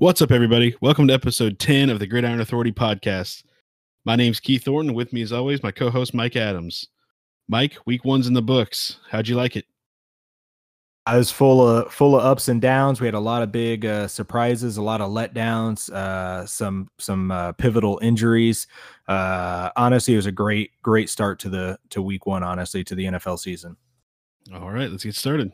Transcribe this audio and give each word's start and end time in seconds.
What's 0.00 0.22
up, 0.22 0.32
everybody? 0.32 0.74
Welcome 0.80 1.08
to 1.08 1.12
episode 1.12 1.58
10 1.58 1.90
of 1.90 1.98
the 1.98 2.06
Gridiron 2.06 2.40
Authority 2.40 2.72
podcast. 2.72 3.44
My 4.06 4.16
name's 4.16 4.40
Keith 4.40 4.64
Thornton. 4.64 4.94
With 4.94 5.12
me, 5.12 5.20
as 5.20 5.30
always, 5.30 5.62
my 5.62 5.72
co 5.72 5.90
host, 5.90 6.14
Mike 6.14 6.36
Adams. 6.36 6.88
Mike, 7.48 7.76
week 7.84 8.02
one's 8.02 8.26
in 8.26 8.32
the 8.32 8.40
books. 8.40 8.98
How'd 9.10 9.28
you 9.28 9.36
like 9.36 9.56
it? 9.56 9.66
I 11.04 11.18
was 11.18 11.30
full 11.30 11.60
of 11.68 11.92
full 11.92 12.16
of 12.16 12.24
ups 12.24 12.48
and 12.48 12.62
downs. 12.62 12.98
We 12.98 13.08
had 13.08 13.14
a 13.14 13.20
lot 13.20 13.42
of 13.42 13.52
big 13.52 13.84
uh, 13.84 14.08
surprises, 14.08 14.78
a 14.78 14.82
lot 14.82 15.02
of 15.02 15.10
letdowns, 15.10 15.92
uh, 15.92 16.46
some 16.46 16.88
some 16.98 17.30
uh, 17.30 17.52
pivotal 17.52 17.98
injuries. 18.00 18.68
Uh, 19.06 19.68
honestly, 19.76 20.14
it 20.14 20.16
was 20.16 20.24
a 20.24 20.32
great 20.32 20.70
great 20.82 21.10
start 21.10 21.38
to 21.40 21.50
the 21.50 21.78
to 21.90 22.00
week 22.00 22.24
one. 22.24 22.42
Honestly, 22.42 22.82
to 22.84 22.94
the 22.94 23.04
NFL 23.04 23.38
season. 23.38 23.76
All 24.50 24.70
right, 24.70 24.90
let's 24.90 25.04
get 25.04 25.14
started. 25.14 25.52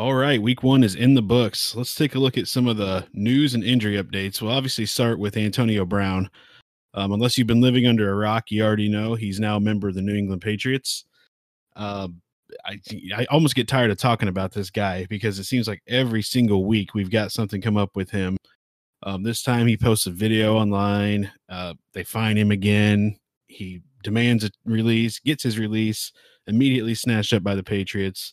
All 0.00 0.14
right, 0.14 0.40
week 0.40 0.62
one 0.62 0.82
is 0.82 0.94
in 0.94 1.12
the 1.12 1.20
books. 1.20 1.76
Let's 1.76 1.94
take 1.94 2.14
a 2.14 2.18
look 2.18 2.38
at 2.38 2.48
some 2.48 2.66
of 2.66 2.78
the 2.78 3.06
news 3.12 3.52
and 3.52 3.62
injury 3.62 4.02
updates. 4.02 4.40
We'll 4.40 4.50
obviously 4.50 4.86
start 4.86 5.18
with 5.18 5.36
Antonio 5.36 5.84
Brown. 5.84 6.30
Um, 6.94 7.12
unless 7.12 7.36
you've 7.36 7.46
been 7.46 7.60
living 7.60 7.86
under 7.86 8.10
a 8.10 8.14
rock, 8.14 8.50
you 8.50 8.64
already 8.64 8.88
know 8.88 9.14
he's 9.14 9.38
now 9.38 9.56
a 9.56 9.60
member 9.60 9.88
of 9.88 9.94
the 9.94 10.00
New 10.00 10.14
England 10.14 10.40
Patriots. 10.40 11.04
Uh, 11.76 12.08
I 12.64 12.80
I 13.14 13.26
almost 13.26 13.54
get 13.54 13.68
tired 13.68 13.90
of 13.90 13.98
talking 13.98 14.30
about 14.30 14.52
this 14.52 14.70
guy 14.70 15.04
because 15.10 15.38
it 15.38 15.44
seems 15.44 15.68
like 15.68 15.82
every 15.86 16.22
single 16.22 16.64
week 16.64 16.94
we've 16.94 17.10
got 17.10 17.30
something 17.30 17.60
come 17.60 17.76
up 17.76 17.94
with 17.94 18.08
him. 18.08 18.38
Um, 19.02 19.22
this 19.22 19.42
time 19.42 19.66
he 19.66 19.76
posts 19.76 20.06
a 20.06 20.10
video 20.12 20.56
online. 20.56 21.30
Uh, 21.50 21.74
they 21.92 22.04
find 22.04 22.38
him 22.38 22.50
again. 22.50 23.18
He 23.48 23.82
demands 24.02 24.44
a 24.44 24.50
release, 24.64 25.18
gets 25.18 25.42
his 25.42 25.58
release, 25.58 26.10
immediately 26.46 26.94
snatched 26.94 27.34
up 27.34 27.42
by 27.42 27.54
the 27.54 27.62
Patriots. 27.62 28.32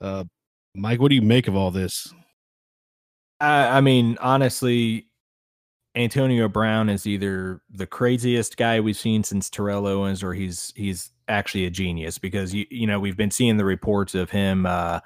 Uh, 0.00 0.24
Mike, 0.74 1.00
what 1.00 1.08
do 1.08 1.14
you 1.14 1.22
make 1.22 1.48
of 1.48 1.56
all 1.56 1.70
this? 1.70 2.12
I, 3.40 3.78
I 3.78 3.80
mean, 3.80 4.16
honestly, 4.20 5.06
Antonio 5.94 6.48
Brown 6.48 6.88
is 6.88 7.06
either 7.06 7.60
the 7.70 7.86
craziest 7.86 8.56
guy 8.56 8.80
we've 8.80 8.96
seen 8.96 9.22
since 9.22 9.48
Terrell 9.48 9.86
Owens, 9.86 10.22
or 10.22 10.34
he's 10.34 10.72
he's 10.74 11.12
actually 11.28 11.64
a 11.64 11.70
genius 11.70 12.18
because 12.18 12.52
you 12.52 12.66
you 12.70 12.86
know 12.86 12.98
we've 12.98 13.16
been 13.16 13.30
seeing 13.30 13.56
the 13.56 13.64
reports 13.64 14.14
of 14.14 14.30
him 14.30 14.66
uh, 14.66 15.00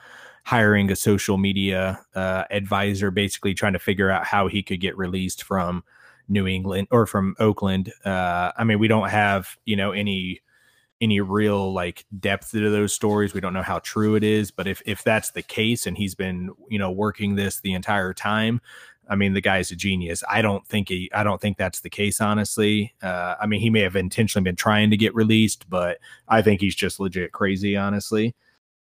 hiring 0.45 0.91
a 0.91 0.97
social 0.97 1.37
media 1.37 2.01
uh, 2.15 2.45
advisor, 2.51 3.11
basically 3.11 3.53
trying 3.53 3.75
to 3.75 3.79
figure 3.79 4.11
out 4.11 4.25
how 4.25 4.49
he 4.49 4.63
could 4.63 4.81
get 4.81 4.97
released 4.97 5.43
from 5.43 5.85
New 6.29 6.47
England 6.47 6.89
or 6.91 7.05
from 7.05 7.37
Oakland. 7.39 7.93
Uh, 8.05 8.53
I 8.57 8.65
mean, 8.65 8.79
we 8.79 8.89
don't 8.89 9.11
have 9.11 9.57
you 9.67 9.77
know 9.77 9.93
any 9.93 10.41
any 11.01 11.21
real 11.21 11.73
like 11.73 12.05
depth 12.19 12.51
to 12.53 12.71
those 12.71 12.93
stories. 12.93 13.35
We 13.35 13.41
don't 13.41 13.53
know 13.53 13.63
how 13.63 13.79
true 13.81 14.15
it 14.15 14.25
is, 14.25 14.51
but 14.51 14.67
if 14.67 14.83
if 14.87 15.03
that's 15.03 15.31
the 15.31 15.43
case 15.43 15.87
and 15.87 15.97
he's 15.97 16.15
been, 16.15 16.51
you 16.69 16.79
know, 16.79 16.91
working 16.91 17.35
this 17.35 17.61
the 17.61 17.75
entire 17.75 18.13
time, 18.13 18.61
I 19.09 19.17
mean, 19.17 19.33
the 19.33 19.41
guy's 19.41 19.71
a 19.71 19.77
genius. 19.77 20.23
I 20.29 20.43
don't 20.43 20.67
think 20.67 20.89
he 20.89 21.11
I 21.15 21.25
don't 21.25 21.41
think 21.41 21.57
that's 21.57 21.81
the 21.81 21.91
case 21.91 22.21
honestly. 22.21 22.95
Uh, 23.03 23.37
I 23.41 23.47
mean, 23.47 23.61
he 23.61 23.71
may 23.71 23.81
have 23.81 23.97
intentionally 23.97 24.45
been 24.45 24.57
trying 24.57 24.91
to 24.91 24.97
get 24.97 25.15
released, 25.15 25.69
but 25.71 25.99
I 26.29 26.43
think 26.43 26.61
he's 26.61 26.75
just 26.75 27.01
legit 27.01 27.33
crazy 27.33 27.77
honestly. 27.77 28.35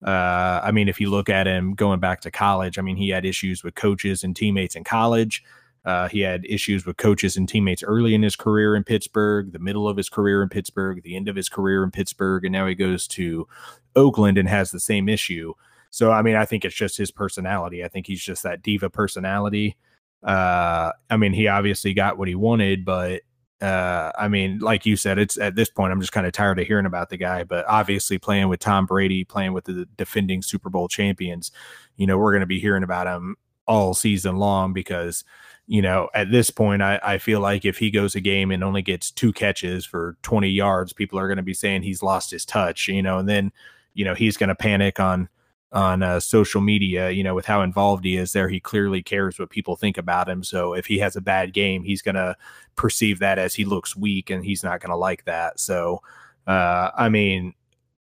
Uh, 0.05 0.61
I 0.63 0.71
mean, 0.71 0.89
if 0.89 1.01
you 1.01 1.09
look 1.09 1.29
at 1.29 1.47
him 1.47 1.73
going 1.73 1.99
back 1.99 2.21
to 2.21 2.31
college, 2.31 2.77
I 2.77 2.81
mean, 2.81 2.97
he 2.97 3.09
had 3.09 3.25
issues 3.25 3.63
with 3.63 3.75
coaches 3.75 4.23
and 4.23 4.35
teammates 4.35 4.75
in 4.75 4.83
college. 4.83 5.43
Uh, 5.87 6.09
he 6.09 6.19
had 6.19 6.45
issues 6.45 6.85
with 6.85 6.97
coaches 6.97 7.37
and 7.37 7.47
teammates 7.47 7.81
early 7.81 8.13
in 8.13 8.21
his 8.21 8.35
career 8.35 8.75
in 8.75 8.83
Pittsburgh, 8.83 9.53
the 9.53 9.59
middle 9.59 9.87
of 9.87 9.95
his 9.95 10.09
career 10.09 10.43
in 10.43 10.49
Pittsburgh, 10.49 11.01
the 11.01 11.15
end 11.15 11.29
of 11.29 11.35
his 11.37 11.47
career 11.47 11.81
in 11.81 11.91
Pittsburgh, 11.91 12.43
and 12.43 12.51
now 12.51 12.67
he 12.67 12.75
goes 12.75 13.07
to 13.07 13.47
Oakland 13.95 14.37
and 14.37 14.49
has 14.49 14.69
the 14.69 14.81
same 14.81 15.07
issue. 15.07 15.53
So, 15.89 16.11
I 16.11 16.23
mean, 16.23 16.35
I 16.35 16.43
think 16.43 16.65
it's 16.65 16.75
just 16.75 16.97
his 16.97 17.09
personality. 17.09 17.85
I 17.85 17.87
think 17.87 18.05
he's 18.05 18.21
just 18.21 18.43
that 18.43 18.61
diva 18.61 18.89
personality. 18.89 19.77
Uh, 20.21 20.91
I 21.09 21.15
mean, 21.15 21.31
he 21.31 21.47
obviously 21.47 21.93
got 21.93 22.17
what 22.17 22.27
he 22.27 22.35
wanted, 22.35 22.83
but 22.83 23.21
uh, 23.61 24.11
I 24.19 24.27
mean, 24.27 24.59
like 24.59 24.85
you 24.85 24.97
said, 24.97 25.17
it's 25.17 25.37
at 25.37 25.55
this 25.55 25.69
point, 25.69 25.93
I'm 25.93 26.01
just 26.01 26.11
kind 26.11 26.27
of 26.27 26.33
tired 26.33 26.59
of 26.59 26.67
hearing 26.67 26.85
about 26.85 27.09
the 27.11 27.17
guy. 27.17 27.45
But 27.45 27.65
obviously, 27.65 28.17
playing 28.17 28.49
with 28.49 28.59
Tom 28.59 28.87
Brady, 28.87 29.23
playing 29.23 29.53
with 29.53 29.63
the 29.63 29.87
defending 29.95 30.41
Super 30.41 30.69
Bowl 30.69 30.89
champions, 30.89 31.49
you 31.95 32.05
know, 32.05 32.17
we're 32.17 32.33
going 32.33 32.41
to 32.41 32.45
be 32.45 32.59
hearing 32.59 32.83
about 32.83 33.07
him 33.07 33.37
all 33.67 33.93
season 33.93 34.37
long 34.37 34.73
because 34.73 35.23
you 35.67 35.81
know, 35.81 36.09
at 36.13 36.31
this 36.31 36.49
point, 36.49 36.81
I, 36.81 36.97
I 37.03 37.17
feel 37.17 37.41
like 37.41 37.65
if 37.65 37.77
he 37.77 37.91
goes 37.91 38.15
a 38.15 38.21
game 38.21 38.51
and 38.51 38.63
only 38.63 38.81
gets 38.81 39.11
two 39.11 39.33
catches 39.33 39.85
for 39.85 40.15
20 40.23 40.49
yards, 40.49 40.93
people 40.93 41.19
are 41.19 41.27
going 41.27 41.37
to 41.37 41.43
be 41.43 41.53
saying 41.53 41.83
he's 41.83 42.01
lost 42.01 42.31
his 42.31 42.45
touch, 42.45 42.87
you 42.87 43.03
know, 43.03 43.19
and 43.19 43.27
then, 43.27 43.51
you 43.93 44.05
know, 44.05 44.15
he's 44.15 44.37
going 44.37 44.47
to 44.47 44.55
panic 44.55 44.99
on 44.99 45.27
on 45.73 46.01
uh, 46.01 46.17
social 46.21 46.61
media, 46.61 47.09
you 47.09 47.21
know, 47.21 47.35
with 47.35 47.45
how 47.45 47.61
involved 47.61 48.05
he 48.05 48.15
is 48.15 48.31
there. 48.31 48.47
He 48.47 48.61
clearly 48.61 49.03
cares 49.03 49.37
what 49.37 49.49
people 49.49 49.75
think 49.75 49.97
about 49.97 50.29
him. 50.29 50.41
So 50.41 50.73
if 50.73 50.85
he 50.85 50.97
has 50.99 51.17
a 51.17 51.21
bad 51.21 51.51
game, 51.51 51.83
he's 51.83 52.01
going 52.01 52.15
to 52.15 52.37
perceive 52.77 53.19
that 53.19 53.37
as 53.37 53.53
he 53.53 53.65
looks 53.65 53.93
weak 53.93 54.29
and 54.29 54.45
he's 54.45 54.63
not 54.63 54.79
going 54.79 54.91
to 54.91 54.95
like 54.95 55.25
that. 55.25 55.59
So, 55.59 56.01
uh, 56.47 56.91
I 56.95 57.09
mean, 57.09 57.53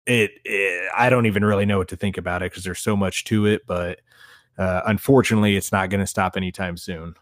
it, 0.06 0.32
it, 0.44 0.90
I 0.96 1.08
don't 1.08 1.26
even 1.26 1.44
really 1.44 1.64
know 1.64 1.78
what 1.78 1.88
to 1.88 1.96
think 1.96 2.18
about 2.18 2.42
it 2.42 2.50
because 2.50 2.64
there's 2.64 2.80
so 2.80 2.96
much 2.96 3.22
to 3.26 3.46
it, 3.46 3.62
but 3.64 4.00
uh, 4.58 4.82
unfortunately, 4.86 5.56
it's 5.56 5.72
not 5.72 5.90
going 5.90 6.00
to 6.00 6.06
stop 6.06 6.36
anytime 6.36 6.76
soon. 6.76 7.14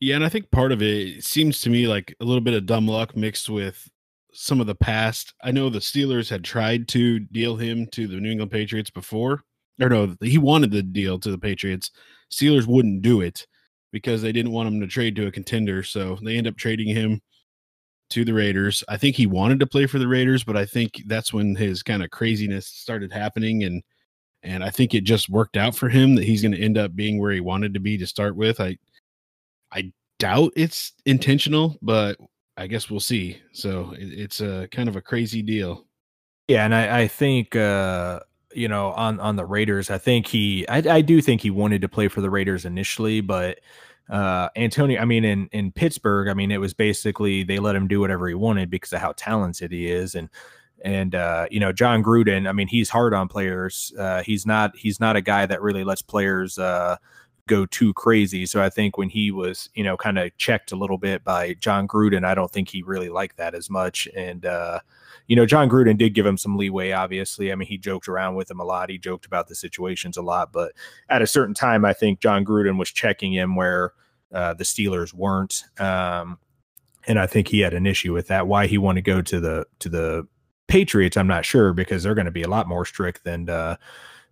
Yeah, 0.00 0.16
and 0.16 0.24
I 0.24 0.28
think 0.28 0.50
part 0.50 0.72
of 0.72 0.82
it, 0.82 1.24
seems 1.24 1.60
to 1.62 1.70
me 1.70 1.86
like 1.86 2.14
a 2.20 2.24
little 2.24 2.40
bit 2.40 2.54
of 2.54 2.66
dumb 2.66 2.86
luck 2.86 3.16
mixed 3.16 3.48
with 3.48 3.88
some 4.32 4.60
of 4.60 4.66
the 4.66 4.74
past. 4.74 5.34
I 5.42 5.52
know 5.52 5.70
the 5.70 5.78
Steelers 5.78 6.28
had 6.28 6.44
tried 6.44 6.88
to 6.88 7.20
deal 7.20 7.56
him 7.56 7.86
to 7.92 8.06
the 8.06 8.16
New 8.16 8.32
England 8.32 8.50
Patriots 8.50 8.90
before. 8.90 9.44
Or 9.80 9.88
no, 9.88 10.16
he 10.20 10.38
wanted 10.38 10.70
the 10.70 10.82
deal 10.82 11.18
to 11.20 11.30
the 11.30 11.38
Patriots. 11.38 11.90
Steelers 12.30 12.66
wouldn't 12.66 13.02
do 13.02 13.20
it 13.20 13.46
because 13.92 14.22
they 14.22 14.32
didn't 14.32 14.52
want 14.52 14.68
him 14.68 14.80
to 14.80 14.86
trade 14.86 15.14
to 15.16 15.26
a 15.26 15.32
contender. 15.32 15.82
So 15.82 16.18
they 16.22 16.36
end 16.36 16.48
up 16.48 16.56
trading 16.56 16.88
him 16.88 17.20
to 18.10 18.24
the 18.24 18.34
Raiders. 18.34 18.84
I 18.88 18.96
think 18.96 19.16
he 19.16 19.26
wanted 19.26 19.60
to 19.60 19.66
play 19.66 19.86
for 19.86 19.98
the 19.98 20.08
Raiders, 20.08 20.44
but 20.44 20.56
I 20.56 20.66
think 20.66 21.02
that's 21.06 21.32
when 21.32 21.54
his 21.54 21.82
kind 21.82 22.02
of 22.02 22.10
craziness 22.10 22.66
started 22.66 23.12
happening 23.12 23.64
and 23.64 23.82
and 24.44 24.62
I 24.62 24.70
think 24.70 24.94
it 24.94 25.04
just 25.04 25.28
worked 25.28 25.56
out 25.56 25.74
for 25.74 25.88
him 25.88 26.14
that 26.14 26.24
he's 26.24 26.42
going 26.42 26.52
to 26.52 26.60
end 26.60 26.78
up 26.78 26.94
being 26.94 27.18
where 27.18 27.32
he 27.32 27.40
wanted 27.40 27.74
to 27.74 27.80
be 27.80 27.96
to 27.98 28.06
start 28.06 28.36
with. 28.36 28.60
I 28.60 28.78
I 29.72 29.92
doubt 30.18 30.52
it's 30.54 30.92
intentional, 31.06 31.78
but 31.82 32.18
I 32.56 32.66
guess 32.66 32.90
we'll 32.90 33.00
see. 33.00 33.38
So 33.52 33.92
it, 33.98 34.04
it's 34.04 34.40
a 34.40 34.68
kind 34.70 34.88
of 34.88 34.96
a 34.96 35.02
crazy 35.02 35.42
deal. 35.42 35.86
Yeah, 36.46 36.64
and 36.64 36.74
I, 36.74 37.00
I 37.00 37.08
think 37.08 37.56
uh, 37.56 38.20
you 38.54 38.68
know 38.68 38.92
on 38.92 39.18
on 39.18 39.36
the 39.36 39.46
Raiders, 39.46 39.90
I 39.90 39.98
think 39.98 40.26
he, 40.26 40.68
I, 40.68 40.78
I 40.96 41.00
do 41.00 41.20
think 41.22 41.40
he 41.40 41.50
wanted 41.50 41.80
to 41.80 41.88
play 41.88 42.08
for 42.08 42.20
the 42.20 42.30
Raiders 42.30 42.64
initially, 42.64 43.20
but 43.20 43.60
uh 44.10 44.50
Antonio, 44.54 45.00
I 45.00 45.06
mean 45.06 45.24
in 45.24 45.48
in 45.52 45.72
Pittsburgh, 45.72 46.28
I 46.28 46.34
mean 46.34 46.50
it 46.50 46.60
was 46.60 46.74
basically 46.74 47.42
they 47.42 47.58
let 47.58 47.74
him 47.74 47.88
do 47.88 48.00
whatever 48.00 48.28
he 48.28 48.34
wanted 48.34 48.68
because 48.68 48.92
of 48.92 49.00
how 49.00 49.12
talented 49.16 49.72
he 49.72 49.90
is, 49.90 50.14
and 50.14 50.28
and 50.84 51.16
uh, 51.16 51.46
you 51.50 51.58
know 51.58 51.72
Jon 51.72 52.04
Gruden, 52.04 52.48
I 52.48 52.52
mean 52.52 52.68
he's 52.68 52.90
hard 52.90 53.12
on 53.12 53.26
players. 53.26 53.92
Uh, 53.98 54.22
he's 54.22 54.46
not 54.46 54.76
he's 54.76 55.00
not 55.00 55.16
a 55.16 55.20
guy 55.20 55.46
that 55.46 55.60
really 55.60 55.82
lets 55.82 56.02
players. 56.02 56.58
Uh, 56.58 56.96
go 57.46 57.66
too 57.66 57.92
crazy. 57.94 58.46
So 58.46 58.62
I 58.62 58.70
think 58.70 58.96
when 58.96 59.08
he 59.08 59.30
was, 59.30 59.68
you 59.74 59.84
know, 59.84 59.96
kind 59.96 60.18
of 60.18 60.36
checked 60.38 60.72
a 60.72 60.76
little 60.76 60.98
bit 60.98 61.24
by 61.24 61.54
Jon 61.54 61.86
Gruden, 61.86 62.24
I 62.24 62.34
don't 62.34 62.50
think 62.50 62.70
he 62.70 62.82
really 62.82 63.08
liked 63.08 63.36
that 63.36 63.54
as 63.54 63.68
much. 63.68 64.08
And, 64.16 64.46
uh, 64.46 64.80
you 65.26 65.36
know, 65.36 65.46
Jon 65.46 65.68
Gruden 65.68 65.98
did 65.98 66.14
give 66.14 66.26
him 66.26 66.38
some 66.38 66.56
leeway, 66.56 66.92
obviously. 66.92 67.52
I 67.52 67.54
mean, 67.54 67.68
he 67.68 67.78
joked 67.78 68.08
around 68.08 68.34
with 68.34 68.50
him 68.50 68.60
a 68.60 68.64
lot. 68.64 68.90
He 68.90 68.98
joked 68.98 69.26
about 69.26 69.48
the 69.48 69.54
situations 69.54 70.16
a 70.16 70.22
lot. 70.22 70.52
But 70.52 70.72
at 71.08 71.22
a 71.22 71.26
certain 71.26 71.54
time, 71.54 71.84
I 71.84 71.92
think 71.92 72.20
Jon 72.20 72.44
Gruden 72.44 72.78
was 72.78 72.90
checking 72.90 73.32
him 73.32 73.56
where 73.56 73.92
uh, 74.32 74.54
the 74.54 74.64
Steelers 74.64 75.12
weren't. 75.12 75.64
Um, 75.78 76.38
and 77.06 77.18
I 77.18 77.26
think 77.26 77.48
he 77.48 77.60
had 77.60 77.74
an 77.74 77.86
issue 77.86 78.14
with 78.14 78.28
that. 78.28 78.46
Why 78.46 78.66
he 78.66 78.78
wanted 78.78 79.04
to 79.04 79.10
go 79.10 79.20
to 79.20 79.40
the 79.40 79.66
to 79.80 79.88
the 79.90 80.26
Patriots, 80.66 81.16
I'm 81.16 81.26
not 81.26 81.44
sure 81.44 81.72
because 81.72 82.02
they're 82.02 82.14
going 82.14 82.24
to 82.24 82.30
be 82.30 82.42
a 82.42 82.48
lot 82.48 82.68
more 82.68 82.84
strict 82.84 83.24
than 83.24 83.48
uh, 83.48 83.76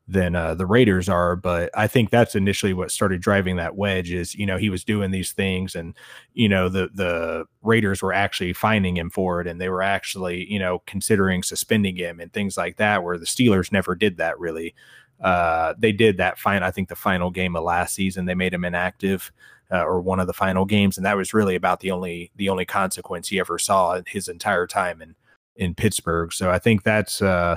than 0.08 0.34
uh, 0.34 0.54
the 0.54 0.66
Raiders 0.66 1.08
are. 1.08 1.36
But 1.36 1.70
I 1.74 1.86
think 1.86 2.10
that's 2.10 2.34
initially 2.34 2.72
what 2.74 2.90
started 2.90 3.20
driving 3.20 3.56
that 3.56 3.76
wedge. 3.76 4.10
Is 4.10 4.34
you 4.34 4.46
know 4.46 4.56
he 4.56 4.70
was 4.70 4.84
doing 4.84 5.10
these 5.10 5.32
things, 5.32 5.74
and 5.74 5.96
you 6.34 6.48
know 6.48 6.68
the 6.68 6.88
the 6.94 7.44
Raiders 7.62 8.02
were 8.02 8.12
actually 8.12 8.52
finding 8.52 8.96
him 8.96 9.10
for 9.10 9.40
it, 9.40 9.46
and 9.46 9.60
they 9.60 9.68
were 9.68 9.82
actually 9.82 10.50
you 10.50 10.58
know 10.58 10.82
considering 10.86 11.42
suspending 11.42 11.96
him 11.96 12.20
and 12.20 12.32
things 12.32 12.56
like 12.56 12.76
that. 12.76 13.02
Where 13.04 13.18
the 13.18 13.26
Steelers 13.26 13.72
never 13.72 13.94
did 13.94 14.16
that 14.18 14.38
really. 14.38 14.74
Uh, 15.20 15.74
they 15.78 15.92
did 15.92 16.16
that 16.16 16.38
fine. 16.38 16.64
I 16.64 16.72
think 16.72 16.88
the 16.88 16.96
final 16.96 17.30
game 17.30 17.54
of 17.54 17.62
last 17.62 17.94
season 17.94 18.24
they 18.24 18.34
made 18.34 18.54
him 18.54 18.64
inactive. 18.64 19.32
Uh, 19.70 19.82
or 19.84 20.02
one 20.02 20.20
of 20.20 20.26
the 20.26 20.34
final 20.34 20.66
games, 20.66 20.98
and 20.98 21.06
that 21.06 21.16
was 21.16 21.32
really 21.32 21.54
about 21.54 21.80
the 21.80 21.90
only 21.90 22.30
the 22.36 22.50
only 22.50 22.66
consequence 22.66 23.28
he 23.28 23.40
ever 23.40 23.58
saw 23.58 23.94
in 23.94 24.04
his 24.06 24.28
entire 24.28 24.66
time 24.66 25.00
in 25.00 25.14
in 25.56 25.74
Pittsburgh. 25.74 26.32
So 26.32 26.50
I 26.50 26.58
think 26.58 26.82
that's 26.82 27.22
uh, 27.22 27.56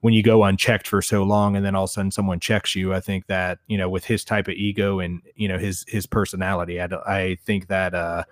when 0.00 0.14
you 0.14 0.22
go 0.22 0.44
unchecked 0.44 0.86
for 0.86 1.00
so 1.00 1.22
long 1.22 1.56
and 1.56 1.64
then 1.64 1.74
all 1.74 1.84
of 1.84 1.90
a 1.90 1.92
sudden 1.92 2.10
someone 2.10 2.40
checks 2.40 2.74
you, 2.74 2.92
I 2.92 3.00
think 3.00 3.26
that 3.26 3.58
you 3.66 3.78
know 3.78 3.88
with 3.88 4.04
his 4.04 4.24
type 4.24 4.48
of 4.48 4.54
ego 4.54 5.00
and 5.00 5.22
you 5.34 5.48
know 5.48 5.58
his 5.58 5.84
his 5.88 6.06
personality, 6.06 6.80
I, 6.80 6.88
I 7.06 7.36
think 7.44 7.68
that 7.68 7.94
uh, 7.94 8.24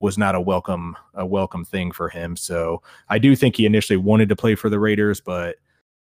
was 0.00 0.16
not 0.16 0.34
a 0.34 0.40
welcome 0.40 0.96
a 1.14 1.26
welcome 1.26 1.64
thing 1.64 1.92
for 1.92 2.08
him. 2.08 2.36
So 2.36 2.82
I 3.08 3.18
do 3.18 3.34
think 3.36 3.56
he 3.56 3.66
initially 3.66 3.96
wanted 3.96 4.28
to 4.28 4.36
play 4.36 4.54
for 4.54 4.70
the 4.70 4.78
Raiders, 4.78 5.20
but 5.20 5.56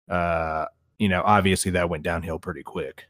uh, 0.08 0.66
you 0.98 1.08
know 1.08 1.22
obviously 1.24 1.70
that 1.72 1.90
went 1.90 2.02
downhill 2.02 2.38
pretty 2.38 2.62
quick. 2.62 3.04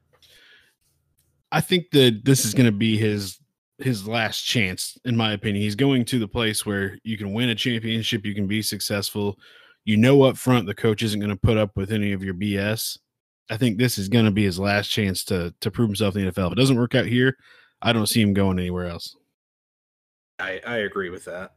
I 1.53 1.61
think 1.61 1.91
that 1.91 2.25
this 2.25 2.45
is 2.45 2.55
going 2.55 2.67
to 2.67 2.73
be 2.73 2.97
his 2.97 3.41
his 3.83 4.07
last 4.07 4.43
chance, 4.43 4.97
in 5.05 5.17
my 5.17 5.33
opinion. 5.33 5.63
He's 5.63 5.75
going 5.75 6.05
to 6.07 6.19
the 6.19 6.29
place 6.29 6.65
where 6.65 6.99
you 7.05 7.17
can 7.17 7.33
win 7.33 7.49
a 7.49 7.55
championship, 7.55 8.25
you 8.25 8.35
can 8.35 8.47
be 8.47 8.63
successful. 8.63 9.39
You 9.85 9.97
know 9.97 10.23
up 10.23 10.37
front 10.37 10.67
the 10.67 10.75
coach 10.75 11.03
isn't 11.03 11.21
going 11.21 11.31
to 11.31 11.37
put 11.37 11.57
up 11.57 11.77
with 11.77 11.91
any 11.91 12.13
of 12.13 12.23
your 12.23 12.35
BS. 12.35 12.99
I 13.51 13.57
think 13.57 13.79
this 13.79 13.99
is 13.99 14.09
going 14.09 14.27
to 14.27 14.31
be 14.31 14.45
his 14.45 14.59
last 14.59 14.89
chance 14.89 15.25
to 15.25 15.55
to 15.61 15.71
prove 15.71 15.89
himself 15.89 16.17
in 16.17 16.25
the 16.25 16.33
NFL. 16.33 16.49
If 16.49 16.53
it 16.53 16.61
doesn't 16.61 16.79
work 16.79 16.95
out 16.95 17.07
here, 17.07 17.37
I 17.83 17.93
don't 17.93 18.07
see 18.07 18.21
him 18.21 18.35
going 18.35 18.59
anywhere 18.59 18.87
else. 18.87 19.17
I, 20.39 20.61
I 20.67 20.77
agree 20.79 21.11
with 21.11 21.25
that. 21.27 21.53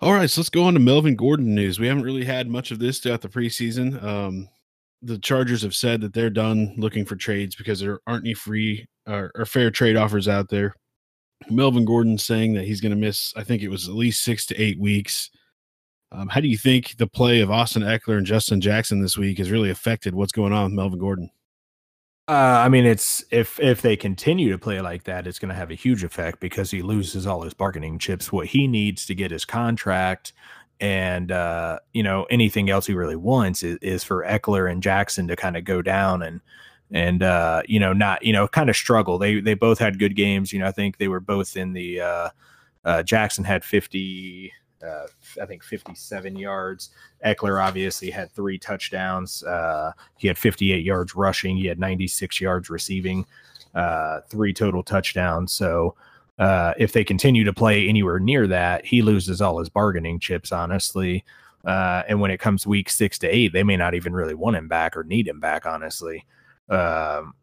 All 0.00 0.12
right, 0.12 0.28
so 0.28 0.40
let's 0.40 0.50
go 0.50 0.64
on 0.64 0.74
to 0.74 0.80
Melvin 0.80 1.14
Gordon 1.14 1.54
news. 1.54 1.78
We 1.78 1.86
haven't 1.86 2.02
really 2.02 2.24
had 2.24 2.48
much 2.48 2.70
of 2.70 2.80
this 2.80 2.98
throughout 2.98 3.20
the 3.20 3.28
preseason. 3.28 4.02
Um, 4.02 4.48
the 5.00 5.18
Chargers 5.18 5.62
have 5.62 5.74
said 5.74 6.00
that 6.00 6.12
they're 6.12 6.30
done 6.30 6.74
looking 6.76 7.04
for 7.04 7.16
trades 7.16 7.54
because 7.54 7.80
there 7.80 8.00
aren't 8.06 8.24
any 8.24 8.34
free 8.34 8.86
or, 9.06 9.30
or 9.34 9.44
fair 9.44 9.70
trade 9.70 9.96
offers 9.96 10.28
out 10.28 10.48
there. 10.48 10.74
Melvin 11.50 11.84
Gordon 11.84 12.18
saying 12.18 12.54
that 12.54 12.64
he's 12.64 12.80
going 12.80 12.90
to 12.90 12.96
miss, 12.96 13.32
I 13.36 13.44
think 13.44 13.62
it 13.62 13.68
was 13.68 13.88
at 13.88 13.94
least 13.94 14.22
six 14.22 14.46
to 14.46 14.60
eight 14.60 14.78
weeks. 14.78 15.30
Um, 16.10 16.28
how 16.28 16.40
do 16.40 16.48
you 16.48 16.58
think 16.58 16.96
the 16.98 17.06
play 17.06 17.40
of 17.40 17.50
Austin 17.50 17.82
Ekeler 17.82 18.18
and 18.18 18.26
Justin 18.26 18.60
Jackson 18.60 19.00
this 19.00 19.16
week 19.16 19.38
has 19.38 19.50
really 19.50 19.70
affected 19.70 20.14
what's 20.14 20.32
going 20.32 20.52
on 20.52 20.64
with 20.64 20.72
Melvin 20.74 20.98
Gordon? 20.98 21.30
Uh, 22.28 22.62
I 22.64 22.68
mean, 22.68 22.86
it's 22.86 23.24
if 23.30 23.58
if 23.58 23.82
they 23.82 23.96
continue 23.96 24.50
to 24.52 24.58
play 24.58 24.80
like 24.80 25.04
that, 25.04 25.26
it's 25.26 25.38
going 25.38 25.48
to 25.48 25.54
have 25.54 25.70
a 25.70 25.74
huge 25.74 26.04
effect 26.04 26.38
because 26.38 26.70
he 26.70 26.80
loses 26.80 27.26
all 27.26 27.42
his 27.42 27.54
bargaining 27.54 27.98
chips. 27.98 28.30
What 28.30 28.46
he 28.46 28.66
needs 28.66 29.06
to 29.06 29.14
get 29.14 29.30
his 29.30 29.44
contract 29.44 30.32
and 30.80 31.32
uh, 31.32 31.78
you 31.92 32.02
know 32.02 32.24
anything 32.24 32.68
else 32.68 32.86
he 32.86 32.94
really 32.94 33.16
wants 33.16 33.62
is, 33.62 33.78
is 33.80 34.04
for 34.04 34.24
Ekeler 34.24 34.70
and 34.70 34.82
Jackson 34.82 35.28
to 35.28 35.36
kind 35.36 35.56
of 35.56 35.64
go 35.64 35.80
down 35.80 36.22
and 36.22 36.40
and 36.92 37.22
uh, 37.22 37.62
you 37.66 37.80
know 37.80 37.92
not 37.92 38.22
you 38.22 38.32
know 38.32 38.46
kind 38.46 38.70
of 38.70 38.76
struggle. 38.76 39.18
They 39.18 39.40
they 39.40 39.54
both 39.54 39.78
had 39.78 39.98
good 39.98 40.14
games. 40.14 40.52
You 40.52 40.60
know, 40.60 40.66
I 40.66 40.72
think 40.72 40.98
they 40.98 41.08
were 41.08 41.20
both 41.20 41.56
in 41.56 41.72
the 41.72 42.00
uh, 42.00 42.28
uh, 42.84 43.02
Jackson 43.02 43.44
had 43.44 43.64
fifty. 43.64 44.52
Uh, 44.84 45.06
I 45.40 45.46
think 45.46 45.62
57 45.62 46.34
yards. 46.34 46.90
Ekeler 47.24 47.64
obviously 47.64 48.10
had 48.10 48.32
three 48.32 48.58
touchdowns. 48.58 49.44
Uh, 49.44 49.92
he 50.18 50.26
had 50.26 50.36
58 50.36 50.84
yards 50.84 51.14
rushing. 51.14 51.56
He 51.56 51.66
had 51.66 51.78
96 51.78 52.40
yards 52.40 52.68
receiving, 52.68 53.24
uh, 53.76 54.22
three 54.28 54.52
total 54.52 54.82
touchdowns. 54.82 55.52
So 55.52 55.94
uh, 56.40 56.74
if 56.78 56.90
they 56.90 57.04
continue 57.04 57.44
to 57.44 57.52
play 57.52 57.88
anywhere 57.88 58.18
near 58.18 58.48
that, 58.48 58.84
he 58.84 59.02
loses 59.02 59.40
all 59.40 59.60
his 59.60 59.68
bargaining 59.68 60.18
chips, 60.18 60.50
honestly. 60.50 61.24
Uh, 61.64 62.02
and 62.08 62.20
when 62.20 62.32
it 62.32 62.40
comes 62.40 62.66
week 62.66 62.90
six 62.90 63.20
to 63.20 63.28
eight, 63.28 63.52
they 63.52 63.62
may 63.62 63.76
not 63.76 63.94
even 63.94 64.12
really 64.12 64.34
want 64.34 64.56
him 64.56 64.66
back 64.66 64.96
or 64.96 65.04
need 65.04 65.28
him 65.28 65.38
back, 65.38 65.64
honestly. 65.64 66.26
Um, 66.72 67.34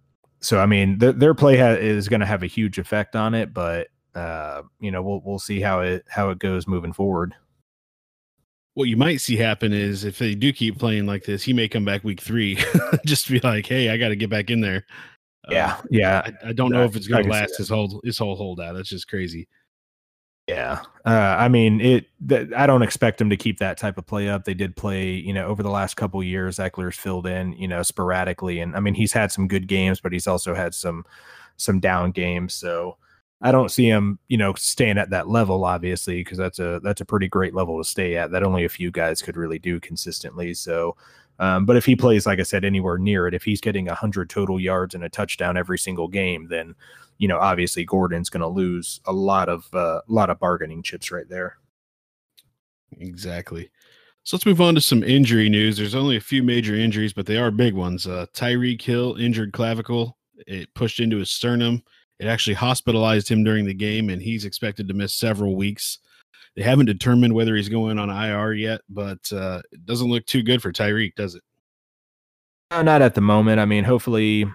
so 0.41 0.59
I 0.59 0.65
mean, 0.65 0.99
th- 0.99 1.15
their 1.15 1.33
play 1.33 1.57
ha- 1.57 1.79
is 1.79 2.09
going 2.09 2.21
to 2.21 2.25
have 2.25 2.43
a 2.43 2.47
huge 2.47 2.79
effect 2.79 3.15
on 3.15 3.33
it, 3.33 3.53
but 3.53 3.87
uh, 4.15 4.63
you 4.79 4.91
know, 4.91 5.01
we'll 5.01 5.21
we'll 5.23 5.39
see 5.39 5.61
how 5.61 5.81
it 5.81 6.05
how 6.07 6.29
it 6.29 6.39
goes 6.39 6.67
moving 6.67 6.93
forward. 6.93 7.35
What 8.73 8.87
you 8.87 8.97
might 8.97 9.17
see 9.17 9.35
happen 9.35 9.73
is 9.73 10.05
if 10.05 10.17
they 10.17 10.35
do 10.35 10.53
keep 10.53 10.79
playing 10.79 11.05
like 11.05 11.25
this, 11.25 11.43
he 11.43 11.53
may 11.53 11.67
come 11.67 11.85
back 11.85 12.03
week 12.03 12.21
three, 12.21 12.57
just 13.05 13.29
be 13.29 13.39
like, 13.41 13.65
"Hey, 13.65 13.89
I 13.89 13.97
got 13.97 14.09
to 14.09 14.15
get 14.15 14.29
back 14.29 14.49
in 14.49 14.61
there." 14.61 14.85
Yeah, 15.49 15.73
uh, 15.73 15.81
yeah. 15.89 16.21
I, 16.25 16.49
I, 16.49 16.53
don't 16.53 16.71
know 16.71 16.83
if 16.83 16.95
it's 16.95 17.07
going 17.07 17.23
to 17.23 17.29
last 17.29 17.57
his 17.57 17.69
whole 17.69 18.01
his 18.03 18.17
whole 18.17 18.35
holdout. 18.35 18.75
That's 18.75 18.89
just 18.89 19.07
crazy. 19.07 19.47
Yeah, 20.49 20.79
uh, 21.05 21.35
I 21.37 21.47
mean 21.47 21.79
it. 21.79 22.07
Th- 22.27 22.49
I 22.55 22.65
don't 22.65 22.81
expect 22.81 23.19
them 23.19 23.29
to 23.29 23.37
keep 23.37 23.59
that 23.59 23.77
type 23.77 23.97
of 23.97 24.07
play 24.07 24.29
up. 24.29 24.45
They 24.45 24.53
did 24.55 24.75
play, 24.75 25.11
you 25.11 25.33
know, 25.33 25.45
over 25.47 25.61
the 25.61 25.69
last 25.69 25.95
couple 25.95 26.23
years. 26.23 26.57
Ekeler's 26.57 26.95
filled 26.97 27.27
in, 27.27 27.53
you 27.53 27.67
know, 27.67 27.83
sporadically, 27.83 28.59
and 28.59 28.75
I 28.75 28.79
mean 28.79 28.95
he's 28.95 29.13
had 29.13 29.31
some 29.31 29.47
good 29.47 29.67
games, 29.67 29.99
but 30.01 30.11
he's 30.13 30.27
also 30.27 30.55
had 30.55 30.73
some 30.73 31.05
some 31.57 31.79
down 31.79 32.11
games. 32.11 32.53
So 32.55 32.97
I 33.41 33.51
don't 33.51 33.69
see 33.69 33.87
him, 33.87 34.17
you 34.27 34.37
know, 34.37 34.53
staying 34.55 34.97
at 34.97 35.11
that 35.11 35.27
level, 35.29 35.65
obviously, 35.65 36.23
because 36.23 36.37
that's 36.37 36.59
a 36.59 36.79
that's 36.83 37.01
a 37.01 37.05
pretty 37.05 37.27
great 37.27 37.53
level 37.53 37.77
to 37.77 37.87
stay 37.87 38.15
at. 38.17 38.31
That 38.31 38.43
only 38.43 38.65
a 38.65 38.69
few 38.69 38.89
guys 38.91 39.21
could 39.21 39.37
really 39.37 39.59
do 39.59 39.79
consistently. 39.79 40.53
So, 40.55 40.95
um, 41.39 41.65
but 41.65 41.77
if 41.77 41.85
he 41.85 41.95
plays, 41.95 42.25
like 42.25 42.39
I 42.39 42.43
said, 42.43 42.65
anywhere 42.65 42.97
near 42.97 43.27
it, 43.27 43.33
if 43.33 43.43
he's 43.43 43.61
getting 43.61 43.87
hundred 43.87 44.29
total 44.29 44.59
yards 44.59 44.93
and 44.93 45.03
a 45.03 45.09
touchdown 45.09 45.57
every 45.57 45.79
single 45.79 46.07
game, 46.07 46.47
then 46.49 46.75
you 47.17 47.27
know, 47.27 47.39
obviously 47.39 47.85
Gordon's 47.85 48.29
going 48.29 48.41
to 48.41 48.47
lose 48.47 49.01
a 49.05 49.13
lot 49.13 49.49
of 49.49 49.67
a 49.73 49.77
uh, 49.77 50.01
lot 50.07 50.29
of 50.29 50.39
bargaining 50.39 50.83
chips 50.83 51.11
right 51.11 51.27
there. 51.29 51.57
Exactly. 52.97 53.69
So 54.23 54.35
let's 54.35 54.45
move 54.45 54.61
on 54.61 54.75
to 54.75 54.81
some 54.81 55.03
injury 55.03 55.49
news. 55.49 55.77
There's 55.77 55.95
only 55.95 56.15
a 56.15 56.21
few 56.21 56.43
major 56.43 56.75
injuries, 56.75 57.13
but 57.13 57.25
they 57.25 57.37
are 57.37 57.51
big 57.51 57.73
ones. 57.73 58.05
Uh, 58.05 58.25
Tyreek 58.33 58.81
Hill 58.81 59.15
injured 59.15 59.53
clavicle. 59.53 60.17
It 60.45 60.73
pushed 60.73 60.99
into 60.99 61.17
his 61.17 61.31
sternum. 61.31 61.83
It 62.19 62.27
actually 62.27 62.55
hospitalized 62.55 63.29
him 63.29 63.43
during 63.43 63.65
the 63.65 63.73
game, 63.73 64.09
and 64.09 64.21
he's 64.21 64.45
expected 64.45 64.87
to 64.87 64.93
miss 64.93 65.13
several 65.13 65.55
weeks. 65.55 65.99
They 66.55 66.63
haven't 66.63 66.87
determined 66.87 67.33
whether 67.33 67.55
he's 67.55 67.69
going 67.69 67.99
on 67.99 68.09
IR 68.09 68.53
yet, 68.53 68.81
but 68.89 69.31
uh, 69.31 69.61
it 69.71 69.85
doesn't 69.85 70.09
look 70.09 70.25
too 70.25 70.43
good 70.43 70.61
for 70.61 70.71
Tyreek, 70.71 71.15
does 71.15 71.35
it? 71.35 71.43
Uh, 72.71 72.83
not 72.83 73.01
at 73.01 73.15
the 73.15 73.21
moment. 73.21 73.59
I 73.59 73.65
mean, 73.65 73.83
hopefully 73.83 74.45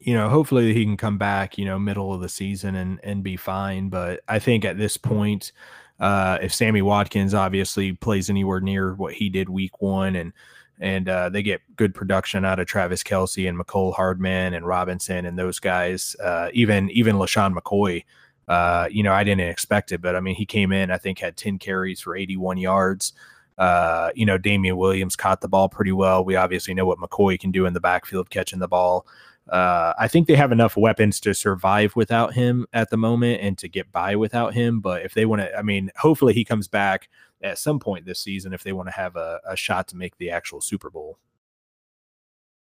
you 0.00 0.14
know, 0.14 0.28
hopefully 0.28 0.72
he 0.72 0.84
can 0.84 0.96
come 0.96 1.18
back, 1.18 1.58
you 1.58 1.64
know, 1.64 1.78
middle 1.78 2.12
of 2.12 2.20
the 2.20 2.28
season 2.28 2.74
and 2.76 3.00
and 3.02 3.22
be 3.22 3.36
fine. 3.36 3.88
But 3.88 4.20
I 4.28 4.38
think 4.38 4.64
at 4.64 4.78
this 4.78 4.96
point, 4.96 5.52
uh, 5.98 6.38
if 6.40 6.54
Sammy 6.54 6.82
Watkins 6.82 7.34
obviously 7.34 7.92
plays 7.92 8.30
anywhere 8.30 8.60
near 8.60 8.94
what 8.94 9.14
he 9.14 9.28
did 9.28 9.48
week 9.48 9.80
one, 9.80 10.16
and 10.16 10.32
and 10.78 11.08
uh, 11.08 11.28
they 11.30 11.42
get 11.42 11.60
good 11.76 11.94
production 11.94 12.44
out 12.44 12.60
of 12.60 12.66
Travis 12.66 13.02
Kelce 13.02 13.48
and 13.48 13.58
Mecole 13.58 13.94
Hardman 13.94 14.54
and 14.54 14.66
Robinson 14.66 15.24
and 15.24 15.38
those 15.38 15.58
guys, 15.58 16.14
uh, 16.22 16.50
even 16.52 16.90
even 16.90 17.16
LeSean 17.16 17.56
McCoy. 17.56 18.04
Uh, 18.48 18.88
you 18.90 19.02
know, 19.02 19.12
I 19.12 19.24
didn't 19.24 19.48
expect 19.48 19.92
it, 19.92 20.00
but 20.00 20.14
I 20.14 20.20
mean, 20.20 20.34
he 20.34 20.46
came 20.46 20.72
in, 20.72 20.90
I 20.90 20.98
think, 20.98 21.18
had 21.18 21.36
10 21.36 21.58
carries 21.58 22.00
for 22.00 22.16
81 22.16 22.58
yards. 22.58 23.12
Uh, 23.58 24.10
you 24.14 24.26
know, 24.26 24.38
Damien 24.38 24.76
Williams 24.76 25.16
caught 25.16 25.40
the 25.40 25.48
ball 25.48 25.68
pretty 25.68 25.92
well. 25.92 26.24
We 26.24 26.36
obviously 26.36 26.74
know 26.74 26.86
what 26.86 26.98
McCoy 26.98 27.40
can 27.40 27.50
do 27.50 27.66
in 27.66 27.72
the 27.72 27.80
backfield 27.80 28.30
catching 28.30 28.58
the 28.58 28.68
ball. 28.68 29.06
Uh, 29.48 29.94
I 29.98 30.08
think 30.08 30.26
they 30.26 30.34
have 30.36 30.52
enough 30.52 30.76
weapons 30.76 31.20
to 31.20 31.32
survive 31.32 31.94
without 31.94 32.34
him 32.34 32.66
at 32.72 32.90
the 32.90 32.96
moment 32.96 33.40
and 33.42 33.56
to 33.58 33.68
get 33.68 33.90
by 33.92 34.16
without 34.16 34.54
him. 34.54 34.80
But 34.80 35.02
if 35.02 35.14
they 35.14 35.24
want 35.24 35.42
to, 35.42 35.56
I 35.56 35.62
mean, 35.62 35.90
hopefully 35.96 36.34
he 36.34 36.44
comes 36.44 36.68
back 36.68 37.08
at 37.42 37.58
some 37.58 37.78
point 37.78 38.04
this 38.04 38.20
season 38.20 38.52
if 38.52 38.64
they 38.64 38.72
want 38.72 38.88
to 38.88 38.94
have 38.94 39.16
a, 39.16 39.40
a 39.48 39.56
shot 39.56 39.88
to 39.88 39.96
make 39.96 40.16
the 40.18 40.30
actual 40.30 40.60
Super 40.60 40.90
Bowl. 40.90 41.18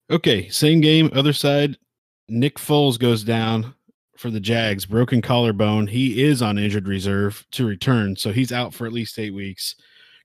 Okay, 0.10 0.50
same 0.50 0.82
game, 0.82 1.10
other 1.14 1.34
side. 1.34 1.78
Nick 2.28 2.56
Foles 2.56 2.98
goes 2.98 3.24
down 3.24 3.76
for 4.22 4.30
the 4.30 4.40
Jags, 4.40 4.86
broken 4.86 5.22
collarbone. 5.22 5.88
He 5.88 6.24
is 6.24 6.42
on 6.42 6.58
injured 6.58 6.88
reserve 6.88 7.46
to 7.52 7.66
return, 7.66 8.16
so 8.16 8.32
he's 8.32 8.52
out 8.52 8.74
for 8.74 8.86
at 8.86 8.94
least 8.94 9.18
eight 9.18 9.34
weeks. 9.34 9.76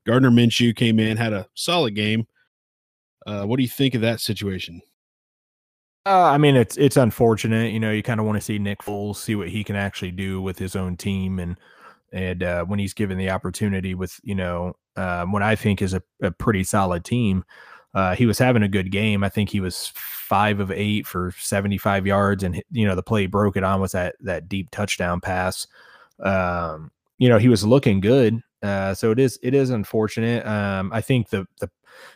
Gardner 0.06 0.30
Minshew 0.30 0.76
came 0.76 1.00
in, 1.00 1.16
had 1.16 1.32
a 1.32 1.48
solid 1.54 1.94
game. 1.94 2.26
Uh, 3.26 3.44
what 3.44 3.56
do 3.56 3.62
you 3.62 3.68
think 3.68 3.94
of 3.94 4.02
that 4.02 4.20
situation? 4.20 4.82
Uh, 6.04 6.24
I 6.24 6.38
mean, 6.38 6.54
it's 6.54 6.76
it's 6.76 6.96
unfortunate. 6.96 7.72
You 7.72 7.80
know, 7.80 7.90
you 7.90 8.02
kind 8.02 8.20
of 8.20 8.26
want 8.26 8.36
to 8.36 8.44
see 8.44 8.58
Nick 8.60 8.80
Foles 8.80 9.16
see 9.16 9.34
what 9.34 9.48
he 9.48 9.64
can 9.64 9.74
actually 9.74 10.12
do 10.12 10.40
with 10.40 10.58
his 10.58 10.76
own 10.76 10.96
team, 10.96 11.40
and 11.40 11.58
and 12.12 12.42
uh, 12.42 12.64
when 12.64 12.78
he's 12.78 12.94
given 12.94 13.18
the 13.18 13.30
opportunity 13.30 13.94
with 13.94 14.20
you 14.22 14.36
know 14.36 14.74
um, 14.96 15.32
what 15.32 15.42
I 15.42 15.56
think 15.56 15.82
is 15.82 15.94
a, 15.94 16.02
a 16.22 16.30
pretty 16.30 16.62
solid 16.62 17.04
team. 17.04 17.44
Uh, 17.96 18.14
he 18.14 18.26
was 18.26 18.38
having 18.38 18.62
a 18.62 18.68
good 18.68 18.90
game. 18.92 19.24
I 19.24 19.30
think 19.30 19.48
he 19.48 19.58
was 19.58 19.90
five 19.94 20.60
of 20.60 20.70
eight 20.70 21.06
for 21.06 21.32
75 21.38 22.06
yards, 22.06 22.42
and 22.42 22.62
you 22.70 22.86
know 22.86 22.94
the 22.94 23.02
play 23.02 23.24
broke 23.24 23.56
it 23.56 23.64
on 23.64 23.80
was 23.80 23.92
that 23.92 24.16
that 24.20 24.50
deep 24.50 24.70
touchdown 24.70 25.18
pass. 25.18 25.66
Um, 26.20 26.90
you 27.16 27.30
know 27.30 27.38
he 27.38 27.48
was 27.48 27.64
looking 27.64 28.00
good. 28.00 28.42
Uh, 28.62 28.92
so 28.92 29.12
it 29.12 29.18
is 29.18 29.38
it 29.42 29.54
is 29.54 29.70
unfortunate. 29.70 30.46
Um, 30.46 30.92
I 30.92 31.00
think 31.00 31.30
the 31.30 31.46
the 31.58 31.70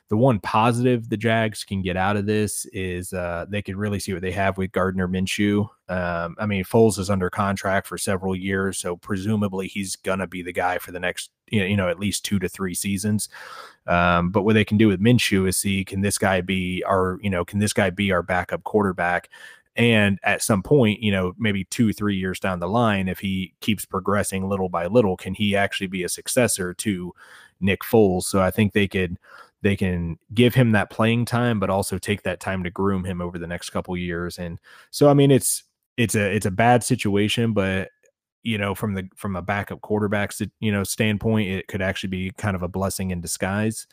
the 0.08 0.16
one 0.16 0.40
positive 0.40 1.08
the 1.08 1.16
Jags 1.16 1.64
can 1.64 1.82
get 1.82 1.96
out 1.96 2.16
of 2.16 2.26
this 2.26 2.66
is 2.66 3.12
uh, 3.12 3.46
they 3.49 3.62
can 3.62 3.76
really 3.76 3.99
see 3.99 4.12
what 4.12 4.22
they 4.22 4.32
have 4.32 4.58
with 4.58 4.72
Gardner 4.72 5.08
Minshew. 5.08 5.68
Um, 5.88 6.37
I 6.38 6.46
mean, 6.46 6.64
Foles 6.64 6.99
is 6.99 7.10
under 7.10 7.30
contract 7.30 7.87
for 7.87 7.99
several 7.99 8.34
years, 8.37 8.78
so 8.78 8.96
presumably 8.96 9.68
he's 9.68 9.96
gonna 9.96 10.26
be 10.26 10.42
the 10.42 10.52
guy 10.52 10.78
for 10.78 10.92
the 10.92 11.00
next 11.00 11.30
you 11.50 11.76
know 11.76 11.88
at 11.88 11.99
least 11.99 12.25
two 12.25 12.38
to 12.38 12.49
three 12.49 12.75
seasons. 12.75 13.28
Um, 13.87 14.30
but 14.30 14.42
what 14.42 14.54
they 14.54 14.64
can 14.64 14.76
do 14.76 14.88
with 14.88 15.00
Minshew 15.00 15.49
is 15.49 15.56
see 15.56 15.84
can 15.84 16.00
this 16.00 16.18
guy 16.18 16.40
be 16.40 16.82
our 16.87 17.18
you 17.22 17.30
know 17.30 17.44
can 17.44 17.58
this 17.58 17.72
guy 17.72 17.90
be 17.90 18.12
our 18.12 18.22
backup 18.22 18.64
quarterback? 18.64 19.28
And 19.76 20.18
at 20.25 20.42
some 20.42 20.62
point, 20.62 21.00
you 21.00 21.12
know, 21.12 21.32
maybe 21.38 21.64
two, 21.64 21.92
three 21.92 22.16
years 22.16 22.40
down 22.40 22.58
the 22.58 22.68
line, 22.68 23.08
if 23.08 23.20
he 23.20 23.54
keeps 23.60 23.84
progressing 23.84 24.49
little 24.49 24.68
by 24.68 24.87
little, 24.87 25.16
can 25.16 25.32
he 25.32 25.54
actually 25.56 25.87
be 25.87 26.02
a 26.02 26.08
successor 26.08 26.75
to 26.75 27.14
Nick 27.60 27.80
Foles? 27.82 28.25
So 28.25 28.42
I 28.42 28.50
think 28.50 28.72
they 28.72 28.88
could 28.88 29.16
they 29.62 29.76
can 29.76 30.19
give 30.33 30.55
him 30.55 30.73
that 30.73 30.90
playing 30.90 31.25
time, 31.26 31.61
but 31.61 31.71
also 31.71 31.99
take 31.99 32.23
that 32.23 32.40
time 32.40 32.64
to 32.64 32.71
groom 32.71 33.05
him 33.05 33.21
over 33.21 33.38
the 33.38 33.47
next 33.47 33.71
couple 33.71 33.97
years. 33.97 34.38
And 34.38 34.59
so, 34.90 35.09
I 35.09 35.14
mean, 35.14 35.31
it's 35.31 35.64
it's 35.97 36.14
a 36.14 36.35
it's 36.35 36.47
a 36.47 36.50
bad 36.50 36.83
situation, 36.83 37.52
but 37.52 37.90
you 38.43 38.57
know, 38.57 38.75
from 38.75 38.95
the 38.95 39.09
from 39.17 39.37
a 39.37 39.43
backup 39.43 39.81
quarterback, 39.83 40.33
you 40.61 40.73
know, 40.73 40.85
standpoint, 40.85 41.50
it 41.50 41.69
could 41.69 41.83
actually 41.83 42.09
be 42.09 42.31
kind 42.38 42.57
of 42.57 42.62
a 42.62 42.69
blessing 42.69 43.11
in 43.11 43.21
disguise, 43.21 43.87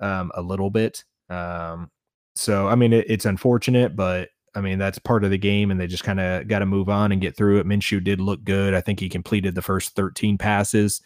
um, 0.00 0.32
a 0.34 0.42
little 0.42 0.70
bit. 0.70 1.04
Um, 1.30 1.90
so, 2.34 2.66
I 2.66 2.74
mean, 2.74 2.92
it, 2.92 3.06
it's 3.08 3.24
unfortunate, 3.24 3.94
but 3.94 4.30
I 4.56 4.60
mean, 4.60 4.78
that's 4.78 4.98
part 4.98 5.24
of 5.24 5.30
the 5.30 5.38
game, 5.38 5.70
and 5.70 5.80
they 5.80 5.86
just 5.86 6.04
kind 6.04 6.20
of 6.20 6.48
got 6.48 6.60
to 6.60 6.66
move 6.66 6.88
on 6.88 7.12
and 7.12 7.20
get 7.20 7.36
through 7.36 7.60
it. 7.60 7.66
Minshew 7.66 8.02
did 8.02 8.20
look 8.20 8.42
good. 8.44 8.74
I 8.74 8.80
think 8.80 9.00
he 9.00 9.08
completed 9.08 9.54
the 9.54 9.62
first 9.62 9.94
13 9.94 10.38
passes. 10.38 11.00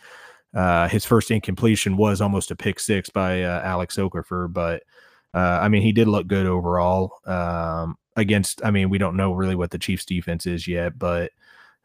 Uh, 0.55 0.88
his 0.88 1.05
first 1.05 1.31
incompletion 1.31 1.97
was 1.97 2.21
almost 2.21 2.50
a 2.50 2.57
pick 2.57 2.81
six 2.81 3.11
by 3.11 3.43
uh, 3.43 3.61
Alex 3.62 3.97
Okafor, 3.97 4.52
but 4.52 4.83
uh, 5.35 5.59
I 5.61 5.69
mean, 5.69 5.83
he 5.83 5.93
did 5.93 6.09
look 6.09 6.26
good 6.26 6.47
overall. 6.47 7.12
Um, 7.26 7.97
against, 8.17 8.64
I 8.64 8.71
mean, 8.71 8.90
we 8.90 8.99
don't 8.99 9.17
know 9.17 9.33
really 9.33 9.55
what 9.55 9.71
the 9.71 9.78
Chiefs 9.78 10.05
defense 10.05 10.47
is 10.47 10.67
yet, 10.67 10.99
but 10.99 11.31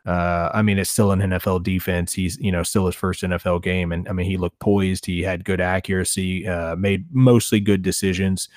uh, 0.05 0.49
I 0.53 0.61
mean, 0.61 0.79
it's 0.79 0.89
still 0.89 1.11
an 1.11 1.19
NFL 1.19 1.63
defense. 1.63 2.13
He's, 2.13 2.37
you 2.39 2.51
know, 2.51 2.63
still 2.63 2.85
his 2.85 2.95
first 2.95 3.23
NFL 3.23 3.63
game. 3.63 3.91
And 3.91 4.07
I 4.09 4.11
mean, 4.11 4.25
he 4.25 4.37
looked 4.37 4.59
poised. 4.59 5.05
He 5.05 5.21
had 5.21 5.45
good 5.45 5.61
accuracy, 5.61 6.47
uh, 6.47 6.75
made 6.75 7.05
mostly 7.11 7.59
good 7.59 7.81
decisions. 7.81 8.49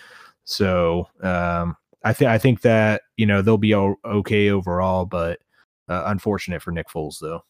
So 0.45 1.09
um, 1.23 1.77
I 2.05 2.13
think 2.13 2.31
I 2.31 2.39
think 2.39 2.61
that 2.63 3.03
you 3.17 3.27
know 3.27 3.43
they'll 3.43 3.59
be 3.59 3.75
all 3.75 3.97
okay 4.05 4.51
overall, 4.51 5.05
but 5.05 5.41
uh, 5.89 6.05
unfortunate 6.07 6.63
for 6.63 6.71
Nick 6.71 6.89
Foles 6.89 7.19
though. 7.21 7.45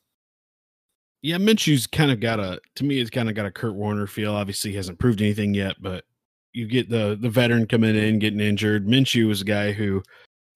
Yeah, 1.23 1.37
Minshew's 1.37 1.87
kind 1.87 2.11
of 2.11 2.21
got 2.21 2.39
a 2.39 2.61
to 2.77 2.85
me, 2.85 3.01
it's 3.01 3.11
kind 3.11 3.29
of 3.29 3.35
got 3.35 3.47
a 3.47 3.51
Kurt 3.51 3.75
Warner 3.75 4.07
feel. 4.07 4.35
Obviously, 4.35 4.71
he 4.71 4.77
hasn't 4.77 4.99
proved 4.99 5.21
anything 5.21 5.55
yet, 5.55 5.77
but 5.81 6.05
you 6.53 6.67
get 6.67 6.89
the 6.89 7.19
the 7.21 7.31
veteran 7.31 7.67
coming 7.67 7.97
in, 7.97 8.19
getting 8.19 8.41
injured. 8.41 8.87
Minshew 8.87 9.29
was 9.29 9.43
a 9.43 9.47
guy 9.47 9.73
who 9.73 10.03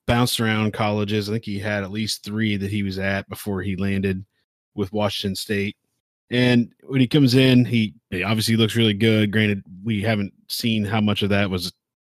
bounced 0.06 0.40
around 0.40 0.72
colleges. 0.72 1.28
I 1.28 1.32
think 1.32 1.44
he 1.44 1.58
had 1.58 1.84
at 1.84 1.90
least 1.90 2.24
three 2.24 2.56
that 2.56 2.70
he 2.70 2.82
was 2.82 2.98
at 2.98 3.28
before 3.28 3.62
he 3.62 3.76
landed 3.76 4.24
with 4.74 4.92
Washington 4.92 5.36
State. 5.36 5.76
And 6.30 6.72
when 6.84 7.00
he 7.00 7.06
comes 7.06 7.34
in, 7.34 7.64
he, 7.64 7.94
he 8.10 8.22
obviously 8.22 8.56
looks 8.56 8.76
really 8.76 8.94
good. 8.94 9.30
Granted, 9.32 9.62
we 9.84 10.00
haven't 10.02 10.32
seen 10.48 10.84
how 10.84 11.00
much 11.00 11.22
of 11.22 11.28
that 11.30 11.50
was 11.50 11.72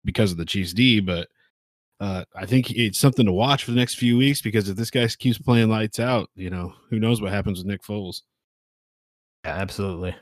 because 0.04 0.32
of 0.32 0.38
the 0.38 0.44
Chiefs 0.44 0.72
D, 0.72 1.00
but 1.00 1.28
uh, 2.00 2.24
I 2.34 2.46
think 2.46 2.70
it's 2.72 2.98
something 2.98 3.26
to 3.26 3.32
watch 3.32 3.64
for 3.64 3.70
the 3.70 3.76
next 3.76 3.94
few 3.94 4.16
weeks 4.16 4.42
because 4.42 4.68
if 4.68 4.76
this 4.76 4.90
guy 4.90 5.06
keeps 5.06 5.38
playing 5.38 5.68
lights 5.68 6.00
out, 6.00 6.30
you 6.34 6.50
know, 6.50 6.74
who 6.90 6.98
knows 6.98 7.20
what 7.20 7.32
happens 7.32 7.58
with 7.58 7.66
Nick 7.66 7.82
Foles. 7.82 8.22
Yeah, 9.44 9.52
absolutely. 9.52 10.14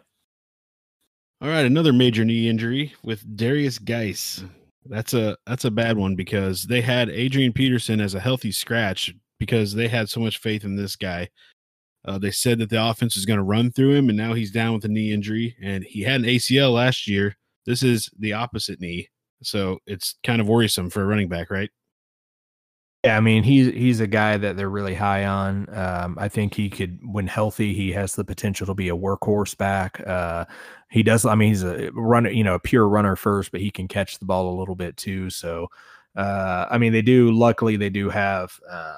All 1.42 1.48
right, 1.48 1.64
another 1.64 1.92
major 1.92 2.24
knee 2.24 2.48
injury 2.48 2.94
with 3.02 3.24
Darius 3.36 3.78
Guice. 3.78 4.44
That's 4.86 5.14
a 5.14 5.36
that's 5.46 5.64
a 5.64 5.70
bad 5.70 5.96
one 5.96 6.14
because 6.14 6.64
they 6.64 6.80
had 6.80 7.10
Adrian 7.10 7.52
Peterson 7.52 8.00
as 8.00 8.14
a 8.14 8.20
healthy 8.20 8.52
scratch 8.52 9.14
because 9.38 9.74
they 9.74 9.88
had 9.88 10.08
so 10.08 10.20
much 10.20 10.38
faith 10.38 10.64
in 10.64 10.76
this 10.76 10.96
guy. 10.96 11.28
Uh, 12.04 12.18
they 12.18 12.30
said 12.30 12.58
that 12.58 12.70
the 12.70 12.82
offense 12.82 13.16
is 13.16 13.26
going 13.26 13.38
to 13.38 13.42
run 13.42 13.70
through 13.70 13.94
him, 13.94 14.08
and 14.08 14.16
now 14.16 14.32
he's 14.32 14.50
down 14.50 14.74
with 14.74 14.84
a 14.84 14.88
knee 14.88 15.12
injury. 15.12 15.56
And 15.62 15.84
he 15.84 16.02
had 16.02 16.20
an 16.20 16.26
ACL 16.26 16.74
last 16.74 17.06
year. 17.06 17.36
This 17.66 17.82
is 17.82 18.08
the 18.18 18.32
opposite 18.32 18.80
knee. 18.80 19.08
So 19.42 19.78
it's 19.86 20.16
kind 20.24 20.40
of 20.40 20.48
worrisome 20.48 20.90
for 20.90 21.02
a 21.02 21.06
running 21.06 21.28
back, 21.28 21.50
right? 21.50 21.70
Yeah, 23.04 23.16
I 23.16 23.20
mean 23.20 23.42
he's 23.44 23.68
he's 23.72 24.00
a 24.00 24.06
guy 24.06 24.36
that 24.36 24.56
they're 24.58 24.68
really 24.68 24.94
high 24.94 25.24
on. 25.24 25.66
Um, 25.74 26.18
I 26.20 26.28
think 26.28 26.52
he 26.54 26.68
could, 26.68 26.98
when 27.02 27.26
healthy, 27.26 27.72
he 27.72 27.92
has 27.92 28.14
the 28.14 28.24
potential 28.24 28.66
to 28.66 28.74
be 28.74 28.90
a 28.90 28.96
workhorse 28.96 29.56
back. 29.56 30.00
Uh, 30.06 30.44
he 30.90 31.02
does. 31.02 31.24
I 31.24 31.34
mean, 31.34 31.48
he's 31.48 31.62
a 31.62 31.90
runner, 31.94 32.28
you 32.28 32.44
know, 32.44 32.54
a 32.54 32.58
pure 32.60 32.86
runner 32.86 33.16
first, 33.16 33.52
but 33.52 33.60
he 33.62 33.70
can 33.70 33.88
catch 33.88 34.18
the 34.18 34.26
ball 34.26 34.54
a 34.54 34.58
little 34.58 34.74
bit 34.74 34.98
too. 34.98 35.30
So, 35.30 35.68
uh, 36.14 36.66
I 36.70 36.76
mean, 36.76 36.92
they 36.92 37.00
do. 37.00 37.30
Luckily, 37.32 37.76
they 37.76 37.88
do 37.88 38.10
have 38.10 38.60
uh, 38.70 38.94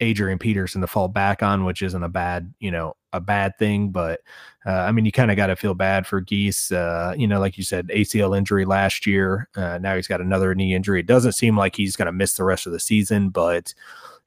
Adrian 0.00 0.38
Peterson 0.40 0.80
to 0.80 0.88
fall 0.88 1.06
back 1.08 1.40
on, 1.40 1.64
which 1.64 1.80
isn't 1.82 2.02
a 2.02 2.08
bad, 2.08 2.52
you 2.58 2.72
know, 2.72 2.94
a 3.12 3.20
bad 3.20 3.58
thing. 3.58 3.90
But 3.90 4.20
uh, 4.66 4.72
I 4.72 4.92
mean, 4.92 5.04
you 5.04 5.12
kind 5.12 5.30
of 5.30 5.36
got 5.36 5.46
to 5.48 5.56
feel 5.56 5.74
bad 5.74 6.06
for 6.06 6.20
Guice. 6.20 6.72
Uh, 6.72 7.14
you 7.16 7.26
know, 7.26 7.40
like 7.40 7.56
you 7.56 7.64
said, 7.64 7.88
ACL 7.88 8.36
injury 8.36 8.64
last 8.64 9.06
year. 9.06 9.48
Uh, 9.56 9.78
now 9.78 9.96
he's 9.96 10.08
got 10.08 10.20
another 10.20 10.54
knee 10.54 10.74
injury. 10.74 11.00
It 11.00 11.06
doesn't 11.06 11.32
seem 11.32 11.56
like 11.56 11.76
he's 11.76 11.96
going 11.96 12.06
to 12.06 12.12
miss 12.12 12.34
the 12.34 12.44
rest 12.44 12.66
of 12.66 12.72
the 12.72 12.80
season, 12.80 13.30
but 13.30 13.72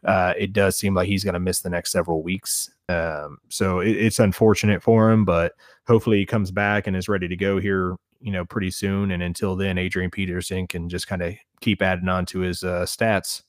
uh, 0.05 0.33
it 0.37 0.53
does 0.53 0.75
seem 0.75 0.93
like 0.93 1.07
he's 1.07 1.23
going 1.23 1.33
to 1.33 1.39
miss 1.39 1.61
the 1.61 1.69
next 1.69 1.91
several 1.91 2.23
weeks. 2.23 2.71
Um, 2.89 3.37
so 3.49 3.79
it, 3.79 3.91
it's 3.91 4.19
unfortunate 4.19 4.81
for 4.81 5.11
him, 5.11 5.25
but 5.25 5.53
hopefully 5.87 6.17
he 6.17 6.25
comes 6.25 6.51
back 6.51 6.87
and 6.87 6.95
is 6.95 7.09
ready 7.09 7.27
to 7.27 7.35
go 7.35 7.59
here. 7.59 7.95
You 8.23 8.31
know, 8.31 8.45
pretty 8.45 8.69
soon. 8.69 9.09
And 9.09 9.23
until 9.23 9.55
then, 9.55 9.79
Adrian 9.79 10.11
Peterson 10.11 10.67
can 10.67 10.87
just 10.89 11.07
kind 11.07 11.23
of 11.23 11.33
keep 11.59 11.81
adding 11.81 12.07
on 12.07 12.27
to 12.27 12.41
his 12.41 12.63
uh, 12.63 12.85
stats. 12.85 13.41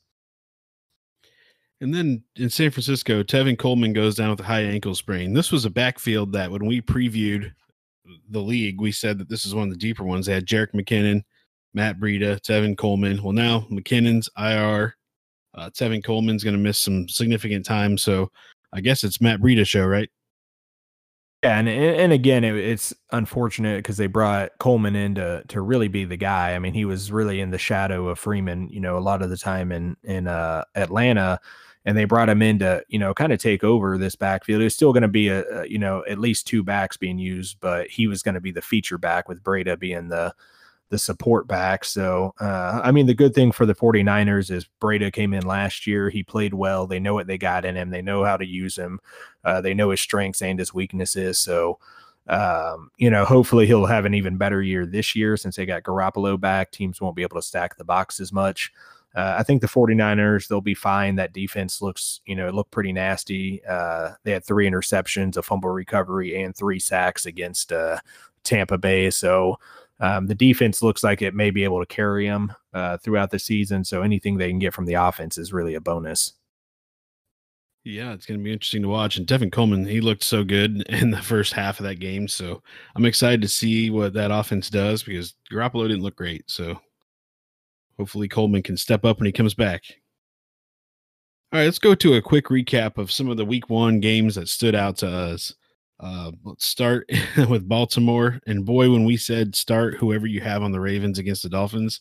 And 1.83 1.93
then 1.93 2.23
in 2.37 2.49
San 2.49 2.71
Francisco, 2.71 3.25
Tevin 3.25 3.59
Coleman 3.59 3.93
goes 3.93 4.15
down 4.15 4.31
with 4.31 4.39
a 4.39 4.45
high 4.45 4.63
ankle 4.63 4.95
sprain. 4.95 5.35
This 5.35 5.51
was 5.51 5.65
a 5.65 5.71
backfield 5.71 6.33
that 6.33 6.49
when 6.49 6.65
we 6.65 6.81
previewed 6.81 7.53
the 8.31 8.41
league, 8.41 8.81
we 8.81 8.93
said 8.93 9.19
that 9.19 9.29
this 9.29 9.45
is 9.45 9.53
one 9.53 9.65
of 9.65 9.71
the 9.71 9.81
deeper 9.81 10.05
ones. 10.05 10.27
They 10.27 10.33
had 10.33 10.47
Jerick 10.47 10.73
McKinnon, 10.75 11.23
Matt 11.75 11.99
Breida, 11.99 12.41
Tevin 12.41 12.79
Coleman. 12.79 13.21
Well, 13.21 13.33
now 13.33 13.67
McKinnon's 13.69 14.31
IR. 14.39 14.95
Uh, 15.55 15.71
Tevin 15.71 16.05
Coleman's 16.05 16.45
going 16.45 16.57
to 16.57 16.63
miss 16.63 16.79
some 16.79 17.09
significant 17.09 17.67
time. 17.67 17.99
So 17.99 18.31
I 18.73 18.81
guess 18.81 19.03
it's 19.03 19.21
Matt 19.21 19.41
Breida 19.41 19.67
show, 19.67 19.85
right? 19.85 20.09
Yeah, 21.43 21.59
and 21.59 21.69
and 21.69 22.13
again, 22.13 22.45
it, 22.45 22.55
it's 22.55 22.95
unfortunate 23.11 23.79
because 23.79 23.97
they 23.97 24.07
brought 24.07 24.53
Coleman 24.61 24.95
in 24.95 25.17
to 25.17 25.43
to 25.49 25.61
really 25.61 25.89
be 25.89 26.05
the 26.05 26.17
guy. 26.17 26.55
I 26.55 26.61
mean, 26.61 26.75
he 26.75 26.85
was 26.85 27.11
really 27.11 27.41
in 27.41 27.51
the 27.51 27.59
shadow 27.59 28.07
of 28.07 28.21
Freeman, 28.21 28.69
you 28.69 28.79
know, 28.79 28.97
a 28.97 29.01
lot 29.01 29.23
of 29.23 29.31
the 29.31 29.37
time 29.37 29.73
in 29.73 29.97
in 30.05 30.29
uh, 30.29 30.63
Atlanta 30.77 31.41
and 31.85 31.97
they 31.97 32.05
brought 32.05 32.29
him 32.29 32.43
in 32.43 32.59
to 32.61 32.85
you 32.89 32.99
know 32.99 33.15
kind 33.15 33.33
of 33.33 33.39
take 33.39 33.65
over 33.65 33.99
this 33.99 34.17
backfield. 34.17 34.63
It's 34.63 34.75
still 34.75 34.93
going 34.93 35.03
to 35.03 35.09
be 35.09 35.29
a, 35.29 35.63
a, 35.63 35.69
you 35.69 35.79
know 35.79 36.05
at 36.09 36.19
least 36.19 36.47
two 36.47 36.63
backs 36.63 36.97
being 36.97 37.19
used, 37.19 37.59
but 37.61 37.89
he 37.89 38.07
was 38.07 38.23
going 38.23 38.35
to 38.35 38.41
be 38.41 38.53
the 38.53 38.63
feature 38.63 38.99
back 38.99 39.29
with 39.29 39.43
Breida 39.43 39.79
being 39.79 40.09
the 40.09 40.35
the 40.91 40.99
support 40.99 41.49
back. 41.49 41.85
So 41.85 42.35
uh, 42.39 42.81
I 42.85 42.93
mean 42.93 43.07
the 43.07 43.15
good 43.15 43.35
thing 43.35 43.51
for 43.51 43.65
the 43.65 43.75
49ers 43.75 44.51
is 44.51 44.69
Breida 44.81 45.13
came 45.13 45.33
in 45.33 45.47
last 45.47 45.87
year. 45.87 46.11
He 46.11 46.23
played 46.23 46.55
well. 46.55 46.87
They 46.87 47.01
know 47.01 47.15
what 47.15 47.27
they 47.27 47.39
got 47.39 47.65
in 47.65 47.77
him. 47.77 47.91
They 47.91 48.03
know 48.03 48.25
how 48.25 48.37
to 48.37 48.47
use 48.47 48.77
him. 48.77 49.01
Uh, 49.43 49.61
they 49.61 49.75
know 49.75 49.91
his 49.91 50.01
strengths 50.01 50.43
and 50.43 50.59
his 50.59 50.75
weaknesses. 50.75 51.39
So 51.39 51.79
um, 52.29 52.91
you 52.99 53.11
know, 53.11 53.25
hopefully 53.25 53.67
he'll 53.67 53.87
have 53.87 54.05
an 54.05 54.15
even 54.15 54.37
better 54.37 54.63
year 54.63 54.87
this 54.87 55.17
year 55.17 55.37
since 55.37 55.57
they 55.57 55.67
got 55.67 55.83
Garoppolo 55.83 56.39
back. 56.39 56.71
Teams 56.71 57.01
won't 57.01 57.17
be 57.17 57.23
able 57.23 57.37
to 57.37 57.43
stack 57.47 57.77
the 57.77 57.85
box 57.85 58.21
as 58.21 58.33
much. 58.33 58.73
Uh, 59.15 59.37
I 59.39 59.43
think 59.43 59.61
the 59.61 59.67
49ers, 59.67 60.49
they'll 60.49 60.61
be 60.61 60.75
fine. 60.75 61.17
That 61.17 61.33
defense 61.33 61.83
looks, 61.83 62.21
you 62.25 62.35
know, 62.35 62.49
it 62.49 62.55
looked 62.55 62.71
pretty 62.71 62.93
nasty. 62.93 63.63
Uh, 63.65 64.13
they 64.25 64.33
had 64.33 64.45
three 64.45 64.69
interceptions, 64.69 65.37
a 65.37 65.43
fumble 65.43 65.71
recovery, 65.71 66.43
and 66.43 66.57
three 66.57 66.79
sacks 66.79 67.27
against 67.27 67.73
uh, 67.73 67.99
Tampa 68.45 68.79
Bay. 68.79 69.11
So 69.11 69.59
um, 70.01 70.27
the 70.27 70.35
defense 70.35 70.83
looks 70.83 71.05
like 71.05 71.23
it 71.23 71.35
may 71.35 71.51
be 71.51 71.65
able 71.65 71.81
to 71.81 71.87
carry 71.87 72.27
them 72.27 72.53
uh, 72.73 72.97
throughout 72.99 73.31
the 73.31 73.39
season. 73.39 73.85
So 73.85 74.03
anything 74.03 74.37
they 74.37 74.49
can 74.49 74.59
get 74.59 74.75
from 74.75 74.87
the 74.87 74.95
offense 74.95 75.39
is 75.39 75.53
really 75.53 75.75
a 75.75 75.81
bonus. 75.81 76.33
Yeah, 77.85 78.13
it's 78.13 78.27
going 78.27 78.39
to 78.39 78.45
be 78.45 78.53
interesting 78.53 78.83
to 78.83 78.89
watch. 78.89 79.17
And 79.17 79.27
Tevin 79.27 79.51
Coleman, 79.51 79.87
he 79.87 80.01
looked 80.01 80.23
so 80.23 80.45
good 80.45 80.83
in 80.89 81.11
the 81.11 81.21
first 81.21 81.53
half 81.53 81.81
of 81.81 81.85
that 81.85 81.97
game. 81.97 82.29
So 82.29 82.63
I'm 82.95 83.05
excited 83.05 83.43
to 83.43 83.49
see 83.49 83.91
what 83.91 84.13
that 84.15 84.31
offense 84.31 84.71
does 84.71 85.03
because 85.03 85.35
Garoppolo 85.51 85.89
didn't 85.89 86.03
look 86.03 86.17
great. 86.17 86.49
So 86.51 86.81
hopefully 88.03 88.27
Coleman 88.27 88.65
can 88.65 88.77
step 88.77 89.05
up 89.05 89.21
when 89.21 89.27
he 89.27 89.33
comes 89.33 89.55
back. 89.55 89.85
All 91.53 91.61
right, 91.61 91.67
let's 91.67 91.79
go 91.79 91.95
to 91.95 92.15
a 92.15 92.21
quick 92.21 92.47
recap 92.47 92.99
of 92.99 93.13
some 93.13 93.29
of 93.29 93.37
the 93.37 93.45
week 93.45 93.71
one 93.71 94.01
games 94.01 94.35
that 94.35 94.49
stood 94.49 94.75
out 94.75 94.97
to 94.97 95.09
us. 95.09 95.55
Uh, 96.01 96.33
let's 96.43 96.67
start 96.67 97.09
with 97.49 97.69
Baltimore. 97.69 98.41
And 98.45 98.65
boy, 98.65 98.91
when 98.91 99.05
we 99.05 99.17
said 99.17 99.55
start 99.55 99.95
whoever 99.95 100.27
you 100.27 100.41
have 100.41 100.65
on 100.65 100.73
the 100.73 100.81
Ravens 100.81 101.21
against 101.21 101.45
the 101.45 101.49
Dolphins, 101.49 102.01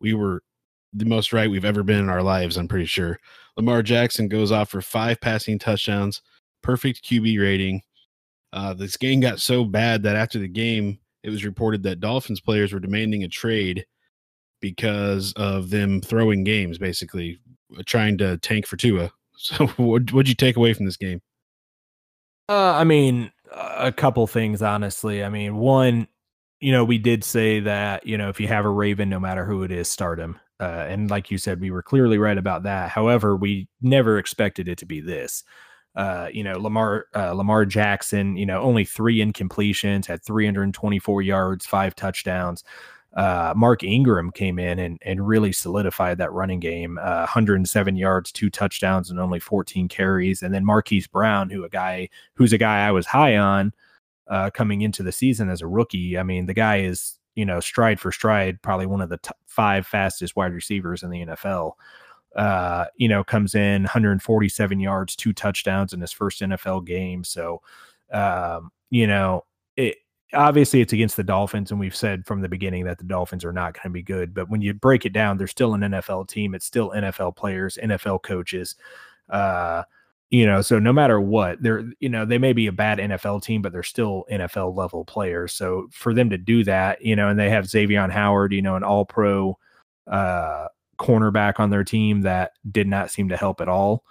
we 0.00 0.14
were 0.14 0.44
the 0.92 1.06
most 1.06 1.32
right 1.32 1.50
we've 1.50 1.64
ever 1.64 1.82
been 1.82 1.98
in 1.98 2.08
our 2.08 2.22
lives, 2.22 2.56
I'm 2.56 2.68
pretty 2.68 2.86
sure. 2.86 3.18
Lamar 3.56 3.82
Jackson 3.82 4.28
goes 4.28 4.52
off 4.52 4.70
for 4.70 4.80
five 4.80 5.20
passing 5.20 5.58
touchdowns, 5.58 6.22
perfect 6.62 7.04
QB 7.04 7.40
rating. 7.40 7.82
Uh, 8.52 8.74
this 8.74 8.96
game 8.96 9.18
got 9.18 9.40
so 9.40 9.64
bad 9.64 10.04
that 10.04 10.14
after 10.14 10.38
the 10.38 10.46
game, 10.46 11.00
it 11.24 11.30
was 11.30 11.44
reported 11.44 11.82
that 11.82 11.98
Dolphins 11.98 12.40
players 12.40 12.72
were 12.72 12.78
demanding 12.78 13.24
a 13.24 13.28
trade 13.28 13.84
because 14.62 15.34
of 15.34 15.68
them 15.68 16.00
throwing 16.00 16.44
games, 16.44 16.78
basically 16.78 17.38
uh, 17.76 17.82
trying 17.84 18.16
to 18.18 18.38
tank 18.38 18.66
for 18.66 18.78
Tua. 18.78 19.12
So, 19.34 19.66
what 19.76 20.12
would 20.12 20.28
you 20.28 20.36
take 20.36 20.56
away 20.56 20.72
from 20.72 20.84
this 20.84 20.96
game? 20.96 21.20
Uh, 22.48 22.74
I 22.74 22.84
mean, 22.84 23.32
a 23.50 23.90
couple 23.90 24.24
things, 24.28 24.62
honestly. 24.62 25.24
I 25.24 25.30
mean, 25.30 25.56
one, 25.56 26.06
you 26.60 26.70
know, 26.70 26.84
we 26.84 26.98
did 26.98 27.24
say 27.24 27.58
that 27.58 28.06
you 28.06 28.16
know 28.16 28.28
if 28.28 28.38
you 28.38 28.46
have 28.46 28.64
a 28.64 28.70
Raven, 28.70 29.08
no 29.08 29.18
matter 29.18 29.44
who 29.44 29.64
it 29.64 29.72
is, 29.72 29.88
start 29.88 30.20
him. 30.20 30.38
Uh, 30.60 30.86
and 30.88 31.10
like 31.10 31.32
you 31.32 31.38
said, 31.38 31.60
we 31.60 31.72
were 31.72 31.82
clearly 31.82 32.18
right 32.18 32.38
about 32.38 32.62
that. 32.62 32.90
However, 32.90 33.34
we 33.34 33.66
never 33.80 34.16
expected 34.16 34.68
it 34.68 34.78
to 34.78 34.86
be 34.86 35.00
this. 35.00 35.42
Uh, 35.96 36.28
you 36.32 36.44
know, 36.44 36.56
Lamar 36.58 37.06
uh, 37.16 37.32
Lamar 37.32 37.64
Jackson, 37.66 38.36
you 38.36 38.46
know, 38.46 38.62
only 38.62 38.84
three 38.84 39.18
incompletions, 39.18 40.06
had 40.06 40.24
324 40.24 41.22
yards, 41.22 41.66
five 41.66 41.96
touchdowns. 41.96 42.62
Uh, 43.14 43.52
Mark 43.54 43.82
Ingram 43.84 44.30
came 44.30 44.58
in 44.58 44.78
and, 44.78 44.98
and 45.02 45.26
really 45.26 45.52
solidified 45.52 46.18
that 46.18 46.32
running 46.32 46.60
game. 46.60 46.98
Uh, 47.00 47.20
107 47.20 47.96
yards, 47.96 48.32
two 48.32 48.48
touchdowns, 48.48 49.10
and 49.10 49.20
only 49.20 49.38
14 49.38 49.88
carries. 49.88 50.42
And 50.42 50.54
then 50.54 50.64
Marquise 50.64 51.06
Brown, 51.06 51.50
who 51.50 51.64
a 51.64 51.68
guy 51.68 52.08
who's 52.34 52.52
a 52.52 52.58
guy 52.58 52.86
I 52.86 52.90
was 52.90 53.06
high 53.06 53.36
on 53.36 53.72
uh, 54.28 54.50
coming 54.50 54.80
into 54.80 55.02
the 55.02 55.12
season 55.12 55.50
as 55.50 55.60
a 55.60 55.66
rookie. 55.66 56.16
I 56.16 56.22
mean, 56.22 56.46
the 56.46 56.54
guy 56.54 56.78
is 56.78 57.18
you 57.34 57.44
know 57.44 57.60
stride 57.60 58.00
for 58.00 58.12
stride 58.12 58.60
probably 58.62 58.86
one 58.86 59.00
of 59.00 59.08
the 59.08 59.18
top 59.18 59.36
five 59.46 59.86
fastest 59.86 60.34
wide 60.36 60.52
receivers 60.52 61.02
in 61.02 61.10
the 61.10 61.26
NFL. 61.26 61.72
Uh, 62.34 62.86
you 62.96 63.08
know, 63.08 63.22
comes 63.22 63.54
in 63.54 63.82
147 63.82 64.80
yards, 64.80 65.14
two 65.14 65.34
touchdowns 65.34 65.92
in 65.92 66.00
his 66.00 66.12
first 66.12 66.40
NFL 66.40 66.86
game. 66.86 67.24
So, 67.24 67.60
um, 68.10 68.70
you 68.88 69.06
know, 69.06 69.44
it 69.76 69.96
obviously 70.34 70.80
it's 70.80 70.92
against 70.92 71.16
the 71.16 71.24
Dolphins, 71.24 71.70
and 71.70 71.80
we've 71.80 71.96
said 71.96 72.26
from 72.26 72.40
the 72.40 72.48
beginning 72.48 72.84
that 72.84 72.98
the 72.98 73.04
Dolphins 73.04 73.44
are 73.44 73.52
not 73.52 73.74
going 73.74 73.84
to 73.84 73.90
be 73.90 74.02
good. 74.02 74.34
But 74.34 74.48
when 74.48 74.62
you 74.62 74.74
break 74.74 75.04
it 75.06 75.12
down, 75.12 75.38
they're 75.38 75.46
still 75.46 75.74
an 75.74 75.80
NFL 75.80 76.28
team. 76.28 76.54
It's 76.54 76.66
still 76.66 76.90
NFL 76.90 77.36
players, 77.36 77.78
NFL 77.82 78.22
coaches. 78.22 78.76
Uh, 79.28 79.82
you 80.30 80.46
know, 80.46 80.62
so 80.62 80.78
no 80.78 80.92
matter 80.92 81.20
what, 81.20 81.62
they're 81.62 81.84
you 82.00 82.08
know 82.08 82.24
they 82.24 82.38
may 82.38 82.54
be 82.54 82.66
a 82.66 82.72
bad 82.72 82.98
NFL 82.98 83.42
team, 83.42 83.60
but 83.60 83.72
they're 83.72 83.82
still 83.82 84.24
NFL 84.30 84.74
level 84.74 85.04
players. 85.04 85.52
So 85.52 85.88
for 85.92 86.14
them 86.14 86.30
to 86.30 86.38
do 86.38 86.64
that, 86.64 87.04
you 87.04 87.14
know, 87.14 87.28
and 87.28 87.38
they 87.38 87.50
have 87.50 87.68
Xavier 87.68 88.08
Howard, 88.08 88.52
you 88.52 88.62
know, 88.62 88.76
an 88.76 88.82
All 88.82 89.04
Pro 89.04 89.58
uh, 90.06 90.68
cornerback 90.98 91.60
on 91.60 91.68
their 91.68 91.84
team 91.84 92.22
that 92.22 92.52
did 92.70 92.86
not 92.88 93.10
seem 93.10 93.28
to 93.28 93.36
help 93.36 93.60
at 93.60 93.68
all. 93.68 94.04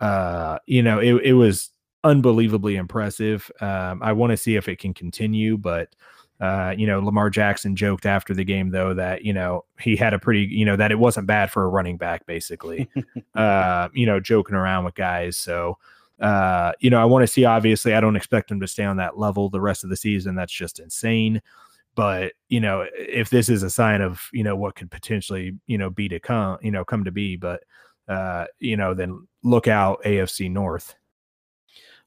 Uh, 0.00 0.58
you 0.66 0.82
know, 0.82 1.00
it 1.00 1.14
it 1.22 1.32
was 1.34 1.70
unbelievably 2.04 2.76
impressive. 2.76 3.50
Um, 3.60 4.02
I 4.02 4.12
want 4.12 4.30
to 4.30 4.36
see 4.36 4.56
if 4.56 4.68
it 4.68 4.78
can 4.78 4.94
continue, 4.94 5.56
but 5.56 5.94
uh, 6.40 6.72
you 6.76 6.86
know, 6.86 7.00
Lamar 7.00 7.30
Jackson 7.30 7.74
joked 7.74 8.06
after 8.06 8.32
the 8.32 8.44
game 8.44 8.70
though 8.70 8.94
that 8.94 9.24
you 9.24 9.32
know 9.32 9.64
he 9.80 9.96
had 9.96 10.14
a 10.14 10.18
pretty 10.18 10.42
you 10.42 10.64
know 10.64 10.76
that 10.76 10.92
it 10.92 10.98
wasn't 10.98 11.26
bad 11.26 11.50
for 11.50 11.64
a 11.64 11.68
running 11.68 11.96
back 11.96 12.26
basically. 12.26 12.88
uh, 13.34 13.88
you 13.92 14.06
know, 14.06 14.20
joking 14.20 14.54
around 14.54 14.84
with 14.84 14.94
guys. 14.94 15.36
So 15.36 15.78
uh, 16.20 16.72
you 16.80 16.90
know, 16.90 17.00
I 17.00 17.04
want 17.04 17.22
to 17.22 17.26
see. 17.26 17.44
Obviously, 17.44 17.94
I 17.94 18.00
don't 18.00 18.16
expect 18.16 18.50
him 18.50 18.60
to 18.60 18.66
stay 18.66 18.84
on 18.84 18.96
that 18.96 19.18
level 19.18 19.48
the 19.48 19.60
rest 19.60 19.84
of 19.84 19.90
the 19.90 19.96
season. 19.96 20.34
That's 20.34 20.52
just 20.52 20.80
insane. 20.80 21.40
But 21.94 22.32
you 22.48 22.60
know, 22.60 22.86
if 22.94 23.30
this 23.30 23.48
is 23.48 23.62
a 23.62 23.70
sign 23.70 24.00
of 24.00 24.28
you 24.32 24.42
know 24.42 24.56
what 24.56 24.74
could 24.74 24.90
potentially 24.90 25.56
you 25.66 25.78
know 25.78 25.90
be 25.90 26.08
to 26.08 26.20
come, 26.20 26.58
you 26.60 26.70
know, 26.70 26.84
come 26.84 27.04
to 27.04 27.12
be, 27.12 27.36
but 27.36 27.62
uh, 28.08 28.46
you 28.58 28.76
know, 28.76 28.94
then 28.94 29.26
look 29.42 29.68
out 29.68 30.02
AFC 30.04 30.50
North. 30.50 30.94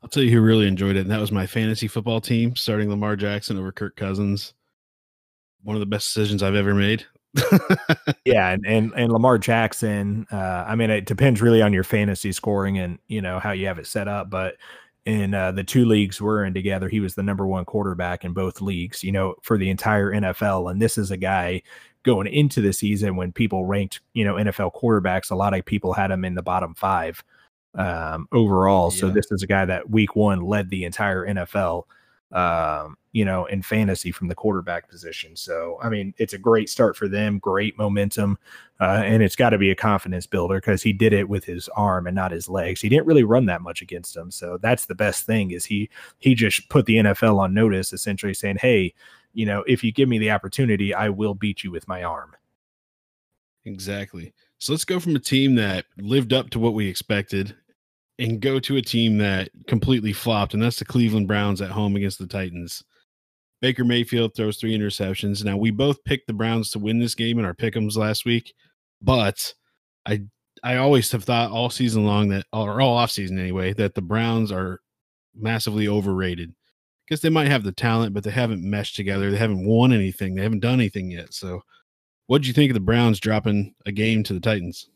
I'll 0.04 0.10
tell 0.10 0.24
you 0.24 0.32
who 0.32 0.42
really 0.42 0.68
enjoyed 0.68 0.96
it, 0.96 1.02
and 1.02 1.12
that 1.12 1.20
was 1.20 1.32
my 1.32 1.46
fantasy 1.46 1.88
football 1.88 2.22
team, 2.22 2.56
starting 2.56 2.90
Lamar 2.90 3.16
Jackson 3.16 3.58
over 3.58 3.72
Kirk 3.72 3.96
Cousins. 3.96 4.54
One 5.64 5.76
of 5.76 5.80
the 5.80 5.86
best 5.86 6.12
decisions 6.12 6.42
I've 6.42 6.56
ever 6.56 6.74
made. 6.74 7.06
yeah, 8.26 8.50
and, 8.50 8.66
and 8.66 8.92
and 8.96 9.12
Lamar 9.12 9.38
Jackson. 9.38 10.26
Uh, 10.32 10.66
I 10.68 10.76
mean, 10.76 10.90
it 10.90 11.06
depends 11.06 11.42
really 11.42 11.62
on 11.62 11.72
your 11.72 11.84
fantasy 11.84 12.32
scoring 12.32 12.80
and 12.80 12.98
you 13.08 13.22
know 13.22 13.40
how 13.40 13.52
you 13.52 13.68
have 13.68 13.78
it 13.80 13.88
set 13.88 14.08
up. 14.08 14.30
But 14.30 14.56
in 15.06 15.34
uh, 15.34 15.52
the 15.52 15.64
two 15.64 15.86
leagues 15.86 16.20
we're 16.20 16.46
in 16.46 16.54
together, 16.54 16.90
he 16.90 17.00
was 17.00 17.16
the 17.16 17.24
number 17.24 17.46
one 17.48 17.64
quarterback 17.66 18.26
in 18.26 18.34
both 18.34 18.60
leagues. 18.60 19.04
You 19.04 19.12
know, 19.12 19.36
for 19.44 19.58
the 19.58 19.70
entire 19.70 20.12
NFL. 20.12 20.72
And 20.72 20.82
this 20.82 20.98
is 20.98 21.12
a 21.12 21.18
guy 21.18 21.62
going 22.04 22.26
into 22.26 22.60
the 22.60 22.74
season 22.74 23.16
when 23.16 23.32
people 23.32 23.66
ranked 23.66 24.02
you 24.14 24.26
know 24.26 24.36
NFL 24.36 24.74
quarterbacks. 24.74 25.30
A 25.30 25.36
lot 25.36 25.54
of 25.54 25.64
people 25.64 25.94
had 25.94 26.10
him 26.10 26.26
in 26.26 26.34
the 26.34 26.42
bottom 26.42 26.74
five 26.74 27.24
um, 27.76 28.28
overall. 28.32 28.92
Yeah. 28.94 29.00
So 29.00 29.10
this 29.10 29.32
is 29.32 29.44
a 29.44 29.48
guy 29.48 29.66
that 29.66 29.90
week 29.90 30.16
one 30.16 30.42
led 30.42 30.70
the 30.70 30.84
entire 30.84 31.26
NFL, 31.26 31.84
um, 32.32 32.98
you 33.12 33.26
know, 33.26 33.46
in 33.46 33.62
fantasy 33.62 34.12
from 34.12 34.28
the 34.28 34.36
quarterback 34.36 34.90
position. 34.90 35.36
So 35.36 35.78
I 35.82 35.90
mean, 35.90 36.14
it's 36.18 36.34
a 36.34 36.38
great 36.38 36.70
start 36.70 36.96
for 36.96 37.08
them, 37.08 37.40
great 37.40 37.78
momentum, 37.78 38.38
uh, 38.80 39.02
and 39.06 39.24
it's 39.24 39.36
got 39.36 39.52
to 39.52 39.58
be 39.58 39.72
a 39.72 39.76
confidence 39.76 40.26
builder 40.26 40.56
because 40.56 40.82
he 40.82 40.94
did 40.94 41.14
it 41.14 41.30
with 41.30 41.46
his 41.46 41.70
arm 41.70 42.08
and 42.08 42.16
not 42.16 42.32
his 42.32 42.50
legs. 42.50 42.82
He 42.82 42.90
didn't 42.90 43.08
really 43.08 43.24
run 43.24 43.46
that 43.46 43.62
much 43.62 43.82
against 43.82 44.14
them, 44.14 44.32
so 44.32 44.58
that's 44.62 44.86
the 44.86 44.96
best 44.96 45.26
thing. 45.26 45.52
Is 45.52 45.66
he 45.66 45.90
he 46.20 46.36
just 46.36 46.70
put 46.70 46.86
the 46.86 46.98
NFL 46.98 47.40
on 47.40 47.54
notice, 47.54 47.94
essentially 47.94 48.34
saying, 48.34 48.58
"Hey, 48.62 48.94
you 49.34 49.46
know, 49.46 49.64
if 49.68 49.84
you 49.84 49.92
give 49.92 50.10
me 50.10 50.18
the 50.18 50.32
opportunity, 50.32 50.94
I 50.94 51.10
will 51.10 51.36
beat 51.36 51.64
you 51.64 51.72
with 51.72 51.88
my 51.88 52.04
arm." 52.04 52.36
Exactly. 53.64 54.34
So 54.62 54.74
let's 54.74 54.86
go 54.86 55.00
from 55.00 55.16
a 55.16 55.20
team 55.20 55.56
that 55.56 55.86
lived 55.98 56.34
up 56.34 56.52
to 56.52 56.60
what 56.60 56.76
we 56.76 56.88
expected 56.88 57.56
and 58.20 58.40
go 58.40 58.60
to 58.60 58.78
a 58.78 58.82
team 58.82 59.18
that 59.18 59.50
completely 59.66 60.14
flopped, 60.14 60.54
and 60.54 60.62
that's 60.62 60.78
the 60.78 60.86
Cleveland 60.86 61.28
Browns 61.28 61.64
at 61.64 61.72
home 61.72 61.96
against 61.96 62.20
the 62.20 62.28
Titans. 62.28 62.84
Baker 63.60 63.84
Mayfield 63.84 64.36
throws 64.36 64.58
three 64.58 64.78
interceptions. 64.78 65.44
Now 65.44 65.58
we 65.58 65.72
both 65.72 66.04
picked 66.04 66.28
the 66.28 66.34
Browns 66.34 66.70
to 66.72 66.80
win 66.80 67.00
this 67.00 67.16
game 67.16 67.40
in 67.40 67.46
our 67.46 67.56
pickums 67.56 67.98
last 67.98 68.24
week, 68.24 68.54
but 69.02 69.52
I 70.06 70.26
I 70.62 70.76
always 70.76 71.12
have 71.12 71.24
thought 71.24 71.50
all 71.50 71.72
season 71.72 72.06
long 72.06 72.30
that 72.30 72.46
or 72.54 72.82
all 72.82 72.98
off 72.98 73.10
season 73.10 73.40
anyway 73.40 73.74
that 73.74 73.96
the 73.96 74.02
Browns 74.04 74.52
are 74.52 74.80
massively 75.34 75.88
overrated 75.88 76.54
because 77.08 77.22
they 77.22 77.30
might 77.30 77.48
have 77.48 77.64
the 77.64 77.72
talent, 77.72 78.14
but 78.14 78.24
they 78.24 78.30
haven't 78.30 78.62
meshed 78.62 78.96
together. 78.96 79.32
They 79.32 79.38
haven't 79.38 79.66
won 79.66 79.92
anything. 79.92 80.36
They 80.36 80.44
haven't 80.44 80.60
done 80.60 80.76
anything 80.76 81.10
yet. 81.10 81.34
So, 81.34 81.62
what 82.32 82.42
do 82.42 82.48
you 82.48 82.54
think 82.54 82.70
of 82.70 82.76
the 82.76 82.80
Browns 82.80 83.20
dropping 83.20 83.76
a 83.86 83.92
game 83.92 84.24
to 84.24 84.34
the 84.34 84.40
Titans? 84.40 84.88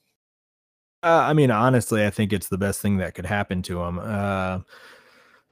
Uh, 1.03 1.25
I 1.27 1.33
mean, 1.33 1.51
honestly, 1.51 2.05
I 2.05 2.09
think 2.09 2.31
it's 2.31 2.47
the 2.47 2.57
best 2.57 2.81
thing 2.81 2.95
that 2.99 3.13
could 3.13 3.25
happen 3.25 3.61
to 3.63 3.75
them. 3.75 3.99
Uh, 3.99 4.59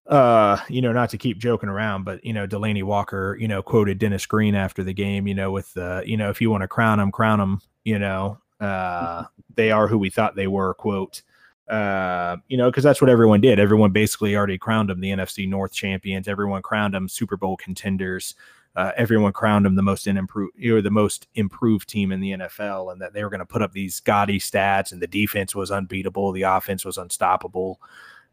uh, 0.08 0.62
you 0.70 0.82
know, 0.82 0.94
not 0.94 1.10
to 1.10 1.18
keep 1.18 1.40
joking 1.40 1.68
around, 1.68 2.06
but 2.06 2.24
you 2.24 2.32
know, 2.32 2.48
Delanie 2.48 2.84
Walker, 2.84 3.36
you 3.38 3.50
know, 3.50 3.62
quoted 3.62 4.00
Dennis 4.00 4.26
Green 4.26 4.56
after 4.56 4.82
the 4.82 4.94
game, 4.94 5.28
you 5.28 5.36
know, 5.36 5.52
with 5.52 5.76
uh, 5.76 6.04
you 6.06 6.16
know, 6.16 6.30
if 6.30 6.40
you 6.40 6.50
want 6.50 6.62
to 6.62 6.70
crown 6.70 7.00
them, 7.00 7.12
crown 7.12 7.40
them, 7.40 7.60
you 7.84 8.00
know, 8.00 8.38
uh, 8.62 9.26
they 9.54 9.70
are 9.70 9.90
who 9.90 9.98
we 9.98 10.10
thought 10.10 10.38
they 10.38 10.48
were, 10.48 10.74
quote. 10.76 11.22
Uh, 11.68 12.38
you 12.48 12.56
know, 12.56 12.72
because 12.72 12.86
that's 12.86 13.02
what 13.02 13.10
everyone 13.10 13.42
did. 13.42 13.60
Everyone 13.60 13.92
basically 13.92 14.38
already 14.38 14.58
crowned 14.58 14.90
them 14.90 15.02
the 15.02 15.12
NFC 15.12 15.50
North 15.50 15.74
champions. 15.74 16.30
Everyone 16.30 16.62
crowned 16.62 16.94
them 16.94 17.10
Super 17.10 17.36
Bowl 17.36 17.58
contenders 17.58 18.36
uh, 18.76 18.92
everyone 18.98 19.34
crowned 19.34 19.66
him 19.66 19.76
the 19.76 19.82
most 19.82 20.08
improved, 20.08 20.54
know, 20.58 20.82
the 20.82 20.90
most 20.90 21.28
improved 21.36 21.88
team 21.88 22.12
in 22.12 22.20
the 22.20 22.32
NFL, 22.32 22.92
and 22.92 23.02
that 23.02 23.14
they 23.14 23.24
were 23.24 23.30
going 23.30 23.40
to 23.40 23.46
put 23.46 23.62
up 23.62 23.72
these 23.72 24.00
gaudy 24.00 24.40
stats, 24.40 24.92
and 24.92 25.02
the 25.02 25.08
defense 25.08 25.54
was 25.54 25.72
unbeatable, 25.72 26.32
the 26.32 26.42
offense 26.44 26.84
was 26.84 26.98
unstoppable. 26.98 27.80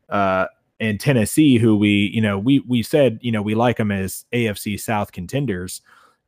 Uh, 0.09 0.47
and 0.81 0.99
Tennessee, 0.99 1.59
who 1.59 1.77
we, 1.77 2.11
you 2.15 2.23
know, 2.23 2.39
we 2.39 2.61
we 2.61 2.83
said, 2.83 3.19
you 3.21 3.31
know, 3.31 3.43
we 3.43 3.55
like 3.55 3.77
them 3.77 3.93
as 3.93 4.25
AFC 4.33 4.81
South 4.81 5.13
contenders, 5.13 5.83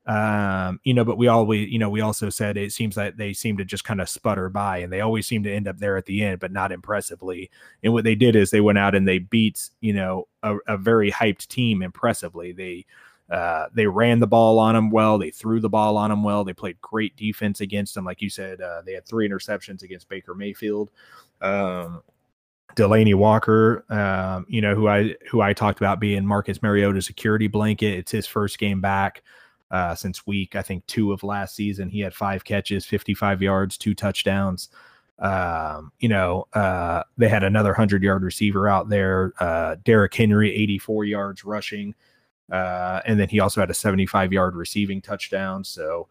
um, 0.05 0.81
you 0.83 0.94
know, 0.94 1.05
but 1.05 1.16
we 1.16 1.29
always, 1.29 1.70
you 1.70 1.79
know, 1.79 1.88
we 1.88 2.01
also 2.01 2.29
said 2.29 2.57
it 2.57 2.72
seems 2.72 2.96
like 2.96 3.16
they 3.16 3.33
seem 3.33 3.57
to 3.59 3.64
just 3.64 3.85
kind 3.85 4.01
of 4.01 4.09
sputter 4.09 4.48
by, 4.48 4.79
and 4.79 4.92
they 4.92 5.01
always 5.01 5.27
seem 5.27 5.42
to 5.44 5.53
end 5.53 5.68
up 5.68 5.79
there 5.79 5.96
at 5.96 6.07
the 6.07 6.22
end, 6.22 6.40
but 6.40 6.53
not 6.53 6.72
impressively. 6.72 7.51
And 7.83 7.92
what 7.92 8.05
they 8.05 8.16
did 8.16 8.35
is 8.35 8.51
they 8.51 8.61
went 8.61 8.79
out 8.79 8.94
and 8.94 9.07
they 9.07 9.18
beat, 9.18 9.70
you 9.81 9.92
know, 9.92 10.27
a, 10.42 10.57
a 10.66 10.77
very 10.77 11.11
hyped 11.11 11.46
team 11.46 11.83
impressively. 11.83 12.53
They 12.53 12.85
uh, 13.32 13.68
they 13.72 13.86
ran 13.86 14.20
the 14.20 14.26
ball 14.26 14.58
on 14.58 14.76
him 14.76 14.90
well. 14.90 15.16
They 15.16 15.30
threw 15.30 15.58
the 15.58 15.70
ball 15.70 15.96
on 15.96 16.10
him 16.10 16.22
well. 16.22 16.44
They 16.44 16.52
played 16.52 16.78
great 16.82 17.16
defense 17.16 17.62
against 17.62 17.96
him. 17.96 18.04
Like 18.04 18.20
you 18.20 18.28
said, 18.28 18.60
uh, 18.60 18.82
they 18.84 18.92
had 18.92 19.06
three 19.06 19.26
interceptions 19.26 19.82
against 19.82 20.10
Baker 20.10 20.34
Mayfield. 20.34 20.90
Um, 21.40 22.02
Delanie 22.76 23.14
Walker, 23.14 23.86
um, 23.88 24.44
you 24.48 24.60
know, 24.60 24.74
who 24.74 24.86
I 24.86 25.14
who 25.30 25.40
I 25.40 25.54
talked 25.54 25.80
about 25.80 25.98
being 25.98 26.26
Marcus 26.26 26.60
Mariota's 26.62 27.06
security 27.06 27.46
blanket. 27.46 27.98
It's 27.98 28.12
his 28.12 28.26
first 28.26 28.58
game 28.58 28.82
back 28.82 29.22
uh, 29.70 29.94
since 29.94 30.26
week 30.26 30.54
I 30.54 30.60
think 30.60 30.86
two 30.86 31.10
of 31.12 31.22
last 31.22 31.56
season. 31.56 31.88
He 31.88 32.00
had 32.00 32.14
five 32.14 32.44
catches, 32.44 32.84
55 32.84 33.40
yards, 33.40 33.78
two 33.78 33.94
touchdowns. 33.94 34.68
Um, 35.18 35.92
you 36.00 36.08
know, 36.10 36.48
uh, 36.52 37.04
they 37.16 37.28
had 37.28 37.44
another 37.44 37.72
hundred 37.72 38.02
yard 38.02 38.22
receiver 38.24 38.68
out 38.68 38.90
there. 38.90 39.32
Uh, 39.40 39.76
Derrick 39.84 40.14
Henry, 40.14 40.54
84 40.54 41.06
yards 41.06 41.44
rushing. 41.46 41.94
Uh, 42.50 43.00
and 43.07 43.18
then 43.18 43.28
he 43.28 43.40
also 43.40 43.61
had 43.61 43.70
a 43.70 43.74
75 43.74 44.33
yard 44.33 44.55
receiving 44.57 45.00
touchdown. 45.00 45.64
So, 45.64 46.09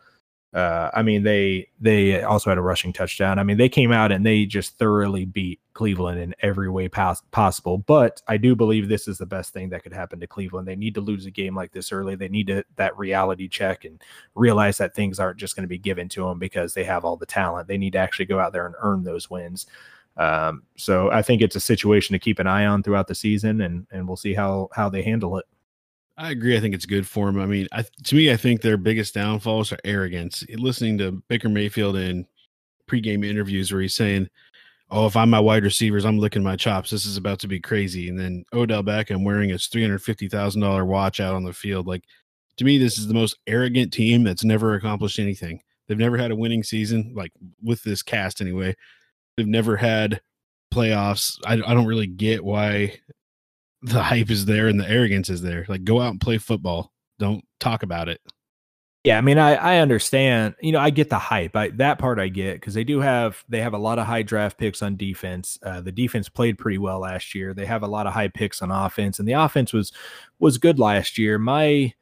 uh, 0.54 0.90
I 0.94 1.02
mean, 1.02 1.24
they 1.24 1.70
they 1.80 2.24
also 2.24 2.50
had 2.50 2.58
a 2.58 2.62
rushing 2.62 2.92
touchdown. 2.92 3.40
I 3.40 3.44
mean, 3.44 3.58
they 3.58 3.70
came 3.70 3.92
out 3.92 4.12
and 4.12 4.26
they 4.26 4.46
just 4.46 4.78
thoroughly 4.78 5.24
beat 5.24 5.62
Cleveland 5.74 6.20
in 6.20 6.36
every 6.42 6.70
way 6.70 6.90
pos- 6.90 7.22
possible. 7.32 7.78
But 7.78 8.22
I 8.28 8.36
do 8.36 8.56
believe 8.56 8.90
this 8.90 9.08
is 9.08 9.18
the 9.18 9.26
best 9.26 9.54
thing 9.54 9.70
that 9.70 9.84
could 9.84 9.94
happen 9.94 10.20
to 10.20 10.28
Cleveland. 10.28 10.68
They 10.68 10.76
need 10.76 10.96
to 10.96 11.02
lose 11.02 11.26
a 11.26 11.32
game 11.32 11.56
like 11.56 11.72
this 11.72 11.92
early. 11.94 12.16
They 12.16 12.28
need 12.28 12.48
to, 12.48 12.66
that 12.76 12.98
reality 12.98 13.48
check 13.48 13.86
and 13.86 14.02
realize 14.36 14.78
that 14.80 14.94
things 14.94 15.20
aren't 15.20 15.40
just 15.40 15.56
going 15.56 15.64
to 15.64 15.70
be 15.70 15.78
given 15.78 16.10
to 16.10 16.26
them 16.26 16.38
because 16.38 16.74
they 16.74 16.84
have 16.84 17.06
all 17.06 17.16
the 17.16 17.26
talent. 17.26 17.70
They 17.70 17.78
need 17.78 17.94
to 17.94 18.00
actually 18.00 18.26
go 18.26 18.40
out 18.40 18.52
there 18.52 18.66
and 18.66 18.76
earn 18.80 19.04
those 19.04 19.30
wins. 19.30 19.68
Um, 20.18 20.64
so 20.76 21.10
I 21.12 21.22
think 21.22 21.42
it's 21.42 21.56
a 21.56 21.62
situation 21.62 22.14
to 22.14 22.20
keep 22.20 22.40
an 22.40 22.48
eye 22.48 22.66
on 22.66 22.84
throughout 22.84 23.08
the 23.08 23.16
season, 23.16 23.62
and 23.62 23.88
and 23.92 24.08
we'll 24.08 24.18
see 24.18 24.34
how 24.34 24.70
how 24.74 24.90
they 24.90 25.02
handle 25.02 25.38
it. 25.38 25.46
I 26.22 26.30
agree. 26.30 26.56
I 26.56 26.60
think 26.60 26.76
it's 26.76 26.86
good 26.86 27.08
for 27.08 27.28
him. 27.30 27.40
I 27.40 27.48
mean, 27.48 27.68
I, 27.72 27.84
to 28.04 28.16
me, 28.16 28.32
I 28.32 28.38
think 28.38 28.62
their 28.62 28.78
biggest 28.78 29.16
downfalls 29.16 29.72
are 29.72 29.80
arrogance. 29.84 30.44
Listening 30.54 31.00
to 31.00 31.14
Baker 31.30 31.50
Mayfield 31.50 31.96
in 31.96 32.28
pregame 32.88 33.26
interviews 33.26 33.72
where 33.72 33.82
he's 33.82 33.96
saying, 33.96 34.30
"Oh, 34.92 35.08
if 35.08 35.16
I'm 35.16 35.32
my 35.32 35.40
wide 35.40 35.64
receivers, 35.64 36.06
I'm 36.06 36.20
licking 36.20 36.44
my 36.44 36.56
chops. 36.56 36.92
This 36.92 37.06
is 37.08 37.18
about 37.18 37.40
to 37.40 37.48
be 37.48 37.60
crazy." 37.60 38.08
And 38.08 38.20
then 38.20 38.46
Odell 38.54 38.84
Beckham 38.84 39.26
wearing 39.26 39.50
his 39.50 39.66
three 39.68 39.82
hundred 39.82 40.04
fifty 40.04 40.30
thousand 40.30 40.62
dollar 40.62 40.86
watch 40.86 41.20
out 41.20 41.34
on 41.36 41.44
the 41.44 41.54
field, 41.54 41.88
like 41.88 42.04
To 42.58 42.66
me, 42.66 42.78
this 42.78 42.98
is 43.00 43.08
the 43.08 43.14
most 43.14 43.38
arrogant 43.48 43.92
team 43.92 44.24
that's 44.24 44.44
never 44.44 44.76
accomplished 44.76 45.20
anything. 45.20 45.62
They've 45.88 45.98
never 45.98 46.18
had 46.18 46.32
a 46.32 46.36
winning 46.36 46.64
season, 46.64 47.14
like 47.16 47.32
with 47.64 47.84
this 47.84 48.04
cast 48.04 48.42
anyway. 48.42 48.76
They've 49.38 49.48
never 49.48 49.78
had 49.78 50.22
playoffs. 50.74 51.40
I, 51.46 51.54
I 51.54 51.74
don't 51.74 51.88
really 51.88 52.08
get 52.08 52.44
why 52.44 53.00
the 53.82 54.02
hype 54.02 54.30
is 54.30 54.46
there 54.46 54.68
and 54.68 54.80
the 54.80 54.90
arrogance 54.90 55.30
is 55.30 55.42
there. 55.42 55.66
Like, 55.68 55.84
go 55.84 56.02
out 56.02 56.12
and 56.12 56.22
play 56.22 56.38
football. 56.38 56.92
Don't 57.20 57.44
talk 57.60 57.84
about 57.84 58.10
it. 58.10 58.22
Yeah, 59.04 59.18
I 59.18 59.22
mean, 59.22 59.40
I 59.40 59.56
I 59.56 59.78
understand. 59.78 60.54
You 60.62 60.72
know, 60.74 60.80
I 60.80 60.92
get 60.92 61.10
the 61.10 61.18
hype. 61.18 61.56
I, 61.56 61.70
that 61.70 61.98
part 61.98 62.20
I 62.20 62.28
get 62.28 62.56
because 62.56 62.76
they 62.76 62.84
do 62.84 63.00
have 63.00 63.44
they 63.50 63.60
have 63.60 63.74
a 63.74 63.80
lot 63.80 63.98
of 63.98 64.06
high 64.06 64.22
draft 64.22 64.60
picks 64.60 64.84
on 64.84 64.96
defense. 64.96 65.58
Uh, 65.64 65.82
the 65.82 65.92
defense 65.92 66.30
played 66.30 66.60
pretty 66.60 66.78
well 66.78 67.00
last 67.00 67.34
year. 67.34 67.56
They 67.56 67.66
have 67.66 67.82
a 67.82 67.88
lot 67.88 68.06
of 68.06 68.14
high 68.14 68.28
picks 68.28 68.62
on 68.62 68.70
offense, 68.70 69.18
and 69.18 69.28
the 69.28 69.34
offense 69.34 69.74
was 69.74 69.92
was 70.38 70.60
good 70.60 70.78
last 70.78 71.18
year. 71.18 71.40
My 71.40 71.94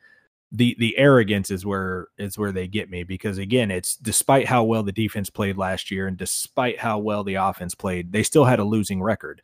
the 0.52 0.76
the 0.80 0.98
arrogance 0.98 1.52
is 1.52 1.66
where 1.66 2.08
is 2.18 2.38
where 2.38 2.52
they 2.52 2.68
get 2.68 2.90
me 2.90 3.04
because 3.04 3.38
again, 3.38 3.72
it's 3.72 3.96
despite 3.96 4.48
how 4.48 4.66
well 4.66 4.84
the 4.84 4.92
defense 4.92 5.30
played 5.30 5.58
last 5.58 5.92
year 5.92 6.08
and 6.08 6.18
despite 6.18 6.80
how 6.80 6.98
well 7.00 7.24
the 7.24 7.36
offense 7.36 7.76
played, 7.76 8.12
they 8.12 8.24
still 8.24 8.46
had 8.46 8.60
a 8.60 8.64
losing 8.64 9.02
record. 9.02 9.42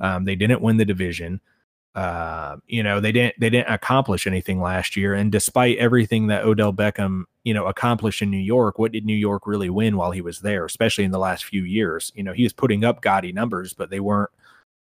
Um, 0.00 0.24
they 0.24 0.34
didn't 0.34 0.62
win 0.62 0.76
the 0.76 0.84
division. 0.84 1.40
Uh, 1.96 2.58
you 2.66 2.82
know, 2.82 3.00
they 3.00 3.10
didn't 3.10 3.34
they 3.40 3.48
didn't 3.48 3.72
accomplish 3.72 4.26
anything 4.26 4.60
last 4.60 4.96
year. 4.96 5.14
And 5.14 5.32
despite 5.32 5.78
everything 5.78 6.26
that 6.26 6.44
Odell 6.44 6.72
Beckham, 6.72 7.24
you 7.42 7.54
know, 7.54 7.64
accomplished 7.64 8.20
in 8.20 8.30
New 8.30 8.36
York, 8.36 8.78
what 8.78 8.92
did 8.92 9.06
New 9.06 9.16
York 9.16 9.46
really 9.46 9.70
win 9.70 9.96
while 9.96 10.10
he 10.10 10.20
was 10.20 10.40
there, 10.40 10.66
especially 10.66 11.04
in 11.04 11.10
the 11.10 11.18
last 11.18 11.46
few 11.46 11.62
years? 11.62 12.12
You 12.14 12.22
know, 12.22 12.34
he 12.34 12.42
was 12.42 12.52
putting 12.52 12.84
up 12.84 13.00
gaudy 13.00 13.32
numbers, 13.32 13.72
but 13.72 13.88
they 13.88 14.00
weren't 14.00 14.30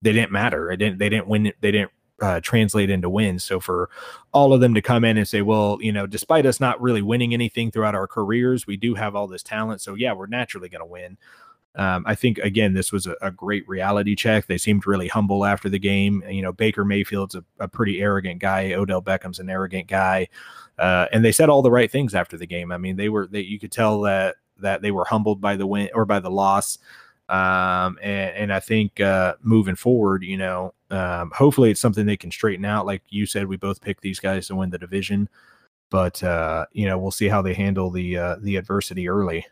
they 0.02 0.12
didn't 0.12 0.30
matter. 0.30 0.70
It 0.70 0.76
didn't 0.76 0.98
they 0.98 1.08
didn't 1.08 1.26
win 1.26 1.50
they 1.62 1.70
didn't 1.70 1.90
uh, 2.20 2.40
translate 2.40 2.90
into 2.90 3.08
wins. 3.08 3.44
So 3.44 3.60
for 3.60 3.88
all 4.34 4.52
of 4.52 4.60
them 4.60 4.74
to 4.74 4.82
come 4.82 5.02
in 5.02 5.16
and 5.16 5.26
say, 5.26 5.40
well, 5.40 5.78
you 5.80 5.92
know, 5.92 6.06
despite 6.06 6.44
us 6.44 6.60
not 6.60 6.82
really 6.82 7.00
winning 7.00 7.32
anything 7.32 7.70
throughout 7.70 7.94
our 7.94 8.06
careers, 8.06 8.66
we 8.66 8.76
do 8.76 8.94
have 8.94 9.16
all 9.16 9.26
this 9.26 9.42
talent. 9.42 9.80
So 9.80 9.94
yeah, 9.94 10.12
we're 10.12 10.26
naturally 10.26 10.68
going 10.68 10.82
to 10.82 10.86
win. 10.86 11.16
Um, 11.76 12.04
I 12.06 12.14
think 12.16 12.38
again, 12.38 12.74
this 12.74 12.90
was 12.90 13.06
a, 13.06 13.14
a, 13.22 13.30
great 13.30 13.68
reality 13.68 14.16
check. 14.16 14.46
They 14.46 14.58
seemed 14.58 14.88
really 14.88 15.06
humble 15.06 15.44
after 15.44 15.68
the 15.68 15.78
game. 15.78 16.22
You 16.28 16.42
know, 16.42 16.52
Baker 16.52 16.84
Mayfield's 16.84 17.36
a, 17.36 17.44
a 17.60 17.68
pretty 17.68 18.00
arrogant 18.00 18.40
guy. 18.40 18.72
Odell 18.72 19.00
Beckham's 19.00 19.38
an 19.38 19.48
arrogant 19.48 19.86
guy, 19.86 20.26
uh, 20.78 21.06
and 21.12 21.24
they 21.24 21.30
said 21.30 21.48
all 21.48 21.62
the 21.62 21.70
right 21.70 21.90
things 21.90 22.12
after 22.12 22.36
the 22.36 22.46
game. 22.46 22.72
I 22.72 22.76
mean, 22.76 22.96
they 22.96 23.08
were 23.08 23.28
they, 23.28 23.42
you 23.42 23.60
could 23.60 23.70
tell 23.70 24.00
that 24.00 24.36
that 24.58 24.82
they 24.82 24.90
were 24.90 25.04
humbled 25.04 25.40
by 25.40 25.56
the 25.56 25.66
win 25.66 25.90
or 25.94 26.04
by 26.04 26.18
the 26.18 26.30
loss. 26.30 26.78
Um, 27.28 27.96
and, 28.02 28.36
and 28.36 28.52
I 28.52 28.58
think 28.58 29.00
uh, 29.00 29.34
moving 29.40 29.76
forward, 29.76 30.24
you 30.24 30.36
know, 30.36 30.74
um, 30.90 31.30
hopefully 31.32 31.70
it's 31.70 31.80
something 31.80 32.04
they 32.04 32.16
can 32.16 32.32
straighten 32.32 32.64
out. 32.64 32.86
Like 32.86 33.02
you 33.08 33.24
said, 33.24 33.46
we 33.46 33.56
both 33.56 33.80
picked 33.80 34.02
these 34.02 34.18
guys 34.18 34.48
to 34.48 34.56
win 34.56 34.70
the 34.70 34.78
division, 34.78 35.28
but 35.90 36.20
uh, 36.24 36.66
you 36.72 36.86
know, 36.86 36.98
we'll 36.98 37.12
see 37.12 37.28
how 37.28 37.40
they 37.40 37.54
handle 37.54 37.90
the 37.90 38.16
uh, 38.18 38.36
the 38.40 38.56
adversity 38.56 39.08
early. 39.08 39.46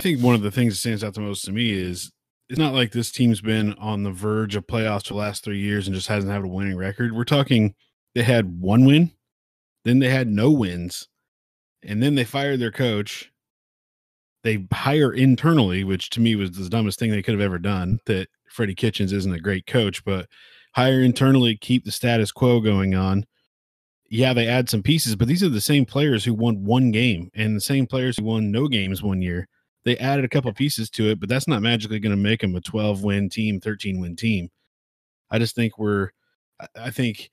I 0.00 0.02
think 0.02 0.22
one 0.22 0.34
of 0.34 0.40
the 0.40 0.50
things 0.50 0.72
that 0.72 0.78
stands 0.78 1.04
out 1.04 1.12
the 1.12 1.20
most 1.20 1.44
to 1.44 1.52
me 1.52 1.72
is 1.72 2.10
it's 2.48 2.58
not 2.58 2.72
like 2.72 2.90
this 2.90 3.12
team's 3.12 3.42
been 3.42 3.74
on 3.74 4.02
the 4.02 4.10
verge 4.10 4.56
of 4.56 4.66
playoffs 4.66 5.08
for 5.08 5.12
the 5.12 5.18
last 5.18 5.44
three 5.44 5.60
years 5.60 5.86
and 5.86 5.94
just 5.94 6.08
hasn't 6.08 6.32
had 6.32 6.42
a 6.42 6.48
winning 6.48 6.74
record. 6.74 7.14
We're 7.14 7.24
talking 7.24 7.74
they 8.14 8.22
had 8.22 8.62
one 8.62 8.86
win, 8.86 9.10
then 9.84 9.98
they 9.98 10.08
had 10.08 10.26
no 10.26 10.50
wins, 10.50 11.06
and 11.82 12.02
then 12.02 12.14
they 12.14 12.24
fired 12.24 12.60
their 12.60 12.70
coach. 12.70 13.30
They 14.42 14.66
hire 14.72 15.12
internally, 15.12 15.84
which 15.84 16.08
to 16.10 16.20
me 16.22 16.34
was 16.34 16.52
the 16.52 16.70
dumbest 16.70 16.98
thing 16.98 17.10
they 17.10 17.20
could 17.20 17.34
have 17.34 17.42
ever 17.42 17.58
done. 17.58 17.98
That 18.06 18.28
Freddie 18.48 18.74
Kitchens 18.74 19.12
isn't 19.12 19.34
a 19.34 19.38
great 19.38 19.66
coach, 19.66 20.02
but 20.02 20.30
hire 20.74 21.02
internally, 21.02 21.58
keep 21.58 21.84
the 21.84 21.92
status 21.92 22.32
quo 22.32 22.60
going 22.60 22.94
on. 22.94 23.26
Yeah, 24.08 24.32
they 24.32 24.48
add 24.48 24.70
some 24.70 24.82
pieces, 24.82 25.14
but 25.14 25.28
these 25.28 25.42
are 25.42 25.50
the 25.50 25.60
same 25.60 25.84
players 25.84 26.24
who 26.24 26.32
won 26.32 26.64
one 26.64 26.90
game 26.90 27.28
and 27.34 27.54
the 27.54 27.60
same 27.60 27.86
players 27.86 28.16
who 28.16 28.24
won 28.24 28.50
no 28.50 28.66
games 28.66 29.02
one 29.02 29.20
year 29.20 29.46
they 29.84 29.96
added 29.98 30.24
a 30.24 30.28
couple 30.28 30.52
pieces 30.52 30.90
to 30.90 31.10
it, 31.10 31.20
but 31.20 31.28
that's 31.28 31.48
not 31.48 31.62
magically 31.62 32.00
going 32.00 32.14
to 32.14 32.22
make 32.22 32.40
them 32.40 32.54
a 32.54 32.60
12 32.60 33.02
win 33.02 33.28
team, 33.28 33.60
13 33.60 34.00
win 34.00 34.16
team. 34.16 34.50
I 35.30 35.38
just 35.38 35.54
think 35.54 35.78
we're, 35.78 36.10
I 36.76 36.90
think 36.90 37.30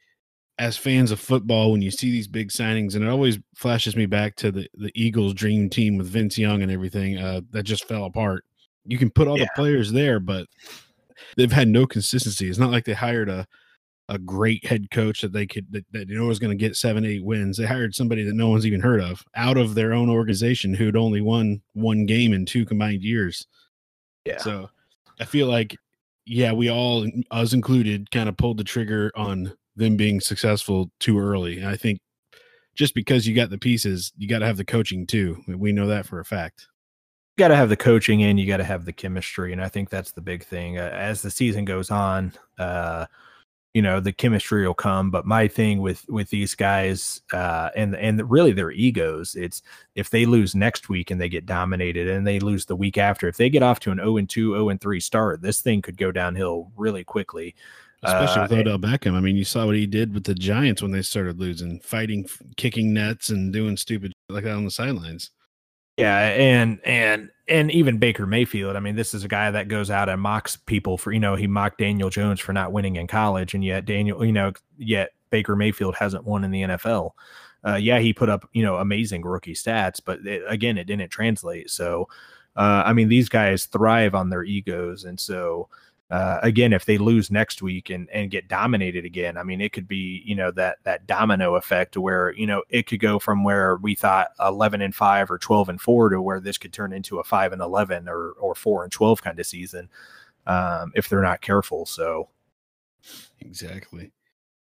as 0.59 0.77
fans 0.77 1.11
of 1.11 1.19
football, 1.19 1.71
when 1.71 1.81
you 1.81 1.91
see 1.91 2.09
these 2.09 2.27
big 2.27 2.49
signings, 2.49 2.95
and 2.95 3.03
it 3.03 3.09
always 3.09 3.37
flashes 3.55 3.95
me 3.95 4.05
back 4.05 4.35
to 4.37 4.51
the, 4.51 4.67
the 4.75 4.91
Eagles 4.95 5.33
dream 5.33 5.69
team 5.69 5.97
with 5.97 6.07
Vince 6.07 6.37
Young 6.37 6.61
and 6.61 6.71
everything 6.71 7.17
uh, 7.17 7.41
that 7.51 7.63
just 7.63 7.87
fell 7.87 8.05
apart. 8.05 8.43
You 8.85 8.97
can 8.97 9.09
put 9.09 9.27
all 9.27 9.37
yeah. 9.37 9.45
the 9.45 9.49
players 9.55 9.91
there, 9.91 10.19
but 10.19 10.47
they've 11.35 11.51
had 11.51 11.67
no 11.67 11.85
consistency. 11.85 12.49
It's 12.49 12.57
not 12.57 12.71
like 12.71 12.85
they 12.85 12.93
hired 12.93 13.29
a, 13.29 13.45
a 14.09 14.17
great 14.17 14.65
head 14.65 14.89
coach 14.89 15.21
that 15.21 15.33
they 15.33 15.45
could 15.45 15.71
that, 15.71 15.85
that 15.91 16.07
you 16.07 16.17
know 16.17 16.27
was 16.27 16.39
going 16.39 16.57
to 16.57 16.65
get 16.65 16.75
seven 16.75 17.05
eight 17.05 17.23
wins. 17.23 17.57
They 17.57 17.65
hired 17.65 17.93
somebody 17.93 18.23
that 18.23 18.35
no 18.35 18.49
one's 18.49 18.65
even 18.65 18.81
heard 18.81 19.01
of 19.01 19.23
out 19.35 19.57
of 19.57 19.75
their 19.75 19.93
own 19.93 20.09
organization 20.09 20.73
who'd 20.73 20.95
only 20.95 21.21
won 21.21 21.61
one 21.73 22.05
game 22.05 22.33
in 22.33 22.45
two 22.45 22.65
combined 22.65 23.03
years. 23.03 23.47
Yeah. 24.25 24.37
So 24.39 24.69
i 25.19 25.25
feel 25.25 25.47
like 25.47 25.75
yeah 26.25 26.51
we 26.51 26.69
all 26.69 27.07
us 27.31 27.53
included 27.53 28.11
kind 28.11 28.29
of 28.29 28.37
pulled 28.37 28.57
the 28.57 28.63
trigger 28.63 29.11
on 29.15 29.51
them 29.75 29.97
being 29.97 30.19
successful 30.19 30.91
too 30.99 31.19
early. 31.19 31.59
And 31.59 31.67
i 31.67 31.75
think 31.75 31.99
just 32.75 32.93
because 32.93 33.27
you 33.27 33.35
got 33.35 33.49
the 33.49 33.57
pieces 33.57 34.11
you 34.17 34.27
got 34.27 34.39
to 34.39 34.45
have 34.45 34.57
the 34.57 34.65
coaching 34.65 35.07
too. 35.07 35.41
We 35.47 35.71
know 35.71 35.87
that 35.87 36.05
for 36.05 36.19
a 36.19 36.25
fact. 36.25 36.67
You 37.35 37.43
got 37.43 37.47
to 37.49 37.55
have 37.55 37.69
the 37.69 37.77
coaching 37.77 38.23
and 38.23 38.39
you 38.39 38.45
got 38.45 38.57
to 38.57 38.63
have 38.63 38.85
the 38.85 38.93
chemistry 38.93 39.51
and 39.53 39.61
i 39.61 39.69
think 39.69 39.89
that's 39.89 40.11
the 40.11 40.21
big 40.21 40.43
thing 40.43 40.77
uh, 40.77 40.91
as 40.93 41.21
the 41.21 41.31
season 41.31 41.65
goes 41.65 41.91
on 41.91 42.33
uh 42.59 43.05
you 43.77 43.83
know 43.83 43.99
the 43.99 44.11
chemistry 44.11 44.65
will 44.65 44.73
come 44.73 45.11
but 45.11 45.23
my 45.23 45.47
thing 45.47 45.83
with 45.83 46.03
with 46.09 46.31
these 46.31 46.55
guys 46.55 47.21
uh 47.31 47.69
and 47.75 47.95
and 47.95 48.27
really 48.27 48.51
their 48.51 48.71
egos 48.71 49.35
it's 49.35 49.61
if 49.93 50.09
they 50.09 50.25
lose 50.25 50.55
next 50.55 50.89
week 50.89 51.11
and 51.11 51.21
they 51.21 51.29
get 51.29 51.45
dominated 51.45 52.07
and 52.07 52.25
they 52.25 52.39
lose 52.39 52.65
the 52.65 52.75
week 52.75 52.97
after 52.97 53.27
if 53.27 53.37
they 53.37 53.51
get 53.51 53.61
off 53.61 53.79
to 53.79 53.91
an 53.91 53.99
0 53.99 54.17
and 54.17 54.31
2 54.31 54.53
0 54.53 54.69
and 54.69 54.81
3 54.81 54.99
start 54.99 55.43
this 55.43 55.61
thing 55.61 55.79
could 55.79 55.95
go 55.95 56.11
downhill 56.11 56.71
really 56.75 57.03
quickly 57.03 57.53
especially 58.01 58.41
uh, 58.41 58.47
with 58.47 58.59
Odell 58.59 58.77
Beckham. 58.77 59.15
I 59.15 59.21
mean, 59.21 59.35
you 59.35 59.43
saw 59.43 59.65
what 59.65 59.75
he 59.75 59.87
did 59.87 60.13
with 60.13 60.23
the 60.23 60.35
Giants 60.35 60.83
when 60.83 60.91
they 60.91 61.01
started 61.01 61.39
losing, 61.39 61.79
fighting, 61.79 62.29
kicking 62.55 62.93
nets, 62.93 63.29
and 63.29 63.51
doing 63.51 63.75
stupid 63.75 64.13
like 64.29 64.43
that 64.43 64.53
on 64.53 64.65
the 64.65 64.71
sidelines. 64.71 65.31
Yeah, 65.97 66.29
and 66.29 66.79
and 66.85 67.31
and 67.47 67.71
even 67.71 67.97
Baker 67.97 68.27
Mayfield. 68.27 68.75
I 68.75 68.79
mean, 68.79 68.95
this 68.95 69.13
is 69.15 69.23
a 69.23 69.27
guy 69.27 69.49
that 69.49 69.67
goes 69.67 69.89
out 69.89 70.09
and 70.09 70.21
mocks 70.21 70.55
people 70.55 70.97
for 70.97 71.11
you 71.11 71.19
know 71.19 71.35
he 71.35 71.47
mocked 71.47 71.79
Daniel 71.79 72.11
Jones 72.11 72.39
for 72.39 72.53
not 72.53 72.71
winning 72.71 72.97
in 72.97 73.07
college, 73.07 73.55
and 73.55 73.63
yet 73.63 73.85
Daniel, 73.85 74.23
you 74.23 74.31
know, 74.31 74.53
yet 74.77 75.11
Baker 75.31 75.55
Mayfield 75.55 75.95
hasn't 75.95 76.25
won 76.25 76.43
in 76.43 76.51
the 76.51 76.61
NFL. 76.61 77.11
Uh, 77.65 77.75
yeah, 77.75 77.97
he 77.99 78.13
put 78.13 78.29
up 78.29 78.47
you 78.53 78.63
know 78.63 78.75
amazing 78.77 79.23
rookie 79.23 79.55
stats, 79.55 79.99
but 80.03 80.25
it, 80.25 80.43
again, 80.47 80.77
it 80.77 80.85
didn't 80.85 81.09
translate. 81.09 81.71
So, 81.71 82.07
uh, 82.55 82.83
I 82.85 82.93
mean, 82.93 83.09
these 83.09 83.27
guys 83.27 83.65
thrive 83.65 84.13
on 84.13 84.29
their 84.29 84.43
egos, 84.43 85.03
and 85.03 85.19
so 85.19 85.67
uh, 86.09 86.39
again, 86.41 86.71
if 86.71 86.85
they 86.85 86.97
lose 86.97 87.29
next 87.29 87.61
week 87.61 87.89
and 87.89 88.09
and 88.11 88.31
get 88.31 88.47
dominated 88.47 89.03
again, 89.03 89.37
I 89.37 89.43
mean, 89.43 89.59
it 89.59 89.73
could 89.73 89.87
be 89.87 90.21
you 90.25 90.35
know 90.35 90.51
that 90.51 90.77
that 90.83 91.05
domino 91.05 91.55
effect 91.55 91.97
where 91.97 92.33
you 92.33 92.47
know 92.47 92.63
it 92.69 92.87
could 92.87 93.01
go 93.01 93.19
from 93.19 93.43
where 93.43 93.75
we 93.77 93.93
thought 93.93 94.29
eleven 94.39 94.81
and 94.81 94.95
five 94.95 95.29
or 95.29 95.37
twelve 95.37 95.67
and 95.67 95.81
four 95.81 96.09
to 96.09 96.21
where 96.21 96.39
this 96.39 96.57
could 96.57 96.71
turn 96.71 96.93
into 96.93 97.19
a 97.19 97.23
five 97.25 97.51
and 97.51 97.61
eleven 97.61 98.07
or 98.07 98.31
or 98.39 98.55
four 98.55 98.83
and 98.83 98.91
twelve 98.91 99.21
kind 99.21 99.37
of 99.37 99.45
season 99.45 99.89
um, 100.45 100.93
if 100.95 101.09
they're 101.09 101.21
not 101.21 101.41
careful. 101.41 101.85
So 101.85 102.29
exactly. 103.41 104.11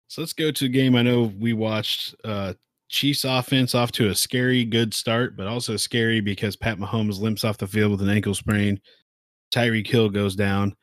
So 0.07 0.21
let's 0.21 0.33
go 0.33 0.49
to 0.49 0.65
a 0.65 0.69
game 0.69 0.95
I 0.95 1.03
know 1.03 1.31
we 1.39 1.53
watched. 1.53 2.15
Uh, 2.23 2.53
Chiefs 2.89 3.25
offense 3.25 3.75
off 3.75 3.91
to 3.91 4.07
a 4.07 4.15
scary 4.15 4.63
good 4.63 4.93
start, 4.93 5.35
but 5.35 5.45
also 5.45 5.75
scary 5.75 6.21
because 6.21 6.55
Pat 6.55 6.77
Mahomes 6.77 7.19
limps 7.19 7.43
off 7.43 7.57
the 7.57 7.67
field 7.67 7.91
with 7.91 8.01
an 8.01 8.09
ankle 8.09 8.33
sprain. 8.33 8.79
Tyreek 9.51 9.87
Hill 9.87 10.09
goes 10.09 10.37
down. 10.37 10.73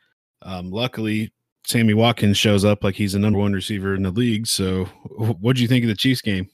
Um, 0.45 0.71
luckily, 0.71 1.33
Sammy 1.67 1.95
Watkins 1.95 2.37
shows 2.37 2.65
up 2.65 2.85
like 2.85 2.95
he's 2.95 3.15
the 3.15 3.19
number 3.19 3.39
one 3.39 3.53
receiver 3.53 3.95
in 3.95 4.03
the 4.03 4.11
league. 4.11 4.47
So, 4.47 4.85
what 5.17 5.57
do 5.57 5.63
you 5.63 5.69
think 5.69 5.85
of 5.85 5.89
the 5.89 5.97
Chiefs 5.97 6.21
game? 6.21 6.49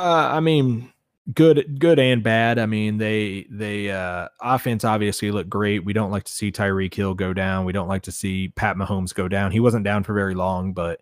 Uh, 0.00 0.30
I 0.32 0.40
mean, 0.40 0.92
good, 1.32 1.78
good 1.78 1.98
and 2.00 2.22
bad. 2.22 2.58
I 2.58 2.66
mean, 2.66 2.98
they 2.98 3.46
they 3.48 3.90
uh, 3.90 4.28
offense 4.40 4.84
obviously 4.84 5.30
look 5.30 5.48
great. 5.48 5.84
We 5.84 5.92
don't 5.92 6.10
like 6.10 6.24
to 6.24 6.32
see 6.32 6.50
Tyreek 6.50 6.92
Hill 6.92 7.14
go 7.14 7.32
down. 7.32 7.64
We 7.64 7.72
don't 7.72 7.88
like 7.88 8.02
to 8.02 8.12
see 8.12 8.48
Pat 8.48 8.76
Mahomes 8.76 9.14
go 9.14 9.28
down. 9.28 9.52
He 9.52 9.60
wasn't 9.60 9.84
down 9.84 10.02
for 10.02 10.12
very 10.12 10.34
long, 10.34 10.72
but 10.72 11.00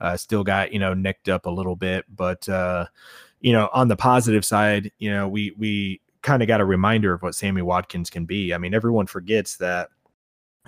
uh, 0.00 0.16
still 0.16 0.42
got 0.42 0.72
you 0.72 0.80
know 0.80 0.94
nicked 0.94 1.28
up 1.28 1.46
a 1.46 1.50
little 1.50 1.76
bit. 1.76 2.04
But 2.14 2.48
uh, 2.48 2.86
you 3.40 3.52
know, 3.52 3.70
on 3.72 3.86
the 3.86 3.96
positive 3.96 4.44
side, 4.44 4.90
you 4.98 5.10
know, 5.10 5.28
we 5.28 5.54
we 5.56 6.00
kind 6.22 6.42
of 6.42 6.48
got 6.48 6.60
a 6.60 6.64
reminder 6.64 7.12
of 7.12 7.22
what 7.22 7.36
Sammy 7.36 7.62
Watkins 7.62 8.10
can 8.10 8.24
be. 8.24 8.52
I 8.52 8.58
mean, 8.58 8.74
everyone 8.74 9.06
forgets 9.06 9.56
that 9.58 9.90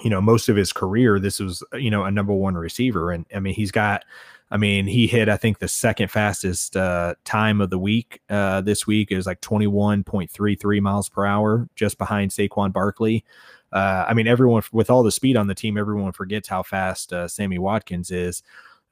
you 0.02 0.10
know, 0.10 0.20
most 0.20 0.48
of 0.48 0.56
his 0.56 0.72
career, 0.72 1.18
this 1.18 1.40
was, 1.40 1.62
you 1.74 1.90
know, 1.90 2.04
a 2.04 2.10
number 2.10 2.32
one 2.32 2.54
receiver. 2.54 3.12
And 3.12 3.26
I 3.34 3.40
mean, 3.40 3.54
he's 3.54 3.70
got, 3.70 4.04
I 4.50 4.56
mean, 4.56 4.86
he 4.86 5.06
hit, 5.06 5.28
I 5.28 5.36
think, 5.36 5.58
the 5.58 5.68
second 5.68 6.10
fastest 6.10 6.76
uh, 6.76 7.14
time 7.24 7.60
of 7.60 7.70
the 7.70 7.78
week 7.78 8.20
uh, 8.28 8.60
this 8.60 8.86
week. 8.86 9.10
Was 9.10 9.26
like 9.26 9.40
21.33 9.40 10.80
miles 10.80 11.08
per 11.08 11.24
hour, 11.24 11.68
just 11.76 11.98
behind 11.98 12.30
Saquon 12.30 12.72
Barkley. 12.72 13.24
Uh, 13.72 14.04
I 14.08 14.14
mean, 14.14 14.26
everyone, 14.28 14.62
with 14.72 14.90
all 14.90 15.02
the 15.02 15.10
speed 15.10 15.36
on 15.36 15.46
the 15.46 15.54
team, 15.54 15.76
everyone 15.76 16.12
forgets 16.12 16.48
how 16.48 16.62
fast 16.62 17.12
uh, 17.12 17.26
Sammy 17.26 17.58
Watkins 17.58 18.10
is, 18.10 18.42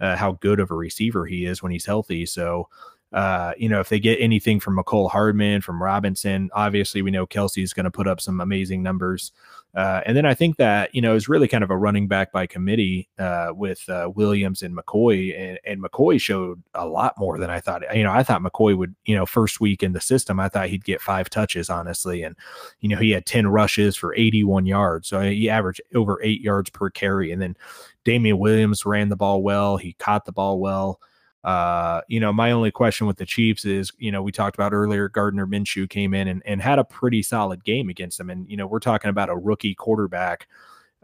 uh, 0.00 0.16
how 0.16 0.32
good 0.32 0.58
of 0.58 0.70
a 0.70 0.74
receiver 0.74 1.26
he 1.26 1.44
is 1.44 1.62
when 1.62 1.70
he's 1.70 1.86
healthy. 1.86 2.26
So, 2.26 2.68
Uh, 3.12 3.52
you 3.58 3.68
know, 3.68 3.80
if 3.80 3.88
they 3.88 4.00
get 4.00 4.20
anything 4.20 4.58
from 4.58 4.76
Mecole 4.76 5.10
Hardman, 5.10 5.60
from 5.60 5.82
Robinson, 5.82 6.50
obviously 6.54 7.02
we 7.02 7.10
know 7.10 7.26
Kelce 7.26 7.62
is 7.62 7.74
going 7.74 7.84
to 7.84 7.90
put 7.90 8.08
up 8.08 8.20
some 8.20 8.40
amazing 8.40 8.82
numbers. 8.82 9.32
Uh, 9.74 10.02
and 10.04 10.14
then 10.14 10.26
I 10.26 10.34
think 10.34 10.56
that, 10.56 10.94
you 10.94 11.00
know, 11.00 11.14
is 11.14 11.30
really 11.30 11.48
kind 11.48 11.64
of 11.64 11.70
a 11.70 11.76
running 11.76 12.06
back 12.06 12.30
by 12.30 12.46
committee 12.46 13.08
uh, 13.18 13.52
with 13.54 13.88
uh, 13.88 14.10
Williams 14.14 14.62
and 14.62 14.76
McCoy. 14.76 15.38
And, 15.38 15.58
and 15.64 15.82
McCoy 15.82 16.20
showed 16.20 16.62
a 16.74 16.86
lot 16.86 17.14
more 17.18 17.38
than 17.38 17.48
I 17.48 17.60
thought. 17.60 17.82
You 17.96 18.02
know, 18.02 18.12
I 18.12 18.22
thought 18.22 18.42
McCoy 18.42 18.76
would, 18.76 18.94
you 19.04 19.14
know, 19.14 19.24
first 19.24 19.60
week 19.60 19.82
in 19.82 19.92
the 19.92 20.00
system, 20.00 20.38
I 20.38 20.48
thought 20.50 20.68
he'd 20.68 20.84
get 20.84 21.00
five 21.00 21.30
touches, 21.30 21.70
honestly. 21.70 22.22
And, 22.22 22.36
you 22.80 22.88
know, 22.90 22.98
he 22.98 23.10
had 23.12 23.24
10 23.24 23.46
rushes 23.46 23.96
for 23.96 24.14
81 24.14 24.66
yards. 24.66 25.08
So 25.08 25.20
he 25.20 25.48
averaged 25.48 25.80
over 25.94 26.22
eight 26.22 26.42
yards 26.42 26.68
per 26.68 26.90
carry. 26.90 27.32
And 27.32 27.40
then 27.40 27.56
Damien 28.04 28.38
Williams 28.38 28.84
ran 28.84 29.08
the 29.08 29.16
ball 29.16 29.42
well, 29.42 29.78
he 29.78 29.94
caught 29.94 30.26
the 30.26 30.32
ball 30.32 30.60
well. 30.60 31.00
Uh, 31.44 32.00
you 32.08 32.20
know, 32.20 32.32
my 32.32 32.52
only 32.52 32.70
question 32.70 33.06
with 33.06 33.16
the 33.16 33.26
Chiefs 33.26 33.64
is, 33.64 33.90
you 33.98 34.12
know, 34.12 34.22
we 34.22 34.30
talked 34.30 34.56
about 34.56 34.72
earlier, 34.72 35.08
Gardner 35.08 35.46
Minshew 35.46 35.88
came 35.88 36.14
in 36.14 36.28
and, 36.28 36.42
and 36.46 36.62
had 36.62 36.78
a 36.78 36.84
pretty 36.84 37.22
solid 37.22 37.64
game 37.64 37.88
against 37.88 38.18
them. 38.18 38.30
And, 38.30 38.48
you 38.48 38.56
know, 38.56 38.66
we're 38.66 38.78
talking 38.78 39.08
about 39.08 39.28
a 39.28 39.36
rookie 39.36 39.74
quarterback, 39.74 40.46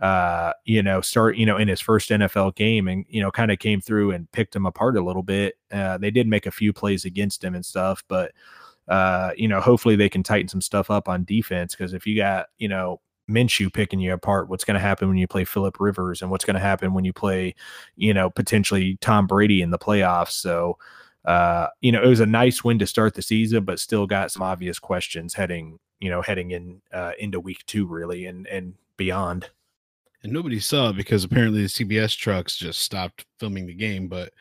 uh, 0.01 0.53
you 0.65 0.83
know, 0.83 1.01
start, 1.01 1.37
you 1.37 1.45
know, 1.45 1.57
in 1.57 1.67
his 1.67 1.81
first 1.81 2.11
NFL 2.11 2.55
game 2.55 2.87
and, 2.87 3.05
you 3.09 3.21
know, 3.21 3.33
kind 3.33 3.51
of 3.51 3.59
came 3.59 3.81
through 3.81 4.13
and 4.13 4.31
picked 4.31 4.55
him 4.55 4.67
apart 4.67 4.97
a 4.97 5.05
little 5.05 5.25
bit. 5.25 5.57
Uh, 5.73 5.99
they 5.99 6.13
did 6.13 6.29
make 6.29 6.47
a 6.47 6.53
few 6.53 6.73
plays 6.73 7.05
against 7.05 7.43
him 7.43 7.57
and 7.57 7.67
stuff, 7.67 8.05
but, 8.07 8.31
uh, 8.87 9.33
you 9.37 9.49
know, 9.49 9.61
hopefully 9.61 9.97
they 9.97 10.09
can 10.09 10.23
tighten 10.23 10.49
some 10.49 10.61
stuff 10.61 10.89
up 10.89 11.09
on 11.09 11.25
defense 11.25 11.75
because 11.75 11.93
if 11.93 12.07
you 12.07 12.17
got, 12.17 12.47
you 12.59 12.69
know, 12.69 13.01
Minshew 13.29 13.73
picking 13.73 14.01
you 14.01 14.13
apart. 14.13 14.49
What's 14.49 14.65
going 14.65 14.75
to 14.75 14.81
happen 14.81 15.09
when 15.09 15.19
you 15.19 15.29
play 15.29 15.45
Philip 15.45 15.79
Rivers, 15.79 16.23
and 16.23 16.31
what's 16.31 16.45
going 16.45 16.55
to 16.55 16.61
happen 16.61 16.95
when 16.95 17.05
you 17.05 17.13
play, 17.13 17.55
you 17.97 18.15
know, 18.15 18.31
potentially 18.31 18.99
Tom 19.01 19.27
Brady 19.27 19.63
in 19.63 19.71
the 19.71 19.79
playoffs. 19.79 20.33
So, 20.33 20.79
uh, 21.25 21.69
you 21.81 21.93
know, 21.93 22.03
it 22.03 22.09
was 22.09 22.21
a 22.21 22.27
nice 22.27 22.65
win 22.65 22.79
to 22.79 22.87
start 22.87 23.15
the 23.15 23.23
season, 23.23 23.65
but 23.65 23.79
still 23.79 24.07
got 24.07 24.31
some 24.31 24.43
obvious 24.43 24.79
questions 24.79 25.35
heading, 25.35 25.79
you 26.01 26.11
know, 26.11 26.23
heading 26.23 26.53
in 26.53 26.81
uh, 26.93 27.13
into 27.19 27.41
week 27.41 27.65
two, 27.67 27.87
really, 27.87 28.27
and 28.27 28.47
and 28.47 28.75
beyond. 28.97 29.51
And 30.23 30.33
nobody 30.33 30.59
saw 30.59 30.93
because 30.93 31.25
apparently 31.25 31.63
the 31.63 31.69
CBS 31.69 32.17
trucks 32.17 32.57
just 32.57 32.81
stopped 32.81 33.25
filming 33.39 33.67
the 33.67 33.75
game. 33.75 34.09
But 34.09 34.33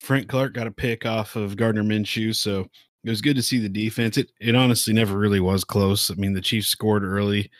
Frank 0.00 0.28
Clark 0.28 0.52
got 0.52 0.66
a 0.66 0.70
pick 0.70 1.06
off 1.06 1.34
of 1.34 1.56
Gardner 1.56 1.82
Minshew, 1.82 2.34
so 2.34 2.68
it 3.04 3.10
was 3.10 3.20
good 3.20 3.36
to 3.36 3.42
see 3.42 3.58
the 3.58 3.68
defense. 3.68 4.18
It 4.18 4.30
it 4.40 4.54
honestly 4.54 4.92
never 4.92 5.16
really 5.16 5.40
was 5.40 5.64
close. 5.64 6.10
I 6.10 6.14
mean, 6.14 6.34
the 6.34 6.40
Chiefs 6.40 6.68
scored 6.68 7.04
early 7.04 7.50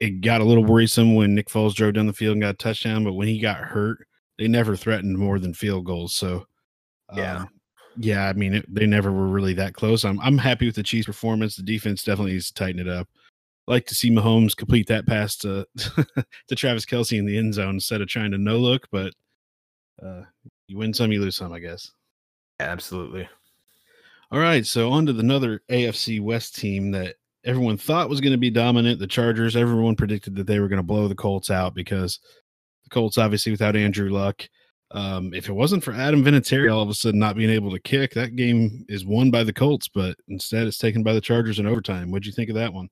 it 0.00 0.20
got 0.20 0.40
a 0.40 0.44
little 0.44 0.64
worrisome 0.64 1.14
when 1.14 1.34
Nick 1.34 1.48
Foles 1.48 1.74
drove 1.74 1.94
down 1.94 2.06
the 2.06 2.12
field 2.12 2.32
and 2.32 2.42
got 2.42 2.54
a 2.54 2.58
touchdown, 2.58 3.04
but 3.04 3.14
when 3.14 3.28
he 3.28 3.40
got 3.40 3.56
hurt, 3.56 4.06
they 4.38 4.48
never 4.48 4.76
threatened 4.76 5.18
more 5.18 5.38
than 5.38 5.54
field 5.54 5.86
goals. 5.86 6.14
So, 6.14 6.46
yeah, 7.14 7.38
um, 7.38 7.48
yeah, 7.98 8.28
I 8.28 8.34
mean, 8.34 8.54
it, 8.54 8.74
they 8.74 8.86
never 8.86 9.10
were 9.10 9.28
really 9.28 9.54
that 9.54 9.74
close. 9.74 10.04
I'm 10.04 10.20
I'm 10.20 10.38
happy 10.38 10.66
with 10.66 10.76
the 10.76 10.82
Chiefs' 10.82 11.06
performance. 11.06 11.56
The 11.56 11.62
defense 11.62 12.02
definitely 12.02 12.32
needs 12.32 12.48
to 12.48 12.54
tighten 12.54 12.80
it 12.80 12.88
up. 12.88 13.08
I 13.66 13.72
like 13.72 13.86
to 13.86 13.94
see 13.94 14.10
Mahomes 14.10 14.56
complete 14.56 14.86
that 14.88 15.06
pass 15.06 15.36
to 15.38 15.66
to 15.76 16.54
Travis 16.54 16.84
Kelce 16.84 17.18
in 17.18 17.26
the 17.26 17.38
end 17.38 17.54
zone 17.54 17.74
instead 17.74 18.00
of 18.00 18.08
trying 18.08 18.32
to 18.32 18.38
no 18.38 18.58
look, 18.58 18.86
but 18.92 19.12
uh, 20.04 20.22
you 20.68 20.76
win 20.76 20.92
some, 20.92 21.10
you 21.10 21.20
lose 21.20 21.36
some, 21.36 21.52
I 21.52 21.58
guess. 21.58 21.90
Absolutely. 22.60 23.28
All 24.30 24.40
right, 24.40 24.66
so 24.66 24.90
on 24.90 25.06
to 25.06 25.18
another 25.18 25.62
AFC 25.70 26.20
West 26.20 26.56
team 26.56 26.90
that 26.90 27.16
everyone 27.46 27.76
thought 27.78 28.10
was 28.10 28.20
going 28.20 28.32
to 28.32 28.38
be 28.38 28.50
dominant. 28.50 28.98
The 28.98 29.06
Chargers, 29.06 29.56
everyone 29.56 29.96
predicted 29.96 30.34
that 30.34 30.46
they 30.46 30.58
were 30.58 30.68
going 30.68 30.78
to 30.78 30.82
blow 30.82 31.08
the 31.08 31.14
Colts 31.14 31.50
out 31.50 31.74
because 31.74 32.18
the 32.84 32.90
Colts, 32.90 33.16
obviously, 33.16 33.52
without 33.52 33.76
Andrew 33.76 34.10
Luck. 34.10 34.46
Um, 34.92 35.32
if 35.34 35.48
it 35.48 35.52
wasn't 35.52 35.82
for 35.82 35.92
Adam 35.92 36.24
Vinatieri 36.24 36.72
all 36.72 36.82
of 36.82 36.88
a 36.88 36.94
sudden 36.94 37.18
not 37.18 37.36
being 37.36 37.50
able 37.50 37.70
to 37.70 37.80
kick, 37.80 38.12
that 38.12 38.36
game 38.36 38.84
is 38.88 39.04
won 39.04 39.30
by 39.30 39.42
the 39.42 39.52
Colts, 39.52 39.88
but 39.88 40.16
instead 40.28 40.66
it's 40.66 40.78
taken 40.78 41.02
by 41.02 41.12
the 41.12 41.20
Chargers 41.20 41.58
in 41.58 41.66
overtime. 41.66 42.10
What'd 42.10 42.26
you 42.26 42.32
think 42.32 42.50
of 42.50 42.56
that 42.56 42.72
one? 42.72 42.88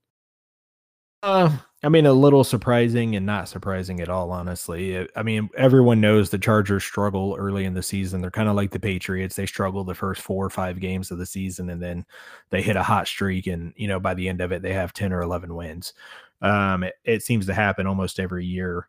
Uh, 1.22 1.56
I 1.84 1.90
mean, 1.90 2.06
a 2.06 2.14
little 2.14 2.44
surprising 2.44 3.14
and 3.14 3.26
not 3.26 3.46
surprising 3.46 4.00
at 4.00 4.08
all, 4.08 4.32
honestly. 4.32 5.06
I 5.14 5.22
mean, 5.22 5.50
everyone 5.54 6.00
knows 6.00 6.30
the 6.30 6.38
Chargers 6.38 6.82
struggle 6.82 7.36
early 7.38 7.66
in 7.66 7.74
the 7.74 7.82
season. 7.82 8.22
They're 8.22 8.30
kind 8.30 8.48
of 8.48 8.56
like 8.56 8.70
the 8.70 8.80
Patriots. 8.80 9.36
They 9.36 9.44
struggle 9.44 9.84
the 9.84 9.94
first 9.94 10.22
four 10.22 10.46
or 10.46 10.50
five 10.50 10.80
games 10.80 11.10
of 11.10 11.18
the 11.18 11.26
season, 11.26 11.68
and 11.68 11.82
then 11.82 12.06
they 12.48 12.62
hit 12.62 12.76
a 12.76 12.82
hot 12.82 13.06
streak. 13.06 13.46
And, 13.46 13.74
you 13.76 13.86
know, 13.86 14.00
by 14.00 14.14
the 14.14 14.30
end 14.30 14.40
of 14.40 14.50
it, 14.50 14.62
they 14.62 14.72
have 14.72 14.94
10 14.94 15.12
or 15.12 15.20
11 15.20 15.54
wins. 15.54 15.92
Um, 16.40 16.84
it, 16.84 16.94
it 17.04 17.22
seems 17.22 17.44
to 17.46 17.54
happen 17.54 17.86
almost 17.86 18.18
every 18.18 18.46
year. 18.46 18.88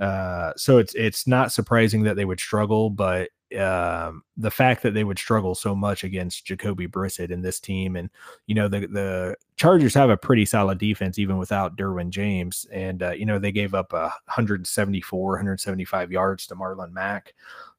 Uh, 0.00 0.52
so 0.56 0.78
it's 0.78 0.94
it's 0.94 1.26
not 1.26 1.52
surprising 1.52 2.04
that 2.04 2.14
they 2.14 2.24
would 2.24 2.38
struggle, 2.38 2.90
but 2.90 3.30
um, 3.54 4.22
the 4.36 4.50
fact 4.50 4.82
that 4.82 4.92
they 4.92 5.04
would 5.04 5.18
struggle 5.18 5.54
so 5.54 5.74
much 5.74 6.02
against 6.02 6.44
Jacoby 6.44 6.88
Brissett 6.88 7.30
in 7.30 7.42
this 7.42 7.60
team, 7.60 7.94
and 7.94 8.10
you 8.46 8.54
know 8.54 8.66
the 8.66 8.86
the 8.88 9.36
Chargers 9.56 9.94
have 9.94 10.10
a 10.10 10.16
pretty 10.16 10.44
solid 10.44 10.78
defense 10.78 11.18
even 11.18 11.36
without 11.38 11.76
Derwin 11.76 12.10
James, 12.10 12.66
and 12.72 13.02
uh, 13.02 13.12
you 13.12 13.24
know 13.24 13.38
they 13.38 13.52
gave 13.52 13.72
up 13.72 13.92
a 13.92 14.08
174, 14.26 15.32
175 15.32 16.10
yards 16.10 16.46
to 16.48 16.56
Marlon 16.56 16.92
Mack. 16.92 17.34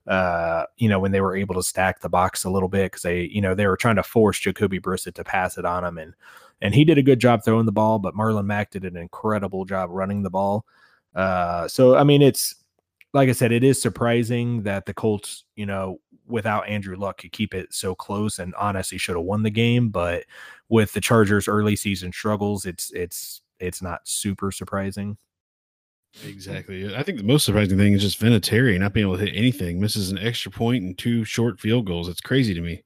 Uh, 0.07 0.63
you 0.77 0.87
know 0.87 0.99
when 0.99 1.11
they 1.11 1.19
were 1.19 1.35
able 1.35 1.55
to 1.55 1.63
stack 1.63 1.99
the 1.99 2.07
box 2.07 2.45
a 2.45 2.49
little 2.49 2.69
bit 2.69 2.91
because 2.91 3.01
they 3.01 3.23
you 3.23 3.41
know 3.41 3.53
they 3.53 3.67
were 3.67 3.77
trying 3.77 3.97
to 3.97 4.03
force 4.03 4.39
Jacoby 4.39 4.79
Brissett 4.79 5.15
to 5.15 5.23
pass 5.23 5.57
it 5.57 5.65
on 5.65 5.83
him, 5.83 5.97
and 5.97 6.13
and 6.61 6.73
he 6.73 6.85
did 6.85 6.97
a 6.97 7.03
good 7.03 7.19
job 7.19 7.43
throwing 7.43 7.65
the 7.65 7.73
ball, 7.73 7.99
but 7.99 8.15
Marlon 8.15 8.45
Mack 8.45 8.71
did 8.71 8.85
an 8.85 8.95
incredible 8.95 9.65
job 9.65 9.89
running 9.91 10.23
the 10.23 10.29
ball. 10.29 10.65
Uh, 11.13 11.67
so 11.67 11.97
I 11.97 12.05
mean 12.05 12.21
it's 12.21 12.55
like 13.17 13.29
I 13.29 13.31
said, 13.31 13.51
it 13.51 13.63
is 13.63 13.81
surprising 13.81 14.61
that 14.61 14.85
the 14.85 14.93
Colts, 14.93 15.43
you 15.55 15.65
know, 15.65 15.99
without 16.27 16.67
Andrew 16.67 16.95
Luck 16.95 17.17
could 17.17 17.31
keep 17.31 17.55
it 17.55 17.73
so 17.73 17.95
close 17.95 18.37
and 18.37 18.53
honestly 18.53 18.99
should 18.99 19.15
have 19.15 19.25
won 19.25 19.41
the 19.41 19.49
game. 19.49 19.89
But 19.89 20.25
with 20.69 20.93
the 20.93 21.01
Chargers 21.01 21.47
early 21.47 21.75
season 21.75 22.11
struggles, 22.11 22.67
it's 22.67 22.91
it's 22.91 23.41
it's 23.59 23.81
not 23.81 24.07
super 24.07 24.51
surprising. 24.51 25.17
Exactly. 26.23 26.95
I 26.95 27.01
think 27.01 27.17
the 27.17 27.23
most 27.23 27.43
surprising 27.43 27.79
thing 27.79 27.93
is 27.93 28.03
just 28.03 28.21
Vinatieri 28.21 28.79
not 28.79 28.93
being 28.93 29.07
able 29.07 29.17
to 29.17 29.25
hit 29.25 29.35
anything, 29.35 29.79
misses 29.79 30.11
an 30.11 30.19
extra 30.19 30.51
point 30.51 30.83
and 30.83 30.95
two 30.95 31.23
short 31.23 31.59
field 31.59 31.87
goals. 31.87 32.07
It's 32.07 32.21
crazy 32.21 32.53
to 32.53 32.61
me 32.61 32.83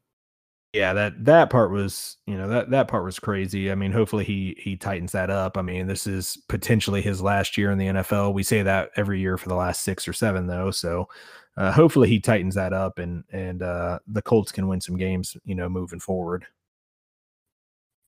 yeah 0.73 0.93
that 0.93 1.25
that 1.25 1.49
part 1.49 1.71
was 1.71 2.17
you 2.25 2.37
know 2.37 2.47
that 2.47 2.69
that 2.71 2.87
part 2.87 3.03
was 3.03 3.19
crazy. 3.19 3.71
I 3.71 3.75
mean 3.75 3.91
hopefully 3.91 4.23
he 4.23 4.55
he 4.59 4.75
tightens 4.77 5.11
that 5.11 5.29
up. 5.29 5.57
I 5.57 5.61
mean 5.61 5.87
this 5.87 6.07
is 6.07 6.37
potentially 6.47 7.01
his 7.01 7.21
last 7.21 7.57
year 7.57 7.71
in 7.71 7.77
the 7.77 7.87
nfl 7.87 8.33
we 8.33 8.43
say 8.43 8.63
that 8.63 8.91
every 8.95 9.19
year 9.19 9.37
for 9.37 9.49
the 9.49 9.55
last 9.55 9.83
six 9.83 10.07
or 10.07 10.13
seven 10.13 10.47
though 10.47 10.71
so 10.71 11.07
uh, 11.57 11.71
hopefully 11.71 12.07
he 12.07 12.19
tightens 12.19 12.55
that 12.55 12.73
up 12.73 12.99
and 12.99 13.23
and 13.31 13.61
uh, 13.61 13.99
the 14.07 14.21
colts 14.21 14.51
can 14.51 14.67
win 14.67 14.81
some 14.81 14.97
games 14.97 15.35
you 15.43 15.55
know 15.55 15.69
moving 15.69 15.99
forward. 15.99 16.45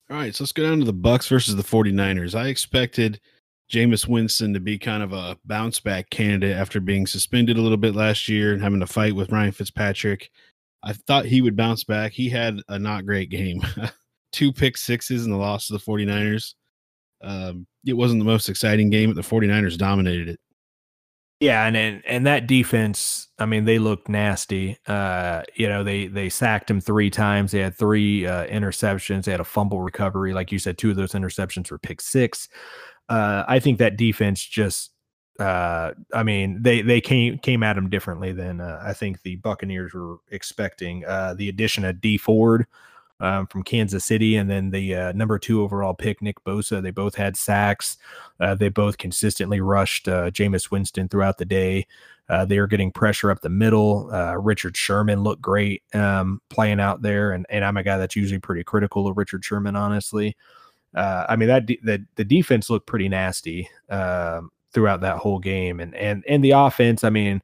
All 0.09 0.17
right 0.17 0.33
so 0.33 0.43
let's 0.43 0.51
go 0.51 0.63
down 0.63 0.79
to 0.79 0.85
the 0.85 0.93
bucks 0.93 1.27
versus 1.27 1.55
the 1.55 1.63
49ers. 1.63 2.35
I 2.35 2.47
expected 2.47 3.19
Jameis 3.71 4.07
Winston 4.07 4.53
to 4.53 4.59
be 4.59 4.77
kind 4.77 5.01
of 5.01 5.13
a 5.13 5.37
bounce 5.45 5.79
back 5.79 6.09
candidate 6.09 6.55
after 6.55 6.79
being 6.79 7.07
suspended 7.07 7.57
a 7.57 7.61
little 7.61 7.77
bit 7.77 7.95
last 7.95 8.29
year 8.29 8.53
and 8.53 8.61
having 8.61 8.79
to 8.81 8.87
fight 8.87 9.15
with 9.15 9.31
Ryan 9.31 9.51
Fitzpatrick. 9.51 10.29
I 10.83 10.93
thought 10.93 11.25
he 11.25 11.41
would 11.41 11.55
bounce 11.55 11.83
back. 11.83 12.11
He 12.11 12.29
had 12.29 12.59
a 12.67 12.77
not 12.77 13.05
great 13.05 13.29
game. 13.29 13.61
Two 14.31 14.51
pick 14.51 14.77
sixes 14.77 15.25
in 15.25 15.31
the 15.31 15.37
loss 15.37 15.67
to 15.67 15.73
the 15.73 15.79
49ers. 15.79 16.53
Um, 17.21 17.65
it 17.85 17.93
wasn't 17.93 18.19
the 18.19 18.25
most 18.25 18.49
exciting 18.49 18.89
game, 18.89 19.13
but 19.13 19.15
the 19.15 19.27
49ers 19.27 19.77
dominated 19.77 20.29
it. 20.29 20.39
Yeah, 21.39 21.65
and, 21.65 21.75
and 21.75 22.01
and 22.05 22.25
that 22.25 22.47
defense, 22.47 23.27
I 23.37 23.45
mean, 23.45 23.65
they 23.65 23.77
looked 23.77 24.07
nasty. 24.07 24.77
Uh, 24.87 25.41
you 25.55 25.67
know, 25.67 25.83
they 25.83 26.07
they 26.07 26.29
sacked 26.29 26.71
him 26.71 26.79
three 26.79 27.09
times. 27.09 27.51
They 27.51 27.59
had 27.59 27.75
three 27.75 28.25
uh, 28.25 28.47
interceptions. 28.47 29.25
They 29.25 29.31
had 29.31 29.41
a 29.41 29.43
fumble 29.43 29.81
recovery, 29.81 30.33
like 30.33 30.53
you 30.53 30.59
said. 30.59 30.77
Two 30.77 30.91
of 30.91 30.95
those 30.95 31.11
interceptions 31.11 31.69
were 31.69 31.79
pick 31.79 31.99
six. 31.99 32.47
Uh, 33.09 33.43
I 33.45 33.59
think 33.59 33.77
that 33.79 33.97
defense 33.97 34.41
just 34.41 34.92
uh, 35.39 35.93
I 36.13 36.23
mean, 36.23 36.61
they 36.61 36.81
they 36.81 37.01
came 37.01 37.37
came 37.39 37.63
at 37.63 37.77
him 37.77 37.89
differently 37.89 38.31
than 38.31 38.61
uh, 38.61 38.81
I 38.83 38.93
think 38.93 39.21
the 39.21 39.37
Buccaneers 39.37 39.93
were 39.93 40.17
expecting. 40.31 41.05
Uh, 41.05 41.33
the 41.33 41.49
addition 41.49 41.85
of 41.85 42.01
Dee 42.01 42.17
Ford 42.17 42.67
um, 43.19 43.47
from 43.47 43.63
Kansas 43.63 44.05
City, 44.05 44.35
and 44.35 44.49
then 44.49 44.69
the 44.69 44.95
uh, 44.95 45.11
number 45.13 45.39
two 45.39 45.63
overall 45.63 45.93
pick 45.93 46.21
Nick 46.21 46.43
Bosa. 46.43 46.81
They 46.81 46.91
both 46.91 47.15
had 47.15 47.35
sacks. 47.35 47.97
Uh, 48.39 48.53
they 48.53 48.69
both 48.69 48.97
consistently 48.97 49.59
rushed 49.59 50.07
uh, 50.07 50.29
Jameis 50.29 50.69
Winston 50.69 51.07
throughout 51.09 51.37
the 51.37 51.45
day. 51.45 51.87
Uh, 52.29 52.45
they 52.45 52.59
were 52.59 52.67
getting 52.67 52.91
pressure 52.91 53.31
up 53.31 53.41
the 53.41 53.49
middle. 53.49 54.09
Uh, 54.13 54.37
Richard 54.37 54.77
Sherman 54.77 55.23
looked 55.23 55.41
great 55.41 55.83
um, 55.93 56.41
playing 56.49 56.79
out 56.79 57.01
there, 57.01 57.31
and 57.31 57.45
and 57.49 57.65
I'm 57.65 57.77
a 57.77 57.83
guy 57.83 57.97
that's 57.97 58.15
usually 58.15 58.39
pretty 58.39 58.63
critical 58.63 59.07
of 59.07 59.17
Richard 59.17 59.43
Sherman, 59.43 59.75
honestly. 59.75 60.37
Uh, 60.95 61.25
I 61.27 61.35
mean 61.35 61.47
that 61.47 61.65
de- 61.65 61.79
the 61.83 62.05
the 62.15 62.23
defense 62.23 62.69
looked 62.69 62.87
pretty 62.87 63.09
nasty. 63.09 63.67
Um, 63.89 64.51
throughout 64.73 65.01
that 65.01 65.17
whole 65.17 65.39
game. 65.39 65.79
And 65.79 65.95
and 65.95 66.23
and 66.27 66.43
the 66.43 66.51
offense, 66.51 67.03
I 67.03 67.09
mean, 67.09 67.41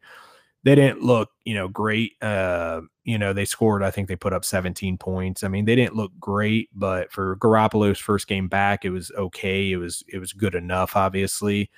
they 0.64 0.76
didn't 0.76 1.02
look, 1.02 1.30
you 1.46 1.56
know, 1.56 1.68
great. 1.68 2.14
Uh, 2.22 2.82
you 3.04 3.18
know, 3.18 3.34
they 3.34 3.46
scored, 3.46 3.82
I 3.82 3.92
think 3.92 4.08
they 4.08 4.16
put 4.16 4.34
up 4.34 4.46
17 4.46 4.98
points. 4.98 5.44
I 5.44 5.48
mean, 5.48 5.66
they 5.66 5.76
didn't 5.76 5.96
look 5.96 6.12
great, 6.20 6.70
but 6.76 7.12
for 7.12 7.38
Garoppolo's 7.38 7.98
first 7.98 8.28
game 8.28 8.48
back, 8.48 8.86
it 8.86 8.92
was 8.92 9.12
okay. 9.18 9.72
It 9.72 9.78
was 9.78 10.04
it 10.08 10.20
was 10.20 10.34
good 10.34 10.56
enough, 10.56 10.96
obviously. 10.96 11.70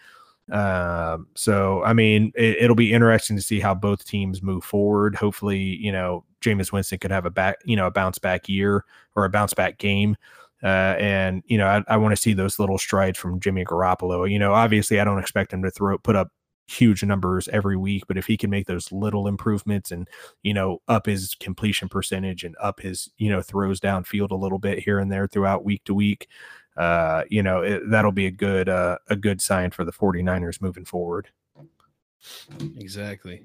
Um, 0.51 1.27
so 1.35 1.83
I 1.83 1.93
mean, 1.93 2.31
it, 2.35 2.67
will 2.67 2.75
be 2.75 2.91
interesting 2.91 3.37
to 3.37 3.41
see 3.41 3.59
how 3.59 3.73
both 3.73 4.03
teams 4.03 4.41
move 4.41 4.63
forward. 4.63 5.15
Hopefully, 5.15 5.59
you 5.59 5.91
know, 5.91 6.25
Jameis 6.41 6.71
Winston 6.71 6.99
could 6.99 7.11
have 7.11 7.25
a 7.25 7.29
back, 7.29 7.57
you 7.63 7.75
know, 7.75 7.87
a 7.87 7.91
bounce 7.91 8.17
back 8.17 8.49
year 8.49 8.83
or 9.15 9.23
a 9.23 9.29
bounce 9.29 9.53
back 9.53 9.77
game. 9.77 10.17
Uh, 10.63 10.95
and 10.99 11.43
you 11.47 11.57
know, 11.57 11.67
I, 11.67 11.83
I 11.87 11.97
want 11.97 12.11
to 12.13 12.21
see 12.21 12.33
those 12.33 12.59
little 12.59 12.77
strides 12.77 13.17
from 13.17 13.39
Jimmy 13.39 13.65
Garoppolo. 13.65 14.29
You 14.29 14.39
know, 14.39 14.53
obviously, 14.53 14.99
I 14.99 15.03
don't 15.03 15.19
expect 15.19 15.53
him 15.53 15.63
to 15.63 15.71
throw 15.71 15.97
put 15.97 16.15
up 16.15 16.29
huge 16.67 17.03
numbers 17.03 17.47
every 17.49 17.75
week, 17.75 18.03
but 18.07 18.17
if 18.17 18.25
he 18.25 18.37
can 18.37 18.49
make 18.49 18.67
those 18.67 18.91
little 18.91 19.27
improvements 19.27 19.91
and 19.91 20.07
you 20.43 20.53
know 20.53 20.81
up 20.87 21.05
his 21.05 21.35
completion 21.39 21.89
percentage 21.89 22.43
and 22.43 22.55
up 22.61 22.79
his 22.79 23.09
you 23.17 23.29
know 23.29 23.41
throws 23.41 23.79
downfield 23.79 24.31
a 24.31 24.35
little 24.35 24.59
bit 24.59 24.79
here 24.79 24.99
and 24.99 25.11
there 25.11 25.27
throughout 25.27 25.65
week 25.65 25.83
to 25.85 25.93
week, 25.93 26.27
uh, 26.77 27.23
you 27.29 27.43
know 27.43 27.61
it, 27.61 27.81
that'll 27.89 28.11
be 28.11 28.27
a 28.27 28.31
good 28.31 28.69
uh, 28.69 28.97
a 29.09 29.15
good 29.15 29.41
sign 29.41 29.71
for 29.71 29.83
the 29.83 29.91
49ers 29.91 30.61
moving 30.61 30.85
forward. 30.85 31.29
Exactly. 32.77 33.43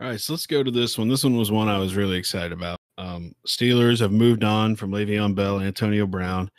All 0.00 0.08
right, 0.08 0.20
so 0.20 0.32
let's 0.32 0.46
go 0.46 0.62
to 0.62 0.70
this 0.70 0.98
one. 0.98 1.08
This 1.08 1.24
one 1.24 1.36
was 1.36 1.52
one 1.52 1.68
I 1.68 1.78
was 1.78 1.94
really 1.94 2.16
excited 2.16 2.52
about. 2.52 2.78
Um, 2.98 3.34
Steelers 3.46 4.00
have 4.00 4.12
moved 4.12 4.44
on 4.44 4.76
from 4.76 4.90
Le'Veon 4.90 5.34
Bell, 5.34 5.60
Antonio 5.60 6.06
Brown. 6.06 6.50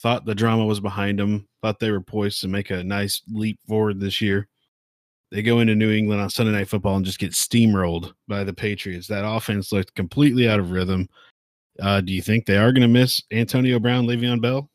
Thought 0.00 0.24
the 0.24 0.34
drama 0.34 0.64
was 0.64 0.80
behind 0.80 1.18
them. 1.18 1.48
Thought 1.62 1.78
they 1.78 1.90
were 1.90 2.00
poised 2.00 2.40
to 2.40 2.48
make 2.48 2.70
a 2.70 2.84
nice 2.84 3.22
leap 3.30 3.58
forward 3.66 4.00
this 4.00 4.20
year. 4.20 4.48
They 5.30 5.42
go 5.42 5.60
into 5.60 5.74
New 5.74 5.90
England 5.90 6.20
on 6.20 6.30
Sunday 6.30 6.52
Night 6.52 6.68
Football 6.68 6.96
and 6.96 7.06
just 7.06 7.18
get 7.18 7.32
steamrolled 7.32 8.12
by 8.28 8.44
the 8.44 8.52
Patriots. 8.52 9.08
That 9.08 9.26
offense 9.26 9.72
looked 9.72 9.94
completely 9.94 10.48
out 10.48 10.60
of 10.60 10.70
rhythm. 10.70 11.08
Uh, 11.80 12.00
do 12.00 12.12
you 12.12 12.22
think 12.22 12.46
they 12.46 12.56
are 12.56 12.72
going 12.72 12.82
to 12.82 12.88
miss 12.88 13.22
Antonio 13.32 13.78
Brown, 13.80 14.06
Le'Veon 14.06 14.40
Bell? 14.40 14.70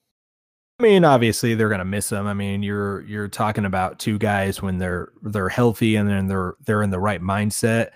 I 0.80 0.84
mean, 0.84 1.04
obviously 1.04 1.56
they're 1.56 1.70
going 1.70 1.80
to 1.80 1.86
miss 1.86 2.10
them. 2.10 2.26
I 2.26 2.34
mean, 2.34 2.64
you're 2.64 3.02
you're 3.02 3.28
talking 3.28 3.66
about 3.66 4.00
two 4.00 4.18
guys 4.18 4.62
when 4.62 4.78
they're 4.78 5.12
they're 5.22 5.50
healthy 5.50 5.98
and 5.98 6.10
then 6.10 6.28
they're 6.28 6.56
they're 6.66 6.84
in 6.84 6.90
the 6.90 7.00
right 7.00 7.22
mindset 7.22 7.90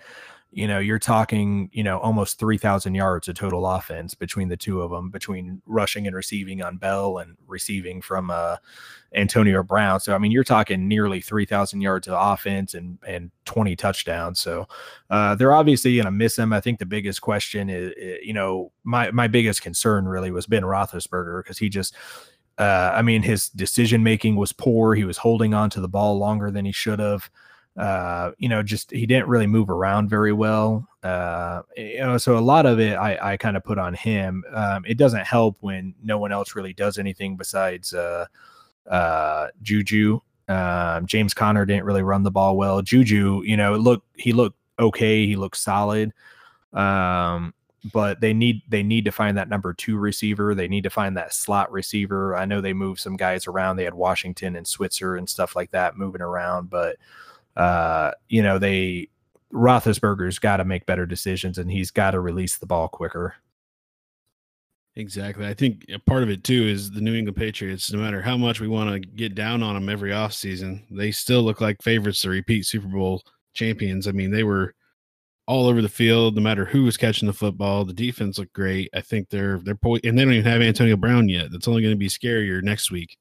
you 0.53 0.67
know, 0.67 0.77
you're 0.77 0.99
talking, 0.99 1.69
you 1.73 1.83
know, 1.83 1.97
almost 1.99 2.37
3,000 2.37 2.93
yards 2.93 3.27
of 3.27 3.35
total 3.35 3.65
offense 3.65 4.13
between 4.13 4.49
the 4.49 4.57
two 4.57 4.81
of 4.81 4.91
them, 4.91 5.09
between 5.09 5.61
rushing 5.65 6.05
and 6.05 6.15
receiving 6.15 6.61
on 6.61 6.77
Bell 6.77 7.17
and 7.17 7.35
receiving 7.47 8.01
from 8.01 8.29
uh, 8.29 8.57
Antonio 9.15 9.63
Brown. 9.63 9.99
So, 9.99 10.13
I 10.13 10.19
mean, 10.19 10.31
you're 10.31 10.43
talking 10.43 10.87
nearly 10.87 11.21
3,000 11.21 11.81
yards 11.81 12.07
of 12.07 12.13
offense 12.15 12.75
and, 12.75 12.99
and 13.07 13.31
20 13.45 13.75
touchdowns. 13.75 14.39
So, 14.39 14.67
uh, 15.09 15.33
they're 15.35 15.53
obviously 15.53 15.95
going 15.95 16.05
to 16.05 16.11
miss 16.11 16.37
him. 16.37 16.53
I 16.53 16.61
think 16.61 16.77
the 16.77 16.85
biggest 16.85 17.21
question 17.21 17.69
is, 17.69 17.91
you 18.21 18.33
know, 18.33 18.71
my, 18.83 19.09
my 19.09 19.27
biggest 19.27 19.63
concern 19.63 20.05
really 20.05 20.29
was 20.29 20.45
Ben 20.45 20.63
Roethlisberger 20.63 21.43
because 21.43 21.57
he 21.57 21.67
just, 21.67 21.95
uh, 22.59 22.91
I 22.93 23.01
mean, 23.01 23.23
his 23.23 23.49
decision 23.49 24.03
making 24.03 24.35
was 24.35 24.53
poor. 24.53 24.93
He 24.93 25.05
was 25.05 25.17
holding 25.17 25.55
on 25.55 25.71
to 25.71 25.81
the 25.81 25.89
ball 25.89 26.19
longer 26.19 26.51
than 26.51 26.65
he 26.65 26.71
should 26.71 26.99
have 26.99 27.29
uh, 27.75 28.31
you 28.38 28.47
know, 28.47 28.62
just 28.62 28.91
he 28.91 29.05
didn't 29.05 29.27
really 29.27 29.47
move 29.47 29.69
around 29.69 30.09
very 30.09 30.33
well. 30.33 30.88
Uh, 31.01 31.63
you 31.75 31.99
know, 31.99 32.17
so 32.17 32.38
a 32.38 32.39
lot 32.39 32.65
of 32.65 32.79
it 32.79 32.93
I, 32.93 33.33
I 33.33 33.38
kind 33.38 33.57
of 33.57 33.63
put 33.63 33.77
on 33.77 33.93
him. 33.93 34.43
Um, 34.53 34.86
it 34.86 34.97
doesn't 34.97 35.25
help 35.25 35.57
when 35.62 35.95
no 36.03 36.17
one 36.17 36.31
else 36.31 36.55
really 36.55 36.73
does 36.73 36.97
anything 36.97 37.36
besides 37.36 37.93
uh, 37.93 38.25
uh, 38.89 39.47
Juju. 39.62 40.19
Um, 40.47 41.07
James 41.07 41.33
Conner 41.33 41.65
didn't 41.65 41.86
really 41.86 42.03
run 42.03 42.23
the 42.23 42.31
ball 42.31 42.57
well. 42.57 42.81
Juju, 42.81 43.41
you 43.43 43.57
know, 43.57 43.75
look 43.75 44.03
he 44.17 44.33
looked 44.33 44.57
okay. 44.77 45.25
He 45.25 45.36
looked 45.36 45.57
solid. 45.57 46.13
Um, 46.73 47.53
but 47.91 48.21
they 48.21 48.33
need 48.33 48.62
they 48.69 48.83
need 48.83 49.05
to 49.05 49.12
find 49.12 49.38
that 49.38 49.49
number 49.49 49.73
two 49.73 49.97
receiver. 49.97 50.55
They 50.55 50.67
need 50.67 50.83
to 50.83 50.89
find 50.89 51.17
that 51.17 51.33
slot 51.33 51.71
receiver. 51.71 52.36
I 52.36 52.45
know 52.45 52.62
they 52.62 52.73
moved 52.73 53.01
some 53.01 53.17
guys 53.17 53.47
around. 53.47 53.75
They 53.75 53.83
had 53.83 53.93
Washington 53.93 54.55
and 54.55 54.67
Switzer 54.67 55.15
and 55.15 55.27
stuff 55.27 55.55
like 55.55 55.71
that 55.71 55.97
moving 55.97 56.21
around, 56.21 56.69
but 56.69 56.97
uh, 57.55 58.11
you 58.29 58.41
know, 58.41 58.59
they 58.59 59.09
Roethlisberger's 59.53 60.39
got 60.39 60.57
to 60.57 60.65
make 60.65 60.85
better 60.85 61.05
decisions 61.05 61.57
and 61.57 61.71
he's 61.71 61.91
got 61.91 62.11
to 62.11 62.19
release 62.19 62.57
the 62.57 62.65
ball 62.65 62.87
quicker. 62.87 63.35
Exactly. 64.95 65.47
I 65.47 65.53
think 65.53 65.85
a 65.91 65.99
part 65.99 66.23
of 66.23 66.29
it 66.29 66.43
too 66.43 66.63
is 66.63 66.91
the 66.91 67.01
New 67.01 67.15
England 67.15 67.37
Patriots. 67.37 67.91
No 67.91 67.99
matter 67.99 68.21
how 68.21 68.37
much 68.37 68.59
we 68.59 68.67
want 68.67 68.91
to 68.91 68.99
get 68.99 69.33
down 69.33 69.63
on 69.63 69.73
them 69.73 69.89
every 69.89 70.11
offseason, 70.11 70.83
they 70.91 71.11
still 71.11 71.41
look 71.41 71.61
like 71.61 71.81
favorites 71.81 72.21
to 72.21 72.29
repeat 72.29 72.65
Super 72.65 72.87
Bowl 72.87 73.23
champions. 73.53 74.07
I 74.07 74.11
mean, 74.11 74.29
they 74.29 74.43
were 74.43 74.75
all 75.47 75.67
over 75.67 75.81
the 75.81 75.89
field, 75.89 76.35
no 76.35 76.41
matter 76.41 76.65
who 76.65 76.83
was 76.83 76.95
catching 76.95 77.27
the 77.27 77.33
football. 77.33 77.85
The 77.85 77.93
defense 77.93 78.37
looked 78.37 78.53
great. 78.53 78.89
I 78.93 79.01
think 79.01 79.29
they're 79.29 79.59
they're 79.59 79.75
po- 79.75 79.97
and 80.03 80.17
they 80.17 80.23
don't 80.23 80.33
even 80.33 80.51
have 80.51 80.61
Antonio 80.61 80.95
Brown 80.95 81.27
yet. 81.27 81.51
That's 81.51 81.67
only 81.67 81.81
going 81.81 81.93
to 81.93 81.97
be 81.97 82.07
scarier 82.07 82.61
next 82.61 82.91
week 82.91 83.17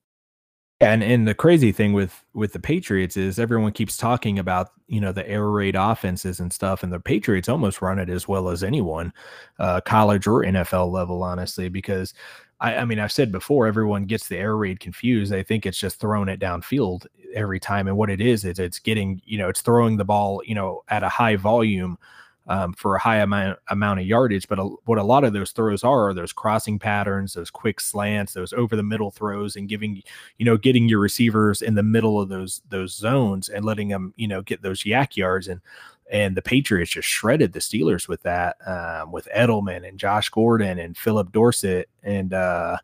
and 0.82 1.02
and 1.02 1.26
the 1.26 1.34
crazy 1.34 1.72
thing 1.72 1.92
with 1.92 2.24
with 2.34 2.52
the 2.52 2.58
Patriots 2.58 3.16
is 3.16 3.38
everyone 3.38 3.72
keeps 3.72 3.96
talking 3.96 4.38
about 4.38 4.70
you 4.88 5.00
know 5.00 5.12
the 5.12 5.28
air 5.28 5.48
raid 5.48 5.76
offenses 5.76 6.40
and 6.40 6.52
stuff, 6.52 6.82
and 6.82 6.92
the 6.92 7.00
Patriots 7.00 7.48
almost 7.48 7.80
run 7.80 7.98
it 7.98 8.10
as 8.10 8.26
well 8.26 8.48
as 8.48 8.62
anyone, 8.64 9.12
uh, 9.58 9.80
college 9.80 10.26
or 10.26 10.42
NFL 10.42 10.90
level, 10.90 11.22
honestly. 11.22 11.68
Because 11.68 12.14
I, 12.60 12.76
I 12.78 12.84
mean, 12.84 12.98
I've 12.98 13.12
said 13.12 13.32
before, 13.32 13.66
everyone 13.66 14.04
gets 14.04 14.28
the 14.28 14.36
air 14.38 14.56
raid 14.56 14.80
confused. 14.80 15.32
They 15.32 15.42
think 15.42 15.66
it's 15.66 15.78
just 15.78 16.00
throwing 16.00 16.28
it 16.28 16.40
downfield 16.40 17.06
every 17.34 17.60
time, 17.60 17.86
and 17.88 17.96
what 17.96 18.10
it 18.10 18.20
is 18.20 18.44
is 18.44 18.58
it's 18.58 18.78
getting 18.78 19.22
you 19.24 19.38
know 19.38 19.48
it's 19.48 19.62
throwing 19.62 19.96
the 19.96 20.04
ball 20.04 20.42
you 20.44 20.54
know 20.54 20.82
at 20.88 21.02
a 21.02 21.08
high 21.08 21.36
volume 21.36 21.98
um, 22.46 22.72
for 22.74 22.96
a 22.96 23.00
high 23.00 23.18
amount 23.18 23.58
amount 23.68 24.00
of 24.00 24.06
yardage. 24.06 24.48
But 24.48 24.58
a, 24.58 24.64
what 24.64 24.98
a 24.98 25.02
lot 25.02 25.24
of 25.24 25.32
those 25.32 25.52
throws 25.52 25.84
are 25.84 26.08
are 26.08 26.14
those 26.14 26.32
crossing 26.32 26.78
patterns, 26.78 27.34
those 27.34 27.50
quick 27.50 27.80
slants, 27.80 28.32
those 28.32 28.52
over 28.52 28.76
the 28.76 28.82
middle 28.82 29.10
throws, 29.10 29.56
and 29.56 29.68
giving 29.68 30.02
you 30.38 30.44
know 30.44 30.56
getting 30.56 30.88
your 30.88 31.00
receivers 31.00 31.62
in 31.62 31.74
the 31.74 31.82
middle 31.82 32.20
of 32.20 32.28
those 32.28 32.62
those 32.68 32.94
zones 32.94 33.48
and 33.48 33.64
letting 33.64 33.88
them 33.88 34.12
you 34.16 34.28
know 34.28 34.42
get 34.42 34.62
those 34.62 34.84
YAC 34.84 35.16
yards 35.16 35.48
and. 35.48 35.60
And 36.10 36.36
the 36.36 36.42
Patriots 36.42 36.90
just 36.90 37.08
shredded 37.08 37.54
the 37.54 37.60
Steelers 37.60 38.06
with 38.06 38.20
that, 38.24 38.56
um, 38.66 39.12
with 39.12 39.26
Edelman 39.34 39.88
and 39.88 39.98
Josh 39.98 40.28
Gordon 40.28 40.78
and 40.78 40.94
Philip 40.94 41.32
Dorsett, 41.32 41.88
and 42.02 42.34
uh, 42.34 42.76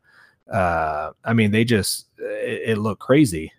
uh, 0.50 1.10
I 1.24 1.32
mean, 1.34 1.50
they 1.50 1.64
just 1.64 2.06
it, 2.16 2.70
it 2.70 2.78
looked 2.78 3.02
crazy. 3.02 3.52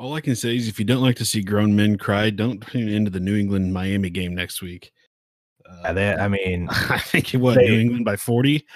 All 0.00 0.14
I 0.14 0.22
can 0.22 0.34
say 0.34 0.56
is 0.56 0.66
if 0.66 0.78
you 0.78 0.86
don't 0.86 1.02
like 1.02 1.16
to 1.16 1.26
see 1.26 1.42
grown 1.42 1.76
men 1.76 1.98
cry, 1.98 2.30
don't 2.30 2.66
tune 2.66 2.88
into 2.88 3.10
the 3.10 3.20
New 3.20 3.36
England 3.36 3.74
Miami 3.74 4.08
game 4.08 4.34
next 4.34 4.62
week. 4.62 4.92
Uh, 5.84 5.92
they, 5.92 6.14
I 6.14 6.26
mean, 6.26 6.68
I 6.88 6.98
think 6.98 7.34
it 7.34 7.36
was 7.36 7.58
New 7.58 7.78
England 7.78 8.06
by 8.06 8.16
40. 8.16 8.66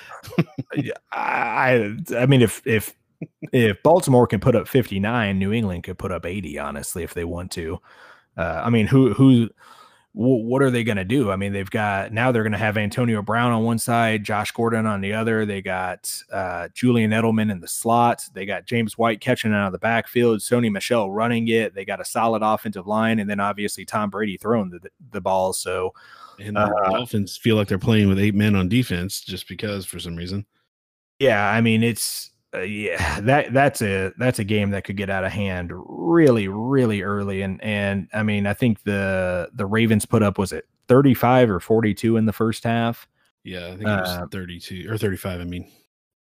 I 1.12 1.96
I 2.14 2.26
mean 2.26 2.42
if 2.42 2.60
if 2.66 2.94
if 3.54 3.82
Baltimore 3.82 4.26
can 4.26 4.38
put 4.38 4.54
up 4.54 4.68
59, 4.68 5.38
New 5.38 5.50
England 5.50 5.84
could 5.84 5.96
put 5.96 6.12
up 6.12 6.26
80 6.26 6.58
honestly 6.58 7.02
if 7.02 7.14
they 7.14 7.24
want 7.24 7.50
to. 7.52 7.78
Uh, 8.36 8.60
I 8.62 8.68
mean, 8.68 8.86
who 8.86 9.14
who 9.14 9.48
what 10.16 10.62
are 10.62 10.70
they 10.70 10.84
going 10.84 10.96
to 10.96 11.04
do? 11.04 11.32
I 11.32 11.36
mean, 11.36 11.52
they've 11.52 11.68
got 11.68 12.12
now 12.12 12.30
they're 12.30 12.44
going 12.44 12.52
to 12.52 12.58
have 12.58 12.76
Antonio 12.76 13.20
Brown 13.20 13.50
on 13.50 13.64
one 13.64 13.80
side, 13.80 14.22
Josh 14.22 14.52
Gordon 14.52 14.86
on 14.86 15.00
the 15.00 15.12
other. 15.12 15.44
They 15.44 15.60
got 15.60 16.10
uh, 16.32 16.68
Julian 16.72 17.10
Edelman 17.10 17.50
in 17.50 17.58
the 17.58 17.66
slot. 17.66 18.24
They 18.32 18.46
got 18.46 18.64
James 18.64 18.96
White 18.96 19.20
catching 19.20 19.52
out 19.52 19.66
of 19.66 19.72
the 19.72 19.78
backfield, 19.78 20.38
Sony 20.38 20.70
Michel 20.70 21.10
running 21.10 21.48
it. 21.48 21.74
They 21.74 21.84
got 21.84 22.00
a 22.00 22.04
solid 22.04 22.42
offensive 22.42 22.86
line, 22.86 23.18
and 23.18 23.28
then 23.28 23.40
obviously 23.40 23.84
Tom 23.84 24.08
Brady 24.08 24.36
throwing 24.36 24.70
the, 24.70 24.88
the 25.10 25.20
ball. 25.20 25.52
So, 25.52 25.92
and 26.38 26.54
the 26.54 26.60
uh, 26.60 26.90
Dolphins 26.92 27.36
feel 27.36 27.56
like 27.56 27.66
they're 27.66 27.76
playing 27.76 28.08
with 28.08 28.20
eight 28.20 28.36
men 28.36 28.54
on 28.54 28.68
defense 28.68 29.20
just 29.20 29.48
because 29.48 29.84
for 29.84 29.98
some 29.98 30.14
reason. 30.14 30.46
Yeah, 31.18 31.44
I 31.50 31.60
mean 31.60 31.82
it's 31.82 32.30
uh, 32.54 32.60
yeah, 32.60 33.20
that 33.20 33.52
that's 33.52 33.82
a 33.82 34.12
that's 34.18 34.38
a 34.38 34.44
game 34.44 34.70
that 34.70 34.84
could 34.84 34.96
get 34.96 35.10
out 35.10 35.24
of 35.24 35.32
hand 35.32 35.72
really, 35.74 36.48
really 36.48 37.02
early. 37.02 37.42
And 37.42 37.62
and 37.62 38.08
I 38.12 38.22
mean, 38.22 38.46
I 38.46 38.54
think 38.54 38.82
the 38.84 39.50
the 39.54 39.66
Ravens 39.66 40.06
put 40.06 40.22
up 40.22 40.38
was 40.38 40.52
it 40.52 40.66
35 40.88 41.50
or 41.50 41.60
42 41.60 42.16
in 42.16 42.26
the 42.26 42.32
first 42.32 42.64
half. 42.64 43.08
Yeah, 43.42 43.66
I 43.66 43.70
think 43.70 43.82
it 43.82 43.86
was 43.86 44.08
uh, 44.08 44.26
32 44.30 44.90
or 44.90 44.96
35. 44.96 45.40
I 45.40 45.44
mean, 45.44 45.70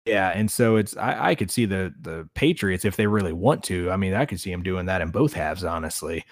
yeah, 0.06 0.30
and 0.30 0.50
so 0.50 0.76
it's 0.76 0.98
I, 0.98 1.30
I 1.30 1.36
could 1.36 1.52
see 1.52 1.66
the 1.66 1.94
the 2.02 2.28
Patriots 2.34 2.86
if 2.86 2.96
they 2.96 3.08
really 3.08 3.34
want 3.34 3.64
to. 3.66 3.92
I 3.92 3.98
mean, 3.98 4.14
I 4.14 4.26
could 4.26 4.40
see 4.40 4.52
them 4.52 4.64
doing 4.64 4.86
that 4.88 5.02
in 5.02 5.10
both 5.10 5.34
halves, 5.34 5.64
honestly. 5.64 6.26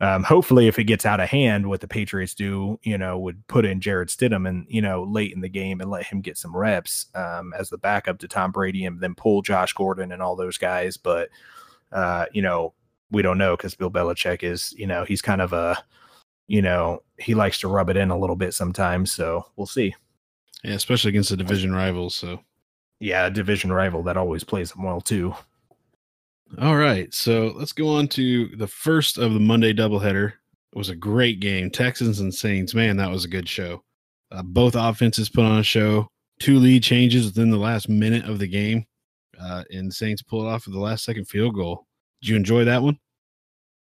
Um, 0.00 0.22
hopefully, 0.22 0.68
if 0.68 0.78
it 0.78 0.84
gets 0.84 1.04
out 1.04 1.18
of 1.18 1.28
hand, 1.28 1.68
what 1.68 1.80
the 1.80 1.88
Patriots 1.88 2.34
do, 2.34 2.78
you 2.84 2.96
know, 2.96 3.18
would 3.18 3.44
put 3.48 3.64
in 3.64 3.80
Jarrett 3.80 4.10
Stidham 4.10 4.48
and 4.48 4.64
you 4.68 4.80
know 4.80 5.02
late 5.02 5.32
in 5.32 5.40
the 5.40 5.48
game 5.48 5.80
and 5.80 5.90
let 5.90 6.06
him 6.06 6.20
get 6.20 6.38
some 6.38 6.56
reps 6.56 7.06
um, 7.14 7.52
as 7.58 7.68
the 7.68 7.78
backup 7.78 8.18
to 8.20 8.28
Tom 8.28 8.52
Brady, 8.52 8.84
and 8.84 9.00
then 9.00 9.14
pull 9.14 9.42
Josh 9.42 9.72
Gordon 9.72 10.12
and 10.12 10.22
all 10.22 10.36
those 10.36 10.56
guys. 10.56 10.96
But 10.96 11.30
uh, 11.90 12.26
you 12.32 12.42
know, 12.42 12.74
we 13.10 13.22
don't 13.22 13.38
know 13.38 13.56
because 13.56 13.74
Bill 13.74 13.90
Belichick 13.90 14.42
is, 14.42 14.72
you 14.76 14.86
know, 14.86 15.04
he's 15.04 15.22
kind 15.22 15.40
of 15.40 15.52
a, 15.52 15.82
you 16.46 16.62
know, 16.62 17.02
he 17.18 17.34
likes 17.34 17.58
to 17.60 17.68
rub 17.68 17.90
it 17.90 17.96
in 17.96 18.10
a 18.10 18.18
little 18.18 18.36
bit 18.36 18.54
sometimes. 18.54 19.10
So 19.12 19.46
we'll 19.56 19.66
see. 19.66 19.94
Yeah, 20.62 20.74
especially 20.74 21.10
against 21.10 21.30
the 21.30 21.36
division 21.36 21.74
rival. 21.74 22.10
So 22.10 22.40
yeah, 23.00 23.26
a 23.26 23.30
division 23.30 23.72
rival 23.72 24.02
that 24.04 24.16
always 24.16 24.44
plays 24.44 24.72
them 24.72 24.82
well 24.82 25.00
too. 25.00 25.34
All 26.56 26.76
right, 26.76 27.12
so 27.12 27.52
let's 27.56 27.72
go 27.72 27.88
on 27.88 28.08
to 28.08 28.48
the 28.56 28.66
first 28.66 29.18
of 29.18 29.34
the 29.34 29.40
Monday 29.40 29.74
doubleheader. 29.74 30.32
It 30.72 30.78
was 30.78 30.88
a 30.88 30.96
great 30.96 31.40
game. 31.40 31.70
Texans 31.70 32.20
and 32.20 32.34
Saints. 32.34 32.74
Man, 32.74 32.96
that 32.96 33.10
was 33.10 33.24
a 33.24 33.28
good 33.28 33.48
show. 33.48 33.84
Uh, 34.32 34.42
both 34.42 34.74
offenses 34.74 35.28
put 35.28 35.44
on 35.44 35.58
a 35.58 35.62
show. 35.62 36.08
Two 36.38 36.58
lead 36.58 36.82
changes 36.82 37.26
within 37.26 37.50
the 37.50 37.58
last 37.58 37.88
minute 37.88 38.24
of 38.24 38.38
the 38.38 38.46
game, 38.46 38.86
uh, 39.40 39.64
and 39.70 39.92
Saints 39.92 40.22
pulled 40.22 40.46
off 40.46 40.64
the 40.64 40.78
last 40.78 41.04
second 41.04 41.26
field 41.26 41.54
goal. 41.54 41.86
Did 42.22 42.30
you 42.30 42.36
enjoy 42.36 42.64
that 42.64 42.82
one? 42.82 42.98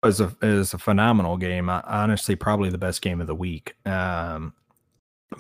It 0.04 0.08
was 0.08 0.22
a 0.22 0.36
it 0.42 0.54
was 0.54 0.74
a 0.74 0.78
phenomenal 0.78 1.38
game. 1.38 1.70
Honestly, 1.70 2.36
probably 2.36 2.70
the 2.70 2.78
best 2.78 3.02
game 3.02 3.22
of 3.22 3.28
the 3.28 3.36
week. 3.36 3.76
Um, 3.86 4.54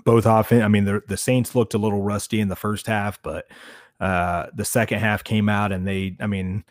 both 0.03 0.25
often, 0.25 0.61
I 0.61 0.67
mean, 0.67 0.85
the 0.85 1.01
the 1.07 1.17
Saints 1.17 1.55
looked 1.55 1.73
a 1.73 1.79
little 1.79 2.01
rusty 2.01 2.39
in 2.39 2.49
the 2.49 2.55
first 2.55 2.85
half, 2.85 3.21
but 3.23 3.45
uh, 3.99 4.47
the 4.53 4.65
second 4.65 4.99
half 4.99 5.23
came 5.23 5.49
out 5.49 5.71
and 5.71 5.87
they, 5.87 6.15
I 6.19 6.27
mean, 6.27 6.63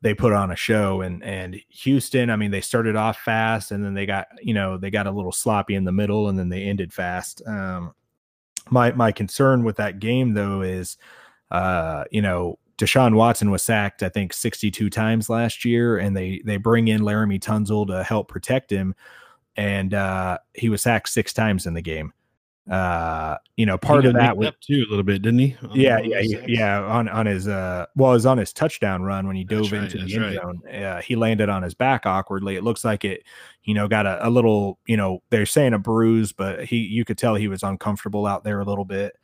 they 0.00 0.14
put 0.14 0.32
on 0.32 0.50
a 0.50 0.56
show. 0.56 1.00
And 1.00 1.22
and 1.24 1.60
Houston, 1.68 2.30
I 2.30 2.36
mean, 2.36 2.50
they 2.50 2.60
started 2.60 2.96
off 2.96 3.18
fast 3.18 3.70
and 3.72 3.84
then 3.84 3.94
they 3.94 4.06
got 4.06 4.28
you 4.42 4.54
know 4.54 4.78
they 4.78 4.90
got 4.90 5.06
a 5.06 5.10
little 5.10 5.32
sloppy 5.32 5.74
in 5.74 5.84
the 5.84 5.92
middle 5.92 6.28
and 6.28 6.38
then 6.38 6.48
they 6.48 6.62
ended 6.62 6.92
fast. 6.92 7.42
Um, 7.46 7.94
my 8.70 8.92
my 8.92 9.12
concern 9.12 9.64
with 9.64 9.76
that 9.76 9.98
game 9.98 10.34
though 10.34 10.62
is, 10.62 10.98
uh, 11.50 12.04
you 12.10 12.22
know, 12.22 12.58
Deshaun 12.78 13.14
Watson 13.14 13.50
was 13.50 13.62
sacked, 13.62 14.02
I 14.02 14.08
think, 14.08 14.32
62 14.32 14.88
times 14.90 15.28
last 15.28 15.64
year, 15.64 15.98
and 15.98 16.16
they 16.16 16.42
they 16.44 16.58
bring 16.58 16.88
in 16.88 17.00
Laremy 17.00 17.40
Tunsil 17.40 17.86
to 17.88 18.04
help 18.04 18.28
protect 18.28 18.70
him, 18.70 18.94
and 19.56 19.94
uh, 19.94 20.38
he 20.54 20.68
was 20.68 20.82
sacked 20.82 21.08
six 21.08 21.32
times 21.32 21.66
in 21.66 21.74
the 21.74 21.82
game. 21.82 22.12
Uh, 22.70 23.38
you 23.56 23.64
know, 23.64 23.78
part 23.78 24.04
of 24.04 24.12
that 24.12 24.36
was 24.36 24.50
too 24.60 24.84
a 24.86 24.90
little 24.90 25.02
bit, 25.02 25.22
didn't 25.22 25.38
he? 25.38 25.56
Yeah, 25.72 26.00
yeah, 26.00 26.20
he, 26.20 26.38
yeah. 26.48 26.80
On 26.82 27.08
on 27.08 27.24
his 27.24 27.48
uh, 27.48 27.86
well, 27.96 28.10
it 28.10 28.14
was 28.14 28.26
on 28.26 28.36
his 28.36 28.52
touchdown 28.52 29.02
run 29.02 29.26
when 29.26 29.36
he 29.36 29.44
dove 29.44 29.70
that's 29.70 29.94
into 29.94 30.04
the 30.04 30.14
end 30.14 30.22
right. 30.22 30.34
zone. 30.34 30.68
Uh, 30.68 31.00
he 31.00 31.16
landed 31.16 31.48
on 31.48 31.62
his 31.62 31.72
back 31.72 32.04
awkwardly. 32.04 32.56
It 32.56 32.64
looks 32.64 32.84
like 32.84 33.06
it, 33.06 33.24
you 33.64 33.72
know, 33.72 33.88
got 33.88 34.04
a, 34.04 34.26
a 34.26 34.28
little, 34.28 34.78
you 34.86 34.98
know, 34.98 35.22
they're 35.30 35.46
saying 35.46 35.72
a 35.72 35.78
bruise, 35.78 36.32
but 36.32 36.66
he, 36.66 36.76
you 36.78 37.06
could 37.06 37.16
tell 37.16 37.34
he 37.34 37.48
was 37.48 37.62
uncomfortable 37.62 38.26
out 38.26 38.44
there 38.44 38.60
a 38.60 38.64
little 38.66 38.84
bit. 38.84 39.16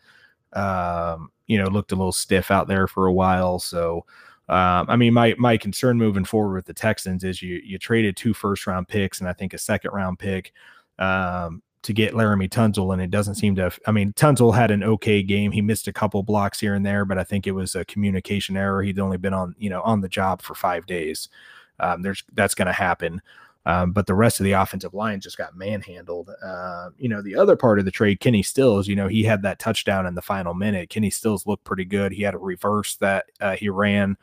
Um, 0.54 1.30
you 1.46 1.58
know, 1.58 1.68
looked 1.68 1.92
a 1.92 1.96
little 1.96 2.12
stiff 2.12 2.50
out 2.50 2.66
there 2.66 2.86
for 2.86 3.06
a 3.06 3.12
while. 3.12 3.58
So, 3.58 4.06
um, 4.48 4.86
I 4.88 4.96
mean, 4.96 5.12
my 5.12 5.34
my 5.36 5.58
concern 5.58 5.98
moving 5.98 6.24
forward 6.24 6.54
with 6.54 6.66
the 6.66 6.72
Texans 6.72 7.24
is 7.24 7.42
you 7.42 7.60
you 7.62 7.78
traded 7.78 8.16
two 8.16 8.32
first 8.32 8.66
round 8.66 8.88
picks 8.88 9.20
and 9.20 9.28
I 9.28 9.34
think 9.34 9.52
a 9.52 9.58
second 9.58 9.90
round 9.90 10.18
pick 10.18 10.52
um, 10.98 11.62
to 11.84 11.92
get 11.92 12.14
Laremy 12.14 12.48
Tunsil, 12.48 12.92
and 12.92 13.00
it 13.00 13.10
doesn't 13.10 13.36
seem 13.36 13.54
to. 13.56 13.62
Have, 13.62 13.78
I 13.86 13.92
mean, 13.92 14.12
Tunsil 14.14 14.54
had 14.54 14.70
an 14.70 14.82
okay 14.82 15.22
game. 15.22 15.52
He 15.52 15.60
missed 15.60 15.86
a 15.86 15.92
couple 15.92 16.22
blocks 16.22 16.58
here 16.58 16.74
and 16.74 16.84
there, 16.84 17.04
but 17.04 17.18
I 17.18 17.24
think 17.24 17.46
it 17.46 17.52
was 17.52 17.74
a 17.74 17.84
communication 17.84 18.56
error. 18.56 18.82
He'd 18.82 18.98
only 18.98 19.18
been 19.18 19.34
on 19.34 19.54
you 19.58 19.70
know 19.70 19.82
on 19.82 20.00
the 20.00 20.08
job 20.08 20.42
for 20.42 20.54
five 20.54 20.86
days. 20.86 21.28
Um, 21.78 22.02
there's 22.02 22.24
that's 22.34 22.54
going 22.54 22.66
to 22.66 22.72
happen. 22.72 23.22
Um, 23.66 23.92
but 23.92 24.06
the 24.06 24.14
rest 24.14 24.40
of 24.40 24.44
the 24.44 24.52
offensive 24.52 24.92
line 24.92 25.20
just 25.20 25.38
got 25.38 25.56
manhandled. 25.56 26.30
Uh, 26.42 26.90
you 26.98 27.08
know, 27.08 27.22
the 27.22 27.34
other 27.34 27.56
part 27.56 27.78
of 27.78 27.86
the 27.86 27.90
trade, 27.90 28.20
Kenny 28.20 28.42
Stills, 28.42 28.86
you 28.86 28.94
know, 28.94 29.08
he 29.08 29.22
had 29.22 29.40
that 29.42 29.58
touchdown 29.58 30.04
in 30.04 30.14
the 30.14 30.20
final 30.20 30.52
minute. 30.52 30.90
Kenny 30.90 31.08
Stills 31.08 31.46
looked 31.46 31.64
pretty 31.64 31.86
good. 31.86 32.12
He 32.12 32.22
had 32.22 32.34
a 32.34 32.38
reverse 32.38 32.96
that 32.96 33.24
uh, 33.40 33.56
he 33.56 33.70
ran 33.70 34.18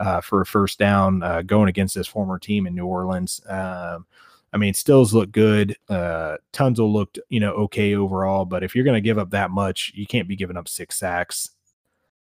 uh, 0.00 0.20
for 0.20 0.40
a 0.40 0.46
first 0.46 0.78
down 0.78 1.22
uh, 1.22 1.42
going 1.42 1.68
against 1.68 1.94
his 1.94 2.08
former 2.08 2.38
team 2.38 2.66
in 2.66 2.74
New 2.74 2.86
Orleans. 2.86 3.40
Um, 3.48 4.06
I 4.52 4.58
mean, 4.58 4.74
Stills 4.74 5.14
looked 5.14 5.32
good. 5.32 5.76
Uh, 5.88 6.36
Tunsil 6.52 6.92
looked, 6.92 7.18
you 7.28 7.40
know, 7.40 7.52
okay 7.52 7.94
overall. 7.94 8.44
But 8.44 8.62
if 8.62 8.74
you're 8.74 8.84
going 8.84 8.94
to 8.94 9.00
give 9.00 9.18
up 9.18 9.30
that 9.30 9.50
much, 9.50 9.92
you 9.94 10.06
can't 10.06 10.28
be 10.28 10.36
giving 10.36 10.56
up 10.56 10.68
six 10.68 10.98
sacks. 10.98 11.50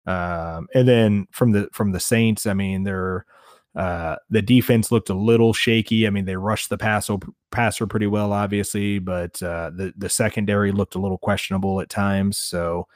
Um, 0.06 0.68
and 0.74 0.88
then 0.88 1.28
from 1.32 1.52
the 1.52 1.70
from 1.72 1.92
the 1.92 2.00
Saints, 2.00 2.46
I 2.46 2.54
mean, 2.54 2.84
they're– 2.84 3.26
uh, 3.76 4.18
the 4.30 4.42
defense 4.42 4.92
looked 4.92 5.10
a 5.10 5.14
little 5.14 5.54
shaky. 5.54 6.06
I 6.06 6.10
mean, 6.10 6.26
they 6.26 6.36
rushed 6.36 6.70
the 6.70 6.78
pass 6.78 7.10
passer 7.52 7.88
pretty 7.88 8.08
well, 8.08 8.34
obviously, 8.34 9.00
but 9.00 9.42
uh, 9.42 9.72
the 9.74 9.94
the 9.98 10.10
secondary 10.10 10.72
looked 10.72 10.96
a 10.96 11.00
little 11.00 11.18
questionable 11.18 11.80
at 11.80 11.90
times. 11.90 12.38
So, 12.38 12.88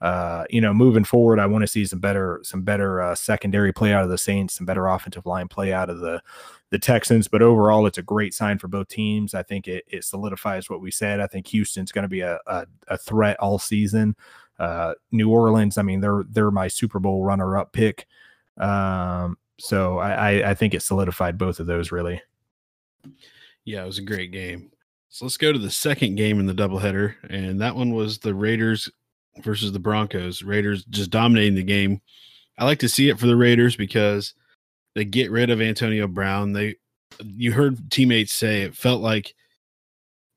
uh, 0.00 0.44
you 0.50 0.60
know, 0.60 0.74
moving 0.74 1.04
forward, 1.04 1.38
I 1.38 1.46
want 1.46 1.62
to 1.62 1.68
see 1.68 1.86
some 1.86 2.00
better 2.00 2.40
some 2.42 2.62
better 2.62 3.00
uh, 3.00 3.14
secondary 3.14 3.72
play 3.72 3.92
out 3.92 4.02
of 4.02 4.10
the 4.10 4.18
Saints, 4.18 4.54
some 4.54 4.66
better 4.66 4.88
offensive 4.88 5.24
line 5.24 5.46
play 5.46 5.72
out 5.72 5.88
of 5.88 6.00
the 6.00 6.20
the 6.74 6.78
Texans. 6.80 7.28
But 7.28 7.40
overall, 7.40 7.86
it's 7.86 7.98
a 7.98 8.02
great 8.02 8.34
sign 8.34 8.58
for 8.58 8.66
both 8.66 8.88
teams. 8.88 9.32
I 9.32 9.44
think 9.44 9.68
it, 9.68 9.84
it 9.86 10.02
solidifies 10.02 10.68
what 10.68 10.80
we 10.80 10.90
said. 10.90 11.20
I 11.20 11.28
think 11.28 11.46
Houston's 11.46 11.92
going 11.92 12.02
to 12.02 12.08
be 12.08 12.20
a, 12.20 12.40
a, 12.48 12.66
a 12.88 12.98
threat 12.98 13.38
all 13.38 13.60
season. 13.60 14.16
Uh, 14.58 14.94
New 15.12 15.30
Orleans, 15.30 15.78
I 15.78 15.82
mean, 15.82 16.00
they're 16.00 16.24
they're 16.28 16.50
my 16.50 16.66
Super 16.66 16.98
Bowl 16.98 17.22
runner 17.22 17.56
up 17.56 17.72
pick. 17.72 18.06
Um, 18.58 19.38
so 19.60 19.98
I, 19.98 20.50
I 20.50 20.54
think 20.54 20.74
it 20.74 20.82
solidified 20.82 21.38
both 21.38 21.60
of 21.60 21.66
those 21.66 21.92
really. 21.92 22.20
Yeah, 23.64 23.84
it 23.84 23.86
was 23.86 23.98
a 23.98 24.02
great 24.02 24.32
game. 24.32 24.72
So 25.10 25.24
let's 25.24 25.36
go 25.36 25.52
to 25.52 25.58
the 25.60 25.70
second 25.70 26.16
game 26.16 26.40
in 26.40 26.46
the 26.46 26.54
doubleheader, 26.54 27.14
and 27.30 27.60
that 27.60 27.76
one 27.76 27.94
was 27.94 28.18
the 28.18 28.34
Raiders 28.34 28.90
versus 29.44 29.70
the 29.70 29.78
Broncos. 29.78 30.42
Raiders 30.42 30.84
just 30.86 31.10
dominating 31.10 31.54
the 31.54 31.62
game. 31.62 32.00
I 32.58 32.64
like 32.64 32.80
to 32.80 32.88
see 32.88 33.10
it 33.10 33.20
for 33.20 33.28
the 33.28 33.36
Raiders 33.36 33.76
because 33.76 34.34
they 34.94 35.04
get 35.04 35.30
rid 35.30 35.50
of 35.50 35.60
Antonio 35.60 36.06
Brown. 36.06 36.52
They 36.52 36.76
you 37.24 37.52
heard 37.52 37.90
teammates 37.90 38.32
say 38.32 38.62
it 38.62 38.76
felt 38.76 39.00
like 39.00 39.34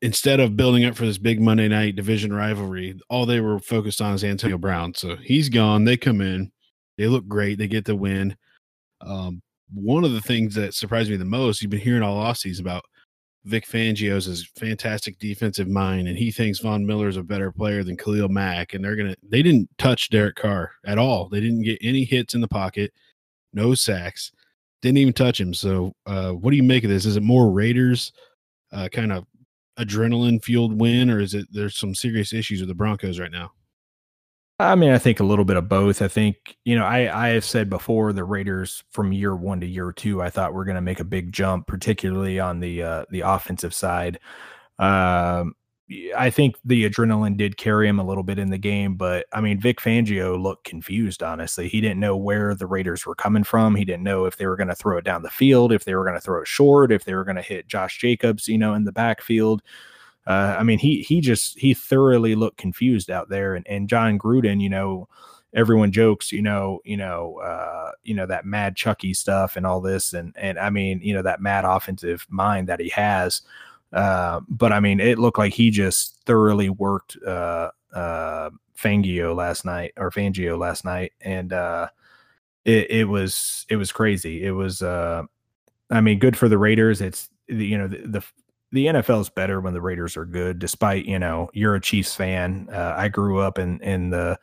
instead 0.02 0.40
of 0.40 0.56
building 0.56 0.86
up 0.86 0.96
for 0.96 1.06
this 1.06 1.18
big 1.18 1.42
Monday 1.42 1.68
night 1.68 1.96
division 1.96 2.34
rivalry, 2.34 3.00
all 3.10 3.26
they 3.26 3.40
were 3.40 3.60
focused 3.60 4.02
on 4.02 4.14
is 4.14 4.24
Antonio 4.24 4.58
Brown. 4.58 4.94
So 4.94 5.16
he's 5.16 5.50
gone. 5.50 5.86
They 5.86 5.98
come 5.98 6.22
in. 6.22 6.52
They 6.98 7.08
look 7.08 7.28
great. 7.28 7.58
They 7.58 7.68
get 7.68 7.86
the 7.86 7.96
win. 7.96 8.36
Um, 9.02 9.42
one 9.74 10.04
of 10.04 10.14
the 10.14 10.22
things 10.22 10.56
that 10.56 10.74
surprised 10.74 11.10
me 11.10 11.18
the 11.18 11.26
most, 11.26 11.62
you've 11.62 11.72
been 11.72 11.80
hearing 11.80 12.04
all 12.04 12.24
offseason 12.24 12.62
about 12.62 12.84
Vic 13.46 13.66
Fangio's 13.66 14.50
fantastic 14.58 15.18
defensive 15.20 15.68
mind, 15.68 16.08
and 16.08 16.18
he 16.18 16.32
thinks 16.32 16.60
Von 16.60 16.86
Miller 16.86 17.08
is 17.08 17.18
a 17.18 17.24
better 17.24 17.52
player 17.52 17.84
than 17.84 17.96
Khalil 17.96 18.28
Mack. 18.28 18.74
And 18.74 18.84
they're 18.84 18.96
gonna 18.96 19.16
they 19.24 19.42
didn't 19.42 19.70
touch 19.78 20.10
Derek 20.10 20.36
Carr 20.36 20.72
at 20.86 20.98
all. 20.98 21.30
They 21.30 21.40
didn't 21.40 21.64
get 21.64 21.80
any 21.82 22.04
hits 22.04 22.34
in 22.34 22.42
the 22.42 22.48
pocket, 22.48 22.92
no 23.54 23.74
sacks, 23.74 24.32
didn't 24.82 24.98
even 24.98 25.14
touch 25.14 25.40
him. 25.40 25.54
So, 25.54 25.94
uh, 26.06 26.32
what 26.32 26.52
do 26.52 26.58
you 26.58 26.64
make 26.64 26.84
of 26.84 26.90
this? 26.90 27.06
Is 27.06 27.16
it 27.16 27.24
more 27.24 27.52
Raiders 27.52 28.12
uh, 28.72 28.90
kind 28.92 29.12
of 29.12 29.26
adrenaline 29.80 30.44
fueled 30.44 30.80
win, 30.80 31.10
or 31.10 31.20
is 31.20 31.34
it 31.34 31.48
there's 31.52 31.78
some 31.78 31.96
serious 31.96 32.34
issues 32.34 32.60
with 32.60 32.70
the 32.70 32.76
Broncos 32.76 33.20
right 33.20 33.32
now? 33.32 33.52
I 34.60 34.74
mean, 34.74 34.90
I 34.90 34.98
think 34.98 35.20
a 35.20 35.24
little 35.24 35.46
bit 35.46 35.58
of 35.58 35.70
both. 35.70 36.02
I 36.02 36.08
think, 36.08 36.58
you 36.66 36.76
know, 36.76 36.84
I, 36.84 37.28
I 37.28 37.30
have 37.30 37.46
said 37.46 37.70
before 37.70 38.12
the 38.12 38.24
Raiders 38.24 38.84
from 38.92 39.12
year 39.12 39.36
one 39.36 39.60
to 39.60 39.68
year 39.68 39.92
two, 39.92 40.20
I 40.20 40.32
thought 40.32 40.56
we're 40.56 40.66
going 40.66 40.76
to 40.76 40.82
make 40.82 41.00
a 41.00 41.04
big 41.04 41.32
jump, 41.32 41.68
particularly 41.68 42.40
on 42.40 42.60
the 42.60 42.82
uh, 42.82 43.06
the 43.12 43.22
offensive 43.22 43.74
side. 43.74 44.20
Um, 44.80 45.54
I 46.18 46.30
think 46.30 46.58
the 46.66 46.90
adrenaline 46.90 47.38
did 47.38 47.56
carry 47.56 47.88
him 47.88 47.98
a 47.98 48.04
little 48.04 48.24
bit 48.24 48.40
in 48.40 48.50
the 48.50 48.58
game, 48.58 48.96
but 48.96 49.26
I 49.32 49.40
mean, 49.40 49.60
Vic 49.60 49.80
Fangio 49.80 50.42
looked 50.42 50.66
confused, 50.66 51.24
honestly. 51.24 51.70
He 51.70 51.80
didn't 51.80 52.02
know 52.02 52.18
where 52.18 52.54
the 52.54 52.68
Raiders 52.68 53.06
were 53.06 53.16
coming 53.16 53.46
from. 53.46 53.74
He 53.74 53.86
didn't 53.86 54.04
know 54.04 54.26
if 54.26 54.36
they 54.36 54.48
were 54.48 54.58
going 54.58 54.68
to 54.68 54.76
throw 54.76 54.98
it 54.98 55.06
down 55.06 55.22
the 55.22 55.30
field, 55.30 55.72
if 55.72 55.86
they 55.86 55.96
were 55.96 56.04
going 56.04 56.18
to 56.18 56.22
throw 56.22 56.42
it 56.42 56.48
short, 56.48 56.92
if 56.92 57.06
they 57.06 57.14
were 57.14 57.24
going 57.24 57.38
to 57.38 57.42
hit 57.42 57.68
Josh 57.68 58.00
Jacobs, 58.00 58.50
you 58.50 58.58
know, 58.58 58.74
in 58.74 58.84
the 58.84 58.92
backfield. 58.92 59.62
Uh, 60.26 60.58
I 60.60 60.64
mean, 60.64 60.78
he 60.78 61.04
he 61.04 61.22
just 61.22 61.58
he 61.58 61.74
thoroughly 61.74 62.36
looked 62.36 62.58
confused 62.58 63.10
out 63.10 63.30
there, 63.30 63.56
and 63.56 63.66
and 63.66 63.88
Jon 63.88 64.20
Gruden, 64.20 64.62
you 64.62 64.70
know, 64.70 65.08
everyone 65.54 65.94
jokes, 65.94 66.34
you 66.34 66.42
know, 66.42 66.80
you 66.84 66.98
know, 66.98 67.40
uh, 67.40 67.92
you 68.04 68.14
know 68.14 68.26
that 68.26 68.46
mad 68.46 68.76
Chucky 68.76 69.14
stuff 69.14 69.56
and 69.56 69.66
all 69.66 69.80
this, 69.80 70.12
and 70.14 70.34
and 70.38 70.60
I 70.60 70.70
mean, 70.70 71.00
you 71.02 71.14
know, 71.14 71.22
that 71.22 71.40
mad 71.40 71.64
offensive 71.64 72.28
mind 72.30 72.68
that 72.68 72.82
he 72.82 72.90
has. 72.90 73.42
Uh, 73.94 74.42
but 74.50 74.74
I 74.74 74.80
mean, 74.80 75.00
it 75.00 75.18
looked 75.18 75.38
like 75.38 75.54
he 75.54 75.70
just 75.70 76.22
thoroughly 76.26 76.70
worked 76.70 77.18
uh, 77.26 77.72
uh, 77.94 78.50
Fangio 78.78 79.36
last 79.36 79.66
night 79.66 79.94
or 79.98 80.12
Fangio 80.12 80.58
last 80.58 80.86
night, 80.86 81.14
and 81.22 81.54
uh, 81.54 81.88
it, 82.66 82.92
it 82.92 83.04
was 83.06 83.66
it 83.70 83.78
was 83.78 83.92
crazy. 83.92 84.44
It 84.44 84.52
was, 84.52 84.82
uh, 84.82 85.24
I 85.90 86.02
mean, 86.02 86.20
good 86.20 86.38
for 86.38 86.50
the 86.50 86.58
Raiders. 86.58 87.02
It's 87.02 87.30
you 87.48 87.78
know 87.78 87.88
the, 87.88 87.98
the 88.08 88.24
the 88.74 88.86
NFL 88.88 89.22
is 89.22 89.30
better 89.30 89.62
when 89.62 89.74
the 89.74 89.82
Raiders 89.82 90.18
are 90.18 90.26
good. 90.26 90.60
Despite 90.60 91.06
you 91.06 91.18
know 91.18 91.50
you're 91.54 91.76
a 91.76 91.82
Chiefs 91.82 92.14
fan. 92.14 92.68
Uh, 92.72 92.94
I 92.98 93.08
grew 93.08 93.40
up 93.40 93.58
in 93.58 93.80
in 93.82 94.10
the 94.10 94.38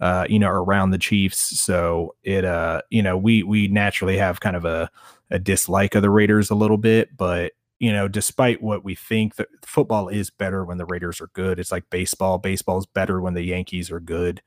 uh, 0.00 0.26
you 0.28 0.38
know 0.38 0.50
around 0.50 0.90
the 0.90 0.98
Chiefs, 0.98 1.60
so 1.60 2.14
it 2.22 2.44
uh 2.44 2.82
you 2.90 3.02
know 3.02 3.16
we 3.16 3.42
we 3.42 3.68
naturally 3.68 4.18
have 4.18 4.40
kind 4.40 4.56
of 4.56 4.66
a 4.66 4.90
a 5.30 5.38
dislike 5.38 5.94
of 5.94 6.02
the 6.02 6.10
Raiders 6.10 6.50
a 6.50 6.54
little 6.54 6.76
bit, 6.76 7.16
but 7.16 7.52
you 7.82 7.92
know 7.92 8.06
despite 8.06 8.62
what 8.62 8.84
we 8.84 8.94
think 8.94 9.34
that 9.34 9.48
football 9.66 10.06
is 10.06 10.30
better 10.30 10.64
when 10.64 10.78
the 10.78 10.86
Raiders 10.86 11.20
are 11.20 11.30
good. 11.32 11.58
It's 11.58 11.72
like 11.72 11.90
baseball. 11.90 12.38
Baseball 12.38 12.78
is 12.78 12.86
better 12.86 13.20
when 13.20 13.34
the 13.34 13.42
Yankees 13.42 13.90
are 13.90 13.98
good. 13.98 14.40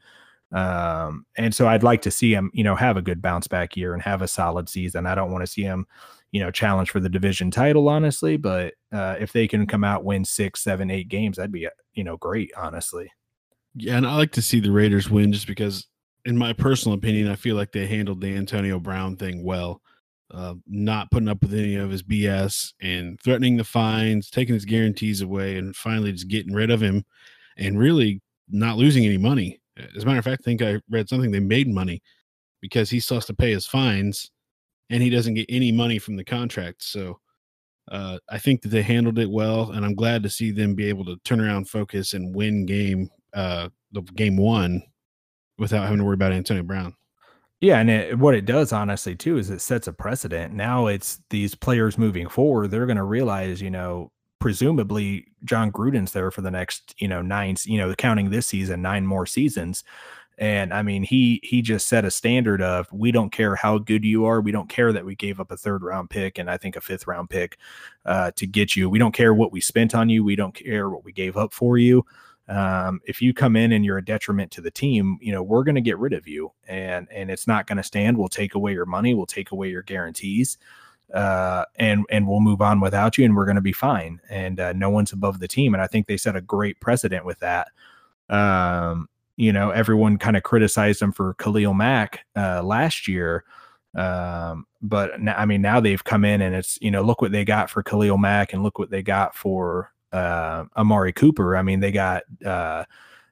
Um, 0.53 1.25
and 1.35 1.53
so 1.53 1.67
I'd 1.67 1.83
like 1.83 2.01
to 2.03 2.11
see 2.11 2.33
him, 2.33 2.49
you 2.53 2.63
know, 2.63 2.75
have 2.75 2.95
a 2.95 3.01
good 3.01 3.21
bounce 3.21 3.45
back 3.45 3.75
year 3.75 3.93
and 3.93 4.01
have 4.01 4.21
a 4.21 4.27
solid 4.27 4.69
season. 4.69 5.05
I 5.05 5.15
don't 5.15 5.31
want 5.31 5.41
to 5.41 5.51
see 5.51 5.63
him, 5.63 5.85
you 6.31 6.39
know, 6.39 6.49
challenge 6.49 6.91
for 6.91 7.01
the 7.01 7.09
division 7.09 7.51
title, 7.51 7.89
honestly. 7.89 8.37
But 8.37 8.75
uh, 8.93 9.17
if 9.19 9.33
they 9.33 9.49
can 9.49 9.67
come 9.67 9.83
out, 9.83 10.05
win 10.05 10.23
six, 10.23 10.63
seven, 10.63 10.89
eight 10.89 11.09
games, 11.09 11.35
that'd 11.35 11.51
be, 11.51 11.67
you 11.93 12.05
know, 12.05 12.15
great, 12.15 12.53
honestly. 12.55 13.11
Yeah. 13.75 13.97
And 13.97 14.07
I 14.07 14.15
like 14.15 14.31
to 14.31 14.41
see 14.41 14.61
the 14.61 14.71
Raiders 14.71 15.09
win 15.09 15.33
just 15.33 15.47
because, 15.47 15.87
in 16.23 16.37
my 16.37 16.53
personal 16.53 16.97
opinion, 16.97 17.27
I 17.27 17.35
feel 17.35 17.57
like 17.57 17.73
they 17.73 17.85
handled 17.85 18.21
the 18.21 18.33
Antonio 18.33 18.79
Brown 18.79 19.17
thing 19.17 19.43
well. 19.43 19.81
Uh, 20.35 20.55
not 20.67 21.09
putting 21.11 21.29
up 21.29 21.41
with 21.41 21.53
any 21.53 21.75
of 21.75 21.89
his 21.89 22.03
BS 22.03 22.73
and 22.81 23.17
threatening 23.21 23.55
the 23.55 23.63
fines, 23.63 24.29
taking 24.29 24.53
his 24.53 24.65
guarantees 24.65 25.21
away, 25.21 25.57
and 25.57 25.75
finally 25.75 26.11
just 26.11 26.27
getting 26.27 26.53
rid 26.53 26.69
of 26.69 26.81
him 26.81 27.05
and 27.57 27.79
really 27.79 28.21
not 28.49 28.77
losing 28.77 29.05
any 29.05 29.17
money. 29.17 29.59
As 29.77 30.03
a 30.03 30.05
matter 30.05 30.19
of 30.19 30.25
fact, 30.25 30.41
I 30.43 30.45
think 30.45 30.61
I 30.61 30.81
read 30.89 31.07
something 31.07 31.31
they 31.31 31.39
made 31.39 31.69
money 31.69 32.01
because 32.61 32.89
he 32.89 32.99
still 32.99 33.17
has 33.17 33.25
to 33.27 33.33
pay 33.33 33.51
his 33.53 33.65
fines 33.65 34.29
and 34.89 35.01
he 35.01 35.09
doesn't 35.09 35.35
get 35.35 35.45
any 35.47 35.71
money 35.71 35.99
from 35.99 36.17
the 36.17 36.23
contract. 36.25 36.83
So 36.83 37.19
Uh, 37.91 38.17
I 38.29 38.39
think 38.39 38.61
that 38.63 38.69
they 38.69 38.81
handled 38.81 39.19
it 39.19 39.29
well, 39.29 39.71
and 39.71 39.85
I'm 39.85 39.93
glad 39.95 40.23
to 40.23 40.29
see 40.29 40.51
them 40.51 40.73
be 40.75 40.89
able 40.89 41.05
to 41.05 41.17
turn 41.23 41.39
around, 41.39 41.69
focus, 41.69 42.13
and 42.13 42.35
win 42.35 42.65
game 42.65 43.09
uh, 43.33 43.69
the 43.91 44.01
game 44.01 44.37
one 44.37 44.81
without 45.59 45.83
having 45.83 45.99
to 45.99 46.03
worry 46.03 46.15
about 46.15 46.33
Antonio 46.33 46.63
Brown. 46.63 46.95
Yeah, 47.65 47.79
and 47.79 47.89
it, 47.89 48.19
what 48.19 48.35
it 48.35 48.45
does, 48.45 48.71
honestly, 48.71 49.15
too, 49.15 49.39
is 49.39 49.49
it 49.49 49.59
sets 49.59 49.87
a 49.87 49.91
precedent. 49.91 50.53
Now 50.53 50.85
it's 50.85 51.19
these 51.31 51.55
players 51.55 51.97
moving 51.97 52.29
forward; 52.29 52.69
they're 52.69 52.85
going 52.85 52.97
to 52.97 53.03
realize, 53.03 53.59
you 53.59 53.71
know, 53.71 54.11
presumably 54.37 55.25
Jon 55.43 55.71
Gruden's 55.71 56.11
there 56.11 56.29
for 56.29 56.41
the 56.41 56.51
next, 56.51 56.93
you 56.99 57.07
know, 57.07 57.23
nine, 57.23 57.55
you 57.63 57.79
know, 57.79 57.95
counting 57.95 58.29
this 58.29 58.45
season, 58.45 58.83
nine 58.83 59.07
more 59.07 59.25
seasons. 59.25 59.83
And 60.37 60.75
I 60.75 60.83
mean, 60.83 61.01
he 61.01 61.39
he 61.41 61.63
just 61.63 61.87
set 61.87 62.05
a 62.05 62.11
standard 62.11 62.61
of 62.61 62.87
we 62.93 63.11
don't 63.11 63.31
care 63.31 63.55
how 63.55 63.79
good 63.79 64.05
you 64.05 64.25
are, 64.25 64.41
we 64.41 64.51
don't 64.51 64.69
care 64.69 64.93
that 64.93 65.05
we 65.05 65.15
gave 65.15 65.39
up 65.39 65.49
a 65.49 65.57
third 65.57 65.81
round 65.81 66.11
pick 66.11 66.37
and 66.37 66.51
I 66.51 66.57
think 66.57 66.75
a 66.75 66.81
fifth 66.81 67.07
round 67.07 67.31
pick 67.31 67.57
uh, 68.05 68.29
to 68.35 68.45
get 68.45 68.75
you. 68.75 68.91
We 68.91 68.99
don't 68.99 69.11
care 69.13 69.33
what 69.33 69.51
we 69.51 69.59
spent 69.59 69.95
on 69.95 70.09
you, 70.09 70.23
we 70.23 70.35
don't 70.35 70.53
care 70.53 70.87
what 70.87 71.03
we 71.03 71.11
gave 71.11 71.35
up 71.35 71.51
for 71.51 71.79
you 71.79 72.05
um, 72.47 73.01
if 73.05 73.21
you 73.21 73.33
come 73.33 73.55
in 73.55 73.71
and 73.71 73.83
you're 73.83 73.97
a 73.97 74.05
detriment 74.05 74.51
to 74.51 74.61
the 74.61 74.71
team, 74.71 75.17
you 75.21 75.31
know, 75.31 75.41
we're 75.41 75.63
going 75.63 75.75
to 75.75 75.81
get 75.81 75.97
rid 75.97 76.13
of 76.13 76.27
you 76.27 76.51
and, 76.67 77.07
and 77.11 77.31
it's 77.31 77.47
not 77.47 77.65
going 77.65 77.77
to 77.77 77.83
stand. 77.83 78.17
We'll 78.17 78.27
take 78.27 78.53
away 78.53 78.73
your 78.73 78.85
money. 78.85 79.13
We'll 79.13 79.25
take 79.25 79.51
away 79.51 79.69
your 79.69 79.81
guarantees. 79.81 80.57
Uh, 81.13 81.65
and, 81.75 82.05
and 82.09 82.27
we'll 82.27 82.39
move 82.39 82.61
on 82.61 82.79
without 82.79 83.17
you 83.17 83.25
and 83.25 83.35
we're 83.35 83.45
going 83.45 83.55
to 83.55 83.61
be 83.61 83.73
fine. 83.73 84.19
And, 84.29 84.59
uh, 84.59 84.73
no 84.73 84.89
one's 84.89 85.11
above 85.11 85.39
the 85.39 85.47
team. 85.47 85.73
And 85.73 85.81
I 85.81 85.87
think 85.87 86.07
they 86.07 86.17
set 86.17 86.35
a 86.35 86.41
great 86.41 86.79
precedent 86.79 87.25
with 87.25 87.39
that. 87.39 87.69
Um, 88.29 89.07
you 89.37 89.51
know, 89.51 89.71
everyone 89.71 90.17
kind 90.17 90.37
of 90.37 90.43
criticized 90.43 91.01
them 91.01 91.11
for 91.11 91.33
Khalil 91.35 91.73
Mack, 91.73 92.25
uh, 92.35 92.63
last 92.63 93.07
year. 93.07 93.43
Um, 93.95 94.65
but 94.81 95.19
now, 95.19 95.35
I 95.35 95.45
mean, 95.45 95.61
now 95.61 95.79
they've 95.79 96.03
come 96.03 96.25
in 96.25 96.41
and 96.41 96.55
it's, 96.55 96.77
you 96.81 96.91
know, 96.91 97.01
look 97.01 97.21
what 97.21 97.31
they 97.31 97.45
got 97.45 97.69
for 97.69 97.81
Khalil 97.81 98.17
Mack 98.17 98.53
and 98.53 98.61
look 98.61 98.77
what 98.77 98.89
they 98.89 99.01
got 99.01 99.35
for, 99.35 99.91
uh, 100.15 100.65
Amari 100.77 101.11
Cooper. 101.11 101.57
I 101.57 101.61
mean, 101.61 101.79
they 101.79 101.91
got 101.91 102.23
uh, 102.45 102.85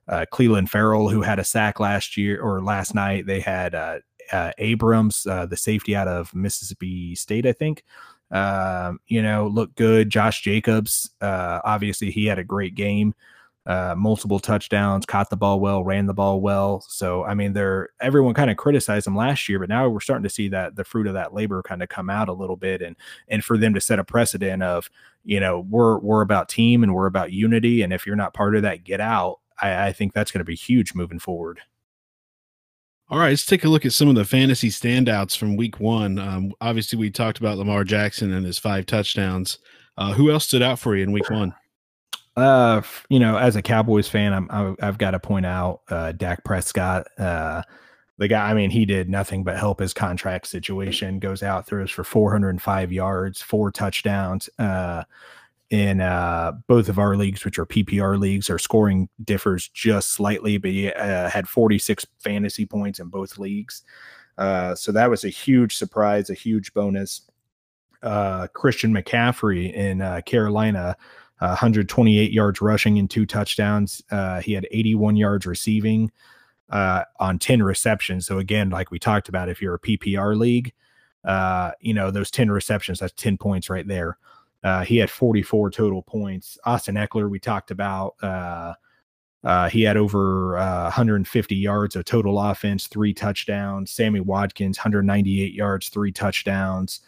uh, 0.08 0.26
Clelin 0.32 0.68
Ferrell, 0.68 1.10
who 1.10 1.22
had 1.22 1.40
a 1.40 1.44
sack 1.44 1.80
last 1.80 2.18
year 2.18 2.42
or 2.42 2.62
last 2.62 2.94
night. 2.94 3.26
They 3.26 3.40
had 3.40 3.74
uh, 3.74 4.00
uh, 4.32 4.52
Abrams, 4.58 5.26
uh, 5.26 5.46
the 5.46 5.58
safety 5.58 5.96
out 5.96 6.08
of 6.08 6.34
Mississippi 6.36 7.16
State, 7.16 7.46
I 7.46 7.54
think. 7.54 7.84
Um, 8.32 9.00
you 9.08 9.22
know, 9.22 9.48
look 9.48 9.76
good. 9.76 10.10
Josh 10.10 10.42
Jacobs, 10.42 11.12
obviously, 11.22 12.12
he 12.12 12.26
had 12.26 12.40
a 12.40 12.44
great 12.44 12.76
game. 12.76 13.14
Uh, 13.66 13.96
multiple 13.98 14.40
touchdowns, 14.40 15.06
caught 15.06 15.30
the 15.30 15.38
ball 15.38 15.58
well, 15.62 15.86
ran 15.86 16.06
the 16.06 16.14
ball 16.14 16.42
well. 16.42 16.82
So 16.82 17.24
I 17.24 17.34
mean, 17.34 17.54
they're 17.54 17.92
everyone 18.02 18.34
kind 18.34 18.52
of 18.52 18.58
criticized 18.58 19.06
them 19.06 19.16
last 19.16 19.48
year, 19.48 19.58
but 19.58 19.70
now 19.70 19.88
we're 19.88 20.02
starting 20.02 20.24
to 20.24 20.30
see 20.30 20.50
that 20.50 20.76
the 20.76 20.84
fruit 20.84 21.08
of 21.08 21.14
that 21.14 21.34
labor 21.34 21.64
kind 21.64 21.82
of 21.82 21.88
come 21.88 22.10
out 22.10 22.28
a 22.28 22.34
little 22.34 22.58
bit, 22.58 22.82
and 22.82 22.98
and 23.30 23.42
for 23.42 23.58
them 23.58 23.74
to 23.74 23.80
set 23.80 24.00
a 24.00 24.04
precedent 24.04 24.64
of 24.64 24.90
you 25.24 25.40
know 25.40 25.66
we're 25.70 26.00
we're 26.00 26.22
about 26.22 26.50
team 26.50 26.84
and 26.84 26.94
we're 26.94 27.06
about 27.06 27.32
unity, 27.32 27.82
and 27.82 27.94
if 27.94 28.06
you're 28.06 28.16
not 28.16 28.34
part 28.34 28.56
of 28.56 28.62
that, 28.64 28.84
get 28.84 29.02
out. 29.02 29.40
I, 29.62 29.88
I 29.88 29.94
think 29.94 30.14
that's 30.14 30.32
going 30.32 30.40
to 30.40 30.46
be 30.46 30.56
huge 30.56 30.94
moving 30.94 31.20
forward. 31.20 31.62
All 33.10 33.20
right, 33.20 33.30
let's 33.30 33.46
take 33.46 33.64
a 33.64 33.70
look 33.70 33.86
at 33.86 33.94
some 33.94 34.08
of 34.08 34.16
the 34.16 34.26
fantasy 34.26 34.70
standouts 34.70 35.38
from 35.38 35.56
Week 35.56 35.80
One. 35.80 36.18
Um, 36.18 36.54
obviously, 36.62 36.98
we 36.98 37.12
talked 37.12 37.38
about 37.38 37.58
Lamar 37.58 37.84
Jackson 37.84 38.34
and 38.34 38.46
his 38.46 38.58
five 38.58 38.86
touchdowns. 38.86 39.60
Uh, 39.98 40.14
who 40.14 40.32
else 40.32 40.48
stood 40.48 40.64
out 40.64 40.80
for 40.80 40.96
you 40.96 41.04
in 41.04 41.12
Week 41.12 41.30
One? 41.30 41.54
Uh, 42.36 42.82
you 43.10 43.20
know, 43.20 43.38
as 43.38 43.56
a 43.56 43.62
Cowboys 43.62 44.08
fan, 44.08 44.34
I'm, 44.34 44.48
I, 44.50 44.86
have 44.86 44.98
got 44.98 45.12
to 45.12 45.20
point 45.20 45.46
out 45.46 45.82
uh, 45.90 46.14
Dak 46.14 46.44
Prescott. 46.44 47.06
Uh, 47.20 47.62
the 48.24 48.30
guy, 48.30 48.50
I 48.50 48.54
mean, 48.54 48.70
he 48.70 48.86
did 48.86 49.10
nothing 49.10 49.44
but 49.44 49.58
help 49.58 49.82
his 49.82 49.94
contract 49.94 50.48
situation. 50.48 51.20
Goes 51.20 51.44
out, 51.44 51.68
throws 51.68 51.92
for 51.92 52.06
405 52.06 52.90
yards, 52.90 53.42
four 53.42 53.70
touchdowns. 53.70 54.50
Uh, 54.58 55.04
in 55.70 56.00
uh, 56.00 56.54
both 56.68 56.88
of 56.88 57.00
our 57.00 57.18
leagues, 57.18 57.44
which 57.44 57.60
are 57.60 57.66
PPR 57.66 58.18
leagues, 58.18 58.50
our 58.50 58.60
scoring 58.60 59.10
differs 59.24 59.68
just 59.68 60.12
slightly, 60.12 60.58
but 60.58 60.72
he 60.72 60.90
uh, 60.94 61.30
had 61.30 61.50
46 61.50 62.06
fantasy 62.20 62.66
points 62.66 63.00
in 63.00 63.08
both 63.08 63.38
leagues. 63.38 63.84
Uh, 64.38 64.74
so 64.74 64.94
that 64.94 65.10
was 65.10 65.26
a 65.26 65.30
huge 65.30 65.76
surprise, 65.76 66.30
a 66.30 66.34
huge 66.34 66.74
bonus. 66.74 67.30
Uh, 68.04 68.48
Christian 68.54 68.94
McCaffrey 68.94 69.74
in 69.74 70.02
uh, 70.02 70.22
Carolina 70.26 70.96
128 71.40 72.32
yards 72.32 72.62
rushing 72.62 73.00
and 73.00 73.10
two 73.10 73.26
touchdowns. 73.26 74.02
Uh, 74.12 74.40
he 74.40 74.54
had 74.54 74.66
81 74.72 75.18
yards 75.18 75.46
receiving 75.46 76.10
uh, 76.74 77.06
on 77.20 77.38
10 77.38 77.62
receptions. 77.62 78.26
So 78.26 78.40
again, 78.40 78.72
like 78.72 78.90
we 78.90 78.98
talked 78.98 79.30
about, 79.30 79.48
if 79.48 79.62
you're 79.62 79.76
a 79.76 79.80
PPR 79.80 80.36
league, 80.36 80.74
uh, 81.24 81.72
you 81.80 81.94
know 81.94 82.12
those 82.12 82.32
10 82.32 82.50
receptions, 82.52 83.00
that's 83.00 83.14
10 83.14 83.38
points 83.38 83.70
right 83.70 83.88
there. 83.88 84.18
Uh, 84.64 84.84
he 84.84 84.98
had 84.98 85.10
44 85.10 85.70
total 85.70 86.02
points. 86.02 86.58
Austin 86.66 86.96
Ekeler, 86.96 87.30
we 87.30 87.40
talked 87.40 87.70
about. 87.70 88.16
Uh, 88.22 88.74
uh, 89.44 89.70
he 89.70 89.84
had 89.84 89.98
over 89.98 90.54
150 90.56 91.56
yards 91.56 91.96
of 91.96 92.06
total 92.06 92.40
offense, 92.40 92.88
three 92.88 93.14
touchdowns. 93.14 93.92
Sammy 93.92 94.22
Watkins, 94.22 94.78
198 94.78 95.54
yards, 95.54 95.90
three 95.90 96.12
touchdowns 96.12 97.02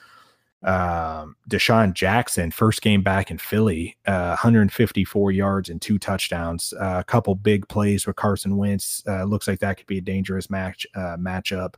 um, 0.66 1.36
DeSean 1.48 1.94
Jackson, 1.94 2.50
first 2.50 2.82
game 2.82 3.04
back 3.04 3.30
in 3.30 3.38
Philly, 3.38 3.96
uh, 4.08 4.30
154 4.30 5.32
yards 5.32 5.70
and 5.70 5.80
two 5.80 6.00
touchdowns. 6.00 6.74
Uh, 6.74 6.98
a 7.00 7.04
couple 7.04 7.36
big 7.36 7.68
plays 7.68 8.08
with 8.08 8.16
Carson 8.16 8.58
Wentz. 8.58 9.04
Uh, 9.08 9.26
looks 9.26 9.48
like 9.48 9.60
that 9.60 9.78
could 9.78 9.86
be 9.86 10.00
a 10.00 10.02
dangerous 10.02 10.50
match 10.50 10.88
uh, 10.96 11.18
matchup. 11.18 11.76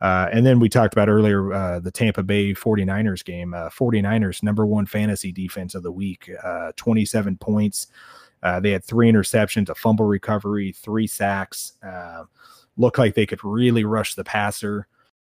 Uh, 0.00 0.28
and 0.32 0.44
then 0.44 0.58
we 0.58 0.68
talked 0.68 0.92
about 0.92 1.08
earlier 1.08 1.52
uh, 1.52 1.78
the 1.78 1.92
Tampa 1.92 2.24
Bay 2.24 2.52
49ers 2.52 3.24
game. 3.24 3.52
49ers 3.52 4.42
number 4.42 4.66
one 4.66 4.86
fantasy 4.86 5.30
defense 5.30 5.76
of 5.76 5.84
the 5.84 5.92
week, 5.92 6.28
27 6.74 7.36
points. 7.38 7.86
they 8.60 8.72
had 8.72 8.84
three 8.84 9.10
interceptions, 9.10 9.70
a 9.70 9.74
fumble 9.74 10.04
recovery, 10.04 10.72
three 10.72 11.06
sacks. 11.06 11.74
looked 12.76 12.98
like 12.98 13.14
they 13.14 13.24
could 13.24 13.42
really 13.44 13.84
rush 13.84 14.16
the 14.16 14.24
passer. 14.24 14.88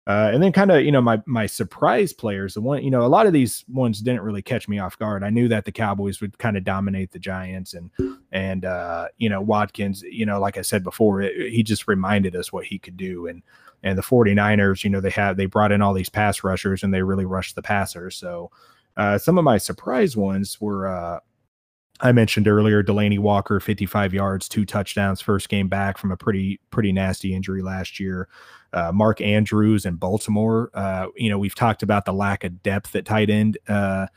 Uh, 0.08 0.30
and 0.32 0.44
then 0.44 0.52
kind 0.52 0.70
of, 0.72 0.84
you 0.84 0.92
know, 0.92 1.02
my 1.02 1.20
my 1.26 1.48
surprise 1.48 2.14
players, 2.14 2.54
the 2.54 2.62
one, 2.62 2.84
you 2.84 2.92
know, 2.92 3.04
a 3.04 3.08
lot 3.08 3.26
of 3.26 3.34
these 3.34 3.66
ones 3.68 4.02
didn't 4.02 4.22
really 4.22 4.42
catch 4.42 4.68
me 4.68 4.78
off 4.78 5.00
guard. 5.00 5.24
I 5.24 5.32
knew 5.32 5.48
that 5.48 5.66
the 5.66 5.72
Cowboys 5.72 6.22
would 6.22 6.38
kind 6.38 6.56
of 6.58 6.64
dominate 6.64 7.12
the 7.12 7.20
Giants 7.20 7.74
and 7.74 7.90
and 8.32 8.66
uh, 8.66 9.08
you 9.18 9.30
know, 9.30 9.42
Watkins, 9.42 10.04
you 10.04 10.26
know, 10.26 10.40
like 10.40 10.58
I 10.58 10.62
said 10.62 10.84
before, 10.84 11.22
it, 11.22 11.52
he 11.52 11.64
just 11.64 11.88
reminded 11.88 12.36
us 12.36 12.54
what 12.54 12.66
he 12.66 12.78
could 12.78 12.98
do 12.98 13.26
and 13.26 13.42
and 13.82 13.98
the 13.98 14.04
49ers, 14.04 14.84
you 14.84 14.90
know, 14.90 15.02
they 15.02 15.10
have 15.12 15.38
they 15.38 15.48
brought 15.48 15.72
in 15.72 15.82
all 15.82 15.94
these 15.94 16.10
pass 16.10 16.44
rushers 16.44 16.84
and 16.84 16.94
they 16.94 17.02
really 17.02 17.26
rushed 17.26 17.56
the 17.56 17.62
passers. 17.64 18.16
So 18.16 18.52
uh, 18.98 19.18
some 19.18 19.38
of 19.38 19.44
my 19.44 19.58
surprise 19.58 20.16
ones 20.16 20.62
were 20.62 20.88
uh, 20.88 21.20
I 22.02 22.12
mentioned 22.12 22.48
earlier 22.48 22.84
Delanie 22.84 23.20
Walker, 23.20 23.60
55 23.60 24.14
yards, 24.14 24.50
two 24.50 24.66
touchdowns, 24.66 25.22
first 25.22 25.48
game 25.50 25.68
back 25.68 25.98
from 25.98 26.12
a 26.12 26.18
pretty 26.18 26.60
pretty 26.70 26.92
nasty 26.92 27.34
injury 27.34 27.62
last 27.62 28.00
year. 28.00 28.28
Uh, 28.76 28.92
Mark 28.92 29.22
Andrews 29.22 29.86
in 29.86 29.96
Baltimore. 29.96 30.70
Uh, 30.74 31.08
you 31.16 31.30
know, 31.30 31.40
we've 31.40 31.56
talked 31.56 31.82
about 31.82 32.04
the 32.04 32.12
lack 32.12 32.44
of 32.44 32.62
depth 32.62 32.94
at 32.96 33.06
tight 33.06 33.30
end 33.30 33.58
uh, 33.70 34.08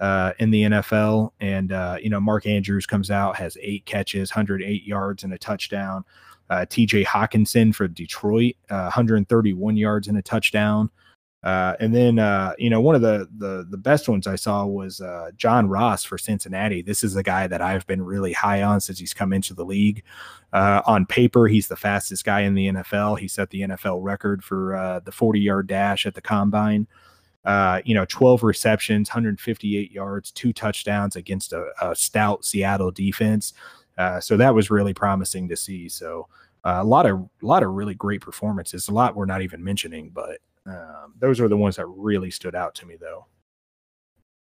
uh 0.00 0.32
in 0.40 0.50
the 0.50 0.62
NFL, 0.64 1.30
and 1.40 1.72
uh, 1.72 1.96
you 2.02 2.10
know, 2.10 2.20
Mark 2.20 2.44
Andrews 2.44 2.86
comes 2.86 3.10
out 3.10 3.36
has 3.36 3.56
eight 3.60 3.86
catches, 3.86 4.30
108 4.32 4.82
yards, 4.84 5.22
and 5.22 5.32
a 5.32 5.38
touchdown. 5.38 6.04
Uh, 6.50 6.66
T.J. 6.68 7.04
Hockenson 7.04 7.72
for 7.72 7.86
Detroit, 7.86 8.56
131 8.68 9.76
yards 9.76 10.08
and 10.08 10.18
a 10.18 10.22
touchdown. 10.22 10.90
Uh, 11.42 11.74
and 11.80 11.94
then 11.94 12.18
uh, 12.18 12.52
you 12.58 12.68
know 12.68 12.80
one 12.80 12.94
of 12.94 13.00
the 13.00 13.26
the 13.38 13.66
the 13.70 13.78
best 13.78 14.08
ones 14.08 14.26
I 14.26 14.36
saw 14.36 14.66
was 14.66 15.00
uh, 15.00 15.30
John 15.36 15.68
Ross 15.68 16.04
for 16.04 16.18
Cincinnati. 16.18 16.82
This 16.82 17.02
is 17.02 17.16
a 17.16 17.22
guy 17.22 17.46
that 17.46 17.62
I've 17.62 17.86
been 17.86 18.02
really 18.02 18.34
high 18.34 18.62
on 18.62 18.80
since 18.80 18.98
he's 18.98 19.14
come 19.14 19.32
into 19.32 19.54
the 19.54 19.64
league. 19.64 20.02
Uh, 20.52 20.82
on 20.84 21.06
paper, 21.06 21.48
he's 21.48 21.68
the 21.68 21.76
fastest 21.76 22.24
guy 22.24 22.40
in 22.40 22.54
the 22.54 22.68
NFL. 22.68 23.18
He 23.18 23.26
set 23.26 23.48
the 23.50 23.62
NFL 23.62 24.02
record 24.02 24.44
for 24.44 24.76
uh, 24.76 25.00
the 25.00 25.12
40 25.12 25.40
yard 25.40 25.66
dash 25.66 26.04
at 26.04 26.14
the 26.14 26.20
combine. 26.20 26.86
Uh, 27.46 27.80
you 27.86 27.94
know, 27.94 28.04
12 28.04 28.42
receptions, 28.42 29.08
158 29.08 29.90
yards, 29.90 30.30
two 30.30 30.52
touchdowns 30.52 31.16
against 31.16 31.54
a, 31.54 31.70
a 31.80 31.96
stout 31.96 32.44
Seattle 32.44 32.90
defense. 32.90 33.54
so 34.20 34.36
that 34.36 34.54
was 34.54 34.70
really 34.70 34.92
promising 34.92 35.48
to 35.48 35.56
see. 35.56 35.88
So 35.88 36.28
a 36.64 36.84
lot 36.84 37.06
of 37.06 37.20
a 37.20 37.46
lot 37.46 37.62
of 37.62 37.70
really 37.70 37.94
great 37.94 38.20
performances. 38.20 38.88
A 38.88 38.92
lot 38.92 39.16
we're 39.16 39.24
not 39.24 39.40
even 39.40 39.64
mentioning, 39.64 40.10
but 40.10 40.40
um, 40.70 41.14
those 41.18 41.40
are 41.40 41.48
the 41.48 41.56
ones 41.56 41.76
that 41.76 41.86
really 41.86 42.30
stood 42.30 42.54
out 42.54 42.74
to 42.76 42.86
me, 42.86 42.96
though. 43.00 43.26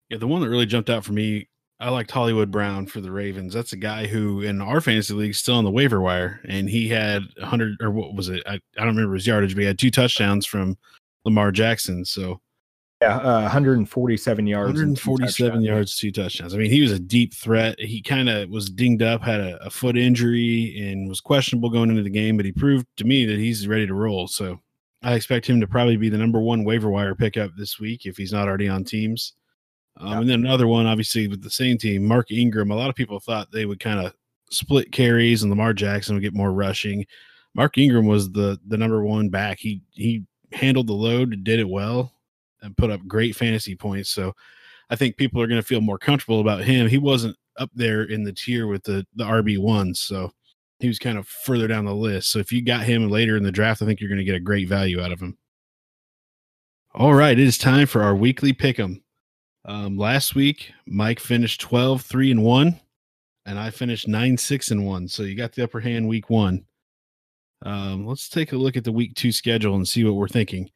Yeah, 0.10 0.18
the 0.18 0.28
one 0.28 0.42
that 0.42 0.50
really 0.50 0.66
jumped 0.66 0.90
out 0.90 1.04
for 1.04 1.14
me, 1.14 1.50
I 1.80 1.90
liked 1.90 2.12
Hollywood 2.12 2.52
Brown 2.52 2.86
for 2.86 3.02
the 3.02 3.12
Ravens. 3.12 3.54
That's 3.54 3.74
a 3.74 3.78
guy 3.78 4.08
who 4.08 4.42
in 4.42 4.62
our 4.62 4.82
fantasy 4.82 5.14
league 5.14 5.36
still 5.36 5.56
on 5.56 5.64
the 5.64 5.72
waiver 5.72 6.00
wire, 6.00 6.42
and 6.48 6.70
he 6.70 6.88
had 6.88 7.24
100 7.38 7.82
or 7.82 7.92
what 7.92 8.16
was 8.16 8.30
it? 8.30 8.44
I, 8.46 8.54
I 8.54 8.60
don't 8.78 8.96
remember 8.96 9.16
his 9.16 9.28
yardage, 9.28 9.56
but 9.56 9.62
he 9.62 9.68
had 9.68 9.80
two 9.80 9.92
touchdowns 9.92 10.46
from 10.46 10.78
Lamar 11.26 11.52
Jackson. 11.52 12.06
So 12.06 12.40
yeah, 13.02 13.18
uh, 13.18 13.42
147 13.42 14.48
yards. 14.48 14.68
147 14.68 15.60
two 15.60 15.66
yards, 15.66 15.98
two 15.98 16.12
touchdowns. 16.12 16.54
I 16.54 16.58
mean, 16.58 16.72
he 16.72 16.82
was 16.82 16.92
a 16.92 17.00
deep 17.00 17.34
threat. 17.34 17.80
He 17.80 18.02
kind 18.02 18.30
of 18.30 18.50
was 18.50 18.70
dinged 18.70 19.02
up, 19.02 19.22
had 19.22 19.42
a, 19.42 19.58
a, 19.66 19.70
foot 19.70 19.98
injury, 19.98 20.76
and 20.80 21.10
was 21.10 21.20
questionable 21.20 21.70
going 21.70 21.90
into 21.90 22.04
the 22.04 22.10
game, 22.10 22.38
but 22.38 22.46
he 22.46 22.54
proved 22.54 22.88
to 22.98 23.04
me 23.04 23.26
that 23.26 23.38
he's 23.38 23.68
ready 23.68 23.86
to 23.86 23.94
roll. 23.94 24.28
So 24.28 24.62
I 25.06 25.14
expect 25.14 25.46
him 25.46 25.62
to 25.62 25.68
probably 25.68 25.98
be 25.98 26.10
the 26.10 26.18
number 26.18 26.40
one 26.40 26.64
waiver 26.64 26.90
wire 26.90 27.14
pickup 27.14 27.52
this 27.56 27.80
week 27.80 28.08
if 28.08 28.18
he's 28.18 28.34
not 28.34 28.48
already 28.48 28.68
on 28.68 28.84
teams. 28.84 29.34
Um, 29.98 30.08
yeah. 30.08 30.20
And 30.20 30.30
then 30.30 30.40
another 30.40 30.66
one, 30.66 30.88
obviously, 30.88 31.28
with 31.28 31.44
the 31.44 31.50
same 31.52 31.78
team, 31.78 32.04
Mark 32.04 32.32
Ingram. 32.32 32.72
A 32.72 32.76
lot 32.76 32.90
of 32.90 32.96
people 32.96 33.20
thought 33.20 33.52
they 33.52 33.68
would 33.68 33.80
kind 33.80 34.04
of 34.04 34.14
split 34.50 34.92
carries 34.92 35.44
and 35.44 35.52
Lamar 35.52 35.74
Jackson 35.74 36.16
would 36.16 36.24
get 36.24 36.34
more 36.34 36.52
rushing. 36.52 37.06
Mark 37.54 37.78
Ingram 37.78 38.08
was 38.08 38.32
the 38.32 38.60
the 38.68 38.78
number 38.78 39.04
one 39.04 39.30
back. 39.30 39.60
He 39.60 39.84
he 39.92 40.24
handled 40.52 40.88
the 40.88 40.94
load, 40.94 41.44
did 41.44 41.60
it 41.60 41.70
well, 41.70 42.12
and 42.64 42.76
put 42.76 42.90
up 42.90 43.08
great 43.08 43.36
fantasy 43.36 43.76
points. 43.76 44.10
So 44.10 44.34
I 44.90 44.96
think 44.96 45.18
people 45.18 45.40
are 45.40 45.48
going 45.48 45.62
to 45.62 45.68
feel 45.68 45.82
more 45.82 46.00
comfortable 46.00 46.42
about 46.42 46.64
him. 46.64 46.88
He 46.88 46.98
wasn't 46.98 47.38
up 47.58 47.70
there 47.76 48.04
in 48.04 48.24
the 48.24 48.34
tier 48.34 48.66
with 48.66 48.84
the 48.84 49.06
the 49.16 49.24
RB 49.24 49.60
ones, 49.60 50.00
so 50.00 50.32
he 50.86 50.90
was 50.90 51.00
kind 51.00 51.18
of 51.18 51.28
further 51.28 51.68
down 51.68 51.86
the 51.86 51.96
list. 51.96 52.30
So 52.30 52.38
if 52.38 52.52
you 52.52 52.62
got 52.62 52.84
him 52.84 53.10
later 53.10 53.36
in 53.36 53.42
the 53.42 53.52
draft, 53.52 53.82
I 53.82 53.86
think 53.86 54.00
you're 54.00 54.10
going 54.10 54.20
to 54.20 54.24
get 54.24 54.36
a 54.36 54.40
great 54.40 54.70
value 54.70 55.02
out 55.02 55.12
of 55.12 55.20
him. 55.20 55.36
All 56.94 57.16
right, 57.16 57.38
it 57.38 57.44
is 57.44 57.58
time 57.58 57.88
for 57.88 58.04
our 58.04 58.16
weekly 58.16 58.54
pick 58.54 58.80
'em. 58.80 59.04
Um, 59.66 59.98
last 59.98 60.36
week, 60.36 60.72
Mike 60.86 61.20
finished 61.20 61.60
12, 61.60 62.04
3 62.04 62.30
and 62.30 62.44
1, 62.44 62.80
and 63.48 63.60
I 63.60 63.72
finished 63.72 64.08
9, 64.08 64.38
6 64.38 64.70
and 64.70 64.86
1. 64.86 65.08
So 65.08 65.24
you 65.24 65.36
got 65.36 65.54
the 65.54 65.64
upper 65.64 65.80
hand 65.80 66.08
week 66.08 66.30
one. 66.30 66.66
Um, 67.64 68.06
let's 68.06 68.30
take 68.30 68.54
a 68.54 68.58
look 68.58 68.78
at 68.78 68.84
the 68.84 68.92
week 68.92 69.16
two 69.16 69.32
schedule 69.32 69.76
and 69.76 69.88
see 69.88 70.04
what 70.04 70.16
we're 70.16 70.28
thinking. 70.28 70.70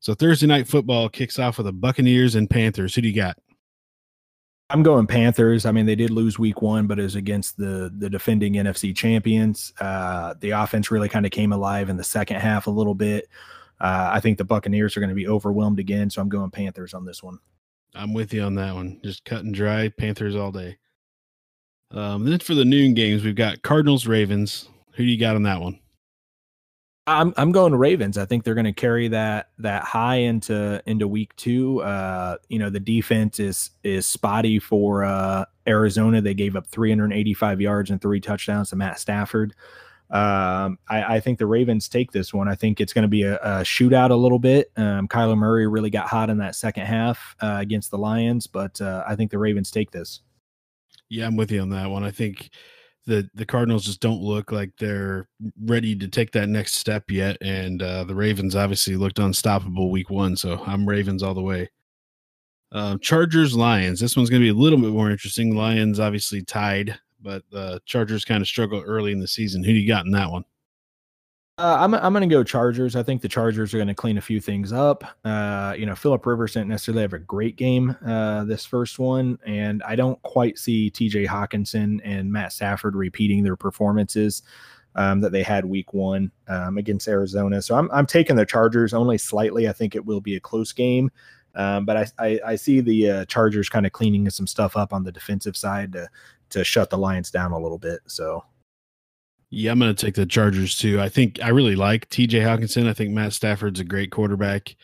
So 0.00 0.14
Thursday 0.14 0.48
night 0.48 0.66
football 0.66 1.08
kicks 1.08 1.38
off 1.38 1.58
with 1.58 1.66
the 1.66 1.72
Buccaneers 1.72 2.34
and 2.34 2.50
Panthers. 2.50 2.94
Who 2.96 3.02
do 3.02 3.08
you 3.08 3.14
got? 3.14 3.38
I'm 4.70 4.82
going 4.82 5.06
Panthers. 5.06 5.66
I 5.66 5.72
mean, 5.72 5.86
they 5.86 5.94
did 5.94 6.10
lose 6.10 6.38
week 6.38 6.62
one, 6.62 6.86
but 6.86 6.98
it 6.98 7.02
was 7.02 7.16
against 7.16 7.56
the 7.56 7.92
the 7.96 8.08
defending 8.08 8.54
NFC 8.54 8.96
champions. 8.96 9.72
Uh, 9.80 10.34
the 10.40 10.50
offense 10.50 10.90
really 10.90 11.08
kind 11.08 11.26
of 11.26 11.32
came 11.32 11.52
alive 11.52 11.90
in 11.90 11.96
the 11.96 12.04
second 12.04 12.40
half 12.40 12.66
a 12.66 12.70
little 12.70 12.94
bit. 12.94 13.28
Uh, 13.80 14.10
I 14.12 14.20
think 14.20 14.38
the 14.38 14.44
Buccaneers 14.44 14.96
are 14.96 15.00
going 15.00 15.10
to 15.10 15.14
be 15.14 15.28
overwhelmed 15.28 15.78
again, 15.78 16.08
so 16.08 16.22
I'm 16.22 16.28
going 16.28 16.50
Panthers 16.50 16.94
on 16.94 17.04
this 17.04 17.22
one. 17.22 17.38
I'm 17.94 18.14
with 18.14 18.32
you 18.32 18.42
on 18.42 18.54
that 18.54 18.74
one. 18.74 19.00
Just 19.04 19.24
cut 19.24 19.44
and 19.44 19.54
dry 19.54 19.88
Panthers 19.88 20.34
all 20.34 20.50
day. 20.50 20.78
Um, 21.90 22.24
then 22.24 22.38
for 22.40 22.54
the 22.54 22.64
noon 22.64 22.94
games, 22.94 23.22
we've 23.22 23.36
got 23.36 23.62
Cardinals 23.62 24.06
Ravens. 24.06 24.68
Who 24.92 25.04
do 25.04 25.10
you 25.10 25.18
got 25.18 25.36
on 25.36 25.42
that 25.44 25.60
one? 25.60 25.78
I'm 27.06 27.34
I'm 27.36 27.52
going 27.52 27.72
to 27.72 27.78
Ravens. 27.78 28.16
I 28.16 28.24
think 28.24 28.44
they're 28.44 28.54
going 28.54 28.64
to 28.64 28.72
carry 28.72 29.08
that 29.08 29.50
that 29.58 29.84
high 29.84 30.16
into 30.16 30.82
into 30.86 31.06
week 31.06 31.36
two. 31.36 31.82
Uh, 31.82 32.38
you 32.48 32.58
know, 32.58 32.70
the 32.70 32.80
defense 32.80 33.38
is 33.38 33.70
is 33.82 34.06
spotty 34.06 34.58
for 34.58 35.04
uh, 35.04 35.44
Arizona. 35.66 36.22
They 36.22 36.34
gave 36.34 36.56
up 36.56 36.66
385 36.66 37.60
yards 37.60 37.90
and 37.90 38.00
three 38.00 38.20
touchdowns 38.20 38.70
to 38.70 38.76
Matt 38.76 38.98
Stafford. 38.98 39.54
Um, 40.10 40.78
I, 40.88 41.16
I, 41.16 41.20
think 41.20 41.38
the 41.38 41.46
Ravens 41.46 41.88
take 41.88 42.12
this 42.12 42.32
one. 42.32 42.46
I 42.46 42.54
think 42.54 42.78
it's 42.78 42.92
going 42.92 43.02
to 43.02 43.08
be 43.08 43.22
a, 43.22 43.36
a, 43.36 43.50
shootout 43.62 44.10
a 44.10 44.14
little 44.14 44.38
bit. 44.38 44.70
Um, 44.76 45.08
Kyler 45.08 45.36
Murray 45.36 45.66
really 45.66 45.88
got 45.88 46.08
hot 46.08 46.28
in 46.28 46.38
that 46.38 46.54
second 46.54 46.84
half 46.84 47.34
uh, 47.40 47.56
against 47.58 47.90
the 47.90 47.96
Lions, 47.96 48.46
but 48.46 48.80
uh, 48.82 49.02
I 49.08 49.16
think 49.16 49.30
the 49.30 49.38
Ravens 49.38 49.70
take 49.70 49.90
this. 49.90 50.20
Yeah, 51.08 51.26
I'm 51.26 51.36
with 51.36 51.50
you 51.50 51.62
on 51.62 51.70
that 51.70 51.90
one. 51.90 52.04
I 52.04 52.10
think 52.10 52.50
the 53.06 53.28
the 53.34 53.46
Cardinals 53.46 53.84
just 53.84 54.00
don't 54.00 54.22
look 54.22 54.52
like 54.52 54.70
they're 54.78 55.28
ready 55.64 55.94
to 55.96 56.08
take 56.08 56.32
that 56.32 56.48
next 56.48 56.74
step 56.74 57.10
yet, 57.10 57.36
and 57.40 57.82
uh, 57.82 58.04
the 58.04 58.14
Ravens 58.14 58.56
obviously 58.56 58.96
looked 58.96 59.18
unstoppable 59.18 59.90
week 59.90 60.10
one. 60.10 60.36
So 60.36 60.62
I'm 60.66 60.88
Ravens 60.88 61.22
all 61.22 61.34
the 61.34 61.42
way. 61.42 61.68
Uh, 62.72 62.98
Chargers 62.98 63.54
Lions. 63.54 64.00
This 64.00 64.16
one's 64.16 64.30
going 64.30 64.42
to 64.42 64.46
be 64.46 64.56
a 64.56 64.60
little 64.60 64.78
bit 64.78 64.90
more 64.90 65.10
interesting. 65.10 65.54
Lions 65.54 66.00
obviously 66.00 66.42
tied, 66.42 66.98
but 67.20 67.42
the 67.50 67.80
Chargers 67.84 68.24
kind 68.24 68.40
of 68.40 68.48
struggled 68.48 68.84
early 68.86 69.12
in 69.12 69.20
the 69.20 69.28
season. 69.28 69.62
Who 69.62 69.72
do 69.72 69.78
you 69.78 69.86
got 69.86 70.06
in 70.06 70.12
that 70.12 70.30
one? 70.30 70.44
Uh, 71.56 71.76
I'm 71.78 71.94
I'm 71.94 72.12
going 72.12 72.28
to 72.28 72.34
go 72.34 72.42
Chargers. 72.42 72.96
I 72.96 73.04
think 73.04 73.22
the 73.22 73.28
Chargers 73.28 73.72
are 73.72 73.78
going 73.78 73.86
to 73.86 73.94
clean 73.94 74.18
a 74.18 74.22
few 74.22 74.40
things 74.40 74.72
up. 74.72 75.04
Uh, 75.24 75.72
you 75.78 75.86
know, 75.86 75.94
Philip 75.94 76.26
Rivers 76.26 76.54
didn't 76.54 76.68
necessarily 76.68 77.02
have 77.02 77.12
a 77.12 77.18
great 77.20 77.54
game 77.54 77.96
uh, 78.04 78.42
this 78.44 78.64
first 78.64 78.98
one, 78.98 79.38
and 79.46 79.80
I 79.84 79.94
don't 79.94 80.20
quite 80.22 80.58
see 80.58 80.90
T.J. 80.90 81.26
Hockenson 81.26 82.00
and 82.02 82.32
Matt 82.32 82.52
Stafford 82.52 82.96
repeating 82.96 83.44
their 83.44 83.54
performances 83.54 84.42
um, 84.96 85.20
that 85.20 85.30
they 85.30 85.44
had 85.44 85.64
Week 85.64 85.94
One 85.94 86.32
um, 86.48 86.76
against 86.76 87.06
Arizona. 87.06 87.62
So 87.62 87.76
I'm 87.76 87.88
I'm 87.92 88.06
taking 88.06 88.34
the 88.34 88.44
Chargers 88.44 88.92
only 88.92 89.16
slightly. 89.16 89.68
I 89.68 89.72
think 89.72 89.94
it 89.94 90.04
will 90.04 90.20
be 90.20 90.34
a 90.34 90.40
close 90.40 90.72
game, 90.72 91.08
um, 91.54 91.84
but 91.84 91.96
I, 91.96 92.06
I, 92.18 92.40
I 92.46 92.56
see 92.56 92.80
the 92.80 93.10
uh, 93.10 93.24
Chargers 93.26 93.68
kind 93.68 93.86
of 93.86 93.92
cleaning 93.92 94.28
some 94.28 94.48
stuff 94.48 94.76
up 94.76 94.92
on 94.92 95.04
the 95.04 95.12
defensive 95.12 95.56
side 95.56 95.92
to 95.92 96.08
to 96.50 96.64
shut 96.64 96.90
the 96.90 96.98
Lions 96.98 97.30
down 97.30 97.52
a 97.52 97.58
little 97.60 97.78
bit. 97.78 98.00
So 98.06 98.42
yeah, 99.54 99.70
I'm 99.70 99.78
going 99.78 99.94
to 99.94 100.06
take 100.06 100.14
the 100.14 100.26
Chargers 100.26 100.76
too. 100.76 101.00
I 101.00 101.08
think 101.08 101.40
I 101.42 101.48
really 101.48 101.76
like 101.76 102.08
TJ 102.08 102.42
Hockenson. 102.42 102.88
I 102.88 102.92
think 102.92 103.12
Matt 103.12 103.32
Stafford's 103.32 103.80
a 103.80 103.84
great 103.84 104.10
quarterback. 104.10 104.74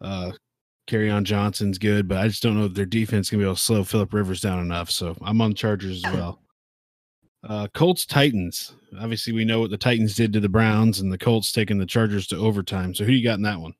Uh, 0.00 0.32
Kerryon 0.88 1.24
Johnson's 1.24 1.78
good, 1.78 2.08
but 2.08 2.18
I 2.18 2.28
just 2.28 2.42
don't 2.42 2.58
know 2.58 2.66
if 2.66 2.74
their 2.74 2.86
defense 2.86 3.30
can 3.30 3.38
be 3.38 3.44
able 3.44 3.56
to 3.56 3.60
slow 3.60 3.84
Philip 3.84 4.12
Rivers 4.12 4.40
down 4.40 4.60
enough. 4.60 4.90
So 4.90 5.16
I'm 5.22 5.40
on 5.40 5.54
Chargers 5.54 6.04
as 6.04 6.12
well. 6.12 6.40
Uh, 7.44 7.66
Colts 7.74 8.06
Titans. 8.06 8.74
Obviously, 9.00 9.32
we 9.32 9.44
know 9.44 9.60
what 9.60 9.70
the 9.70 9.76
Titans 9.76 10.14
did 10.14 10.32
to 10.32 10.40
the 10.40 10.48
Browns, 10.48 11.00
and 11.00 11.12
the 11.12 11.18
Colts 11.18 11.50
taking 11.50 11.78
the 11.78 11.86
Chargers 11.86 12.26
to 12.28 12.36
overtime. 12.36 12.94
So 12.94 13.04
who 13.04 13.12
you 13.12 13.24
got 13.24 13.36
in 13.36 13.42
that 13.42 13.60
one? 13.60 13.74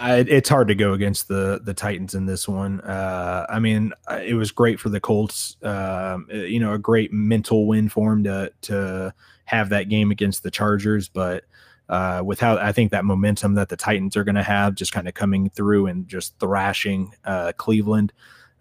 I, 0.00 0.16
it's 0.16 0.48
hard 0.48 0.68
to 0.68 0.74
go 0.74 0.94
against 0.94 1.28
the 1.28 1.60
the 1.62 1.74
Titans 1.74 2.14
in 2.14 2.24
this 2.24 2.48
one. 2.48 2.80
Uh, 2.80 3.44
I 3.50 3.58
mean, 3.58 3.92
it 4.24 4.34
was 4.34 4.50
great 4.50 4.80
for 4.80 4.88
the 4.88 4.98
Colts. 4.98 5.58
Uh, 5.62 6.18
you 6.30 6.58
know, 6.58 6.72
a 6.72 6.78
great 6.78 7.12
mental 7.12 7.66
win 7.66 7.90
for 7.90 8.10
them 8.10 8.24
to 8.24 8.50
to 8.62 9.14
have 9.44 9.68
that 9.68 9.90
game 9.90 10.10
against 10.10 10.42
the 10.42 10.50
Chargers, 10.50 11.08
but 11.08 11.44
uh, 11.90 12.22
without 12.24 12.58
I 12.60 12.72
think 12.72 12.92
that 12.92 13.04
momentum 13.04 13.54
that 13.54 13.68
the 13.68 13.76
Titans 13.76 14.16
are 14.16 14.24
going 14.24 14.36
to 14.36 14.42
have, 14.42 14.74
just 14.74 14.92
kind 14.92 15.06
of 15.06 15.12
coming 15.12 15.50
through 15.50 15.88
and 15.88 16.08
just 16.08 16.38
thrashing 16.40 17.12
uh, 17.26 17.52
Cleveland. 17.58 18.14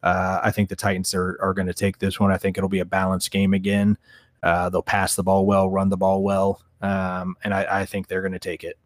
Uh, 0.03 0.41
I 0.43 0.51
think 0.51 0.67
the 0.67 0.75
Titans 0.75 1.13
are 1.13 1.37
are 1.41 1.53
going 1.53 1.67
to 1.67 1.73
take 1.73 1.99
this 1.99 2.19
one. 2.19 2.31
I 2.31 2.37
think 2.37 2.57
it'll 2.57 2.69
be 2.69 2.79
a 2.79 2.85
balanced 2.85 3.31
game 3.31 3.53
again. 3.53 3.97
Uh, 4.43 4.69
they'll 4.69 4.81
pass 4.81 5.15
the 5.15 5.23
ball 5.23 5.45
well, 5.45 5.69
run 5.69 5.87
the 5.87 5.97
ball 5.97 6.21
well, 6.21 6.61
um, 6.81 7.35
and 7.45 7.53
I, 7.53 7.81
I 7.81 7.85
think 7.85 8.07
they're 8.07 8.21
going 8.21 8.33
to 8.33 8.39
take 8.39 8.65
it. 8.65 8.77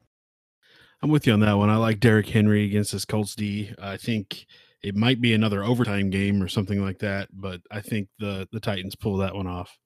I'm 1.03 1.09
with 1.09 1.27
you 1.27 1.33
on 1.33 1.41
that 1.41 1.57
one. 1.57 1.69
I 1.69 1.75
like 1.75 1.99
Derrick 1.99 2.29
Henry 2.29 2.63
against 2.63 2.93
this 2.93 3.03
Colts 3.03 3.35
D. 3.35 3.73
I 3.77 3.97
think 3.97 4.47
it 4.81 4.95
might 4.95 5.19
be 5.19 5.33
another 5.33 5.63
overtime 5.63 6.09
game 6.09 6.41
or 6.41 6.47
something 6.47 6.81
like 6.81 6.99
that, 6.99 7.27
but 7.33 7.59
I 7.69 7.81
think 7.81 8.07
the 8.19 8.47
the 8.53 8.61
Titans 8.61 8.95
pull 8.95 9.17
that 9.17 9.35
one 9.35 9.45
off. 9.45 9.77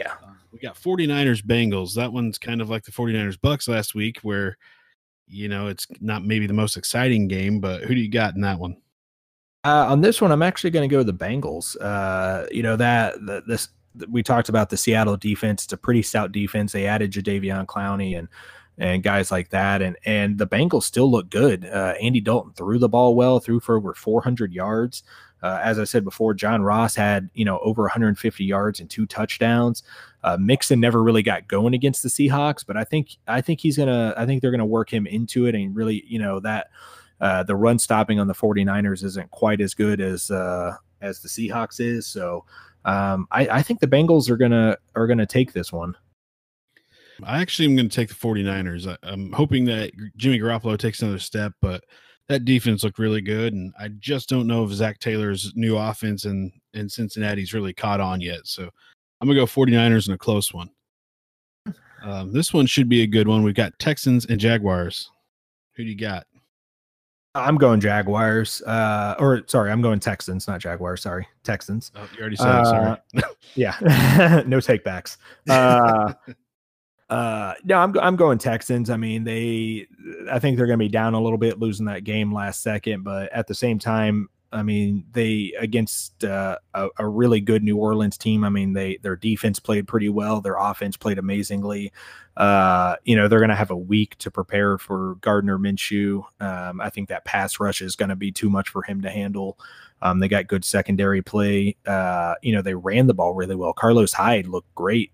Yeah. 0.00 0.12
Uh, 0.12 0.32
we 0.50 0.58
got 0.58 0.76
49ers 0.76 1.42
Bengals. 1.42 1.94
That 1.94 2.14
one's 2.14 2.38
kind 2.38 2.62
of 2.62 2.70
like 2.70 2.84
the 2.84 2.92
49ers 2.92 3.38
Bucks 3.38 3.68
last 3.68 3.94
week 3.94 4.20
where 4.22 4.56
you 5.26 5.48
know, 5.48 5.66
it's 5.66 5.86
not 6.00 6.24
maybe 6.24 6.46
the 6.46 6.54
most 6.54 6.78
exciting 6.78 7.28
game, 7.28 7.60
but 7.60 7.82
who 7.82 7.94
do 7.94 8.00
you 8.00 8.10
got 8.10 8.34
in 8.34 8.40
that 8.40 8.58
one? 8.58 8.78
Uh, 9.64 9.86
on 9.90 10.00
this 10.00 10.22
one, 10.22 10.32
I'm 10.32 10.42
actually 10.42 10.70
going 10.70 10.88
to 10.88 10.92
go 10.92 11.04
with 11.04 11.08
the 11.08 11.12
Bengals. 11.12 11.76
Uh, 11.78 12.46
you 12.50 12.62
know 12.62 12.76
that 12.76 13.14
the, 13.26 13.42
this 13.46 13.68
we 14.08 14.22
talked 14.22 14.48
about 14.48 14.70
the 14.70 14.76
Seattle 14.76 15.16
defense. 15.18 15.64
It's 15.64 15.72
a 15.72 15.76
pretty 15.76 16.02
stout 16.02 16.32
defense. 16.32 16.72
They 16.72 16.86
added 16.86 17.12
Jadeveon 17.12 17.66
Clowney 17.66 18.18
and 18.18 18.28
and 18.78 19.02
guys 19.02 19.30
like 19.30 19.50
that. 19.50 19.82
And 19.82 19.96
and 20.04 20.38
the 20.38 20.46
Bengals 20.46 20.84
still 20.84 21.10
look 21.10 21.30
good. 21.30 21.66
Uh, 21.66 21.94
Andy 22.00 22.20
Dalton 22.20 22.52
threw 22.52 22.78
the 22.78 22.88
ball 22.88 23.14
well, 23.14 23.40
threw 23.40 23.60
for 23.60 23.76
over 23.76 23.94
400 23.94 24.52
yards. 24.52 25.02
Uh, 25.40 25.60
as 25.62 25.78
I 25.78 25.84
said 25.84 26.02
before, 26.02 26.34
John 26.34 26.62
Ross 26.62 26.94
had 26.94 27.30
you 27.34 27.44
know 27.44 27.58
over 27.60 27.82
150 27.82 28.44
yards 28.44 28.80
and 28.80 28.88
two 28.88 29.06
touchdowns. 29.06 29.82
Uh, 30.24 30.36
Mixon 30.38 30.80
never 30.80 31.02
really 31.02 31.22
got 31.22 31.48
going 31.48 31.74
against 31.74 32.02
the 32.02 32.08
Seahawks, 32.08 32.64
but 32.66 32.76
I 32.76 32.84
think 32.84 33.16
I 33.26 33.40
think 33.40 33.60
he's 33.60 33.76
gonna 33.76 34.14
I 34.16 34.26
think 34.26 34.42
they're 34.42 34.50
gonna 34.50 34.66
work 34.66 34.92
him 34.92 35.06
into 35.06 35.46
it 35.46 35.54
and 35.54 35.74
really 35.76 36.04
you 36.06 36.18
know 36.18 36.40
that 36.40 36.68
uh, 37.20 37.42
the 37.42 37.56
run 37.56 37.78
stopping 37.78 38.20
on 38.20 38.26
the 38.26 38.34
49ers 38.34 39.04
isn't 39.04 39.30
quite 39.30 39.60
as 39.60 39.74
good 39.74 40.00
as 40.00 40.30
uh, 40.30 40.74
as 41.00 41.20
the 41.20 41.28
Seahawks 41.28 41.80
is. 41.80 42.06
So 42.06 42.44
um, 42.84 43.26
I, 43.30 43.48
I 43.48 43.62
think 43.62 43.80
the 43.80 43.86
Bengals 43.86 44.28
are 44.30 44.36
gonna 44.36 44.76
are 44.94 45.06
gonna 45.06 45.26
take 45.26 45.52
this 45.52 45.72
one. 45.72 45.94
I 47.24 47.40
actually 47.40 47.66
am 47.68 47.76
going 47.76 47.88
to 47.88 47.94
take 47.94 48.08
the 48.08 48.14
49ers. 48.14 48.86
I, 48.86 49.10
am 49.10 49.32
hoping 49.32 49.64
that 49.66 49.92
Jimmy 50.16 50.38
Garoppolo 50.38 50.78
takes 50.78 51.02
another 51.02 51.18
step, 51.18 51.52
but 51.60 51.84
that 52.28 52.44
defense 52.44 52.84
looked 52.84 52.98
really 52.98 53.20
good. 53.20 53.52
And 53.54 53.72
I 53.78 53.88
just 53.98 54.28
don't 54.28 54.46
know 54.46 54.64
if 54.64 54.70
Zac 54.70 54.98
Taylor's 54.98 55.52
new 55.54 55.76
offense 55.76 56.24
in, 56.24 56.52
in 56.74 56.88
Cincinnati's 56.88 57.54
really 57.54 57.72
caught 57.72 58.00
on 58.00 58.20
yet. 58.20 58.40
So 58.44 58.70
I'm 59.20 59.26
going 59.28 59.36
to 59.36 59.42
go 59.42 59.46
49ers 59.46 60.08
in 60.08 60.14
a 60.14 60.18
close 60.18 60.52
one. 60.52 60.70
Um, 62.02 62.32
this 62.32 62.54
one 62.54 62.66
should 62.66 62.88
be 62.88 63.02
a 63.02 63.06
good 63.06 63.26
one. 63.26 63.42
We've 63.42 63.54
got 63.54 63.78
Texans 63.78 64.26
and 64.26 64.38
Jaguars. 64.38 65.10
Who 65.76 65.84
do 65.84 65.90
you 65.90 65.96
got? 65.96 66.26
I'm 67.34 67.56
going 67.56 67.80
Jaguars. 67.80 68.62
Uh, 68.62 69.14
or 69.18 69.42
sorry, 69.46 69.70
I'm 69.70 69.82
going 69.82 70.00
Texans, 70.00 70.48
not 70.48 70.60
Jaguars. 70.60 71.02
Sorry, 71.02 71.26
Texans. 71.44 71.92
Oh, 71.94 72.08
you 72.14 72.20
already 72.20 72.36
said 72.36 72.48
uh, 72.48 72.96
it. 73.14 73.20
Sorry. 73.20 73.34
yeah, 73.54 73.76
no 74.46 74.58
takebacks. 74.58 75.16
Uh, 75.48 76.14
uh, 77.10 77.54
no, 77.64 77.78
I'm 77.78 77.98
I'm 77.98 78.16
going 78.16 78.38
Texans. 78.38 78.90
I 78.90 78.96
mean, 78.96 79.24
they 79.24 79.86
I 80.30 80.38
think 80.38 80.56
they're 80.56 80.66
going 80.66 80.78
to 80.78 80.84
be 80.84 80.90
down 80.90 81.14
a 81.14 81.20
little 81.20 81.38
bit 81.38 81.58
losing 81.58 81.86
that 81.86 82.04
game 82.04 82.32
last 82.32 82.62
second, 82.62 83.02
but 83.02 83.32
at 83.32 83.46
the 83.46 83.54
same 83.54 83.78
time, 83.78 84.28
I 84.52 84.62
mean, 84.62 85.04
they 85.12 85.52
against 85.58 86.24
uh, 86.24 86.58
a, 86.74 86.88
a, 86.98 87.08
really 87.08 87.40
good 87.40 87.62
New 87.62 87.76
Orleans 87.76 88.16
team. 88.16 88.44
I 88.44 88.48
mean, 88.48 88.72
they 88.72 88.98
their 89.02 89.16
defense 89.16 89.58
played 89.58 89.86
pretty 89.86 90.08
well. 90.08 90.40
Their 90.40 90.56
offense 90.56 90.96
played 90.96 91.18
amazingly. 91.18 91.92
Uh, 92.36 92.96
you 93.04 93.16
know, 93.16 93.28
they're 93.28 93.40
going 93.40 93.50
to 93.50 93.56
have 93.56 93.70
a 93.70 93.76
week 93.76 94.16
to 94.18 94.30
prepare 94.30 94.78
for 94.78 95.16
Gardner 95.16 95.58
Minshew. 95.58 96.24
Um, 96.40 96.80
I 96.80 96.88
think 96.88 97.08
that 97.08 97.24
pass 97.24 97.58
rush 97.58 97.82
is 97.82 97.96
going 97.96 98.10
to 98.10 98.16
be 98.16 98.32
too 98.32 98.48
much 98.48 98.68
for 98.68 98.82
him 98.82 99.02
to 99.02 99.10
handle. 99.10 99.58
Um, 100.00 100.20
they 100.20 100.28
got 100.28 100.46
good 100.46 100.64
secondary 100.64 101.20
play. 101.20 101.76
Uh, 101.86 102.34
you 102.40 102.54
know, 102.54 102.62
they 102.62 102.74
ran 102.74 103.06
the 103.06 103.14
ball 103.14 103.34
really 103.34 103.56
well. 103.56 103.72
Carlos 103.72 104.12
Hyde 104.12 104.46
looked 104.46 104.72
great. 104.74 105.10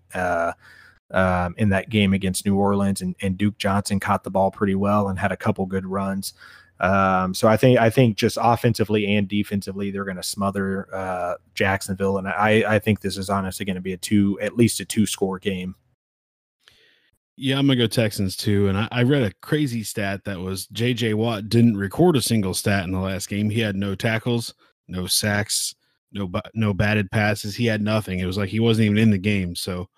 Um, 1.11 1.53
in 1.59 1.69
that 1.69 1.89
game 1.89 2.13
against 2.13 2.47
New 2.47 2.55
Orleans, 2.55 3.01
and, 3.01 3.15
and 3.21 3.37
Duke 3.37 3.59
Johnson 3.59 3.99
caught 3.99 4.23
the 4.23 4.31
ball 4.31 4.49
pretty 4.49 4.73
well 4.73 5.09
and 5.09 5.19
had 5.19 5.31
a 5.31 5.37
couple 5.37 5.65
good 5.67 5.85
runs. 5.85 6.33
Um, 6.79 7.33
so 7.33 7.47
I 7.47 7.57
think 7.57 7.79
I 7.79 7.89
think 7.89 8.17
just 8.17 8.37
offensively 8.41 9.15
and 9.15 9.27
defensively, 9.27 9.91
they're 9.91 10.03
going 10.03 10.17
to 10.17 10.23
smother 10.23 10.93
uh, 10.93 11.35
Jacksonville, 11.53 12.17
and 12.17 12.27
I 12.27 12.63
I 12.67 12.79
think 12.79 12.99
this 12.99 13.17
is 13.17 13.29
honestly 13.29 13.65
going 13.65 13.75
to 13.75 13.81
be 13.81 13.93
a 13.93 13.97
two 13.97 14.37
at 14.41 14.57
least 14.57 14.79
a 14.79 14.85
two 14.85 15.05
score 15.05 15.39
game. 15.39 15.75
Yeah, 17.37 17.59
I'm 17.59 17.67
gonna 17.67 17.77
go 17.77 17.87
Texans 17.87 18.37
too. 18.37 18.69
And 18.69 18.77
I, 18.77 18.87
I, 18.91 19.03
read 19.03 19.23
a 19.23 19.33
crazy 19.41 19.83
stat 19.83 20.23
that 20.23 20.39
was 20.39 20.67
J.J. 20.67 21.15
Watt 21.15 21.49
didn't 21.49 21.75
record 21.75 22.15
a 22.15 22.21
single 22.21 22.53
stat 22.53 22.85
in 22.85 22.91
the 22.91 22.99
last 22.99 23.27
game. 23.27 23.49
He 23.49 23.59
had 23.59 23.75
no 23.75 23.93
tackles, 23.93 24.53
no 24.87 25.05
sacks, 25.05 25.75
no 26.13 26.31
no 26.53 26.73
batted 26.73 27.11
passes. 27.11 27.55
He 27.55 27.65
had 27.65 27.81
nothing. 27.81 28.19
It 28.19 28.25
was 28.25 28.37
like 28.37 28.49
he 28.49 28.61
wasn't 28.61 28.85
even 28.85 28.97
in 28.97 29.11
the 29.11 29.17
game. 29.17 29.53
So 29.53 29.89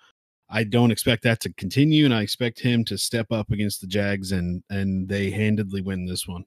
I 0.50 0.64
don't 0.64 0.90
expect 0.90 1.22
that 1.24 1.40
to 1.40 1.52
continue, 1.54 2.04
and 2.04 2.14
I 2.14 2.22
expect 2.22 2.60
him 2.60 2.84
to 2.86 2.96
step 2.96 3.30
up 3.30 3.50
against 3.50 3.80
the 3.80 3.86
Jags 3.86 4.32
and 4.32 4.62
and 4.70 5.08
they 5.08 5.30
handedly 5.30 5.82
win 5.82 6.06
this 6.06 6.26
one. 6.26 6.44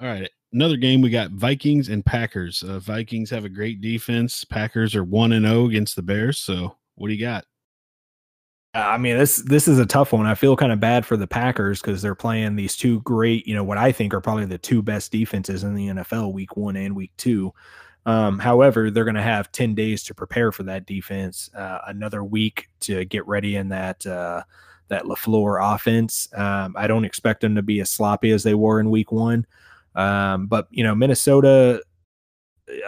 All 0.00 0.08
right. 0.08 0.30
Another 0.52 0.76
game 0.76 1.00
we 1.00 1.10
got 1.10 1.32
Vikings 1.32 1.88
and 1.88 2.04
Packers. 2.04 2.62
Uh, 2.62 2.78
Vikings 2.78 3.30
have 3.30 3.44
a 3.44 3.48
great 3.48 3.80
defense. 3.80 4.44
Packers 4.44 4.94
are 4.94 5.04
1 5.04 5.32
and 5.32 5.46
0 5.46 5.66
against 5.66 5.96
the 5.96 6.02
Bears. 6.02 6.38
So, 6.38 6.76
what 6.94 7.08
do 7.08 7.14
you 7.14 7.20
got? 7.20 7.44
I 8.72 8.98
mean, 8.98 9.16
this 9.16 9.36
this 9.36 9.68
is 9.68 9.78
a 9.78 9.86
tough 9.86 10.12
one. 10.12 10.26
I 10.26 10.34
feel 10.34 10.56
kind 10.56 10.72
of 10.72 10.80
bad 10.80 11.06
for 11.06 11.16
the 11.16 11.28
Packers 11.28 11.80
because 11.80 12.02
they're 12.02 12.16
playing 12.16 12.56
these 12.56 12.76
two 12.76 13.00
great, 13.02 13.46
you 13.46 13.54
know, 13.54 13.62
what 13.62 13.78
I 13.78 13.92
think 13.92 14.12
are 14.12 14.20
probably 14.20 14.46
the 14.46 14.58
two 14.58 14.82
best 14.82 15.12
defenses 15.12 15.62
in 15.62 15.74
the 15.74 15.88
NFL, 15.88 16.32
Week 16.32 16.56
One 16.56 16.74
and 16.74 16.96
Week 16.96 17.12
Two. 17.16 17.52
Um, 18.06 18.38
however, 18.38 18.90
they're 18.90 19.04
going 19.04 19.14
to 19.14 19.22
have 19.22 19.52
ten 19.52 19.74
days 19.74 20.02
to 20.04 20.14
prepare 20.14 20.52
for 20.52 20.62
that 20.64 20.86
defense, 20.86 21.50
uh, 21.56 21.78
another 21.86 22.22
week 22.22 22.68
to 22.80 23.04
get 23.06 23.26
ready 23.26 23.56
in 23.56 23.68
that 23.70 24.04
uh, 24.06 24.42
that 24.88 25.04
LaFleur 25.04 25.74
offense. 25.74 26.28
Um, 26.34 26.74
I 26.76 26.86
don't 26.86 27.04
expect 27.04 27.40
them 27.40 27.54
to 27.54 27.62
be 27.62 27.80
as 27.80 27.90
sloppy 27.90 28.30
as 28.30 28.42
they 28.42 28.54
were 28.54 28.80
in 28.80 28.90
Week 28.90 29.10
One. 29.10 29.46
Um, 29.94 30.46
but 30.46 30.68
you 30.70 30.84
know, 30.84 30.94
Minnesota, 30.94 31.82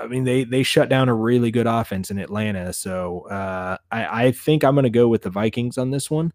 I 0.00 0.06
mean, 0.06 0.24
they 0.24 0.44
they 0.44 0.62
shut 0.62 0.88
down 0.88 1.08
a 1.08 1.14
really 1.14 1.50
good 1.50 1.66
offense 1.66 2.10
in 2.10 2.18
Atlanta. 2.18 2.72
So 2.72 3.22
uh, 3.28 3.78
I, 3.90 4.24
I 4.24 4.32
think 4.32 4.64
I'm 4.64 4.74
going 4.74 4.84
to 4.84 4.90
go 4.90 5.08
with 5.08 5.22
the 5.22 5.30
Vikings 5.30 5.78
on 5.78 5.90
this 5.90 6.10
one. 6.10 6.32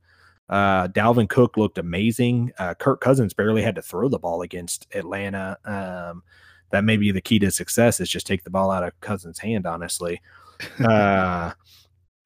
Uh, 0.49 0.88
Dalvin 0.89 1.29
Cook 1.29 1.55
looked 1.55 1.77
amazing. 1.77 2.51
Uh, 2.59 2.73
Kirk 2.73 2.99
Cousins 2.99 3.34
barely 3.34 3.61
had 3.61 3.75
to 3.75 3.82
throw 3.82 4.09
the 4.09 4.19
ball 4.19 4.41
against 4.41 4.88
Atlanta. 4.93 5.57
Um, 5.63 6.23
that 6.72 6.84
may 6.84 6.97
be 6.97 7.11
the 7.11 7.22
key 7.22 7.39
to 7.39 7.51
success 7.51 7.99
is 7.99 8.09
just 8.09 8.28
take 8.28 8.43
the 8.43 8.49
ball 8.49 8.72
out 8.72 8.84
of 8.84 8.99
Cousins' 9.01 9.39
hand. 9.39 9.65
Honestly, 9.65 10.22
uh, 10.84 11.51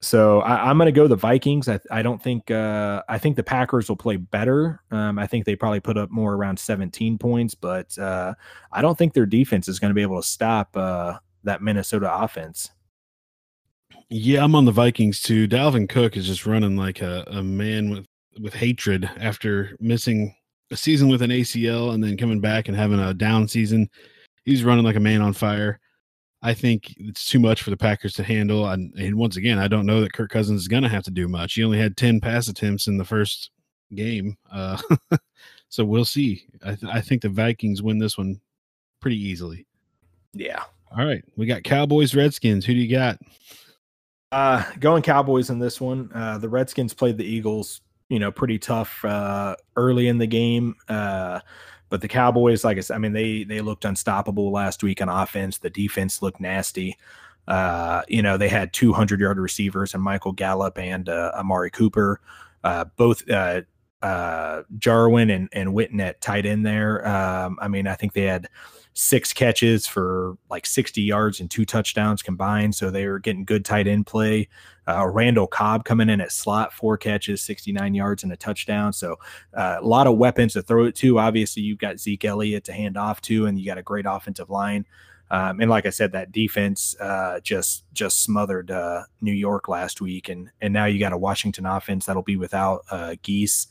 so 0.01 0.41
I, 0.41 0.69
am 0.69 0.77
going 0.77 0.85
to 0.85 0.91
go 0.91 1.07
the 1.07 1.15
Vikings. 1.15 1.67
I, 1.67 1.79
I 1.89 2.01
don't 2.03 2.21
think 2.21 2.51
uh, 2.51 3.01
I 3.09 3.17
think 3.17 3.35
the 3.35 3.43
Packers 3.43 3.89
will 3.89 3.95
play 3.95 4.17
better. 4.17 4.81
Um, 4.91 5.17
I 5.17 5.25
think 5.25 5.45
they 5.45 5.55
probably 5.55 5.79
put 5.79 5.97
up 5.97 6.11
more 6.11 6.35
around 6.35 6.59
17 6.59 7.17
points, 7.17 7.55
but 7.55 7.97
uh, 7.97 8.35
I 8.71 8.81
don't 8.81 8.97
think 8.97 9.13
their 9.13 9.25
defense 9.25 9.67
is 9.67 9.79
going 9.79 9.89
to 9.89 9.95
be 9.95 10.03
able 10.03 10.21
to 10.21 10.27
stop 10.27 10.75
uh, 10.77 11.17
that 11.43 11.63
Minnesota 11.63 12.13
offense. 12.13 12.69
Yeah, 14.09 14.43
I'm 14.43 14.53
on 14.53 14.65
the 14.65 14.71
Vikings 14.71 15.21
too. 15.21 15.47
Dalvin 15.47 15.89
Cook 15.89 16.17
is 16.17 16.27
just 16.27 16.45
running 16.45 16.77
like 16.77 17.01
a, 17.01 17.23
a 17.27 17.41
man 17.41 17.89
with 17.89 18.05
with 18.39 18.53
hatred 18.53 19.09
after 19.19 19.75
missing 19.79 20.35
a 20.71 20.77
season 20.77 21.07
with 21.07 21.21
an 21.21 21.31
ACL 21.31 21.93
and 21.93 22.03
then 22.03 22.17
coming 22.17 22.41
back 22.41 22.67
and 22.67 22.77
having 22.77 22.99
a 22.99 23.13
down 23.13 23.47
season. 23.47 23.89
He's 24.45 24.63
running 24.63 24.85
like 24.85 24.95
a 24.95 25.01
man 25.01 25.21
on 25.21 25.33
fire. 25.33 25.79
I 26.41 26.53
think 26.53 26.93
it's 26.97 27.27
too 27.27 27.39
much 27.39 27.63
for 27.63 27.71
the 27.71 27.77
Packers 27.77 28.13
to 28.13 28.23
handle. 28.23 28.67
And, 28.69 28.93
and 28.93 29.15
once 29.15 29.35
again, 29.35 29.57
I 29.57 29.67
don't 29.67 29.87
know 29.87 30.01
that 30.01 30.13
Kirk 30.13 30.29
Cousins 30.29 30.61
is 30.61 30.67
going 30.67 30.83
to 30.83 30.89
have 30.89 31.03
to 31.05 31.11
do 31.11 31.27
much. 31.27 31.55
He 31.55 31.63
only 31.63 31.79
had 31.79 31.97
10 31.97 32.21
pass 32.21 32.47
attempts 32.47 32.87
in 32.87 32.97
the 32.97 33.03
first 33.03 33.49
game. 33.95 34.37
Uh, 34.51 34.77
so 35.69 35.83
we'll 35.83 36.05
see. 36.05 36.45
I, 36.63 36.75
th- 36.75 36.93
I 36.93 37.01
think 37.01 37.23
the 37.23 37.29
Vikings 37.29 37.81
win 37.81 37.97
this 37.97 38.17
one 38.17 38.39
pretty 39.01 39.19
easily. 39.19 39.65
Yeah. 40.33 40.63
All 40.95 41.03
right. 41.03 41.23
We 41.35 41.47
got 41.47 41.63
Cowboys, 41.63 42.13
Redskins. 42.13 42.65
Who 42.65 42.73
do 42.73 42.79
you 42.79 42.95
got? 42.95 43.17
Uh, 44.31 44.63
going 44.79 45.01
Cowboys 45.01 45.49
in 45.49 45.57
this 45.57 45.81
one. 45.81 46.11
Uh, 46.13 46.37
the 46.37 46.49
Redskins 46.49 46.93
played 46.93 47.17
the 47.17 47.25
Eagles, 47.25 47.81
you 48.09 48.19
know, 48.19 48.31
pretty 48.31 48.59
tough 48.59 49.03
uh, 49.03 49.55
early 49.75 50.09
in 50.09 50.19
the 50.19 50.27
game. 50.27 50.75
Uh, 50.87 51.39
but 51.89 52.01
the 52.01 52.07
Cowboys, 52.07 52.63
like 52.63 52.77
I 52.77 52.81
said, 52.81 52.95
I 52.95 52.97
mean, 52.97 53.13
they 53.13 53.43
they 53.43 53.61
looked 53.61 53.85
unstoppable 53.85 54.51
last 54.51 54.83
week 54.83 55.01
on 55.01 55.09
offense. 55.09 55.57
The 55.57 55.69
defense 55.69 56.21
looked 56.21 56.39
nasty. 56.39 56.97
Uh, 57.47 58.01
you 58.07 58.21
know, 58.21 58.37
they 58.37 58.49
had 58.49 58.73
200 58.73 59.19
yard 59.19 59.37
receivers 59.37 59.93
and 59.93 60.01
Michael 60.01 60.31
Gallup 60.31 60.77
and 60.79 61.07
uh, 61.07 61.31
Amari 61.35 61.69
Cooper, 61.69 62.19
uh, 62.63 62.85
both 62.95 63.29
uh, 63.29 63.61
uh, 64.01 64.63
Jarwin 64.77 65.29
and, 65.29 65.49
and 65.51 65.69
Witten 65.69 66.01
at 66.01 66.21
tight 66.21 66.45
end 66.45 66.65
there. 66.65 67.07
Um, 67.07 67.59
I 67.61 67.67
mean, 67.67 67.87
I 67.87 67.93
think 67.93 68.13
they 68.13 68.23
had 68.23 68.49
six 68.97 69.33
catches 69.33 69.85
for 69.85 70.37
like 70.49 70.65
60 70.65 71.01
yards 71.01 71.41
and 71.41 71.51
two 71.51 71.65
touchdowns 71.65 72.23
combined. 72.23 72.73
So 72.73 72.89
they 72.89 73.07
were 73.07 73.19
getting 73.19 73.43
good 73.43 73.65
tight 73.65 73.87
end 73.87 74.07
play. 74.07 74.47
Uh, 74.87 75.05
Randall 75.05 75.47
Cobb 75.47 75.83
coming 75.83 76.09
in 76.09 76.21
at 76.21 76.31
slot, 76.31 76.71
four 76.71 76.97
catches, 76.97 77.41
69 77.41 77.93
yards 77.93 78.23
and 78.23 78.31
a 78.31 78.37
touchdown. 78.37 78.93
So 78.93 79.17
uh, 79.53 79.77
a 79.81 79.85
lot 79.85 80.07
of 80.07 80.17
weapons 80.17 80.53
to 80.53 80.61
throw 80.61 80.85
it 80.85 80.95
to. 80.95 81.19
Obviously, 81.19 81.61
you've 81.61 81.77
got 81.77 81.99
Zeke 81.99 82.23
Elliott 82.23 82.63
to 82.65 82.73
hand 82.73 82.95
off 82.97 83.19
to, 83.21 83.47
and 83.47 83.59
you 83.59 83.65
got 83.65 83.77
a 83.77 83.83
great 83.83 84.05
offensive 84.07 84.49
line. 84.49 84.85
Um, 85.29 85.59
and 85.59 85.69
like 85.69 85.85
I 85.85 85.89
said, 85.89 86.13
that 86.13 86.31
defense 86.31 86.95
uh, 87.01 87.39
just 87.41 87.83
just 87.93 88.21
smothered 88.21 88.69
uh, 88.71 89.03
New 89.21 89.33
York 89.33 89.67
last 89.67 89.99
week, 89.99 90.29
and 90.29 90.51
and 90.61 90.71
now 90.71 90.85
you 90.85 90.99
got 90.99 91.13
a 91.13 91.17
Washington 91.17 91.65
offense 91.65 92.05
that'll 92.05 92.21
be 92.21 92.37
without 92.37 92.85
uh, 92.91 93.15
Guice. 93.23 93.67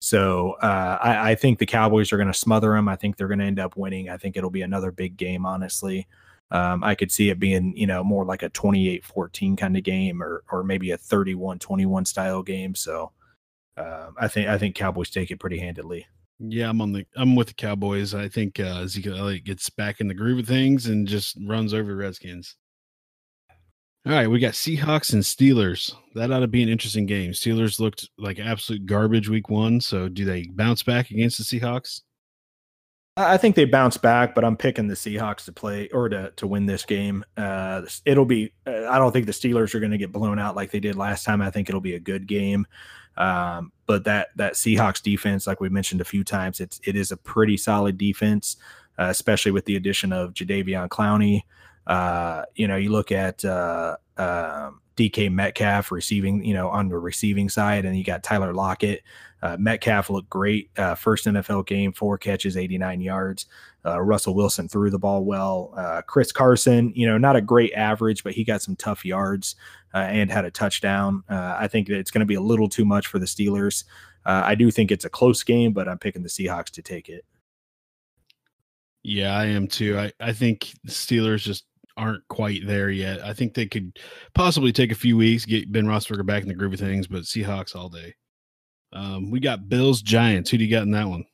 So 0.00 0.52
uh, 0.62 0.98
I, 1.00 1.32
I, 1.32 1.34
think 1.34 1.58
the 1.58 1.66
Cowboys 1.66 2.10
are 2.10 2.16
going 2.16 2.32
to 2.32 2.34
smother 2.34 2.70
them. 2.72 2.88
I 2.88 2.96
think 2.96 3.16
they're 3.16 3.28
going 3.28 3.38
to 3.38 3.44
end 3.44 3.58
up 3.58 3.76
winning. 3.76 4.08
I 4.08 4.16
think 4.16 4.36
it'll 4.36 4.48
be 4.48 4.62
another 4.62 4.90
big 4.90 5.18
game, 5.18 5.44
honestly. 5.44 6.08
Um, 6.50 6.82
I 6.82 6.94
could 6.94 7.12
see 7.12 7.28
it 7.28 7.38
being, 7.38 7.76
you 7.76 7.86
know, 7.86 8.02
more 8.02 8.24
like 8.24 8.42
a 8.42 8.50
28-14 8.50 9.58
kind 9.58 9.76
of 9.76 9.82
game 9.82 10.22
or 10.22 10.42
or 10.50 10.64
maybe 10.64 10.90
a 10.90 10.98
31-21 10.98 12.06
style 12.06 12.42
game. 12.42 12.74
So 12.74 13.12
uh, 13.76 14.10
I 14.18 14.26
think 14.26 14.48
I 14.48 14.58
think 14.58 14.74
Cowboys 14.74 15.10
take 15.10 15.30
it 15.30 15.38
pretty 15.38 15.58
handedly. 15.58 16.06
Yeah, 16.38 16.70
I'm 16.70 16.80
on 16.80 16.92
the 16.92 17.06
I'm 17.16 17.36
with 17.36 17.48
the 17.48 17.54
Cowboys. 17.54 18.14
I 18.14 18.26
think 18.26 18.58
uh, 18.58 18.80
Ezekiel 18.82 19.16
Elliott 19.16 19.44
gets 19.44 19.68
back 19.68 20.00
in 20.00 20.08
the 20.08 20.14
groove 20.14 20.38
of 20.38 20.46
things 20.46 20.86
and 20.86 21.06
just 21.06 21.36
runs 21.46 21.74
over 21.74 21.94
Redskins. 21.94 22.56
All 24.06 24.12
right, 24.12 24.28
we 24.28 24.38
got 24.38 24.54
Seahawks 24.54 25.12
and 25.12 25.22
Steelers. 25.22 25.94
That 26.14 26.32
ought 26.32 26.40
to 26.40 26.48
be 26.48 26.62
an 26.62 26.70
interesting 26.70 27.04
game. 27.04 27.32
Steelers 27.32 27.78
looked 27.78 28.08
like 28.16 28.38
absolute 28.38 28.86
garbage 28.86 29.28
week 29.28 29.50
one. 29.50 29.78
So 29.80 30.08
do 30.08 30.24
they 30.24 30.46
bounce 30.46 30.82
back 30.82 31.10
against 31.10 31.36
the 31.36 31.44
Seahawks? 31.44 32.00
I 33.16 33.36
think 33.36 33.56
they 33.56 33.66
bounce 33.66 33.98
back, 33.98 34.34
but 34.34 34.44
I'm 34.44 34.56
picking 34.56 34.86
the 34.86 34.94
Seahawks 34.94 35.44
to 35.44 35.52
play 35.52 35.88
or 35.88 36.08
to 36.08 36.32
to 36.36 36.46
win 36.46 36.64
this 36.64 36.84
game. 36.84 37.24
Uh, 37.36 37.82
it'll 38.06 38.24
be. 38.24 38.52
Uh, 38.66 38.86
I 38.88 38.98
don't 38.98 39.12
think 39.12 39.26
the 39.26 39.32
Steelers 39.32 39.74
are 39.74 39.80
going 39.80 39.92
to 39.92 39.98
get 39.98 40.12
blown 40.12 40.38
out 40.38 40.56
like 40.56 40.70
they 40.70 40.80
did 40.80 40.96
last 40.96 41.24
time. 41.24 41.42
I 41.42 41.50
think 41.50 41.68
it'll 41.68 41.80
be 41.82 41.96
a 41.96 42.00
good 42.00 42.26
game. 42.26 42.66
Um, 43.18 43.72
but 43.86 44.04
that 44.04 44.28
that 44.36 44.54
Seahawks 44.54 45.02
defense, 45.02 45.46
like 45.46 45.60
we 45.60 45.68
mentioned 45.68 46.00
a 46.00 46.04
few 46.04 46.24
times, 46.24 46.60
it's 46.60 46.80
it 46.84 46.96
is 46.96 47.12
a 47.12 47.16
pretty 47.18 47.58
solid 47.58 47.98
defense, 47.98 48.56
uh, 48.98 49.08
especially 49.10 49.52
with 49.52 49.66
the 49.66 49.76
addition 49.76 50.12
of 50.12 50.32
Jadeveon 50.32 50.88
Clowney. 50.88 51.42
Uh, 51.90 52.44
you 52.54 52.68
know, 52.68 52.76
you 52.76 52.88
look 52.88 53.10
at 53.10 53.44
uh, 53.44 53.96
uh, 54.16 54.70
DK 54.96 55.28
Metcalf 55.28 55.90
receiving, 55.90 56.44
you 56.44 56.54
know, 56.54 56.68
on 56.68 56.88
the 56.88 56.96
receiving 56.96 57.48
side, 57.48 57.84
and 57.84 57.98
you 57.98 58.04
got 58.04 58.22
Tyler 58.22 58.54
Lockett. 58.54 59.02
Uh, 59.42 59.56
Metcalf 59.58 60.08
looked 60.08 60.30
great. 60.30 60.70
Uh, 60.78 60.94
first 60.94 61.26
NFL 61.26 61.66
game, 61.66 61.92
four 61.92 62.16
catches, 62.16 62.56
89 62.56 63.00
yards. 63.00 63.46
Russell 63.84 64.34
Wilson 64.34 64.68
threw 64.68 64.88
the 64.88 65.00
ball 65.00 65.24
well. 65.24 66.02
Chris 66.06 66.30
Carson, 66.30 66.92
you 66.94 67.08
know, 67.08 67.18
not 67.18 67.34
a 67.34 67.40
great 67.40 67.72
average, 67.72 68.22
but 68.22 68.34
he 68.34 68.44
got 68.44 68.62
some 68.62 68.76
tough 68.76 69.04
yards 69.04 69.56
and 69.92 70.30
had 70.30 70.44
a 70.44 70.50
touchdown. 70.50 71.24
I 71.28 71.66
think 71.66 71.88
that 71.88 71.98
it's 71.98 72.10
going 72.10 72.20
to 72.20 72.26
be 72.26 72.34
a 72.34 72.42
little 72.42 72.68
too 72.68 72.84
much 72.84 73.08
for 73.08 73.18
the 73.18 73.26
Steelers. 73.26 73.84
I 74.24 74.54
do 74.54 74.70
think 74.70 74.92
it's 74.92 75.06
a 75.06 75.10
close 75.10 75.42
game, 75.42 75.72
but 75.72 75.88
I'm 75.88 75.98
picking 75.98 76.22
the 76.22 76.28
Seahawks 76.28 76.70
to 76.72 76.82
take 76.82 77.08
it. 77.08 77.24
Yeah, 79.02 79.34
I 79.34 79.46
am 79.46 79.66
too. 79.66 79.98
I, 79.98 80.12
I 80.20 80.32
think 80.32 80.74
the 80.84 80.92
Steelers 80.92 81.40
just 81.40 81.64
aren't 82.00 82.26
quite 82.28 82.66
there 82.66 82.90
yet. 82.90 83.22
I 83.22 83.34
think 83.34 83.54
they 83.54 83.66
could 83.66 83.98
possibly 84.34 84.72
take 84.72 84.90
a 84.90 84.96
few 84.96 85.16
weeks, 85.16 85.44
get 85.44 85.70
Ben 85.70 85.86
Roethlisberger 85.86 86.26
back 86.26 86.42
in 86.42 86.48
the 86.48 86.54
groove 86.54 86.72
of 86.72 86.80
things, 86.80 87.06
but 87.06 87.22
Seahawks 87.22 87.76
all 87.76 87.88
day. 87.88 88.14
Um, 88.92 89.30
we 89.30 89.38
got 89.38 89.68
Bills 89.68 90.02
Giants. 90.02 90.50
Who 90.50 90.58
do 90.58 90.64
you 90.64 90.70
got 90.70 90.82
in 90.82 90.90
that 90.92 91.06
one? 91.06 91.24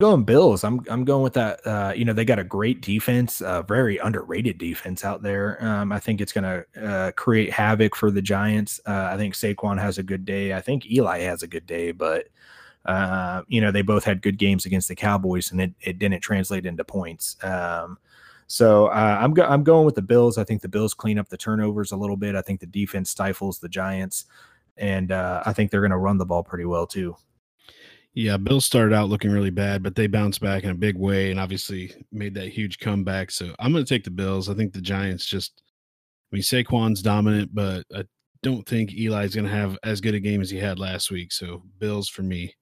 Going 0.00 0.24
Bills. 0.24 0.62
I'm 0.62 0.80
I'm 0.88 1.04
going 1.04 1.22
with 1.22 1.32
that. 1.34 1.66
Uh, 1.66 1.92
you 1.94 2.04
know, 2.04 2.12
they 2.12 2.24
got 2.24 2.38
a 2.38 2.44
great 2.44 2.82
defense, 2.82 3.40
uh, 3.40 3.62
very 3.62 3.98
underrated 3.98 4.58
defense 4.58 5.04
out 5.04 5.22
there. 5.22 5.64
Um, 5.64 5.90
I 5.90 5.98
think 5.98 6.20
it's 6.20 6.32
going 6.32 6.44
to 6.44 6.86
uh, 6.86 7.10
create 7.12 7.52
havoc 7.52 7.96
for 7.96 8.10
the 8.10 8.22
Giants. 8.22 8.80
Uh, 8.86 9.08
I 9.12 9.16
think 9.16 9.34
Saquon 9.34 9.80
has 9.80 9.98
a 9.98 10.04
good 10.04 10.24
day. 10.24 10.54
I 10.54 10.60
think 10.60 10.88
Eli 10.88 11.20
has 11.20 11.42
a 11.42 11.48
good 11.48 11.66
day, 11.66 11.90
but 11.90 12.28
uh, 12.84 13.42
you 13.48 13.60
know, 13.60 13.72
they 13.72 13.82
both 13.82 14.04
had 14.04 14.22
good 14.22 14.38
games 14.38 14.66
against 14.66 14.88
the 14.88 14.94
Cowboys, 14.94 15.50
and 15.50 15.60
it, 15.60 15.72
it 15.80 15.98
didn't 15.98 16.20
translate 16.20 16.64
into 16.64 16.84
points. 16.84 17.36
Um, 17.42 17.98
so 18.48 18.86
uh, 18.86 19.18
I'm 19.20 19.32
go- 19.32 19.46
I'm 19.46 19.62
going 19.62 19.86
with 19.86 19.94
the 19.94 20.02
Bills. 20.02 20.36
I 20.36 20.44
think 20.44 20.60
the 20.60 20.68
Bills 20.68 20.94
clean 20.94 21.18
up 21.18 21.28
the 21.28 21.36
turnovers 21.36 21.92
a 21.92 21.96
little 21.96 22.16
bit. 22.16 22.34
I 22.34 22.42
think 22.42 22.58
the 22.58 22.66
defense 22.66 23.10
stifles 23.10 23.60
the 23.60 23.68
Giants, 23.68 24.24
and 24.76 25.12
I 25.12 25.52
think 25.52 25.70
they're 25.70 25.80
going 25.80 25.92
to 25.92 25.98
run 25.98 26.18
the 26.18 26.26
ball 26.26 26.42
pretty 26.42 26.64
well 26.64 26.86
too. 26.86 27.14
Yeah, 28.14 28.36
Bills 28.36 28.64
started 28.64 28.94
out 28.94 29.08
looking 29.08 29.30
really 29.30 29.50
bad, 29.50 29.82
but 29.82 29.94
they 29.94 30.08
bounced 30.08 30.40
back 30.40 30.64
in 30.64 30.70
a 30.70 30.74
big 30.74 30.96
way 30.96 31.30
and 31.30 31.38
obviously 31.38 31.94
made 32.10 32.34
that 32.34 32.48
huge 32.48 32.80
comeback. 32.80 33.30
So 33.30 33.54
I'm 33.60 33.70
going 33.70 33.84
to 33.84 33.88
take 33.88 34.02
the 34.02 34.10
Bills. 34.10 34.48
I 34.48 34.54
think 34.54 34.72
the 34.72 34.80
Giants 34.80 35.24
just, 35.24 35.62
I 36.32 36.34
mean, 36.34 36.42
Saquon's 36.42 37.00
dominant, 37.00 37.54
but 37.54 37.84
I 37.94 38.04
don't 38.42 38.66
think 38.66 38.92
Eli's 38.92 39.36
going 39.36 39.44
to 39.44 39.52
have 39.52 39.78
as 39.84 40.00
good 40.00 40.14
a 40.14 40.20
game 40.20 40.40
as 40.40 40.50
he 40.50 40.58
had 40.58 40.80
last 40.80 41.12
week. 41.12 41.30
So 41.30 41.62
Bills 41.78 42.08
for 42.08 42.22
me. 42.22 42.54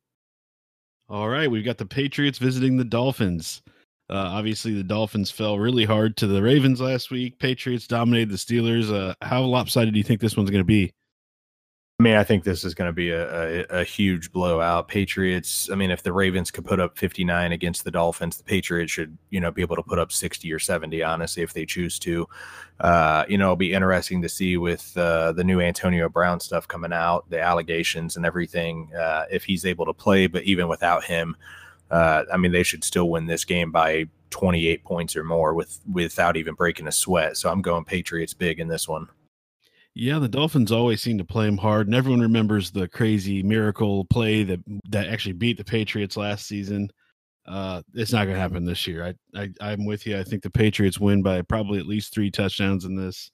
All 1.08 1.28
right, 1.28 1.50
we've 1.50 1.64
got 1.64 1.78
the 1.78 1.86
Patriots 1.86 2.38
visiting 2.38 2.76
the 2.76 2.84
Dolphins. 2.84 3.62
Uh, 4.08 4.14
obviously, 4.14 4.72
the 4.72 4.84
Dolphins 4.84 5.30
fell 5.30 5.58
really 5.58 5.84
hard 5.84 6.16
to 6.18 6.26
the 6.26 6.42
Ravens 6.42 6.80
last 6.80 7.10
week. 7.10 7.38
Patriots 7.38 7.86
dominated 7.86 8.30
the 8.30 8.36
Steelers. 8.36 8.92
Uh, 8.92 9.14
how 9.22 9.42
lopsided 9.42 9.94
do 9.94 9.98
you 9.98 10.04
think 10.04 10.20
this 10.20 10.36
one's 10.36 10.50
going 10.50 10.60
to 10.60 10.64
be? 10.64 10.92
I 11.98 12.02
mean, 12.02 12.14
I 12.16 12.24
think 12.24 12.44
this 12.44 12.62
is 12.62 12.74
going 12.74 12.90
to 12.90 12.92
be 12.92 13.08
a, 13.08 13.62
a, 13.62 13.80
a, 13.80 13.84
huge 13.84 14.30
blowout. 14.30 14.86
Patriots. 14.86 15.70
I 15.72 15.76
mean, 15.76 15.90
if 15.90 16.02
the 16.02 16.12
Ravens 16.12 16.50
could 16.50 16.66
put 16.66 16.78
up 16.78 16.98
59 16.98 17.52
against 17.52 17.84
the 17.84 17.90
Dolphins, 17.90 18.36
the 18.36 18.44
Patriots 18.44 18.92
should, 18.92 19.16
you 19.30 19.40
know, 19.40 19.50
be 19.50 19.62
able 19.62 19.76
to 19.76 19.82
put 19.82 19.98
up 19.98 20.12
60 20.12 20.52
or 20.52 20.58
70, 20.58 21.02
honestly, 21.02 21.42
if 21.42 21.54
they 21.54 21.64
choose 21.64 21.98
to. 22.00 22.28
Uh, 22.80 23.24
you 23.30 23.38
know, 23.38 23.46
it'll 23.46 23.56
be 23.56 23.72
interesting 23.72 24.20
to 24.20 24.28
see 24.28 24.58
with 24.58 24.94
uh, 24.98 25.32
the 25.32 25.42
new 25.42 25.62
Antonio 25.62 26.10
Brown 26.10 26.38
stuff 26.38 26.68
coming 26.68 26.92
out, 26.92 27.30
the 27.30 27.40
allegations 27.40 28.18
and 28.18 28.26
everything, 28.26 28.90
uh, 28.94 29.24
if 29.30 29.44
he's 29.44 29.64
able 29.64 29.86
to 29.86 29.94
play. 29.94 30.26
But 30.26 30.42
even 30.42 30.68
without 30.68 31.02
him, 31.02 31.34
uh, 31.90 32.24
I 32.32 32.36
mean, 32.36 32.52
they 32.52 32.62
should 32.62 32.84
still 32.84 33.08
win 33.08 33.26
this 33.26 33.44
game 33.44 33.70
by 33.70 34.06
28 34.30 34.84
points 34.84 35.16
or 35.16 35.24
more 35.24 35.54
with 35.54 35.80
without 35.90 36.36
even 36.36 36.54
breaking 36.54 36.86
a 36.86 36.92
sweat. 36.92 37.36
So 37.36 37.50
I'm 37.50 37.62
going 37.62 37.84
Patriots 37.84 38.34
big 38.34 38.60
in 38.60 38.68
this 38.68 38.88
one. 38.88 39.08
Yeah, 39.94 40.18
the 40.18 40.28
Dolphins 40.28 40.72
always 40.72 41.00
seem 41.00 41.16
to 41.18 41.24
play 41.24 41.46
them 41.46 41.56
hard, 41.56 41.86
and 41.86 41.94
everyone 41.94 42.20
remembers 42.20 42.70
the 42.70 42.86
crazy 42.86 43.42
miracle 43.42 44.04
play 44.04 44.42
that 44.42 44.60
that 44.90 45.08
actually 45.08 45.32
beat 45.32 45.56
the 45.56 45.64
Patriots 45.64 46.16
last 46.16 46.46
season. 46.46 46.90
Uh, 47.46 47.80
it's 47.94 48.12
not 48.12 48.24
going 48.24 48.34
to 48.34 48.40
happen 48.40 48.64
this 48.64 48.86
year. 48.86 49.14
I, 49.34 49.40
I 49.40 49.48
I'm 49.60 49.86
with 49.86 50.06
you. 50.06 50.18
I 50.18 50.24
think 50.24 50.42
the 50.42 50.50
Patriots 50.50 51.00
win 51.00 51.22
by 51.22 51.40
probably 51.42 51.78
at 51.78 51.86
least 51.86 52.12
three 52.12 52.30
touchdowns 52.30 52.84
in 52.84 52.94
this, 52.94 53.30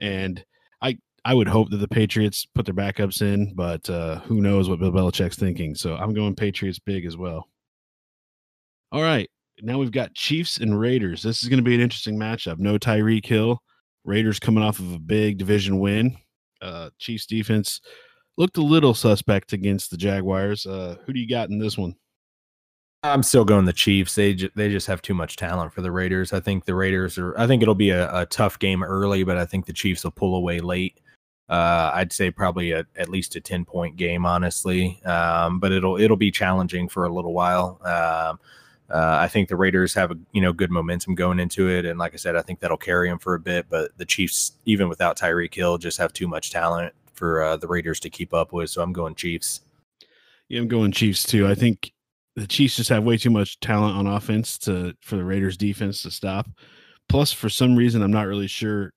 and 0.00 0.44
I 0.82 0.98
I 1.24 1.32
would 1.32 1.48
hope 1.48 1.70
that 1.70 1.78
the 1.78 1.88
Patriots 1.88 2.46
put 2.54 2.66
their 2.66 2.74
backups 2.74 3.22
in, 3.22 3.54
but 3.54 3.88
uh, 3.88 4.20
who 4.20 4.42
knows 4.42 4.68
what 4.68 4.80
Bill 4.80 4.92
Belichick's 4.92 5.36
thinking. 5.36 5.74
So 5.74 5.96
I'm 5.96 6.12
going 6.12 6.34
Patriots 6.34 6.78
big 6.78 7.06
as 7.06 7.16
well. 7.16 7.48
All 8.92 9.02
right, 9.02 9.30
now 9.62 9.78
we've 9.78 9.92
got 9.92 10.14
Chiefs 10.14 10.58
and 10.58 10.78
Raiders. 10.78 11.22
This 11.22 11.42
is 11.42 11.48
going 11.48 11.58
to 11.58 11.64
be 11.64 11.74
an 11.74 11.80
interesting 11.80 12.18
matchup. 12.18 12.58
No 12.58 12.76
Tyreek 12.76 13.24
Hill. 13.24 13.62
Raiders 14.04 14.40
coming 14.40 14.64
off 14.64 14.80
of 14.80 14.92
a 14.92 14.98
big 14.98 15.38
division 15.38 15.78
win. 15.78 16.16
Uh, 16.60 16.90
Chiefs 16.98 17.26
defense 17.26 17.80
looked 18.36 18.56
a 18.56 18.62
little 18.62 18.94
suspect 18.94 19.52
against 19.52 19.90
the 19.90 19.96
Jaguars. 19.96 20.66
Uh, 20.66 20.96
who 21.04 21.12
do 21.12 21.20
you 21.20 21.28
got 21.28 21.50
in 21.50 21.58
this 21.58 21.78
one? 21.78 21.94
I'm 23.02 23.22
still 23.22 23.44
going 23.44 23.64
the 23.64 23.72
Chiefs. 23.72 24.14
They 24.14 24.34
ju- 24.34 24.50
they 24.56 24.68
just 24.68 24.86
have 24.86 25.00
too 25.02 25.14
much 25.14 25.36
talent 25.36 25.72
for 25.72 25.82
the 25.82 25.92
Raiders. 25.92 26.32
I 26.32 26.40
think 26.40 26.64
the 26.64 26.74
Raiders 26.74 27.16
are. 27.16 27.38
I 27.38 27.46
think 27.46 27.62
it'll 27.62 27.74
be 27.74 27.90
a, 27.90 28.14
a 28.14 28.26
tough 28.26 28.58
game 28.58 28.82
early, 28.82 29.22
but 29.22 29.38
I 29.38 29.46
think 29.46 29.66
the 29.66 29.72
Chiefs 29.72 30.04
will 30.04 30.10
pull 30.10 30.34
away 30.34 30.60
late. 30.60 31.00
Uh, 31.48 31.90
I'd 31.94 32.12
say 32.12 32.30
probably 32.30 32.72
a, 32.72 32.84
at 32.96 33.08
least 33.08 33.36
a 33.36 33.40
ten 33.40 33.64
point 33.64 33.96
game, 33.96 34.26
honestly. 34.26 35.00
Um, 35.04 35.60
but 35.60 35.72
it'll 35.72 35.98
it'll 35.98 36.16
be 36.16 36.30
challenging 36.30 36.88
for 36.88 37.04
a 37.06 37.12
little 37.12 37.32
while. 37.32 37.80
Um, 37.84 38.38
uh, 38.90 39.18
I 39.20 39.28
think 39.28 39.48
the 39.48 39.56
Raiders 39.56 39.94
have 39.94 40.10
a 40.10 40.18
you 40.32 40.40
know 40.40 40.52
good 40.52 40.70
momentum 40.70 41.14
going 41.14 41.38
into 41.38 41.68
it, 41.68 41.84
and 41.84 41.98
like 41.98 42.14
I 42.14 42.16
said, 42.16 42.36
I 42.36 42.42
think 42.42 42.60
that'll 42.60 42.76
carry 42.76 43.08
them 43.08 43.18
for 43.18 43.34
a 43.34 43.40
bit. 43.40 43.66
But 43.68 43.96
the 43.98 44.04
Chiefs, 44.04 44.52
even 44.64 44.88
without 44.88 45.18
Tyreek 45.18 45.54
Hill, 45.54 45.78
just 45.78 45.98
have 45.98 46.12
too 46.12 46.26
much 46.26 46.50
talent 46.50 46.94
for 47.14 47.42
uh, 47.42 47.56
the 47.56 47.68
Raiders 47.68 48.00
to 48.00 48.10
keep 48.10 48.34
up 48.34 48.52
with. 48.52 48.70
So 48.70 48.82
I'm 48.82 48.92
going 48.92 49.14
Chiefs. 49.14 49.60
Yeah, 50.48 50.60
I'm 50.60 50.68
going 50.68 50.90
Chiefs 50.90 51.24
too. 51.24 51.46
I 51.46 51.54
think 51.54 51.92
the 52.34 52.46
Chiefs 52.46 52.76
just 52.76 52.90
have 52.90 53.04
way 53.04 53.16
too 53.16 53.30
much 53.30 53.60
talent 53.60 53.96
on 53.96 54.06
offense 54.06 54.58
to 54.58 54.94
for 55.00 55.16
the 55.16 55.24
Raiders 55.24 55.56
defense 55.56 56.02
to 56.02 56.10
stop. 56.10 56.48
Plus, 57.08 57.32
for 57.32 57.48
some 57.48 57.76
reason, 57.76 58.02
I'm 58.02 58.12
not 58.12 58.26
really 58.26 58.46
sure. 58.46 58.92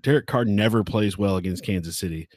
Derek 0.00 0.26
Carr 0.26 0.44
never 0.44 0.84
plays 0.84 1.16
well 1.16 1.36
against 1.36 1.64
Kansas 1.64 1.98
City. 1.98 2.28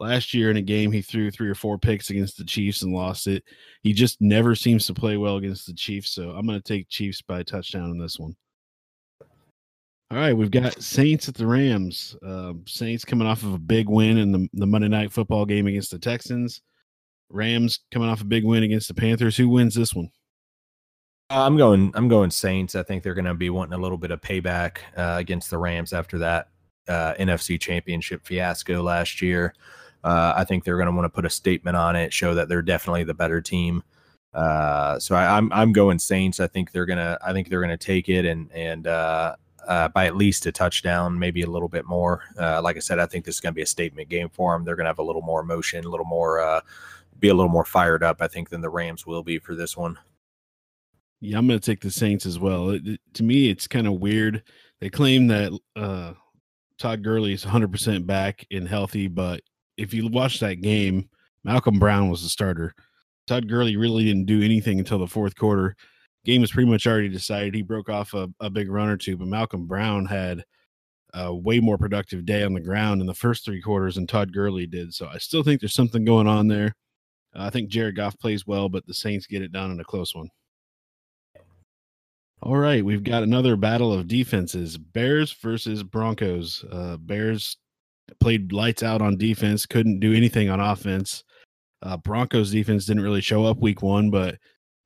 Last 0.00 0.34
year 0.34 0.50
in 0.50 0.56
a 0.56 0.62
game, 0.62 0.90
he 0.90 1.00
threw 1.00 1.30
three 1.30 1.48
or 1.48 1.54
four 1.54 1.78
picks 1.78 2.10
against 2.10 2.36
the 2.36 2.44
Chiefs 2.44 2.82
and 2.82 2.92
lost 2.92 3.26
it. 3.26 3.44
He 3.82 3.92
just 3.92 4.20
never 4.20 4.54
seems 4.54 4.86
to 4.86 4.94
play 4.94 5.16
well 5.16 5.36
against 5.36 5.66
the 5.66 5.74
Chiefs. 5.74 6.10
So 6.10 6.30
I'm 6.30 6.46
going 6.46 6.60
to 6.60 6.62
take 6.62 6.88
Chiefs 6.88 7.22
by 7.22 7.42
touchdown 7.42 7.90
in 7.90 7.98
this 7.98 8.18
one. 8.18 8.34
All 10.10 10.18
right, 10.18 10.36
we've 10.36 10.50
got 10.50 10.82
Saints 10.82 11.28
at 11.28 11.34
the 11.34 11.46
Rams. 11.46 12.16
Uh, 12.26 12.54
Saints 12.66 13.04
coming 13.04 13.26
off 13.26 13.44
of 13.44 13.54
a 13.54 13.58
big 13.58 13.88
win 13.88 14.18
in 14.18 14.32
the, 14.32 14.48
the 14.52 14.66
Monday 14.66 14.88
night 14.88 15.10
football 15.10 15.46
game 15.46 15.66
against 15.66 15.90
the 15.90 15.98
Texans. 15.98 16.60
Rams 17.30 17.80
coming 17.90 18.08
off 18.08 18.20
a 18.20 18.26
big 18.26 18.44
win 18.44 18.62
against 18.62 18.88
the 18.88 18.94
Panthers. 18.94 19.36
Who 19.36 19.48
wins 19.48 19.74
this 19.74 19.94
one? 19.94 20.10
I'm 21.30 21.56
going. 21.56 21.92
I'm 21.94 22.08
going 22.08 22.30
Saints. 22.30 22.74
I 22.74 22.82
think 22.82 23.02
they're 23.02 23.14
going 23.14 23.24
to 23.24 23.32
be 23.32 23.48
wanting 23.48 23.72
a 23.72 23.80
little 23.80 23.96
bit 23.96 24.10
of 24.10 24.20
payback 24.20 24.78
uh, 24.96 25.16
against 25.18 25.48
the 25.48 25.56
Rams 25.56 25.94
after 25.94 26.18
that 26.18 26.48
uh, 26.88 27.14
NFC 27.14 27.58
Championship 27.58 28.26
fiasco 28.26 28.82
last 28.82 29.22
year. 29.22 29.54
Uh, 30.04 30.34
I 30.36 30.44
think 30.44 30.64
they're 30.64 30.76
going 30.76 30.86
to 30.86 30.92
want 30.92 31.04
to 31.04 31.14
put 31.14 31.24
a 31.24 31.30
statement 31.30 31.76
on 31.76 31.96
it, 31.96 32.12
show 32.12 32.34
that 32.34 32.48
they're 32.48 32.62
definitely 32.62 33.04
the 33.04 33.14
better 33.14 33.40
team. 33.40 33.82
Uh, 34.34 34.98
so 34.98 35.14
I, 35.14 35.36
am 35.36 35.52
I'm, 35.52 35.60
I'm 35.60 35.72
going 35.72 35.98
Saints. 35.98 36.40
I 36.40 36.46
think 36.46 36.72
they're 36.72 36.86
gonna 36.86 37.18
I 37.22 37.32
think 37.32 37.48
they're 37.48 37.60
gonna 37.60 37.76
take 37.76 38.08
it 38.08 38.24
and 38.24 38.50
and 38.52 38.86
uh, 38.86 39.36
uh, 39.68 39.88
by 39.88 40.06
at 40.06 40.16
least 40.16 40.46
a 40.46 40.52
touchdown, 40.52 41.18
maybe 41.18 41.42
a 41.42 41.50
little 41.50 41.68
bit 41.68 41.84
more. 41.84 42.22
Uh, 42.38 42.60
like 42.62 42.76
I 42.76 42.80
said, 42.80 42.98
I 42.98 43.06
think 43.06 43.24
this 43.24 43.36
is 43.36 43.40
gonna 43.40 43.52
be 43.52 43.62
a 43.62 43.66
statement 43.66 44.08
game 44.08 44.30
for 44.30 44.54
them. 44.54 44.64
They're 44.64 44.76
gonna 44.76 44.88
have 44.88 44.98
a 44.98 45.04
little 45.04 45.22
more 45.22 45.40
emotion, 45.40 45.84
a 45.84 45.88
little 45.88 46.06
more 46.06 46.40
uh, 46.40 46.60
be 47.18 47.28
a 47.28 47.34
little 47.34 47.52
more 47.52 47.64
fired 47.64 48.02
up. 48.02 48.22
I 48.22 48.28
think 48.28 48.48
than 48.48 48.62
the 48.62 48.70
Rams 48.70 49.06
will 49.06 49.22
be 49.22 49.38
for 49.38 49.54
this 49.54 49.76
one. 49.76 49.98
Yeah, 51.20 51.38
I'm 51.38 51.46
gonna 51.46 51.60
take 51.60 51.80
the 51.80 51.90
Saints 51.90 52.24
as 52.24 52.38
well. 52.38 52.70
It, 52.70 53.00
to 53.14 53.22
me, 53.22 53.50
it's 53.50 53.68
kind 53.68 53.86
of 53.86 54.00
weird. 54.00 54.42
They 54.80 54.88
claim 54.88 55.26
that 55.28 55.52
uh, 55.76 56.14
Todd 56.78 57.04
Gurley 57.04 57.34
is 57.34 57.44
100% 57.44 58.06
back 58.06 58.44
and 58.50 58.66
healthy, 58.66 59.06
but 59.06 59.42
if 59.82 59.92
you 59.92 60.06
watch 60.08 60.40
that 60.40 60.60
game, 60.60 61.08
Malcolm 61.44 61.78
Brown 61.78 62.08
was 62.08 62.22
the 62.22 62.28
starter. 62.28 62.74
Todd 63.26 63.48
Gurley 63.48 63.76
really 63.76 64.04
didn't 64.04 64.26
do 64.26 64.42
anything 64.42 64.78
until 64.78 64.98
the 64.98 65.06
fourth 65.06 65.36
quarter. 65.36 65.76
Game 66.24 66.40
was 66.40 66.52
pretty 66.52 66.70
much 66.70 66.86
already 66.86 67.08
decided. 67.08 67.54
He 67.54 67.62
broke 67.62 67.88
off 67.88 68.14
a, 68.14 68.28
a 68.40 68.48
big 68.48 68.70
run 68.70 68.88
or 68.88 68.96
two, 68.96 69.16
but 69.16 69.26
Malcolm 69.26 69.66
Brown 69.66 70.06
had 70.06 70.44
a 71.14 71.34
way 71.34 71.58
more 71.60 71.76
productive 71.76 72.24
day 72.24 72.44
on 72.44 72.54
the 72.54 72.60
ground 72.60 73.00
in 73.00 73.06
the 73.06 73.14
first 73.14 73.44
three 73.44 73.60
quarters 73.60 73.96
than 73.96 74.06
Todd 74.06 74.32
Gurley 74.32 74.66
did. 74.66 74.94
So 74.94 75.08
I 75.08 75.18
still 75.18 75.42
think 75.42 75.60
there's 75.60 75.74
something 75.74 76.04
going 76.04 76.28
on 76.28 76.46
there. 76.46 76.74
Uh, 77.34 77.42
I 77.42 77.50
think 77.50 77.68
Jared 77.68 77.96
Goff 77.96 78.18
plays 78.18 78.46
well, 78.46 78.68
but 78.68 78.86
the 78.86 78.94
Saints 78.94 79.26
get 79.26 79.42
it 79.42 79.52
done 79.52 79.72
in 79.72 79.80
a 79.80 79.84
close 79.84 80.14
one. 80.14 80.28
All 82.40 82.56
right, 82.56 82.84
we've 82.84 83.04
got 83.04 83.22
another 83.22 83.56
battle 83.56 83.92
of 83.92 84.08
defenses: 84.08 84.76
Bears 84.76 85.32
versus 85.32 85.82
Broncos. 85.82 86.64
Uh, 86.70 86.96
Bears 86.96 87.56
played 88.20 88.52
lights 88.52 88.82
out 88.82 89.02
on 89.02 89.16
defense, 89.16 89.66
couldn't 89.66 90.00
do 90.00 90.12
anything 90.12 90.48
on 90.48 90.60
offense. 90.60 91.24
Uh, 91.82 91.96
Broncos 91.96 92.50
defense 92.50 92.86
didn't 92.86 93.02
really 93.02 93.20
show 93.20 93.44
up 93.44 93.58
week 93.58 93.82
one, 93.82 94.10
but 94.10 94.38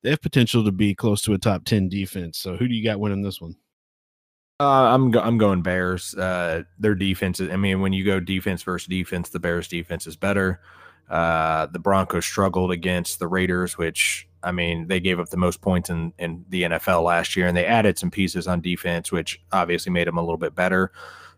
they 0.03 0.09
have 0.09 0.21
potential 0.21 0.63
to 0.63 0.71
be 0.71 0.95
close 0.95 1.21
to 1.23 1.33
a 1.33 1.37
top 1.37 1.65
10 1.65 1.89
defense. 1.89 2.37
So 2.37 2.55
who 2.55 2.67
do 2.67 2.73
you 2.73 2.83
got 2.83 2.99
winning 2.99 3.21
this 3.21 3.41
one? 3.41 3.55
Uh, 4.59 4.89
I'm 4.93 5.11
go- 5.11 5.21
I'm 5.21 5.37
going 5.37 5.61
Bears. 5.61 6.15
Uh, 6.15 6.63
their 6.79 6.95
defense. 6.95 7.39
Is, 7.39 7.51
I 7.51 7.57
mean, 7.57 7.81
when 7.81 7.93
you 7.93 8.03
go 8.03 8.19
defense 8.19 8.63
versus 8.63 8.87
defense, 8.87 9.29
the 9.29 9.39
Bears 9.39 9.67
defense 9.67 10.07
is 10.07 10.15
better. 10.15 10.61
Uh, 11.09 11.67
the 11.67 11.79
Broncos 11.79 12.25
struggled 12.25 12.71
against 12.71 13.19
the 13.19 13.27
Raiders, 13.27 13.77
which 13.77 14.27
I 14.41 14.51
mean, 14.51 14.87
they 14.87 14.99
gave 14.99 15.19
up 15.19 15.29
the 15.29 15.37
most 15.37 15.61
points 15.61 15.91
in 15.91 16.11
in 16.17 16.43
the 16.49 16.63
NFL 16.63 17.03
last 17.03 17.35
year, 17.35 17.47
and 17.47 17.55
they 17.55 17.65
added 17.65 17.99
some 17.99 18.09
pieces 18.09 18.47
on 18.47 18.61
defense, 18.61 19.11
which 19.11 19.39
obviously 19.51 19.91
made 19.91 20.07
them 20.07 20.17
a 20.17 20.21
little 20.21 20.37
bit 20.37 20.55
better. 20.55 20.91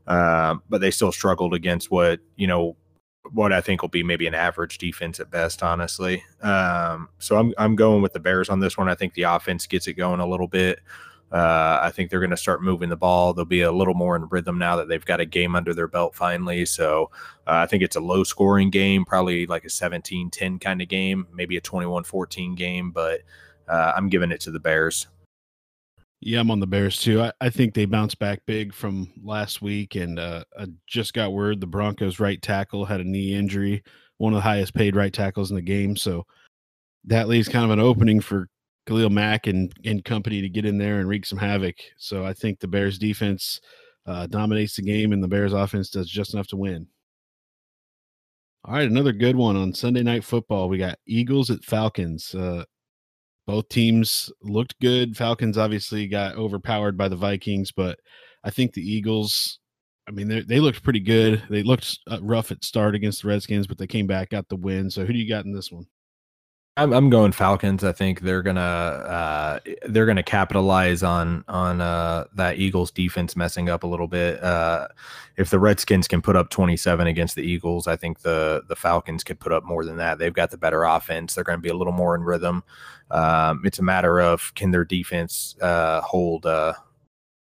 Uh, 0.10 0.56
but 0.68 0.82
they 0.82 0.92
still 0.92 1.12
struggled 1.12 1.54
against 1.54 1.92
what 1.92 2.20
you 2.36 2.48
know 2.48 2.76
what 3.32 3.54
I 3.54 3.62
think 3.62 3.82
will 3.82 3.90
be 3.90 4.02
maybe 4.02 4.26
an 4.26 4.34
average 4.34 4.80
defense 4.80 5.20
at 5.20 5.30
best, 5.30 5.62
honestly. 5.62 6.24
Um, 6.42 7.10
so 7.20 7.38
I'm 7.38 7.54
I'm 7.58 7.76
going 7.76 8.02
with 8.02 8.14
the 8.14 8.20
Bears 8.20 8.50
on 8.50 8.60
this 8.60 8.78
one. 8.78 8.90
I 8.90 8.96
think 8.96 9.14
the 9.14 9.24
offense 9.24 9.68
gets 9.68 9.88
it 9.88 9.94
going 9.94 10.20
a 10.20 10.28
little 10.28 10.48
bit. 10.48 10.80
Uh, 11.32 11.78
I 11.84 11.92
think 11.92 12.10
they're 12.10 12.20
going 12.20 12.32
to 12.32 12.38
start 12.38 12.64
moving 12.64 12.90
the 12.90 12.98
ball. 12.98 13.34
They'll 13.34 13.46
be 13.46 13.62
a 13.62 13.72
little 13.72 13.94
more 13.94 14.16
in 14.16 14.28
rhythm 14.30 14.58
now 14.58 14.78
that 14.78 14.88
they've 14.88 15.06
got 15.06 15.20
a 15.20 15.26
game 15.26 15.56
under 15.56 15.76
their 15.76 15.88
belt 15.88 16.16
finally. 16.16 16.66
So 16.66 17.12
uh, 17.46 17.62
I 17.62 17.68
think 17.68 17.84
it's 17.84 17.96
a 17.96 18.02
low 18.02 18.24
scoring 18.24 18.72
game, 18.72 19.06
probably 19.06 19.46
like 19.46 19.64
a 19.64 19.70
17 19.70 20.32
10 20.32 20.58
kind 20.58 20.82
of 20.82 20.88
game, 20.88 21.28
maybe 21.32 21.56
a 21.56 21.62
21 21.62 22.04
14 22.04 22.56
game. 22.56 22.90
But 22.90 23.22
uh, 23.68 23.94
I'm 23.96 24.10
giving 24.10 24.32
it 24.32 24.42
to 24.42 24.52
the 24.52 24.60
Bears. 24.60 25.08
Yeah, 26.22 26.42
I'm 26.42 26.52
on 26.52 26.60
the 26.60 26.68
Bears 26.68 27.00
too. 27.00 27.22
I, 27.22 27.32
I 27.40 27.50
think 27.50 27.74
they 27.74 27.86
bounced 27.86 28.20
back 28.20 28.42
big 28.46 28.74
from 28.74 29.08
last 29.24 29.62
week, 29.62 29.96
and 29.96 30.20
uh, 30.20 30.44
I 30.58 30.68
just 30.86 31.14
got 31.14 31.32
word 31.32 31.62
the 31.62 31.68
Broncos' 31.68 32.20
right 32.20 32.42
tackle 32.42 32.86
had 32.86 33.00
a 33.00 33.06
knee 33.06 33.34
injury, 33.34 33.84
one 34.18 34.34
of 34.34 34.38
the 34.38 34.42
highest 34.42 34.74
paid 34.74 34.96
right 34.98 35.14
tackles 35.14 35.50
in 35.50 35.56
the 35.56 35.62
game. 35.62 35.96
So 35.96 36.26
that 37.06 37.30
leaves 37.30 37.48
kind 37.48 37.64
of 37.64 37.72
an 37.72 37.80
opening 37.80 38.20
for 38.20 38.50
Khalil 38.86 39.10
Mack 39.10 39.48
and, 39.48 39.72
and 39.86 40.04
company 40.04 40.42
to 40.42 40.50
get 40.50 40.66
in 40.66 40.78
there 40.78 41.00
and 41.00 41.08
wreak 41.08 41.26
some 41.26 41.40
havoc. 41.40 41.76
So 41.98 42.26
I 42.26 42.34
think 42.34 42.60
the 42.60 42.68
Bears 42.68 43.00
defense 43.00 43.62
uh, 44.06 44.28
dominates 44.28 44.76
the 44.76 44.82
game, 44.82 45.14
and 45.14 45.24
the 45.24 45.28
Bears 45.28 45.54
offense 45.54 45.90
does 45.90 46.10
just 46.10 46.34
enough 46.34 46.48
to 46.48 46.58
win. 46.58 46.88
All 48.66 48.74
right, 48.74 48.90
another 48.90 49.14
good 49.14 49.38
one 49.38 49.56
on 49.56 49.74
Sunday 49.74 50.04
Night 50.04 50.26
Football. 50.26 50.68
We 50.68 50.78
got 50.78 51.00
Eagles 51.08 51.50
at 51.50 51.64
Falcons. 51.64 52.36
Uh, 52.36 52.66
both 53.50 53.68
teams 53.68 54.32
looked 54.44 54.80
good. 54.80 55.18
Falcons 55.18 55.58
obviously 55.58 56.06
got 56.08 56.36
overpowered 56.36 56.96
by 56.96 57.08
the 57.08 57.16
Vikings, 57.16 57.72
but 57.72 58.00
I 58.44 58.52
think 58.52 58.74
the 58.74 58.88
Eagles. 58.88 59.58
I 60.08 60.12
mean, 60.12 60.28
they 60.28 60.42
they 60.42 60.60
looked 60.60 60.84
pretty 60.84 61.00
good. 61.00 61.42
They 61.50 61.64
looked 61.64 61.98
uh, 62.12 62.20
rough 62.22 62.52
at 62.52 62.64
start 62.64 62.94
against 62.94 63.24
the 63.24 63.28
Redskins, 63.28 63.66
but 63.66 63.80
they 63.80 63.88
came 63.88 64.06
back, 64.06 64.30
got 64.30 64.48
the 64.50 64.56
win. 64.56 64.92
So, 64.92 65.04
who 65.04 65.14
do 65.14 65.18
you 65.18 65.28
got 65.28 65.46
in 65.46 65.54
this 65.54 65.72
one? 65.72 65.88
I'm, 66.80 66.94
I'm 66.94 67.10
going 67.10 67.34
Falcons. 67.34 67.84
I 67.84 67.92
think 67.92 68.22
they're 68.22 68.42
gonna 68.42 68.62
uh, 68.62 69.60
they're 69.88 70.06
gonna 70.06 70.24
capitalize 70.24 71.04
on 71.04 71.44
on 71.50 71.82
uh, 71.82 72.24
that 72.36 72.58
Eagles 72.58 72.90
defense 72.90 73.36
messing 73.36 73.68
up 73.68 73.84
a 73.84 73.88
little 73.88 74.08
bit. 74.08 74.42
Uh, 74.42 74.88
if 75.36 75.50
the 75.50 75.60
Redskins 75.60 76.08
can 76.08 76.22
put 76.22 76.38
up 76.38 76.50
27 76.50 77.06
against 77.06 77.36
the 77.36 77.42
Eagles, 77.42 77.86
I 77.86 77.98
think 77.98 78.22
the 78.22 78.64
the 78.70 78.78
Falcons 78.78 79.26
could 79.26 79.42
put 79.42 79.52
up 79.52 79.66
more 79.66 79.84
than 79.84 79.98
that. 79.98 80.20
They've 80.20 80.34
got 80.34 80.52
the 80.52 80.58
better 80.58 80.86
offense. 80.86 81.36
They're 81.36 81.44
going 81.44 81.58
to 81.58 81.62
be 81.62 81.68
a 81.70 81.76
little 81.76 81.92
more 81.92 82.16
in 82.16 82.24
rhythm. 82.24 82.64
Um, 83.12 83.62
it's 83.66 83.80
a 83.80 83.84
matter 83.84 84.22
of 84.22 84.54
can 84.56 84.72
their 84.72 84.86
defense 84.86 85.58
uh, 85.62 86.00
hold 86.00 86.46
uh, 86.46 86.76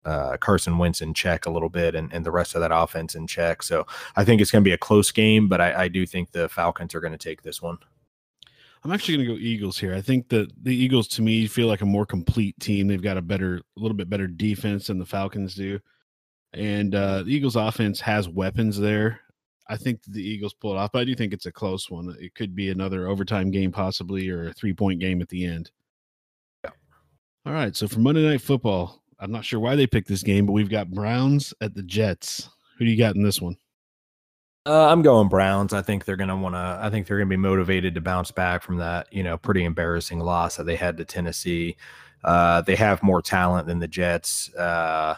uh, 0.05 0.37
Carson 0.39 0.79
Wentz 0.79 1.01
in 1.01 1.15
check 1.15 1.47
a 1.47 1.51
little 1.51 1.69
bit 1.69 1.95
and, 1.95 2.13
and 2.13 2.27
the 2.27 2.33
rest 2.33 2.57
of 2.57 2.61
that 2.63 2.73
offense 2.75 3.15
in 3.15 3.29
check. 3.29 3.63
So 3.63 3.87
I 4.17 4.25
think 4.25 4.41
it's 4.41 4.51
going 4.51 4.65
to 4.65 4.69
be 4.69 4.75
a 4.75 4.79
close 4.79 5.13
game, 5.13 5.49
but 5.49 5.61
I, 5.61 5.85
I 5.85 5.89
do 5.89 6.07
think 6.07 6.33
the 6.33 6.49
Falcons 6.49 6.93
are 6.95 7.01
going 7.01 7.13
to 7.13 7.19
take 7.19 7.43
this 7.43 7.63
one. 7.63 7.79
I'm 8.85 8.93
actually 8.93 9.17
going 9.17 9.29
to 9.29 9.35
go 9.35 9.41
Eagles 9.41 9.79
here. 9.79 9.95
I 9.95 10.01
think 10.01 10.29
that 10.29 10.51
the 10.63 10.75
Eagles, 10.75 11.09
to 11.09 11.23
me, 11.23 11.47
feel 11.47 11.67
like 11.67 11.81
a 11.81 11.87
more 11.87 12.07
complete 12.07 12.59
team. 12.61 12.87
They've 12.87 13.03
got 13.03 13.17
a 13.17 13.23
better, 13.23 13.57
a 13.57 13.81
little 13.81 13.97
bit 13.97 14.09
better 14.09 14.27
defense 14.27 14.87
than 14.87 14.99
the 14.99 15.07
Falcons 15.07 15.55
do, 15.55 15.81
and 16.53 16.95
uh, 16.95 17.23
the 17.25 17.35
Eagles' 17.35 17.57
offense 17.57 18.01
has 18.01 18.29
weapons 18.29 18.79
there. 18.79 19.21
I 19.69 19.77
think 19.77 20.03
the 20.05 20.23
Eagles 20.23 20.55
pull 20.55 20.73
it 20.73 20.79
off, 20.79 20.93
but 20.93 21.01
I 21.01 21.05
do 21.05 21.15
think 21.15 21.33
it's 21.33 21.47
a 21.47 21.53
close 21.53 21.91
one. 21.91 22.15
It 22.19 22.35
could 22.35 22.55
be 22.55 22.71
another 22.71 23.07
overtime 23.07 23.51
game, 23.51 23.71
possibly, 23.71 24.29
or 24.31 24.49
a 24.49 24.53
three 24.53 24.73
point 24.73 25.01
game 25.01 25.21
at 25.21 25.29
the 25.29 25.45
end. 25.45 25.71
Yeah. 26.65 26.71
All 27.45 27.53
right. 27.53 27.77
So 27.77 27.87
for 27.87 28.01
Monday 28.01 28.23
Night 28.23 28.41
Football, 28.41 29.03
I'm 29.21 29.31
not 29.31 29.45
sure 29.45 29.61
why 29.61 29.77
they 29.77 29.87
picked 29.87 30.09
this 30.09 30.23
game, 30.23 30.47
but 30.47 30.53
we've 30.53 30.71
got 30.71 30.91
Browns 30.91 31.53
at 31.61 31.75
the 31.75 31.83
Jets. 31.83 32.49
Who 32.79 32.85
do 32.85 32.91
you 32.91 32.97
got 32.97 33.17
in 33.17 33.23
this 33.23 33.43
one? 33.43 33.57
Uh, 34.67 34.89
I'm 34.89 35.03
going 35.03 35.29
Browns. 35.29 35.73
I 35.73 35.83
think 35.83 36.05
they're 36.05 36.17
going 36.17 36.29
to 36.29 36.37
want 36.37 36.55
to. 36.55 36.79
I 36.83 36.91
think 36.91 37.07
they're 37.07 37.17
going 37.17 37.29
to 37.29 37.33
be 37.33 37.37
motivated 37.37 37.95
to 37.95 38.01
bounce 38.01 38.31
back 38.31 38.63
from 38.63 38.77
that, 38.79 39.11
you 39.13 39.23
know, 39.23 39.39
pretty 39.39 39.65
embarrassing 39.65 40.21
loss 40.21 40.57
that 40.57 40.65
they 40.65 40.77
had 40.77 40.99
to 40.99 41.05
Tennessee. 41.05 41.77
Uh, 42.25 42.61
they 42.63 42.77
have 42.77 43.03
more 43.03 43.23
talent 43.23 43.67
than 43.67 43.79
the 43.79 43.89
Jets. 43.89 44.53
Uh, 44.55 45.17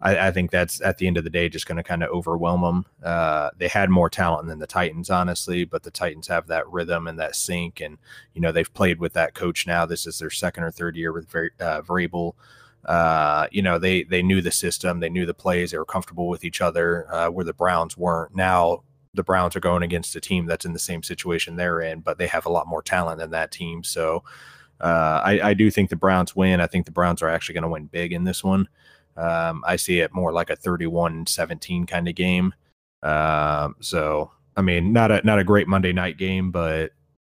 I, 0.00 0.28
I, 0.28 0.30
think 0.30 0.50
that's 0.50 0.80
at 0.80 0.98
the 0.98 1.06
end 1.06 1.18
of 1.18 1.24
the 1.24 1.30
day 1.30 1.48
just 1.48 1.66
going 1.66 1.76
to 1.76 1.82
kind 1.82 2.02
of 2.02 2.10
overwhelm 2.10 2.62
them. 2.62 2.86
Uh, 3.02 3.50
they 3.56 3.68
had 3.68 3.90
more 3.90 4.08
talent 4.08 4.48
than 4.48 4.60
the 4.60 4.66
Titans, 4.66 5.10
honestly, 5.10 5.64
but 5.64 5.82
the 5.82 5.90
Titans 5.90 6.28
have 6.28 6.46
that 6.46 6.68
rhythm 6.70 7.06
and 7.08 7.18
that 7.18 7.34
sync, 7.34 7.80
and 7.80 7.98
you 8.32 8.40
know 8.40 8.52
they've 8.52 8.72
played 8.72 9.00
with 9.00 9.12
that 9.14 9.34
coach 9.34 9.66
now. 9.66 9.84
This 9.86 10.06
is 10.06 10.18
their 10.18 10.30
second 10.30 10.64
or 10.64 10.70
third 10.70 10.96
year 10.96 11.12
with 11.12 11.28
very 11.30 11.50
uh, 11.60 11.82
Vrabel. 11.82 12.34
Uh, 12.88 13.46
you 13.52 13.60
know 13.60 13.78
they 13.78 14.02
they 14.04 14.22
knew 14.22 14.40
the 14.40 14.50
system, 14.50 15.00
they 15.00 15.10
knew 15.10 15.26
the 15.26 15.34
plays, 15.34 15.70
they 15.70 15.78
were 15.78 15.84
comfortable 15.84 16.26
with 16.26 16.42
each 16.42 16.60
other. 16.60 17.06
Uh, 17.12 17.28
where 17.28 17.44
the 17.44 17.52
Browns 17.52 17.96
weren't. 17.96 18.34
Now 18.34 18.82
the 19.14 19.22
Browns 19.22 19.54
are 19.56 19.60
going 19.60 19.82
against 19.82 20.16
a 20.16 20.20
team 20.20 20.46
that's 20.46 20.64
in 20.64 20.72
the 20.72 20.78
same 20.78 21.02
situation 21.02 21.56
they're 21.56 21.80
in, 21.80 22.00
but 22.00 22.18
they 22.18 22.26
have 22.26 22.46
a 22.46 22.50
lot 22.50 22.66
more 22.66 22.82
talent 22.82 23.18
than 23.18 23.30
that 23.30 23.50
team. 23.50 23.82
So 23.84 24.22
uh, 24.80 25.20
I, 25.24 25.40
I, 25.42 25.54
do 25.54 25.70
think 25.70 25.90
the 25.90 25.96
Browns 25.96 26.36
win. 26.36 26.60
I 26.60 26.66
think 26.66 26.86
the 26.86 26.92
Browns 26.92 27.20
are 27.20 27.28
actually 27.28 27.54
going 27.54 27.62
to 27.62 27.68
win 27.68 27.86
big 27.86 28.12
in 28.12 28.24
this 28.24 28.44
one. 28.44 28.68
Um, 29.16 29.64
I 29.66 29.74
see 29.74 29.98
it 29.98 30.14
more 30.14 30.32
like 30.32 30.50
a 30.50 30.56
31 30.56 31.26
17 31.26 31.86
kind 31.86 32.08
of 32.08 32.14
game. 32.14 32.54
Um, 33.02 33.74
so, 33.80 34.30
I 34.56 34.62
mean, 34.62 34.92
not 34.92 35.10
a, 35.10 35.20
not 35.26 35.40
a 35.40 35.44
great 35.44 35.66
Monday 35.66 35.92
night 35.92 36.16
game, 36.16 36.52
but 36.52 36.92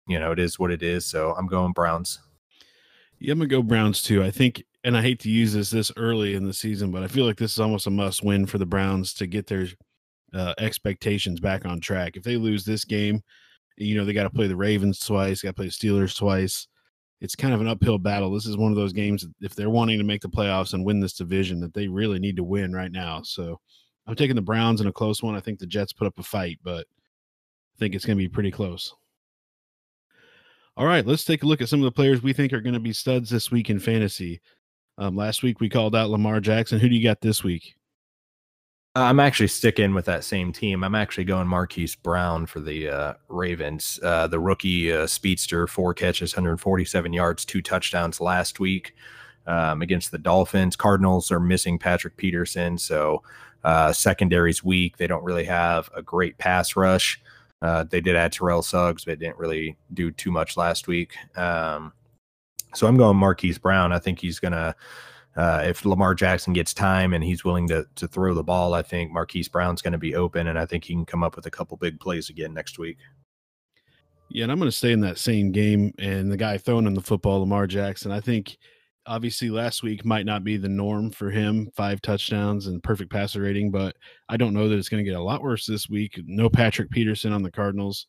you 0.07 0.19
know, 0.19 0.31
it 0.31 0.39
is 0.39 0.57
what 0.57 0.71
it 0.71 0.81
is. 0.81 1.05
So 1.05 1.33
I'm 1.37 1.47
going 1.47 1.73
Browns. 1.73 2.19
Yeah, 3.19 3.33
I'm 3.33 3.39
gonna 3.39 3.49
go 3.49 3.61
Browns 3.61 4.01
too. 4.01 4.23
I 4.23 4.31
think, 4.31 4.63
and 4.83 4.97
I 4.97 5.01
hate 5.01 5.19
to 5.21 5.29
use 5.29 5.53
this 5.53 5.69
this 5.69 5.91
early 5.97 6.35
in 6.35 6.45
the 6.45 6.53
season, 6.53 6.91
but 6.91 7.03
I 7.03 7.07
feel 7.07 7.25
like 7.25 7.37
this 7.37 7.53
is 7.53 7.59
almost 7.59 7.87
a 7.87 7.91
must 7.91 8.23
win 8.23 8.45
for 8.45 8.57
the 8.57 8.65
Browns 8.65 9.13
to 9.15 9.27
get 9.27 9.47
their 9.47 9.67
uh, 10.33 10.53
expectations 10.57 11.39
back 11.39 11.65
on 11.65 11.79
track. 11.79 12.17
If 12.17 12.23
they 12.23 12.37
lose 12.37 12.65
this 12.65 12.83
game, 12.85 13.21
you 13.77 13.95
know 13.95 14.05
they 14.05 14.13
got 14.13 14.23
to 14.23 14.29
play 14.29 14.47
the 14.47 14.55
Ravens 14.55 14.99
twice, 14.99 15.41
got 15.41 15.49
to 15.49 15.53
play 15.53 15.67
the 15.67 15.71
Steelers 15.71 16.17
twice. 16.17 16.67
It's 17.21 17.35
kind 17.35 17.53
of 17.53 17.61
an 17.61 17.67
uphill 17.67 17.97
battle. 17.97 18.31
This 18.31 18.45
is 18.45 18.57
one 18.57 18.71
of 18.71 18.75
those 18.75 18.91
games 18.91 19.25
if 19.39 19.55
they're 19.55 19.69
wanting 19.69 19.97
to 19.97 20.03
make 20.03 20.21
the 20.21 20.29
playoffs 20.29 20.73
and 20.73 20.85
win 20.85 20.99
this 20.99 21.13
division 21.13 21.61
that 21.61 21.73
they 21.73 21.87
really 21.87 22.19
need 22.19 22.35
to 22.35 22.43
win 22.43 22.73
right 22.73 22.91
now. 22.91 23.21
So 23.23 23.61
I'm 24.05 24.15
taking 24.15 24.35
the 24.35 24.41
Browns 24.41 24.81
in 24.81 24.87
a 24.87 24.91
close 24.91 25.23
one. 25.23 25.35
I 25.35 25.39
think 25.39 25.59
the 25.59 25.65
Jets 25.65 25.93
put 25.93 26.07
up 26.07 26.19
a 26.19 26.23
fight, 26.23 26.59
but 26.63 26.85
I 27.75 27.79
think 27.79 27.95
it's 27.95 28.05
going 28.05 28.17
to 28.17 28.23
be 28.23 28.27
pretty 28.27 28.51
close. 28.51 28.93
All 30.75 30.85
right, 30.85 31.05
let's 31.05 31.23
take 31.23 31.43
a 31.43 31.45
look 31.45 31.61
at 31.61 31.69
some 31.69 31.79
of 31.79 31.85
the 31.85 31.91
players 31.91 32.21
we 32.21 32.33
think 32.33 32.51
are 32.51 32.59
going 32.59 32.73
to 32.73 32.79
be 32.79 32.93
studs 32.93 33.29
this 33.29 33.51
week 33.51 33.69
in 33.69 33.79
fantasy. 33.79 34.41
Um, 34.97 35.15
last 35.15 35.43
week 35.43 35.59
we 35.59 35.69
called 35.69 35.95
out 35.95 36.09
Lamar 36.09 36.39
Jackson. 36.39 36.79
Who 36.79 36.89
do 36.89 36.95
you 36.95 37.03
got 37.03 37.21
this 37.21 37.43
week? 37.43 37.75
I'm 38.95 39.19
actually 39.19 39.47
sticking 39.47 39.95
with 39.95 40.05
that 40.05 40.23
same 40.23 40.53
team. 40.53 40.83
I'm 40.83 40.93
actually 40.93 41.23
going 41.23 41.47
Marquise 41.47 41.95
Brown 41.95 42.45
for 42.45 42.59
the 42.59 42.89
uh, 42.89 43.13
Ravens. 43.27 43.99
Uh, 44.03 44.27
the 44.27 44.39
rookie 44.39 44.93
uh, 44.93 45.07
speedster, 45.07 45.65
four 45.65 45.95
catches, 45.95 46.35
147 46.35 47.11
yards, 47.11 47.43
two 47.43 47.63
touchdowns 47.63 48.21
last 48.21 48.59
week 48.59 48.93
um, 49.47 49.81
against 49.81 50.11
the 50.11 50.19
Dolphins. 50.19 50.75
Cardinals 50.75 51.31
are 51.31 51.39
missing 51.39 51.79
Patrick 51.79 52.17
Peterson, 52.17 52.77
so 52.77 53.23
uh, 53.63 53.91
secondary's 53.91 54.63
weak. 54.63 54.97
They 54.97 55.07
don't 55.07 55.23
really 55.23 55.45
have 55.45 55.89
a 55.95 56.03
great 56.03 56.37
pass 56.37 56.75
rush. 56.75 57.19
Uh, 57.63 57.85
they 57.85 58.01
did 58.01 58.15
add 58.15 58.33
Terrell 58.33 58.61
Suggs, 58.61 59.05
but 59.05 59.17
didn't 59.17 59.39
really 59.39 59.75
do 59.93 60.11
too 60.11 60.31
much 60.31 60.55
last 60.55 60.87
week. 60.87 61.15
Um, 61.35 61.93
so 62.73 62.87
I'm 62.87 62.97
going 62.97 63.17
Marquise 63.17 63.57
Brown. 63.57 63.91
I 63.91 63.99
think 63.99 64.19
he's 64.19 64.39
going 64.39 64.53
to 64.53 64.75
uh, 65.35 65.63
if 65.65 65.83
Lamar 65.83 66.13
Jackson 66.13 66.53
gets 66.53 66.73
time 66.73 67.13
and 67.13 67.23
he's 67.23 67.43
willing 67.43 67.67
to 67.69 67.85
to 67.95 68.07
throw 68.07 68.33
the 68.33 68.43
ball, 68.43 68.73
I 68.73 68.81
think 68.81 69.11
Marquise 69.11 69.49
Brown's 69.49 69.81
going 69.81 69.93
to 69.93 69.97
be 69.97 70.15
open, 70.15 70.47
and 70.47 70.59
I 70.59 70.65
think 70.65 70.83
he 70.83 70.93
can 70.93 71.05
come 71.05 71.23
up 71.23 71.35
with 71.35 71.45
a 71.45 71.51
couple 71.51 71.77
big 71.77 71.99
plays 71.99 72.29
again 72.29 72.53
next 72.53 72.77
week. 72.77 72.97
Yeah, 74.29 74.43
and 74.43 74.51
I'm 74.51 74.59
going 74.59 74.71
to 74.71 74.75
stay 74.75 74.91
in 74.91 75.01
that 75.01 75.17
same 75.17 75.51
game. 75.51 75.93
And 75.99 76.31
the 76.31 76.37
guy 76.37 76.57
throwing 76.57 76.87
in 76.87 76.93
the 76.93 77.01
football, 77.01 77.41
Lamar 77.41 77.67
Jackson, 77.67 78.11
I 78.11 78.19
think 78.19 78.57
obviously 79.05 79.49
last 79.49 79.83
week 79.83 80.05
might 80.05 80.25
not 80.25 80.43
be 80.43 80.57
the 80.57 80.69
norm 80.69 81.11
for 81.11 81.29
him 81.29 81.69
five 81.75 82.01
touchdowns 82.01 82.67
and 82.67 82.83
perfect 82.83 83.11
passer 83.11 83.41
rating 83.41 83.69
but 83.69 83.95
i 84.29 84.37
don't 84.37 84.53
know 84.53 84.69
that 84.69 84.77
it's 84.77 84.89
going 84.89 85.03
to 85.03 85.09
get 85.09 85.19
a 85.19 85.21
lot 85.21 85.41
worse 85.41 85.65
this 85.65 85.89
week 85.89 86.19
no 86.25 86.49
patrick 86.49 86.89
peterson 86.89 87.33
on 87.33 87.43
the 87.43 87.51
cardinals 87.51 88.07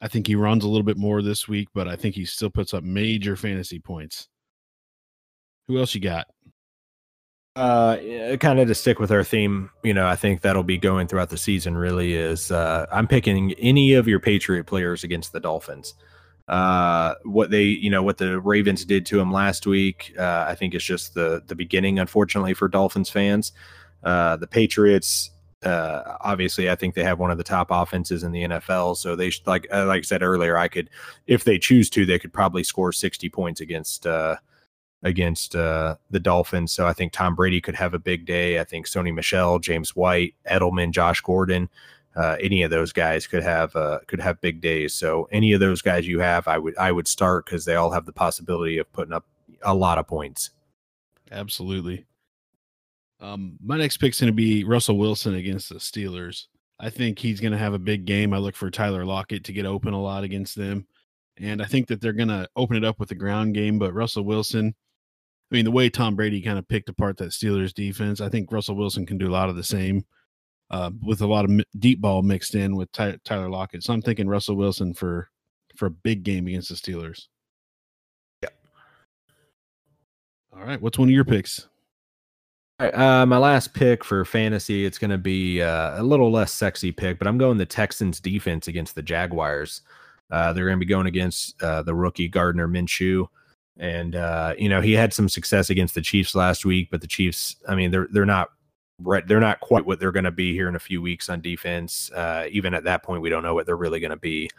i 0.00 0.08
think 0.08 0.26
he 0.26 0.34
runs 0.34 0.64
a 0.64 0.68
little 0.68 0.84
bit 0.84 0.96
more 0.96 1.22
this 1.22 1.48
week 1.48 1.68
but 1.74 1.88
i 1.88 1.96
think 1.96 2.14
he 2.14 2.24
still 2.24 2.50
puts 2.50 2.74
up 2.74 2.84
major 2.84 3.36
fantasy 3.36 3.78
points 3.78 4.28
who 5.68 5.78
else 5.78 5.94
you 5.94 6.00
got 6.00 6.26
uh, 7.56 8.36
kind 8.36 8.60
of 8.60 8.68
to 8.68 8.74
stick 8.74 8.98
with 8.98 9.10
our 9.10 9.24
theme, 9.24 9.70
you 9.82 9.94
know, 9.94 10.06
I 10.06 10.14
think 10.14 10.42
that'll 10.42 10.62
be 10.62 10.76
going 10.76 11.08
throughout 11.08 11.30
the 11.30 11.38
season. 11.38 11.74
Really, 11.74 12.12
is 12.12 12.50
uh, 12.50 12.84
I'm 12.92 13.08
picking 13.08 13.54
any 13.54 13.94
of 13.94 14.06
your 14.06 14.20
Patriot 14.20 14.64
players 14.64 15.02
against 15.04 15.32
the 15.32 15.40
Dolphins. 15.40 15.94
Uh, 16.48 17.14
what 17.24 17.50
they, 17.50 17.62
you 17.62 17.88
know, 17.88 18.02
what 18.02 18.18
the 18.18 18.40
Ravens 18.40 18.84
did 18.84 19.06
to 19.06 19.18
him 19.18 19.32
last 19.32 19.66
week, 19.66 20.12
uh, 20.18 20.44
I 20.46 20.54
think 20.54 20.74
it's 20.74 20.84
just 20.84 21.14
the 21.14 21.42
the 21.46 21.54
beginning. 21.54 21.98
Unfortunately 21.98 22.52
for 22.52 22.68
Dolphins 22.68 23.08
fans, 23.08 23.52
uh, 24.04 24.36
the 24.36 24.46
Patriots. 24.46 25.30
Uh, 25.66 26.16
obviously, 26.20 26.70
I 26.70 26.76
think 26.76 26.94
they 26.94 27.02
have 27.02 27.18
one 27.18 27.32
of 27.32 27.38
the 27.38 27.44
top 27.44 27.68
offenses 27.70 28.22
in 28.22 28.30
the 28.30 28.44
NFL. 28.44 28.96
So 28.96 29.16
they, 29.16 29.30
should, 29.30 29.46
like, 29.48 29.66
uh, 29.72 29.86
like 29.86 29.98
I 29.98 30.02
said 30.02 30.22
earlier, 30.22 30.56
I 30.56 30.68
could, 30.68 30.88
if 31.26 31.42
they 31.42 31.58
choose 31.58 31.90
to, 31.90 32.06
they 32.06 32.20
could 32.20 32.32
probably 32.32 32.62
score 32.62 32.92
60 32.92 33.28
points 33.30 33.60
against 33.60 34.06
uh, 34.06 34.36
against 35.02 35.56
uh, 35.56 35.96
the 36.10 36.20
Dolphins. 36.20 36.72
So 36.72 36.86
I 36.86 36.92
think 36.92 37.12
Tom 37.12 37.34
Brady 37.34 37.60
could 37.60 37.74
have 37.74 37.94
a 37.94 37.98
big 37.98 38.26
day. 38.26 38.60
I 38.60 38.64
think 38.64 38.86
Sony 38.86 39.12
Michel, 39.12 39.58
James 39.58 39.96
White, 39.96 40.34
Edelman, 40.48 40.92
Josh 40.92 41.20
Gordon, 41.20 41.68
uh, 42.14 42.36
any 42.40 42.62
of 42.62 42.70
those 42.70 42.92
guys 42.92 43.26
could 43.26 43.42
have 43.42 43.74
uh, 43.74 43.98
could 44.06 44.20
have 44.20 44.40
big 44.40 44.60
days. 44.60 44.94
So 44.94 45.28
any 45.32 45.52
of 45.52 45.58
those 45.58 45.82
guys 45.82 46.06
you 46.06 46.20
have, 46.20 46.46
I 46.46 46.58
would 46.58 46.76
I 46.78 46.92
would 46.92 47.08
start 47.08 47.44
because 47.44 47.64
they 47.64 47.74
all 47.74 47.90
have 47.90 48.06
the 48.06 48.12
possibility 48.12 48.78
of 48.78 48.90
putting 48.92 49.12
up 49.12 49.26
a 49.62 49.74
lot 49.74 49.98
of 49.98 50.06
points. 50.06 50.50
Absolutely. 51.30 52.06
Um, 53.20 53.56
my 53.64 53.78
next 53.78 53.96
pick's 53.96 54.20
going 54.20 54.32
to 54.32 54.36
be 54.36 54.64
Russell 54.64 54.98
Wilson 54.98 55.34
against 55.34 55.68
the 55.68 55.76
Steelers. 55.76 56.44
I 56.78 56.90
think 56.90 57.18
he's 57.18 57.40
going 57.40 57.52
to 57.52 57.58
have 57.58 57.72
a 57.72 57.78
big 57.78 58.04
game. 58.04 58.34
I 58.34 58.38
look 58.38 58.54
for 58.54 58.70
Tyler 58.70 59.04
Lockett 59.04 59.44
to 59.44 59.52
get 59.52 59.64
open 59.64 59.94
a 59.94 60.02
lot 60.02 60.24
against 60.24 60.56
them. 60.56 60.86
And 61.38 61.62
I 61.62 61.64
think 61.66 61.88
that 61.88 62.00
they're 62.00 62.12
going 62.12 62.28
to 62.28 62.48
open 62.56 62.76
it 62.76 62.84
up 62.84 62.98
with 62.98 63.08
the 63.08 63.14
ground 63.14 63.54
game. 63.54 63.78
But 63.78 63.94
Russell 63.94 64.24
Wilson, 64.24 64.74
I 65.50 65.54
mean, 65.54 65.64
the 65.64 65.70
way 65.70 65.88
Tom 65.88 66.16
Brady 66.16 66.42
kind 66.42 66.58
of 66.58 66.68
picked 66.68 66.88
apart 66.88 67.16
that 67.18 67.30
Steelers 67.30 67.72
defense, 67.72 68.20
I 68.20 68.28
think 68.28 68.52
Russell 68.52 68.76
Wilson 68.76 69.06
can 69.06 69.18
do 69.18 69.28
a 69.28 69.32
lot 69.32 69.48
of 69.48 69.56
the 69.56 69.62
same 69.62 70.04
uh, 70.70 70.90
with 71.02 71.20
a 71.22 71.26
lot 71.26 71.44
of 71.44 71.60
deep 71.78 72.00
ball 72.00 72.22
mixed 72.22 72.54
in 72.54 72.76
with 72.76 72.90
Ty- 72.92 73.18
Tyler 73.24 73.48
Lockett. 73.48 73.82
So 73.82 73.92
I'm 73.92 74.02
thinking 74.02 74.28
Russell 74.28 74.56
Wilson 74.56 74.92
for 74.92 75.30
for 75.76 75.86
a 75.86 75.90
big 75.90 76.22
game 76.22 76.46
against 76.46 76.70
the 76.70 76.74
Steelers. 76.74 77.26
Yep. 78.42 78.54
All 80.54 80.64
right. 80.64 80.80
What's 80.80 80.98
one 80.98 81.08
of 81.08 81.14
your 81.14 81.24
picks? 81.24 81.68
Uh, 82.78 83.24
my 83.26 83.38
last 83.38 83.72
pick 83.72 84.04
for 84.04 84.24
fantasy, 84.24 84.84
it's 84.84 84.98
going 84.98 85.10
to 85.10 85.16
be 85.16 85.62
uh, 85.62 86.00
a 86.00 86.02
little 86.02 86.30
less 86.30 86.52
sexy 86.52 86.92
pick, 86.92 87.18
but 87.18 87.26
I'm 87.26 87.38
going 87.38 87.56
the 87.56 87.64
Texans 87.64 88.20
defense 88.20 88.68
against 88.68 88.94
the 88.94 89.02
Jaguars. 89.02 89.80
Uh, 90.30 90.52
they're 90.52 90.66
going 90.66 90.78
to 90.78 90.84
be 90.84 90.88
going 90.88 91.06
against 91.06 91.60
uh, 91.62 91.82
the 91.82 91.94
rookie 91.94 92.28
Gardner 92.28 92.68
Minshew, 92.68 93.28
and 93.78 94.14
uh, 94.14 94.54
you 94.58 94.68
know 94.68 94.82
he 94.82 94.92
had 94.92 95.14
some 95.14 95.28
success 95.28 95.70
against 95.70 95.94
the 95.94 96.02
Chiefs 96.02 96.34
last 96.34 96.66
week, 96.66 96.88
but 96.90 97.00
the 97.00 97.06
Chiefs, 97.06 97.56
I 97.66 97.74
mean, 97.76 97.90
they're 97.90 98.08
they're 98.10 98.26
not 98.26 98.50
they're 99.26 99.40
not 99.40 99.60
quite 99.60 99.86
what 99.86 99.98
they're 99.98 100.12
going 100.12 100.24
to 100.24 100.30
be 100.30 100.52
here 100.52 100.68
in 100.68 100.76
a 100.76 100.80
few 100.80 101.00
weeks 101.00 101.30
on 101.30 101.40
defense. 101.40 102.10
Uh, 102.12 102.46
even 102.50 102.74
at 102.74 102.84
that 102.84 103.02
point, 103.02 103.22
we 103.22 103.30
don't 103.30 103.42
know 103.42 103.54
what 103.54 103.64
they're 103.64 103.76
really 103.76 104.00
going 104.00 104.10
to 104.10 104.16
be. 104.16 104.50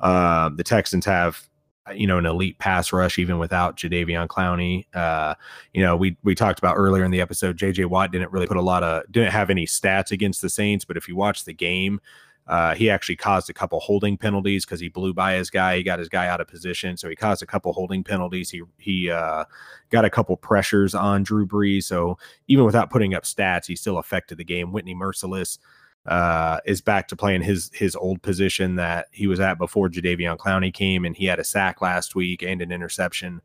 The 0.00 0.62
Texans 0.64 1.04
have 1.04 1.48
you 1.94 2.06
know 2.06 2.18
an 2.18 2.26
elite 2.26 2.58
pass 2.58 2.92
rush 2.92 3.18
even 3.18 3.38
without 3.38 3.76
Jadeveon 3.76 4.28
Clowney. 4.28 4.84
Uh, 4.94 5.34
you 5.72 5.82
know 5.82 5.96
we 5.96 6.16
we 6.22 6.34
talked 6.34 6.58
about 6.58 6.76
earlier 6.76 7.04
in 7.04 7.10
the 7.10 7.20
episode. 7.20 7.56
J.J. 7.56 7.86
Watt 7.86 8.12
didn't 8.12 8.32
really 8.32 8.46
put 8.46 8.56
a 8.56 8.62
lot 8.62 8.82
of 8.82 9.10
didn't 9.10 9.32
have 9.32 9.50
any 9.50 9.66
stats 9.66 10.10
against 10.10 10.42
the 10.42 10.50
Saints, 10.50 10.84
but 10.84 10.96
if 10.96 11.08
you 11.08 11.16
watch 11.16 11.44
the 11.44 11.54
game, 11.54 12.00
uh, 12.46 12.74
he 12.74 12.90
actually 12.90 13.16
caused 13.16 13.48
a 13.48 13.52
couple 13.52 13.78
holding 13.80 14.16
penalties 14.16 14.64
because 14.64 14.80
he 14.80 14.88
blew 14.88 15.14
by 15.14 15.34
his 15.34 15.50
guy. 15.50 15.76
He 15.76 15.82
got 15.82 16.00
his 16.00 16.08
guy 16.08 16.26
out 16.26 16.40
of 16.40 16.48
position, 16.48 16.96
so 16.96 17.08
he 17.08 17.16
caused 17.16 17.42
a 17.42 17.46
couple 17.46 17.72
holding 17.72 18.02
penalties. 18.02 18.50
He 18.50 18.62
he 18.78 19.10
uh, 19.10 19.44
got 19.90 20.04
a 20.04 20.10
couple 20.10 20.36
pressures 20.36 20.94
on 20.94 21.22
Drew 21.22 21.46
Brees. 21.46 21.84
So 21.84 22.18
even 22.48 22.64
without 22.64 22.90
putting 22.90 23.14
up 23.14 23.22
stats, 23.24 23.66
he 23.66 23.76
still 23.76 23.98
affected 23.98 24.38
the 24.38 24.44
game. 24.44 24.72
Whitney 24.72 24.94
Mercilus 24.94 25.58
uh, 26.06 26.58
is 26.64 26.80
back 26.80 27.08
to 27.08 27.16
playing 27.16 27.42
his 27.42 27.70
his 27.74 27.94
old 27.94 28.22
position 28.22 28.76
that 28.76 29.06
he 29.12 29.26
was 29.26 29.40
at 29.40 29.58
before 29.58 29.88
Jadeveon 29.88 30.38
Clowney 30.38 30.72
came, 30.72 31.04
and 31.04 31.16
he 31.16 31.26
had 31.26 31.38
a 31.38 31.44
sack 31.44 31.80
last 31.82 32.14
week 32.14 32.42
and 32.42 32.62
an 32.62 32.72
interception. 32.72 33.40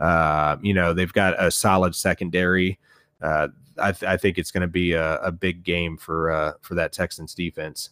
Uh, 0.00 0.56
you 0.62 0.74
know 0.74 0.92
they've 0.92 1.12
got 1.12 1.34
a 1.42 1.50
solid 1.50 1.94
secondary. 1.94 2.78
Uh, 3.20 3.48
I, 3.78 3.92
th- 3.92 4.10
I, 4.10 4.16
think 4.16 4.36
it's 4.36 4.50
going 4.50 4.62
to 4.62 4.66
be 4.66 4.92
a, 4.92 5.18
a, 5.18 5.30
big 5.30 5.62
game 5.62 5.96
for 5.96 6.32
uh, 6.32 6.52
for 6.60 6.74
that 6.74 6.92
Texans 6.92 7.34
defense. 7.34 7.90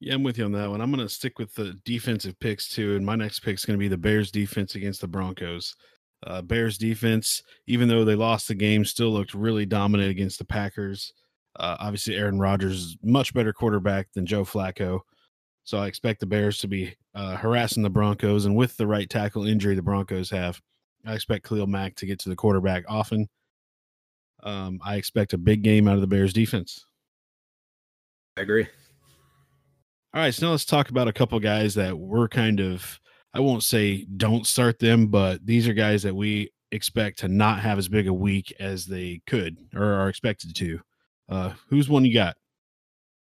Yeah, 0.00 0.14
I'm 0.14 0.22
with 0.22 0.38
you 0.38 0.44
on 0.44 0.52
that 0.52 0.70
one. 0.70 0.80
I'm 0.80 0.92
going 0.92 1.06
to 1.06 1.12
stick 1.12 1.38
with 1.38 1.54
the 1.54 1.78
defensive 1.84 2.38
picks 2.40 2.68
too, 2.68 2.96
and 2.96 3.04
my 3.04 3.16
next 3.16 3.40
pick 3.40 3.54
is 3.54 3.64
going 3.64 3.78
to 3.78 3.82
be 3.82 3.88
the 3.88 3.96
Bears 3.96 4.30
defense 4.30 4.74
against 4.74 5.00
the 5.00 5.08
Broncos. 5.08 5.76
Uh, 6.26 6.42
Bears 6.42 6.76
defense, 6.76 7.42
even 7.66 7.88
though 7.88 8.04
they 8.04 8.14
lost 8.14 8.48
the 8.48 8.54
game, 8.54 8.84
still 8.84 9.10
looked 9.10 9.32
really 9.32 9.64
dominant 9.64 10.10
against 10.10 10.38
the 10.38 10.44
Packers. 10.44 11.14
Uh, 11.56 11.76
obviously, 11.80 12.16
Aaron 12.16 12.38
Rodgers 12.38 12.76
is 12.76 12.96
much 13.02 13.34
better 13.34 13.52
quarterback 13.52 14.08
than 14.12 14.26
Joe 14.26 14.44
Flacco, 14.44 15.00
so 15.64 15.78
I 15.78 15.86
expect 15.86 16.20
the 16.20 16.26
Bears 16.26 16.58
to 16.58 16.68
be 16.68 16.94
uh, 17.14 17.36
harassing 17.36 17.82
the 17.82 17.90
Broncos. 17.90 18.44
And 18.44 18.56
with 18.56 18.76
the 18.76 18.86
right 18.86 19.08
tackle 19.08 19.46
injury 19.46 19.74
the 19.74 19.82
Broncos 19.82 20.30
have, 20.30 20.60
I 21.04 21.14
expect 21.14 21.48
Khalil 21.48 21.66
Mack 21.66 21.96
to 21.96 22.06
get 22.06 22.18
to 22.20 22.28
the 22.28 22.36
quarterback 22.36 22.84
often. 22.88 23.28
Um, 24.42 24.80
I 24.84 24.96
expect 24.96 25.32
a 25.32 25.38
big 25.38 25.62
game 25.62 25.88
out 25.88 25.96
of 25.96 26.00
the 26.00 26.06
Bears 26.06 26.32
defense. 26.32 26.86
I 28.36 28.42
agree. 28.42 28.66
All 30.14 30.20
right, 30.20 30.34
so 30.34 30.46
now 30.46 30.52
let's 30.52 30.64
talk 30.64 30.88
about 30.90 31.08
a 31.08 31.12
couple 31.12 31.38
guys 31.40 31.74
that 31.74 31.96
we're 31.96 32.28
kind 32.28 32.60
of 32.60 33.00
I 33.32 33.40
won't 33.40 33.62
say 33.62 34.06
don't 34.16 34.46
start 34.46 34.78
them, 34.78 35.06
but 35.06 35.44
these 35.46 35.68
are 35.68 35.72
guys 35.72 36.02
that 36.02 36.16
we 36.16 36.50
expect 36.72 37.20
to 37.20 37.28
not 37.28 37.60
have 37.60 37.78
as 37.78 37.88
big 37.88 38.08
a 38.08 38.12
week 38.12 38.52
as 38.58 38.86
they 38.86 39.20
could 39.26 39.56
or 39.74 39.84
are 39.84 40.08
expected 40.08 40.54
to. 40.56 40.80
Uh, 41.30 41.52
who's 41.68 41.88
one 41.88 42.04
you 42.04 42.12
got? 42.12 42.36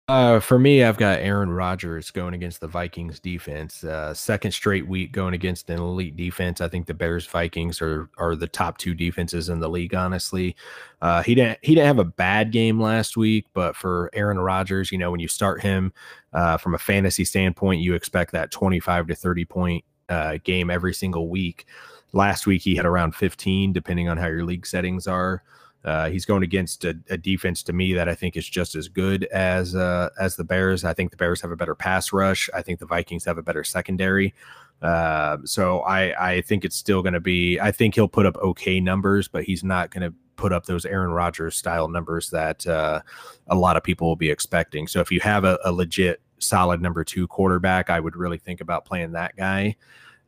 Uh, 0.07 0.39
for 0.39 0.59
me, 0.59 0.85
I've 0.85 0.99
got 0.99 1.21
Aaron 1.21 1.51
Rodgers 1.51 2.11
going 2.11 2.35
against 2.35 2.61
the 2.61 2.69
Vikings 2.69 3.21
defense. 3.21 3.83
Uh, 3.83 4.13
second 4.13 4.53
straight 4.53 4.87
week 4.87 5.13
going 5.13 5.33
against 5.33 5.71
an 5.71 5.79
elite 5.79 6.15
defense. 6.15 6.61
I 6.61 6.69
think 6.69 6.85
the 6.85 6.93
Bears 6.93 7.27
Vikings 7.27 7.81
are 7.81 8.11
are 8.19 8.37
the 8.37 8.47
top 8.47 8.77
two 8.77 8.93
defenses 8.93 9.49
in 9.49 9.61
the 9.61 9.69
league. 9.71 9.95
Honestly, 9.95 10.57
uh, 11.01 11.23
he 11.23 11.35
didn't 11.35 11.59
he 11.63 11.75
didn't 11.75 11.87
have 11.87 11.99
a 12.01 12.05
bad 12.05 12.53
game 12.53 12.79
last 12.79 13.17
week, 13.17 13.47
but 13.55 13.77
for 13.77 14.11
Aaron 14.13 14.39
Rodgers, 14.39 14.93
you 14.93 14.99
know, 14.99 15.11
when 15.11 15.21
you 15.21 15.29
start 15.29 15.63
him 15.63 15.91
uh, 16.35 16.59
from 16.59 16.75
a 16.75 16.79
fantasy 16.79 17.25
standpoint, 17.25 17.81
you 17.81 17.95
expect 17.95 18.33
that 18.33 18.51
twenty 18.51 18.81
five 18.81 19.07
to 19.07 19.15
thirty 19.15 19.47
point 19.47 19.87
uh, 20.11 20.37
game 20.45 20.69
every 20.69 20.93
single 20.93 21.31
week. 21.31 21.65
Last 22.13 22.47
week 22.47 22.61
he 22.61 22.77
had 22.77 22.85
around 22.85 23.15
fifteen, 23.15 23.73
depending 23.73 24.11
on 24.11 24.19
how 24.19 24.27
your 24.27 24.45
league 24.45 24.67
settings 24.67 25.07
are. 25.07 25.43
Uh, 25.85 26.09
he's 26.09 26.25
going 26.25 26.43
against 26.43 26.85
a, 26.85 26.99
a, 27.11 27.19
defense 27.19 27.63
to 27.63 27.73
me 27.73 27.93
that 27.93 28.09
I 28.09 28.15
think 28.15 28.39
is 28.39 28.49
just 28.49 28.75
as 28.75 28.89
good 28.89 29.25
as 29.25 29.75
uh, 29.75 30.09
as 30.19 30.35
the 30.35 30.45
Bears. 30.45 30.83
I 30.83 30.95
think 30.95 31.11
the 31.11 31.17
Bears 31.19 31.43
have 31.43 31.51
a 31.51 31.57
better 31.57 31.75
pass 31.75 32.11
rush. 32.11 32.49
I 32.55 32.63
think 32.63 32.79
the 32.79 32.87
Vikings 32.87 33.25
have 33.27 33.37
a 33.37 33.43
better 33.43 33.63
secondary. 33.65 34.35
Uh, 34.81 35.39
so 35.45 35.81
I 35.81 36.31
I 36.31 36.41
think 36.41 36.65
it's 36.65 36.77
still 36.77 37.03
going 37.03 37.13
to 37.13 37.21
be. 37.21 37.61
I 37.61 37.71
think 37.71 37.95
he'll 37.95 38.09
put 38.09 38.25
up 38.25 38.37
okay 38.39 38.81
numbers, 38.81 39.29
but 39.29 39.45
he's 39.45 39.63
not 39.63 39.91
going 39.91 40.11
to 40.11 40.17
put 40.37 40.53
up 40.53 40.65
those 40.65 40.87
Aaron 40.87 41.11
Rodgers 41.11 41.57
style 41.57 41.89
numbers 41.89 42.31
that 42.31 42.67
uh, 42.67 43.03
a 43.49 43.55
lot 43.55 43.77
of 43.77 43.83
people 43.83 44.09
will 44.09 44.17
be 44.17 44.31
expecting. 44.31 44.87
So 44.89 45.01
if 45.01 45.13
you 45.13 45.21
have 45.21 45.45
a, 45.45 45.59
a 45.65 45.73
legit 45.73 46.21
solid 46.39 46.81
number 46.81 47.05
two 47.05 47.27
quarterback, 47.27 47.91
I 47.91 48.01
would 48.01 48.17
really 48.17 48.39
think 48.39 48.61
about 48.61 48.85
playing 48.85 49.13
that 49.13 49.37
guy. 49.37 49.77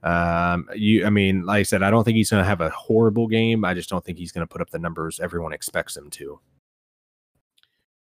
Um, 0.02 0.68
you, 0.74 1.04
I 1.04 1.10
mean, 1.10 1.44
like 1.44 1.60
I 1.60 1.62
said, 1.62 1.82
I 1.82 1.90
don't 1.90 2.04
think 2.04 2.16
he's 2.16 2.30
going 2.30 2.42
to 2.42 2.48
have 2.48 2.60
a 2.60 2.70
horrible 2.70 3.26
game. 3.26 3.64
I 3.64 3.74
just 3.74 3.90
don't 3.90 4.04
think 4.04 4.18
he's 4.18 4.32
going 4.32 4.46
to 4.46 4.52
put 4.52 4.60
up 4.60 4.70
the 4.70 4.78
numbers 4.78 5.20
everyone 5.20 5.52
expects 5.52 5.96
him 5.96 6.10
to. 6.10 6.40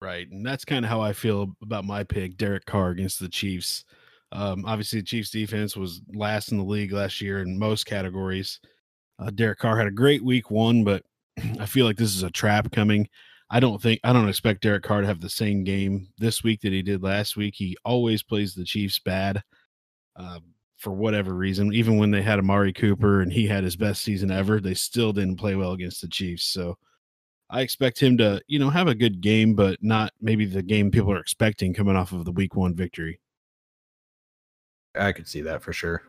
Right, 0.01 0.29
and 0.29 0.45
that's 0.45 0.65
kind 0.65 0.83
of 0.83 0.91
how 0.91 1.01
I 1.01 1.13
feel 1.13 1.55
about 1.61 1.85
my 1.85 2.03
pick, 2.03 2.37
Derek 2.37 2.65
Carr 2.65 2.89
against 2.89 3.19
the 3.19 3.29
Chiefs. 3.29 3.85
Um, 4.31 4.65
obviously, 4.65 4.99
the 4.99 5.05
Chiefs 5.05 5.31
defense 5.31 5.77
was 5.77 6.01
last 6.13 6.51
in 6.51 6.57
the 6.57 6.63
league 6.63 6.91
last 6.91 7.21
year 7.21 7.41
in 7.41 7.57
most 7.57 7.85
categories. 7.85 8.59
Uh, 9.17 9.29
Derek 9.29 9.59
Carr 9.59 9.77
had 9.77 9.87
a 9.87 9.91
great 9.91 10.23
week 10.23 10.51
one, 10.51 10.83
but 10.83 11.03
I 11.59 11.65
feel 11.65 11.85
like 11.85 11.97
this 11.97 12.15
is 12.15 12.23
a 12.23 12.29
trap 12.29 12.71
coming. 12.71 13.07
I 13.49 13.59
don't 13.59 13.81
think 13.81 13.99
I 14.03 14.11
don't 14.11 14.27
expect 14.27 14.63
Derek 14.63 14.83
Carr 14.83 15.01
to 15.01 15.07
have 15.07 15.21
the 15.21 15.29
same 15.29 15.63
game 15.63 16.07
this 16.17 16.43
week 16.43 16.61
that 16.61 16.73
he 16.73 16.81
did 16.81 17.03
last 17.03 17.37
week. 17.37 17.53
He 17.55 17.77
always 17.85 18.23
plays 18.23 18.53
the 18.53 18.65
Chiefs 18.65 18.99
bad. 18.99 19.43
Um, 20.15 20.54
for 20.77 20.91
whatever 20.91 21.33
reason, 21.33 21.73
even 21.73 21.97
when 21.97 22.11
they 22.11 22.21
had 22.21 22.39
Amari 22.39 22.73
Cooper 22.73 23.21
and 23.21 23.31
he 23.31 23.47
had 23.47 23.63
his 23.63 23.75
best 23.75 24.01
season 24.01 24.31
ever, 24.31 24.59
they 24.59 24.73
still 24.73 25.13
didn't 25.13 25.37
play 25.37 25.55
well 25.55 25.71
against 25.71 26.01
the 26.01 26.07
Chiefs. 26.07 26.45
So 26.45 26.77
I 27.49 27.61
expect 27.61 27.99
him 27.99 28.17
to, 28.17 28.41
you 28.47 28.59
know, 28.59 28.69
have 28.69 28.87
a 28.87 28.95
good 28.95 29.21
game, 29.21 29.55
but 29.55 29.81
not 29.81 30.11
maybe 30.21 30.45
the 30.45 30.63
game 30.63 30.91
people 30.91 31.11
are 31.11 31.19
expecting 31.19 31.73
coming 31.73 31.95
off 31.95 32.11
of 32.11 32.25
the 32.25 32.31
week 32.31 32.55
one 32.55 32.75
victory. 32.75 33.19
I 34.95 35.11
could 35.11 35.27
see 35.27 35.41
that 35.41 35.61
for 35.61 35.73
sure. 35.73 36.03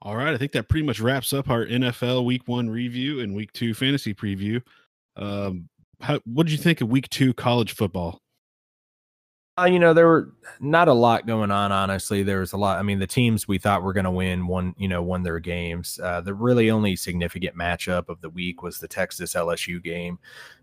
All 0.00 0.16
right. 0.16 0.32
I 0.32 0.36
think 0.36 0.52
that 0.52 0.68
pretty 0.68 0.86
much 0.86 1.00
wraps 1.00 1.32
up 1.32 1.50
our 1.50 1.66
NFL 1.66 2.24
week 2.24 2.46
one 2.46 2.70
review 2.70 3.20
and 3.20 3.34
week 3.34 3.52
two 3.52 3.74
fantasy 3.74 4.14
preview. 4.14 4.62
Um, 5.16 5.68
how, 6.00 6.20
what 6.24 6.46
did 6.46 6.52
you 6.52 6.58
think 6.58 6.80
of 6.80 6.88
week 6.88 7.08
two 7.08 7.34
college 7.34 7.74
football? 7.74 8.20
Uh, 9.58 9.64
you 9.64 9.78
know, 9.78 9.92
there 9.92 10.06
were 10.06 10.32
not 10.60 10.86
a 10.86 10.92
lot 10.92 11.26
going 11.26 11.50
on. 11.50 11.72
Honestly, 11.72 12.22
there 12.22 12.40
was 12.40 12.52
a 12.52 12.56
lot. 12.56 12.78
I 12.78 12.82
mean, 12.82 13.00
the 13.00 13.06
teams 13.08 13.48
we 13.48 13.58
thought 13.58 13.82
were 13.82 13.92
going 13.92 14.04
to 14.04 14.10
win 14.10 14.46
won, 14.46 14.74
you 14.78 14.86
know, 14.86 15.02
won 15.02 15.24
their 15.24 15.40
games. 15.40 15.98
Uh, 16.00 16.20
the 16.20 16.32
really 16.32 16.70
only 16.70 16.94
significant 16.94 17.56
matchup 17.56 18.08
of 18.08 18.20
the 18.20 18.30
week 18.30 18.62
was 18.62 18.78
the 18.78 18.86
Texas 18.86 19.34
LSU 19.34 19.82
game. 19.82 20.18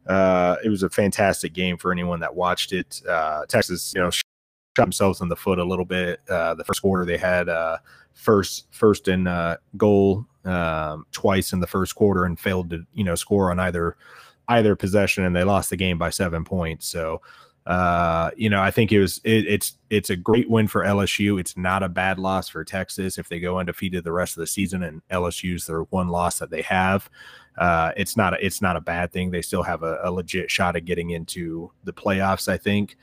Uh, 0.07 0.55
it 0.63 0.69
was 0.69 0.83
a 0.83 0.89
fantastic 0.89 1.51
game 1.51 1.77
for 1.77 1.91
anyone 1.91 2.21
that 2.21 2.33
watched 2.33 2.71
it. 2.71 3.01
Uh, 3.07 3.45
Texas, 3.47 3.91
you 3.93 4.01
know, 4.01 4.09
shot 4.09 4.23
themselves 4.75 5.19
in 5.19 5.27
the 5.27 5.35
foot 5.35 5.59
a 5.59 5.65
little 5.65 5.85
bit. 5.85 6.21
Uh, 6.29 6.53
the 6.53 6.63
first 6.63 6.81
quarter, 6.81 7.03
they 7.03 7.17
had 7.17 7.49
uh, 7.49 7.77
first 8.13 8.67
first 8.71 9.09
in 9.09 9.27
goal 9.75 10.25
um, 10.45 11.05
twice 11.11 11.51
in 11.51 11.59
the 11.59 11.67
first 11.67 11.95
quarter 11.95 12.23
and 12.23 12.39
failed 12.39 12.69
to, 12.69 12.85
you 12.93 13.03
know, 13.03 13.15
score 13.15 13.51
on 13.51 13.59
either 13.59 13.97
either 14.47 14.75
possession, 14.75 15.25
and 15.25 15.35
they 15.35 15.43
lost 15.43 15.69
the 15.69 15.75
game 15.75 15.97
by 15.97 16.09
seven 16.09 16.45
points. 16.45 16.87
So 16.87 17.21
uh, 17.65 18.29
you 18.37 18.49
know, 18.49 18.61
I 18.61 18.69
think 18.69 18.91
it 18.91 18.99
was 18.99 19.19
it, 19.23 19.47
it's 19.47 19.77
it's 19.89 20.11
a 20.11 20.15
great 20.15 20.49
win 20.49 20.67
for 20.67 20.83
LSU. 20.83 21.39
It's 21.39 21.57
not 21.57 21.81
a 21.81 21.89
bad 21.89 22.19
loss 22.19 22.47
for 22.47 22.63
Texas 22.63 23.17
if 23.17 23.27
they 23.27 23.39
go 23.39 23.57
undefeated 23.57 24.03
the 24.03 24.11
rest 24.11 24.37
of 24.37 24.41
the 24.41 24.47
season 24.47 24.83
and 24.83 25.01
LSU's 25.09 25.65
their 25.65 25.81
one 25.83 26.09
loss 26.09 26.37
that 26.39 26.51
they 26.51 26.61
have. 26.61 27.09
Uh, 27.57 27.91
it's 27.97 28.15
not 28.15 28.33
a, 28.33 28.45
it's 28.45 28.61
not 28.61 28.75
a 28.75 28.81
bad 28.81 29.11
thing. 29.11 29.31
They 29.31 29.41
still 29.41 29.63
have 29.63 29.81
a, 29.81 29.99
a 30.03 30.11
legit 30.11 30.51
shot 30.51 30.75
at 30.75 30.85
getting 30.85 31.11
into 31.11 31.71
the 31.85 31.93
playoffs. 31.93 32.47
I 32.47 32.57
think 32.57 32.97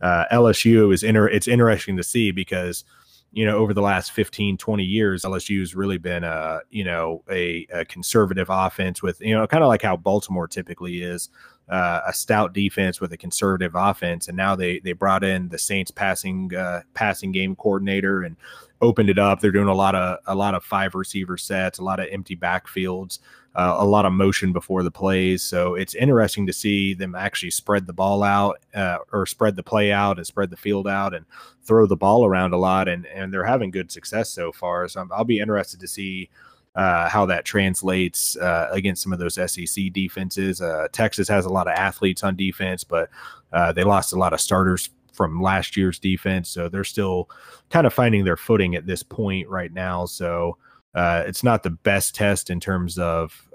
uh, 0.00 0.24
LSU 0.32 0.94
is 0.94 1.02
inter- 1.02 1.28
it's 1.28 1.48
interesting 1.48 1.96
to 1.98 2.02
see 2.02 2.30
because 2.30 2.84
you 3.32 3.44
know 3.44 3.58
over 3.58 3.74
the 3.74 3.82
last 3.82 4.12
15 4.12 4.56
20 4.56 4.84
years 4.84 5.24
lsu 5.24 5.58
has 5.58 5.74
really 5.74 5.98
been 5.98 6.22
a 6.22 6.60
you 6.70 6.84
know 6.84 7.24
a, 7.28 7.66
a 7.72 7.84
conservative 7.84 8.46
offense 8.48 9.02
with 9.02 9.20
you 9.20 9.34
know 9.34 9.46
kind 9.48 9.64
of 9.64 9.68
like 9.68 9.82
how 9.82 9.96
baltimore 9.96 10.46
typically 10.46 11.02
is 11.02 11.28
uh, 11.68 12.00
a 12.06 12.12
stout 12.12 12.52
defense 12.52 13.00
with 13.00 13.12
a 13.12 13.16
conservative 13.16 13.72
offense, 13.74 14.28
and 14.28 14.36
now 14.36 14.54
they 14.54 14.78
they 14.80 14.92
brought 14.92 15.24
in 15.24 15.48
the 15.48 15.58
Saints 15.58 15.90
passing 15.90 16.54
uh, 16.54 16.82
passing 16.94 17.32
game 17.32 17.56
coordinator 17.56 18.22
and 18.22 18.36
opened 18.80 19.10
it 19.10 19.18
up. 19.18 19.40
They're 19.40 19.50
doing 19.50 19.68
a 19.68 19.74
lot 19.74 19.94
of 19.94 20.18
a 20.26 20.34
lot 20.34 20.54
of 20.54 20.64
five 20.64 20.94
receiver 20.94 21.36
sets, 21.36 21.78
a 21.78 21.84
lot 21.84 21.98
of 21.98 22.06
empty 22.10 22.36
backfields, 22.36 23.18
uh, 23.54 23.76
a 23.78 23.84
lot 23.84 24.04
of 24.04 24.12
motion 24.12 24.52
before 24.52 24.82
the 24.82 24.90
plays. 24.90 25.42
So 25.42 25.74
it's 25.74 25.94
interesting 25.94 26.46
to 26.46 26.52
see 26.52 26.94
them 26.94 27.14
actually 27.14 27.50
spread 27.50 27.86
the 27.86 27.92
ball 27.92 28.22
out 28.22 28.60
uh, 28.74 28.98
or 29.12 29.26
spread 29.26 29.56
the 29.56 29.62
play 29.62 29.90
out 29.92 30.18
and 30.18 30.26
spread 30.26 30.50
the 30.50 30.56
field 30.56 30.86
out 30.86 31.14
and 31.14 31.24
throw 31.64 31.86
the 31.86 31.96
ball 31.96 32.24
around 32.24 32.52
a 32.52 32.58
lot. 32.58 32.86
And 32.86 33.06
and 33.06 33.32
they're 33.32 33.44
having 33.44 33.70
good 33.70 33.90
success 33.90 34.30
so 34.30 34.52
far. 34.52 34.86
So 34.88 35.06
I'll 35.10 35.24
be 35.24 35.40
interested 35.40 35.80
to 35.80 35.88
see. 35.88 36.30
Uh, 36.76 37.08
how 37.08 37.24
that 37.24 37.46
translates 37.46 38.36
uh, 38.36 38.68
against 38.70 39.02
some 39.02 39.10
of 39.10 39.18
those 39.18 39.34
SEC 39.50 39.90
defenses. 39.94 40.60
Uh, 40.60 40.86
Texas 40.92 41.26
has 41.26 41.46
a 41.46 41.48
lot 41.48 41.66
of 41.66 41.72
athletes 41.72 42.22
on 42.22 42.36
defense, 42.36 42.84
but 42.84 43.08
uh, 43.54 43.72
they 43.72 43.82
lost 43.82 44.12
a 44.12 44.18
lot 44.18 44.34
of 44.34 44.42
starters 44.42 44.90
from 45.14 45.40
last 45.40 45.74
year's 45.74 45.98
defense. 45.98 46.50
So 46.50 46.68
they're 46.68 46.84
still 46.84 47.30
kind 47.70 47.86
of 47.86 47.94
finding 47.94 48.24
their 48.24 48.36
footing 48.36 48.74
at 48.74 48.86
this 48.86 49.02
point 49.02 49.48
right 49.48 49.72
now. 49.72 50.04
So 50.04 50.58
uh, 50.94 51.24
it's 51.26 51.42
not 51.42 51.62
the 51.62 51.70
best 51.70 52.14
test 52.14 52.50
in 52.50 52.60
terms 52.60 52.98
of 52.98 53.48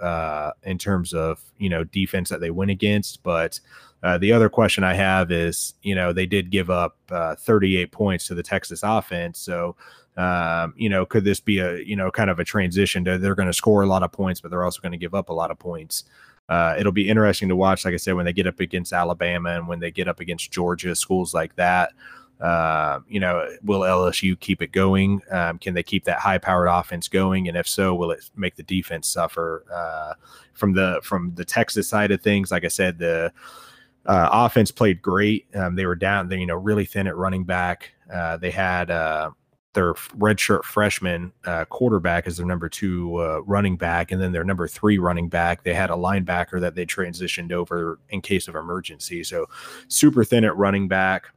in 0.64 0.80
terms 0.80 1.14
of 1.14 1.44
you 1.60 1.70
know 1.70 1.84
defense 1.84 2.30
that 2.30 2.42
they 2.42 2.50
win 2.50 2.72
against, 2.72 3.22
but 3.22 3.60
uh, 4.04 4.18
the 4.18 4.32
other 4.32 4.50
question 4.50 4.84
I 4.84 4.94
have 4.96 5.32
is 5.32 5.76
you 5.84 5.94
know 5.94 6.12
they 6.12 6.26
did 6.26 6.50
give 6.50 6.70
up 6.70 6.98
uh, 7.12 7.36
38 7.36 7.92
points 7.92 8.26
to 8.28 8.36
the 8.36 8.44
Texas 8.44 8.82
offense, 8.84 9.40
so 9.40 9.76
um, 10.22 10.74
you 10.78 10.90
know 10.90 11.06
could 11.06 11.24
this 11.24 11.40
be 11.40 11.60
a 11.60 11.80
you 11.80 11.96
know 11.96 12.12
kind 12.12 12.30
of 12.30 12.40
a 12.40 12.44
transition 12.44 13.04
to 13.06 13.18
they're 13.18 13.36
going 13.36 13.48
to 13.48 13.54
score 13.54 13.82
a 13.82 13.88
lot 13.88 14.04
of 14.04 14.12
points, 14.12 14.42
but 14.42 14.52
they're 14.52 14.64
also 14.64 14.82
going 14.82 14.92
to 14.92 14.98
give 14.98 15.16
up 15.16 15.30
a 15.30 15.34
lot 15.34 15.52
of 15.52 15.58
points 15.58 16.04
uh, 16.52 16.76
it'll 16.78 16.92
be 16.92 17.08
interesting 17.08 17.48
to 17.48 17.56
watch, 17.56 17.86
like 17.86 17.94
I 17.94 17.98
said, 17.98 18.14
when 18.14 18.26
they 18.26 18.34
get 18.34 18.46
up 18.46 18.60
against 18.60 18.92
Alabama 18.92 19.52
and 19.52 19.70
when 19.70 19.80
they 19.80 19.90
get 19.90 20.10
up 20.10 20.20
against 20.20 20.52
Georgia, 20.52 20.94
schools 20.98 21.34
like 21.34 21.56
that. 21.56 21.94
Uh, 22.42 23.00
you 23.08 23.22
know, 23.22 23.48
will 23.64 23.82
LSU 23.82 24.38
keep 24.38 24.62
it 24.62 24.74
going? 24.74 25.22
Um, 25.32 25.60
can 25.60 25.76
they 25.76 25.84
keep 25.84 26.04
that 26.04 26.20
high-powered 26.20 26.68
offense 26.68 27.08
going? 27.08 27.48
And 27.48 27.56
if 27.56 27.70
so, 27.70 27.96
will 27.96 28.12
it 28.12 28.30
make 28.36 28.58
the 28.58 28.64
defense 28.64 29.08
suffer? 29.08 29.64
Uh, 29.74 30.16
from 30.54 30.74
the 30.74 31.00
from 31.04 31.32
the 31.36 31.46
Texas 31.46 31.88
side 31.88 32.12
of 32.12 32.22
things, 32.22 32.52
like 32.52 32.66
I 32.66 32.68
said, 32.68 32.98
the 32.98 33.32
uh, 34.06 34.30
offense 34.30 34.72
played 34.72 35.02
great. 35.02 35.48
Um, 35.56 35.76
they 35.76 35.86
were 35.86 35.96
down, 35.96 36.28
they 36.28 36.40
you 36.40 36.48
know, 36.48 36.56
really 36.56 36.86
thin 36.86 37.08
at 37.08 37.16
running 37.16 37.46
back. 37.46 37.94
Uh, 38.12 38.36
they 38.36 38.52
had 38.52 38.92
uh, 38.92 39.30
their 39.74 39.94
redshirt 39.94 40.64
freshman 40.64 41.32
uh, 41.46 41.66
quarterback 41.66 42.28
as 42.28 42.38
their 42.38 42.46
number 42.46 42.68
two 42.68 43.16
uh, 43.18 43.42
running 43.46 43.78
back, 43.78 44.12
and 44.12 44.22
then 44.22 44.32
their 44.32 44.44
number 44.44 44.68
three 44.68 44.98
running 44.98 45.30
back. 45.30 45.64
They 45.64 45.74
had 45.74 45.90
a 45.90 45.96
linebacker 45.96 46.60
that 46.60 46.76
they 46.76 46.86
transitioned 46.86 47.52
over 47.52 48.00
in 48.10 48.22
case 48.22 48.48
of 48.48 48.56
emergency. 48.56 49.24
So 49.24 49.48
super 49.88 50.24
thin 50.24 50.44
at 50.44 50.58
running 50.58 50.88
back. 50.88 51.28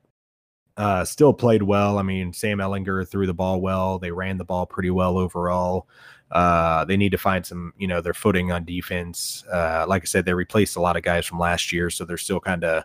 Uh, 0.77 1.05
still 1.05 1.33
played 1.33 1.63
well. 1.63 1.99
I 1.99 2.03
mean, 2.03 2.33
Sam 2.33 2.59
Ehlinger 2.59 3.09
threw 3.09 3.27
the 3.27 3.35
ball 3.35 3.61
well. 3.61 4.01
They 4.01 4.11
ran 4.11 4.39
the 4.39 4.45
ball 4.45 4.67
pretty 4.67 4.91
well 4.91 5.17
overall. 5.19 5.87
Uh, 6.33 6.85
they 6.85 6.97
need 6.97 7.13
to 7.13 7.19
find 7.19 7.47
some, 7.47 7.73
you 7.79 7.87
know, 7.87 8.01
their 8.01 8.15
footing 8.15 8.51
on 8.51 8.65
defense. 8.65 9.45
Uh, 9.53 9.85
like 9.87 10.03
I 10.03 10.07
said, 10.07 10.25
they 10.25 10.35
replaced 10.35 10.75
a 10.75 10.81
lot 10.81 10.97
of 10.97 11.05
guys 11.05 11.27
from 11.27 11.39
last 11.39 11.73
year, 11.73 11.91
so 11.91 12.05
they're 12.05 12.17
still 12.17 12.41
kind 12.41 12.65
of, 12.65 12.83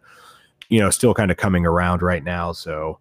you 0.70 0.80
know, 0.80 0.92
still 0.92 1.16
kind 1.16 1.32
of 1.32 1.38
coming 1.38 1.66
around 1.66 2.04
right 2.04 2.24
now. 2.24 2.52
So 2.52 3.00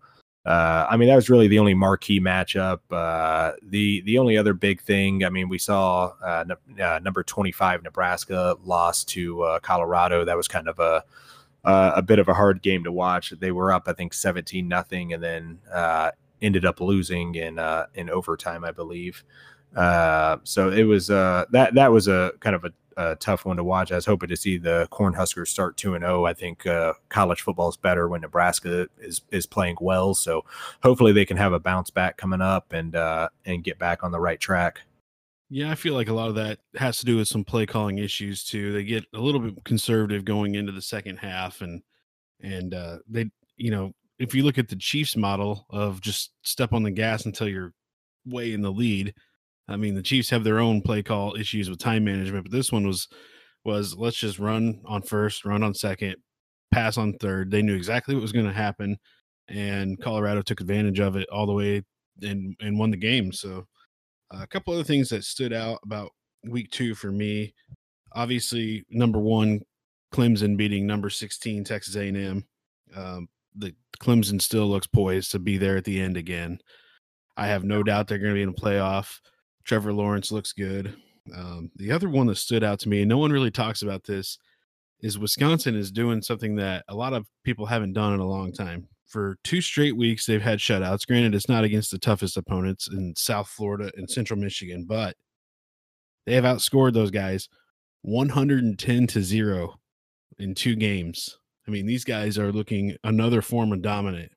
uh, 0.49 0.87
I 0.89 0.97
mean, 0.97 1.11
that 1.11 1.17
was 1.17 1.29
really 1.29 1.47
the 1.47 1.59
only 1.59 1.75
marquee 1.75 2.21
matchup. 2.21 2.81
Uh, 2.91 3.53
the 3.63 4.01
the 4.07 4.17
only 4.17 4.39
other 4.39 4.55
big 4.55 4.81
thing, 4.81 5.23
I 5.23 5.29
mean, 5.29 5.51
we 5.51 5.59
saw 5.59 6.15
uh, 6.25 6.45
n- 6.49 6.81
uh, 6.83 7.01
number 7.01 7.23
twenty 7.23 7.53
five 7.53 7.83
Nebraska 7.83 8.57
lost 8.65 9.09
to 9.09 9.43
uh, 9.43 9.59
Colorado. 9.59 10.25
That 10.25 10.39
was 10.39 10.49
kind 10.49 10.67
of 10.71 10.79
a 10.79 11.05
a 11.65 12.01
bit 12.01 12.19
of 12.19 12.29
a 12.29 12.35
hard 12.35 12.63
game 12.63 12.83
to 12.85 12.91
watch. 12.91 13.29
They 13.39 13.53
were 13.53 13.71
up, 13.71 13.89
I 13.89 13.93
think, 13.93 14.15
seventeen 14.15 14.69
nothing, 14.69 15.13
and 15.13 15.23
then 15.23 15.59
ended 16.41 16.65
up 16.65 16.81
losing 16.81 17.35
in 17.35 17.61
in 17.95 18.09
overtime, 18.09 18.65
I 18.65 18.71
believe. 18.71 19.25
so 19.75 20.73
it 20.75 20.85
was 20.85 21.09
that 21.09 21.71
that 21.75 21.93
was 21.93 22.09
a 22.09 22.33
kind 22.41 22.57
of 22.57 22.65
a 22.65 22.73
a 22.99 23.17
tough 23.17 23.45
one 23.45 23.57
to 23.57 23.65
watch. 23.65 23.93
I 23.93 23.95
was 23.95 24.07
hoping 24.07 24.29
to 24.29 24.37
see 24.37 24.59
the 24.59 24.89
Cornhuskers 24.91 25.49
start 25.49 25.77
two 25.77 25.95
and 25.95 26.03
zero. 26.03 26.23
Oh. 26.23 26.25
I 26.27 26.35
think 26.35 26.67
uh, 26.67 26.95
college 27.09 27.41
football 27.41 27.69
is 27.69 27.77
better 27.77 28.09
when 28.09 28.21
Nebraska 28.21 28.89
is 28.99 29.23
is 29.31 29.47
playing 29.47 29.77
well. 29.81 30.15
So 30.15 30.45
hopefully 30.83 31.13
they 31.13 31.25
can 31.25 31.37
have 31.37 31.53
a 31.53 31.61
bounce 31.61 31.91
back 31.91 32.17
coming 32.17 32.41
up 32.41 32.73
and 32.73 32.97
uh, 32.97 33.29
and 33.47 33.63
get 33.63 33.79
back 33.79 34.03
on 34.03 34.11
the 34.11 34.21
right 34.21 34.41
track. 34.41 34.81
Yeah, 35.49 35.71
I 35.71 35.77
feel 35.77 35.95
like 35.95 36.09
a 36.09 36.15
lot 36.15 36.29
of 36.29 36.35
that 36.35 36.59
has 36.77 36.99
to 36.99 37.07
do 37.07 37.17
with 37.17 37.29
some 37.29 37.45
play 37.45 37.65
calling 37.65 37.99
issues 37.99 38.45
too. 38.45 38.73
They 38.73 38.85
get 38.85 39.07
a 39.15 39.21
little 39.21 39.41
bit 39.41 39.65
conservative 39.65 40.25
going 40.25 40.57
into 40.57 40.73
the 40.73 40.83
second 40.83 41.19
half, 41.19 41.63
and 41.63 41.83
and 42.41 42.75
uh, 42.75 42.99
they, 43.09 43.31
you 43.57 43.71
know, 43.71 43.95
if 44.19 44.35
you 44.35 44.43
look 44.43 44.59
at 44.59 44.69
the 44.69 44.77
Chiefs 44.77 45.17
model 45.17 45.67
of 45.71 46.01
just 46.01 46.33
step 46.43 46.73
on 46.73 46.83
the 46.83 46.91
gas 46.91 47.25
until 47.25 47.49
you're 47.49 47.73
way 48.27 48.53
in 48.53 48.61
the 48.61 48.73
lead, 48.73 49.15
I 49.69 49.77
mean, 49.77 49.95
the 49.95 50.03
Chiefs 50.03 50.31
have 50.31 50.45
their 50.45 50.61
own 50.61 50.81
play 50.81 51.03
call 51.03 51.37
issues 51.37 51.69
with 51.69 51.79
time 51.79 52.05
management, 52.05 52.45
but 52.45 52.53
this 52.53 52.73
one 52.73 52.87
was 52.87 53.09
was 53.65 53.95
let's 53.97 54.17
just 54.17 54.39
run 54.39 54.81
on 54.87 55.03
first, 55.03 55.45
run 55.45 55.63
on 55.63 55.75
second, 55.75 56.17
pass 56.73 56.97
on 56.97 57.13
third. 57.15 57.51
They 57.51 57.63
knew 57.63 57.75
exactly 57.75 58.15
what 58.15 58.23
was 58.23 58.33
going 58.33 58.47
to 58.47 58.53
happen, 58.53 58.97
and 59.49 60.01
Colorado 60.01 60.43
took 60.43 60.61
advantage 60.61 61.01
of 61.01 61.17
it 61.17 61.29
all 61.31 61.47
the 61.47 61.53
way 61.53 61.83
and 62.23 62.57
and 62.61 62.79
won 62.79 62.91
the 62.91 62.97
game. 62.97 63.33
So, 63.33 63.67
uh, 64.35 64.43
a 64.43 64.47
couple 64.47 64.73
other 64.73 64.85
things 64.85 65.11
that 65.11 65.25
stood 65.25 65.53
out 65.53 65.81
about 65.85 66.11
week 66.45 66.71
two 66.71 66.95
for 66.95 67.13
me. 67.13 67.55
Obviously, 68.13 68.85
number 68.89 69.19
one, 69.19 69.61
Clemson 70.15 70.57
beating 70.57 70.87
number 70.87 71.11
sixteen 71.11 71.63
Texas 71.63 71.97
A 71.97 72.09
and 72.09 72.17
M. 72.17 72.45
Um, 72.97 73.29
the 73.55 73.75
Clemson 74.01 74.41
still 74.41 74.67
looks 74.67 74.87
poised 74.87 75.33
to 75.33 75.39
be 75.39 75.59
there 75.59 75.77
at 75.77 75.85
the 75.85 76.01
end 76.01 76.17
again. 76.17 76.59
I 77.37 77.49
have 77.49 77.65
no 77.65 77.83
doubt 77.83 78.09
they're 78.09 78.19
going 78.19 78.33
to 78.33 78.39
be 78.39 78.43
in 78.43 78.49
a 78.49 78.53
playoff. 78.53 79.21
Trevor 79.69 79.93
Lawrence 79.93 80.33
looks 80.33 80.55
good. 80.55 80.97
Um, 81.37 81.71
the 81.77 81.93
other 81.93 82.09
one 82.09 82.27
that 82.29 82.37
stood 82.37 82.65
out 82.65 82.81
to 82.81 82.89
me, 82.89 83.03
and 83.03 83.09
no 83.09 83.19
one 83.19 83.31
really 83.31 83.51
talks 83.51 83.83
about 83.83 84.03
this, 84.03 84.39
is 85.03 85.19
Wisconsin 85.19 85.77
is 85.77 85.93
doing 85.93 86.23
something 86.23 86.57
that 86.57 86.85
a 86.89 86.95
lot 86.95 87.13
of 87.13 87.27
people 87.45 87.67
haven't 87.67 87.93
done 87.93 88.15
in 88.15 88.21
a 88.21 88.27
long 88.27 88.51
time. 88.51 88.89
For 89.07 89.37
two 89.45 89.61
straight 89.61 89.95
weeks, 89.95 90.25
they've 90.25 90.41
had 90.41 90.59
shutouts. 90.59 91.07
Granted, 91.07 91.35
it's 91.35 91.51
not 91.51 91.65
against 91.65 91.91
the 91.91 91.99
toughest 91.99 92.39
opponents 92.39 92.89
in 92.89 93.15
South 93.15 93.49
Florida 93.49 93.93
and 93.97 94.11
Central 94.11 94.41
Michigan, 94.41 94.87
but 94.89 95.17
they 96.25 96.33
have 96.33 96.45
outscored 96.45 96.95
those 96.95 97.11
guys 97.11 97.51
110 98.03 99.07
to 99.07 99.23
0 99.23 99.75
in 100.39 100.55
two 100.55 100.77
games. 100.77 101.39
I 101.67 101.71
mean, 101.71 101.85
these 101.85 102.05
guys 102.05 102.39
are 102.39 102.53
looking 102.53 102.97
another 103.05 103.43
form 103.43 103.73
of 103.73 103.83
dominant. 103.83 104.33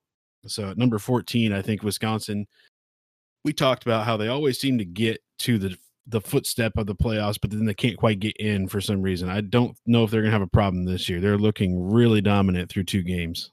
So 0.47 0.71
at 0.71 0.77
number 0.77 0.99
14, 0.99 1.53
I 1.53 1.61
think 1.61 1.83
Wisconsin 1.83 2.47
we 3.43 3.53
talked 3.53 3.83
about 3.83 4.05
how 4.05 4.17
they 4.17 4.27
always 4.27 4.59
seem 4.59 4.77
to 4.77 4.85
get 4.85 5.21
to 5.39 5.57
the 5.57 5.77
the 6.07 6.21
footstep 6.21 6.73
of 6.77 6.87
the 6.87 6.95
playoffs, 6.95 7.37
but 7.39 7.51
then 7.51 7.65
they 7.65 7.73
can't 7.73 7.97
quite 7.97 8.19
get 8.19 8.35
in 8.37 8.67
for 8.67 8.81
some 8.81 9.01
reason. 9.01 9.29
I 9.29 9.41
don't 9.41 9.77
know 9.85 10.03
if 10.03 10.11
they're 10.11 10.21
going 10.21 10.31
to 10.31 10.37
have 10.37 10.41
a 10.41 10.47
problem 10.47 10.83
this 10.83 11.07
year. 11.07 11.21
They're 11.21 11.37
looking 11.37 11.91
really 11.91 12.21
dominant 12.21 12.69
through 12.69 12.85
two 12.85 13.03
games. 13.03 13.51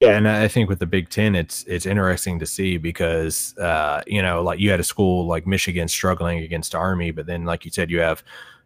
Yeah, 0.00 0.16
and 0.16 0.28
I 0.28 0.48
think 0.48 0.68
with 0.68 0.78
the 0.78 0.86
Big 0.86 1.08
Ten, 1.08 1.34
it's 1.34 1.64
it's 1.64 1.86
interesting 1.86 2.38
to 2.40 2.46
see 2.46 2.76
because 2.76 3.56
uh, 3.56 4.02
you 4.06 4.20
know, 4.20 4.42
like 4.42 4.60
you 4.60 4.70
had 4.70 4.80
a 4.80 4.84
school 4.84 5.26
like 5.26 5.46
Michigan 5.46 5.88
struggling 5.88 6.40
against 6.40 6.74
Army, 6.74 7.12
but 7.12 7.26
then, 7.26 7.44
like 7.44 7.64
you 7.64 7.70
said, 7.70 7.90
you 7.90 8.00
have 8.00 8.22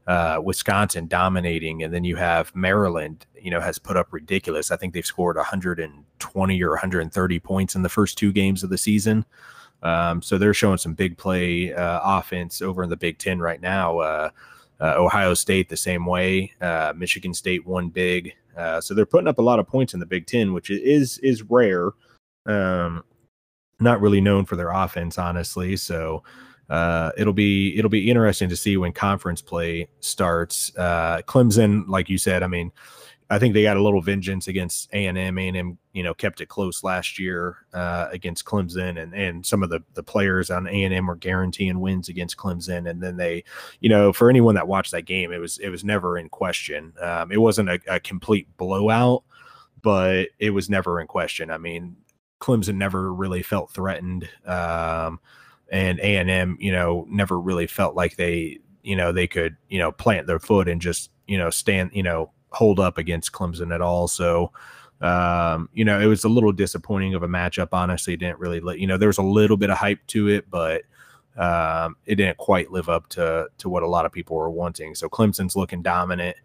uh, 0.09 0.41
Wisconsin 0.43 1.07
dominating, 1.07 1.85
and 1.85 1.95
then 1.95 2.03
you 2.03 2.17
have 2.17 2.53
Maryland. 2.57 3.27
You 3.41 3.53
know, 3.53 3.61
has 3.61 3.79
put 3.79 3.97
up 3.97 4.09
ridiculous. 4.13 4.73
I 4.73 4.77
think 4.77 4.93
they've 4.93 5.07
scored 5.07 5.37
120 5.37 6.63
or 6.63 6.71
130 6.71 7.41
points 7.41 7.75
in 7.77 7.83
the 7.83 7.89
first 7.89 8.19
two 8.19 8.33
games 8.33 8.65
of 8.65 8.71
the 8.71 8.79
season. 8.79 9.25
Um, 9.83 10.23
so 10.23 10.39
they're 10.39 10.55
showing 10.55 10.79
some 10.79 10.95
big 10.95 11.17
play 11.17 11.73
uh, 11.73 12.01
offense 12.03 12.61
over 12.61 12.83
in 12.83 12.91
the 12.91 12.97
Big 12.97 13.19
Ten 13.19 13.39
right 13.39 13.61
now. 13.61 13.99
Uh, 13.99 14.31
uh, 14.81 14.95
Ohio 14.97 15.35
State 15.35 15.69
the 15.69 15.77
same 15.77 16.07
way. 16.07 16.53
Uh, 16.61 16.93
Michigan 16.97 17.35
State 17.35 17.67
won 17.67 17.89
big. 17.89 18.35
Uh, 18.57 18.81
so 18.81 18.95
they're 18.95 19.07
putting 19.07 19.29
up 19.29 19.39
a 19.39 19.43
lot 19.43 19.59
of 19.59 19.67
points 19.67 19.95
in 19.95 20.01
the 20.01 20.07
Big 20.07 20.27
Ten, 20.27 20.53
which 20.53 20.71
is 20.71 21.19
is 21.19 21.43
rare. 21.43 21.91
Um, 22.47 23.05
not 23.79 24.01
really 24.01 24.21
known 24.21 24.45
for 24.45 24.57
their 24.57 24.71
offense, 24.71 25.19
honestly. 25.19 25.77
So 25.77 26.23
uh, 26.69 27.13
it'll 27.17 27.33
be 27.33 27.77
it'll 27.79 27.91
be 27.91 28.11
interesting 28.11 28.49
to 28.49 28.57
see 28.57 28.77
when 28.77 28.93
conference 28.93 29.41
play 29.41 29.89
starts. 30.01 30.71
Clemson, 30.73 31.89
like 31.89 32.09
you 32.09 32.19
said, 32.19 32.43
I 32.43 32.47
mean 32.47 32.73
I 33.33 33.39
think 33.39 33.55
they 33.55 33.63
got 33.63 33.77
a 33.77 33.83
little 33.83 34.03
vengeance 34.03 34.49
against 34.49 34.93
A 34.93 35.07
and 35.07 35.17
M. 35.17 35.39
A 35.39 35.47
and 35.47 35.57
M, 35.57 35.79
you 35.93 36.03
know, 36.03 36.13
kept 36.13 36.41
it 36.41 36.49
close 36.49 36.83
last 36.83 37.17
year 37.17 37.59
uh, 37.73 38.09
against 38.11 38.45
Clemson, 38.45 39.01
and 39.01 39.15
and 39.15 39.47
some 39.47 39.63
of 39.63 39.71
the 39.71 39.81
the 39.95 40.03
players 40.03 40.51
on 40.51 40.67
A 40.67 40.83
and 40.83 40.93
M 40.93 41.07
were 41.07 41.15
guaranteeing 41.15 41.79
wins 41.79 42.09
against 42.09 42.37
Clemson, 42.37 42.91
and 42.91 43.01
then 43.01 43.17
they, 43.17 43.45
you 43.79 43.89
know, 43.89 44.13
for 44.13 44.29
anyone 44.29 44.57
that 44.57 44.67
watched 44.67 44.91
that 44.91 45.03
game, 45.03 45.33
it 45.33 45.39
was 45.39 45.59
it 45.59 45.69
was 45.69 45.85
never 45.85 46.19
in 46.19 46.29
question. 46.29 46.93
Um, 47.01 47.31
it 47.31 47.41
wasn't 47.41 47.69
a, 47.69 47.81
a 47.87 48.01
complete 48.01 48.49
blowout, 48.57 49.23
but 49.81 50.31
it 50.41 50.51
was 50.51 50.69
never 50.69 51.01
in 51.01 51.07
question. 51.07 51.53
I 51.53 51.59
mean, 51.59 51.97
Clemson 52.41 52.75
never 52.75 53.15
really 53.15 53.43
felt 53.43 53.71
threatened, 53.71 54.29
um, 54.45 55.21
and 55.71 56.01
A 56.01 56.17
and 56.17 56.29
M, 56.29 56.57
you 56.59 56.73
know, 56.73 57.07
never 57.09 57.39
really 57.39 57.69
felt 57.69 57.95
like 57.95 58.17
they, 58.17 58.59
you 58.83 58.97
know, 58.97 59.13
they 59.13 59.29
could, 59.29 59.57
you 59.69 59.79
know, 59.79 59.93
plant 59.93 60.27
their 60.27 60.41
foot 60.41 60.69
and 60.69 60.81
just, 60.81 61.13
you 61.29 61.39
know, 61.39 61.51
stand, 61.51 61.93
you 61.95 62.03
know 62.03 62.33
hold 62.53 62.81
up 62.81 62.99
against 62.99 63.33
Clemson 63.33 63.75
at 63.75 63.81
all. 63.81 64.09
So, 64.09 64.53
um, 65.01 65.69
you 65.73 65.85
know, 65.85 66.01
it 66.01 66.07
was 66.07 66.25
a 66.25 66.29
little 66.29 66.53
disappointing 66.53 67.15
of 67.15 67.23
a 67.23 67.29
matchup. 67.29 67.69
Honestly, 67.73 68.17
didn't 68.17 68.39
really 68.39 68.61
let 68.61 68.79
you 68.79 68.87
know 68.87 68.97
there 68.97 69.09
was 69.09 69.19
a 69.19 69.23
little 69.23 69.57
bit 69.57 69.71
of 69.71 69.79
hype 69.79 70.07
to 70.09 70.29
it, 70.29 70.51
but 70.51 70.83
um, 71.37 71.97
it 72.07 72.17
didn't 72.17 72.37
quite 72.37 72.71
live 72.71 72.89
up 72.89 73.09
to 73.11 73.49
to 73.59 73.69
what 73.69 73.83
a 73.83 73.89
lot 73.89 74.05
of 74.05 74.13
people 74.13 74.37
were 74.37 74.51
wanting. 74.51 74.95
So 74.95 75.09
Clemson's 75.09 75.57
looking 75.57 75.83
dominant. 75.83 76.37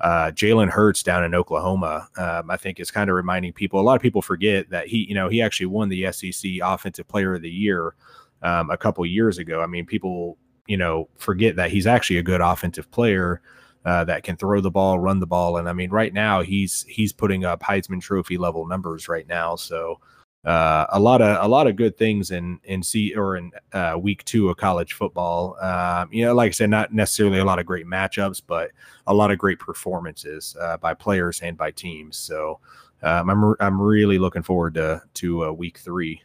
Uh, 0.00 0.30
Jalen 0.32 0.68
Hurts 0.68 1.02
down 1.02 1.24
in 1.24 1.34
Oklahoma, 1.34 2.08
um, 2.16 2.50
I 2.50 2.56
think 2.56 2.80
is 2.80 2.90
kind 2.90 3.08
of 3.08 3.16
reminding 3.16 3.52
people. 3.52 3.80
A 3.80 3.82
lot 3.82 3.94
of 3.94 4.02
people 4.02 4.22
forget 4.22 4.68
that 4.70 4.88
he, 4.88 5.06
you 5.08 5.14
know, 5.14 5.28
he 5.28 5.40
actually 5.40 5.66
won 5.66 5.88
the 5.88 6.10
SEC 6.12 6.50
Offensive 6.62 7.06
Player 7.08 7.34
of 7.34 7.42
the 7.42 7.50
Year 7.50 7.94
um, 8.42 8.70
a 8.70 8.76
couple 8.76 9.06
years 9.06 9.38
ago. 9.38 9.62
I 9.62 9.66
mean, 9.66 9.86
people, 9.86 10.36
you 10.66 10.76
know, 10.76 11.08
forget 11.16 11.56
that 11.56 11.70
he's 11.70 11.86
actually 11.86 12.18
a 12.18 12.22
good 12.22 12.40
offensive 12.40 12.90
player. 12.90 13.40
Uh, 13.84 14.02
that 14.02 14.22
can 14.22 14.34
throw 14.34 14.62
the 14.62 14.70
ball, 14.70 14.98
run 14.98 15.20
the 15.20 15.26
ball, 15.26 15.58
and 15.58 15.68
I 15.68 15.74
mean, 15.74 15.90
right 15.90 16.14
now 16.14 16.40
he's 16.40 16.86
he's 16.88 17.12
putting 17.12 17.44
up 17.44 17.60
Heisman 17.60 18.00
Trophy 18.00 18.38
level 18.38 18.66
numbers 18.66 19.08
right 19.08 19.28
now. 19.28 19.56
So 19.56 20.00
uh, 20.44 20.86
a 20.90 21.00
lot 21.00 21.22
of 21.22 21.42
a 21.42 21.48
lot 21.48 21.66
of 21.66 21.76
good 21.76 21.96
things 21.96 22.30
in 22.30 22.60
in 22.64 22.82
see 22.82 23.14
or 23.14 23.36
in 23.36 23.50
uh, 23.72 23.96
week 23.98 24.24
two 24.24 24.50
of 24.50 24.56
college 24.58 24.92
football. 24.92 25.56
Um, 25.60 26.10
you 26.12 26.24
know, 26.24 26.34
like 26.34 26.48
I 26.48 26.52
said, 26.52 26.70
not 26.70 26.92
necessarily 26.92 27.38
a 27.38 27.44
lot 27.44 27.58
of 27.58 27.64
great 27.66 27.86
matchups, 27.86 28.42
but 28.46 28.70
a 29.06 29.14
lot 29.14 29.30
of 29.30 29.38
great 29.38 29.58
performances 29.58 30.54
uh, 30.60 30.76
by 30.76 30.92
players 30.92 31.40
and 31.40 31.56
by 31.56 31.70
teams. 31.70 32.18
So 32.18 32.60
um, 33.02 33.30
I'm 33.30 33.54
I'm 33.58 33.80
really 33.80 34.18
looking 34.18 34.42
forward 34.42 34.74
to 34.74 35.02
to 35.14 35.46
uh, 35.46 35.52
week 35.52 35.78
three. 35.78 36.22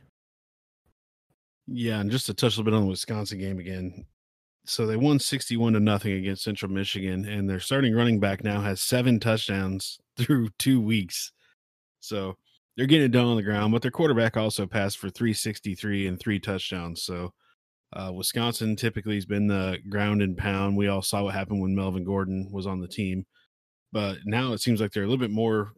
Yeah, 1.68 2.00
and 2.00 2.12
just 2.12 2.26
to 2.26 2.34
touch 2.34 2.58
a 2.58 2.60
little 2.60 2.72
bit 2.72 2.74
on 2.74 2.84
the 2.84 2.90
Wisconsin 2.90 3.40
game 3.40 3.60
again. 3.60 4.06
So 4.66 4.86
they 4.86 4.98
won 4.98 5.20
61 5.20 5.74
to 5.74 5.80
nothing 5.80 6.14
against 6.14 6.44
Central 6.44 6.72
Michigan, 6.72 7.26
and 7.26 7.50
their 7.50 7.60
starting 7.60 7.96
running 7.96 8.20
back 8.20 8.44
now 8.44 8.62
has 8.62 8.82
seven 8.82 9.20
touchdowns 9.20 10.00
through 10.18 10.50
two 10.60 10.80
weeks. 10.80 11.32
So 12.00 12.38
they're 12.76 12.86
getting 12.86 13.06
it 13.06 13.12
done 13.12 13.26
on 13.26 13.36
the 13.36 13.44
ground, 13.44 13.74
but 13.74 13.82
their 13.82 13.92
quarterback 13.92 14.38
also 14.38 14.66
passed 14.66 15.00
for 15.00 15.10
363 15.10 16.08
and 16.08 16.20
three 16.20 16.40
touchdowns. 16.40 17.04
So 17.04 17.34
uh, 17.94 18.12
Wisconsin 18.14 18.76
typically 18.76 19.16
has 19.16 19.26
been 19.26 19.48
the 19.48 19.80
ground 19.90 20.22
and 20.22 20.38
pound. 20.38 20.78
We 20.78 20.88
all 20.88 21.02
saw 21.02 21.24
what 21.24 21.34
happened 21.34 21.62
when 21.62 21.76
Melvin 21.76 22.04
Gordon 22.04 22.48
was 22.52 22.68
on 22.68 22.80
the 22.80 22.88
team, 22.88 23.26
but 23.92 24.20
now 24.26 24.54
it 24.54 24.60
seems 24.62 24.80
like 24.80 24.92
they're 24.92 25.04
a 25.04 25.08
little 25.08 25.20
bit 25.20 25.32
more. 25.32 25.74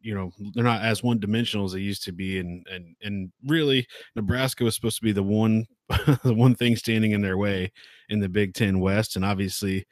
You 0.00 0.16
know, 0.16 0.32
they're 0.54 0.64
not 0.64 0.82
as 0.82 1.04
one 1.04 1.20
dimensional 1.20 1.64
as 1.64 1.72
they 1.72 1.78
used 1.78 2.02
to 2.04 2.12
be, 2.12 2.40
and 2.40 2.66
and 2.68 2.96
and 3.02 3.32
really, 3.46 3.86
Nebraska 4.16 4.64
was 4.64 4.74
supposed 4.74 4.96
to 4.96 5.04
be 5.04 5.12
the 5.12 5.22
one 5.22 5.64
the 6.24 6.34
one 6.34 6.54
thing 6.54 6.76
standing 6.76 7.12
in 7.12 7.22
their 7.22 7.38
way 7.38 7.72
in 8.08 8.20
the 8.20 8.28
Big 8.28 8.54
Ten 8.54 8.80
West, 8.80 9.16
and 9.16 9.24
obviously 9.24 9.86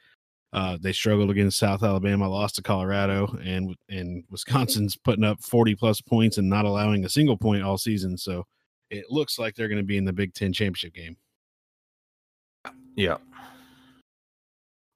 uh, 0.53 0.77
they 0.79 0.93
struggled 0.93 1.29
against 1.29 1.57
South 1.57 1.83
Alabama, 1.83 2.29
lost 2.29 2.55
to 2.55 2.61
Colorado, 2.61 3.37
and 3.43 3.75
and 3.89 4.23
Wisconsin's 4.29 4.95
putting 4.95 5.23
up 5.23 5.41
40 5.41 5.75
plus 5.75 6.01
points 6.01 6.37
and 6.37 6.49
not 6.49 6.65
allowing 6.65 7.05
a 7.05 7.09
single 7.09 7.37
point 7.37 7.63
all 7.63 7.77
season. 7.77 8.17
So 8.17 8.45
it 8.89 9.05
looks 9.09 9.37
like 9.37 9.55
they're 9.55 9.67
going 9.67 9.81
to 9.81 9.83
be 9.83 9.97
in 9.97 10.05
the 10.05 10.13
Big 10.13 10.33
Ten 10.33 10.53
championship 10.53 10.93
game. 10.93 11.17
Yeah. 12.95 13.17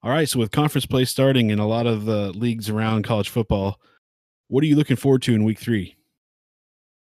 All 0.01 0.11
right. 0.11 0.29
So 0.29 0.39
with 0.39 0.51
conference 0.51 0.85
play 0.85 1.03
starting 1.03 1.49
in 1.49 1.59
a 1.59 1.67
lot 1.67 1.85
of 1.85 2.05
the 2.05 2.31
leagues 2.31 2.69
around 2.69 3.03
college 3.03 3.27
football, 3.27 3.79
what 4.47 4.63
are 4.63 4.67
you 4.67 4.77
looking 4.77 4.95
forward 4.95 5.21
to 5.23 5.35
in 5.35 5.43
week 5.43 5.59
three? 5.59 5.95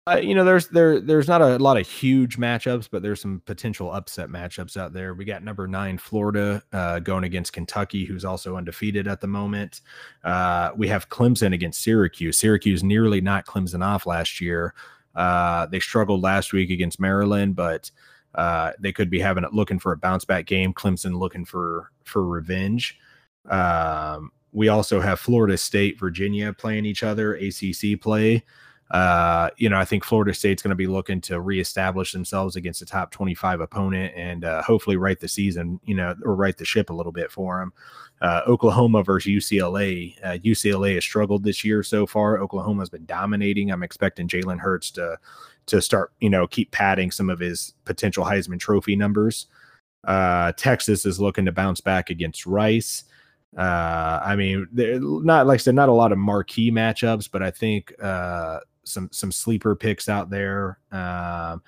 Uh, 0.10 0.18
you 0.18 0.34
know, 0.34 0.44
there's 0.44 0.68
there 0.70 1.00
there's 1.00 1.28
not 1.28 1.42
a 1.42 1.58
lot 1.60 1.78
of 1.78 1.88
huge 1.88 2.38
matchups, 2.38 2.90
but 2.92 3.04
there's 3.04 3.22
some 3.22 3.42
potential 3.46 3.92
upset 3.92 4.30
matchups 4.30 4.76
out 4.76 4.92
there. 4.92 5.14
We 5.14 5.24
got 5.24 5.44
number 5.44 5.68
nine 5.68 5.98
Florida 5.98 6.64
uh, 6.74 7.00
going 7.00 7.26
against 7.26 7.54
Kentucky, 7.54 8.06
who's 8.06 8.26
also 8.26 8.56
undefeated 8.56 9.08
at 9.08 9.22
the 9.22 9.28
moment. 9.28 9.82
Uh, 10.24 10.72
we 10.76 10.88
have 10.88 11.10
Clemson 11.10 11.54
against 11.54 11.82
Syracuse. 11.82 12.38
Syracuse 12.38 12.84
nearly 12.84 13.22
knocked 13.22 13.48
Clemson 13.48 13.86
off 13.86 14.08
last 14.08 14.42
year. 14.42 14.74
Uh, 15.16 15.68
they 15.68 15.80
struggled 15.80 16.22
last 16.22 16.54
week 16.54 16.72
against 16.72 17.00
Maryland, 17.00 17.56
but 17.56 17.92
uh, 18.36 18.72
they 18.80 18.92
could 18.92 19.10
be 19.10 19.20
having 19.20 19.44
it 19.44 19.54
looking 19.54 19.80
for 19.80 19.92
a 19.92 19.98
bounce 19.98 20.26
back 20.26 20.46
game. 20.46 20.74
Clemson 20.74 21.20
looking 21.20 21.46
for 21.46 21.92
for 22.04 22.26
revenge. 22.26 22.98
Um, 23.48 24.32
we 24.52 24.70
also 24.70 25.00
have 25.02 25.20
Florida 25.20 25.56
State, 25.58 26.00
Virginia 26.00 26.52
playing 26.52 26.86
each 26.86 27.04
other, 27.04 27.36
ACC 27.36 28.02
play. 28.02 28.44
Uh, 28.92 29.50
you 29.58 29.70
know, 29.70 29.78
I 29.78 29.86
think 29.86 30.04
Florida 30.04 30.34
State's 30.34 30.64
going 30.64 30.70
to 30.70 30.76
be 30.76 30.88
looking 30.88 31.22
to 31.22 31.40
reestablish 31.40 32.12
themselves 32.12 32.56
against 32.56 32.82
a 32.82 32.86
top 32.86 33.12
25 33.12 33.62
opponent 33.62 34.14
and 34.16 34.44
uh, 34.44 34.64
hopefully 34.64 34.98
right 34.98 35.20
the 35.20 35.28
season, 35.28 35.80
you 35.86 35.94
know, 35.94 36.16
or 36.24 36.36
right 36.36 36.58
the 36.58 36.66
ship 36.66 36.90
a 36.90 36.94
little 36.94 37.12
bit 37.12 37.32
for 37.32 37.60
them. 37.60 37.74
Uh, 38.22 38.42
Oklahoma 38.48 39.04
versus 39.04 39.32
UCLA. 39.32 40.20
UCLA 40.44 40.92
uh, 40.92 40.96
has 40.96 41.04
struggled 41.04 41.44
this 41.44 41.64
year 41.64 41.84
so 41.84 42.08
far. 42.08 42.40
Oklahoma's 42.40 42.90
been 42.90 43.06
dominating. 43.06 43.72
I'm 43.72 43.84
expecting 43.84 44.28
Jalen 44.28 44.60
Hurts 44.60 44.92
to 44.92 45.18
to 45.68 45.82
start, 45.82 46.12
you 46.20 46.32
know, 46.32 46.48
keep 46.48 46.72
padding 46.72 47.12
some 47.12 47.30
of 47.30 47.40
his 47.40 47.76
potential 47.86 48.26
Heisman 48.26 48.60
Trophy 48.60 48.96
numbers. 48.96 49.46
Uh, 50.04 50.52
Texas 50.54 51.06
is 51.06 51.20
looking 51.20 51.46
to 51.46 51.52
bounce 51.52 51.80
back 51.80 52.10
against 52.10 52.48
Rice. 52.48 53.04
Uh, 53.58 54.20
I 54.24 54.36
mean, 54.36 54.68
not 54.74 55.48
like 55.48 55.56
I 55.56 55.58
said, 55.58 55.76
not 55.76 55.90
a 55.90 55.94
lot 55.94 56.12
of 56.12 56.18
marquee 56.18 56.72
matchups, 56.72 57.30
but 57.32 57.42
I 57.42 57.52
think 57.52 57.94
uh, 58.02 58.60
some 58.84 59.10
some 59.12 59.32
sleeper 59.32 59.76
picks 59.76 60.10
out 60.10 60.30
there. 60.30 60.80
Um, 60.92 61.62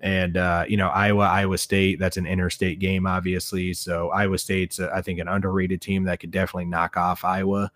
and 0.00 0.36
uh, 0.36 0.64
you 0.68 0.76
know 0.76 0.88
Iowa, 0.88 1.24
Iowa 1.24 1.58
State. 1.58 1.98
That's 1.98 2.16
an 2.16 2.26
interstate 2.26 2.78
game, 2.78 3.06
obviously. 3.06 3.72
So 3.72 4.10
Iowa 4.10 4.38
State's, 4.38 4.78
uh, 4.78 4.90
I 4.94 5.02
think, 5.02 5.20
an 5.20 5.28
underrated 5.28 5.80
team 5.80 6.04
that 6.04 6.20
could 6.20 6.30
definitely 6.30 6.66
knock 6.66 6.96
off 6.96 7.24
Iowa. 7.24 7.70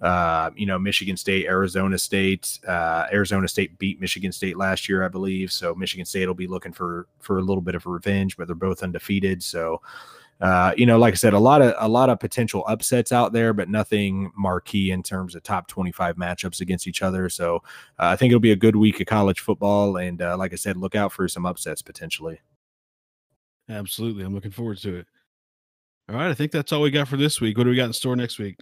Uh, 0.00 0.50
you 0.54 0.66
know, 0.66 0.78
Michigan 0.78 1.16
State, 1.16 1.46
Arizona 1.46 1.98
State. 1.98 2.58
Uh, 2.66 3.06
Arizona 3.10 3.48
State 3.48 3.78
beat 3.78 4.00
Michigan 4.00 4.30
State 4.30 4.56
last 4.56 4.88
year, 4.88 5.04
I 5.04 5.08
believe. 5.08 5.50
So 5.50 5.74
Michigan 5.74 6.04
State 6.04 6.26
will 6.26 6.34
be 6.34 6.46
looking 6.46 6.72
for 6.72 7.06
for 7.18 7.38
a 7.38 7.42
little 7.42 7.62
bit 7.62 7.74
of 7.74 7.86
revenge, 7.86 8.36
but 8.36 8.46
they're 8.46 8.54
both 8.54 8.82
undefeated. 8.82 9.42
So 9.42 9.80
uh, 10.40 10.72
you 10.76 10.84
know, 10.84 10.98
like 10.98 11.14
I 11.14 11.16
said, 11.16 11.32
a 11.32 11.38
lot 11.38 11.62
of 11.62 11.74
a 11.78 11.88
lot 11.88 12.10
of 12.10 12.20
potential 12.20 12.64
upsets 12.68 13.10
out 13.10 13.32
there, 13.32 13.52
but 13.52 13.68
nothing 13.68 14.30
marquee 14.36 14.90
in 14.90 15.02
terms 15.02 15.34
of 15.34 15.42
top 15.42 15.66
25 15.68 16.16
matchups 16.16 16.60
against 16.60 16.86
each 16.86 17.02
other. 17.02 17.28
So 17.28 17.56
uh, 17.98 18.08
I 18.08 18.16
think 18.16 18.30
it'll 18.30 18.40
be 18.40 18.52
a 18.52 18.56
good 18.56 18.76
week 18.76 19.00
of 19.00 19.06
college 19.06 19.40
football, 19.40 19.96
and 19.96 20.20
uh, 20.20 20.36
like 20.36 20.52
I 20.52 20.56
said, 20.56 20.76
look 20.76 20.94
out 20.94 21.12
for 21.12 21.26
some 21.28 21.46
upsets 21.46 21.82
potentially. 21.82 22.40
Absolutely, 23.68 24.24
I'm 24.24 24.34
looking 24.34 24.50
forward 24.50 24.78
to 24.78 24.96
it. 24.96 25.06
All 26.08 26.16
right, 26.16 26.30
I 26.30 26.34
think 26.34 26.52
that's 26.52 26.70
all 26.72 26.82
we 26.82 26.90
got 26.90 27.08
for 27.08 27.16
this 27.16 27.40
week. 27.40 27.56
What 27.56 27.64
do 27.64 27.70
we 27.70 27.76
got 27.76 27.86
in 27.86 27.92
store 27.92 28.14
next 28.14 28.38
week? 28.38 28.56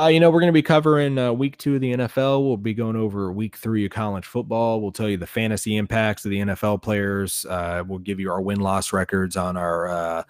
Uh, 0.00 0.06
you 0.06 0.18
know, 0.18 0.30
we're 0.30 0.40
going 0.40 0.48
to 0.48 0.52
be 0.52 0.62
covering 0.62 1.18
uh, 1.18 1.30
week 1.30 1.58
two 1.58 1.74
of 1.74 1.82
the 1.82 1.92
NFL. 1.92 2.42
We'll 2.42 2.56
be 2.56 2.72
going 2.72 2.96
over 2.96 3.30
week 3.30 3.56
three 3.56 3.84
of 3.84 3.90
college 3.90 4.24
football. 4.24 4.80
We'll 4.80 4.92
tell 4.92 5.10
you 5.10 5.18
the 5.18 5.26
fantasy 5.26 5.76
impacts 5.76 6.24
of 6.24 6.30
the 6.30 6.38
NFL 6.38 6.80
players. 6.80 7.44
Uh, 7.44 7.84
we'll 7.86 7.98
give 7.98 8.18
you 8.18 8.30
our 8.30 8.40
win 8.40 8.60
loss 8.60 8.94
records 8.94 9.36
on 9.36 9.58
our 9.58 9.88
uh, 9.88 10.22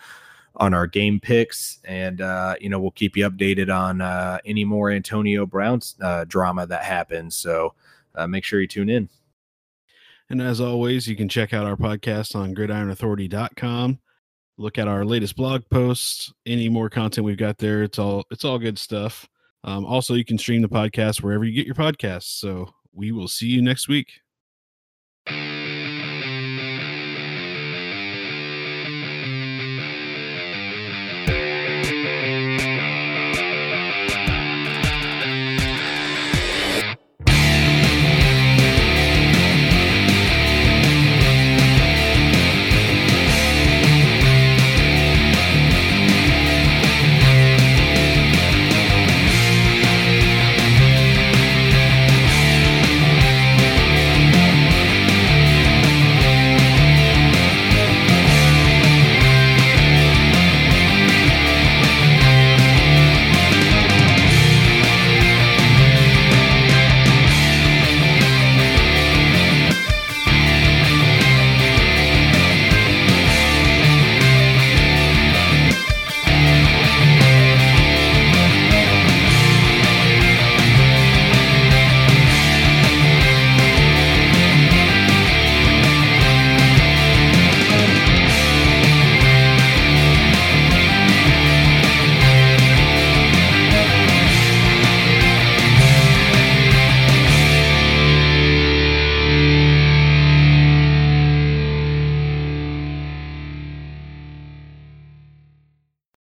on 0.57 0.75
our 0.75 0.89
game 0.89 1.21
picks, 1.21 1.79
and 1.85 2.21
uh, 2.21 2.57
you 2.61 2.69
know, 2.69 2.81
we'll 2.81 2.91
keep 2.91 3.17
you 3.17 3.31
updated 3.31 3.73
on 3.73 4.01
uh, 4.01 4.39
any 4.45 4.65
more 4.65 4.91
Antonio 4.91 5.47
Brown's 5.47 5.95
drama 6.27 6.67
that 6.67 6.83
happens. 6.83 7.37
So 7.37 7.75
make 8.27 8.43
sure 8.43 8.61
you 8.61 8.67
tune 8.67 8.91
in. 8.91 9.09
And 10.31 10.43
as 10.43 10.61
always, 10.61 11.07
you 11.07 11.15
can 11.15 11.29
check 11.29 11.55
out 11.55 11.67
our 11.67 11.77
podcast 11.77 12.35
on 12.35 12.57
gridironauthority.com. 12.57 14.01
Look 14.57 14.79
at 14.79 14.89
our 14.89 15.05
latest 15.05 15.37
blog 15.37 15.63
posts, 15.71 16.33
any 16.45 16.69
more 16.69 16.91
content 16.91 17.25
we've 17.25 17.37
got 17.37 17.59
there. 17.59 17.85
It's 17.85 18.01
all 18.01 18.25
it's 18.33 18.45
all 18.45 18.59
good 18.59 18.77
stuff. 18.77 19.29
Um, 19.65 19.85
also, 19.85 20.15
you 20.15 20.25
can 20.25 20.39
stream 20.39 20.63
the 20.63 20.69
podcast 20.69 21.23
wherever 21.23 21.45
you 21.45 21.53
get 21.53 21.67
your 21.67 21.75
podcasts. 21.75 22.39
So 22.39 22.71
we 22.93 23.13
will 23.13 23.29
see 23.29 23.49
you 23.49 23.63
next 23.63 23.89
week. 23.89 24.21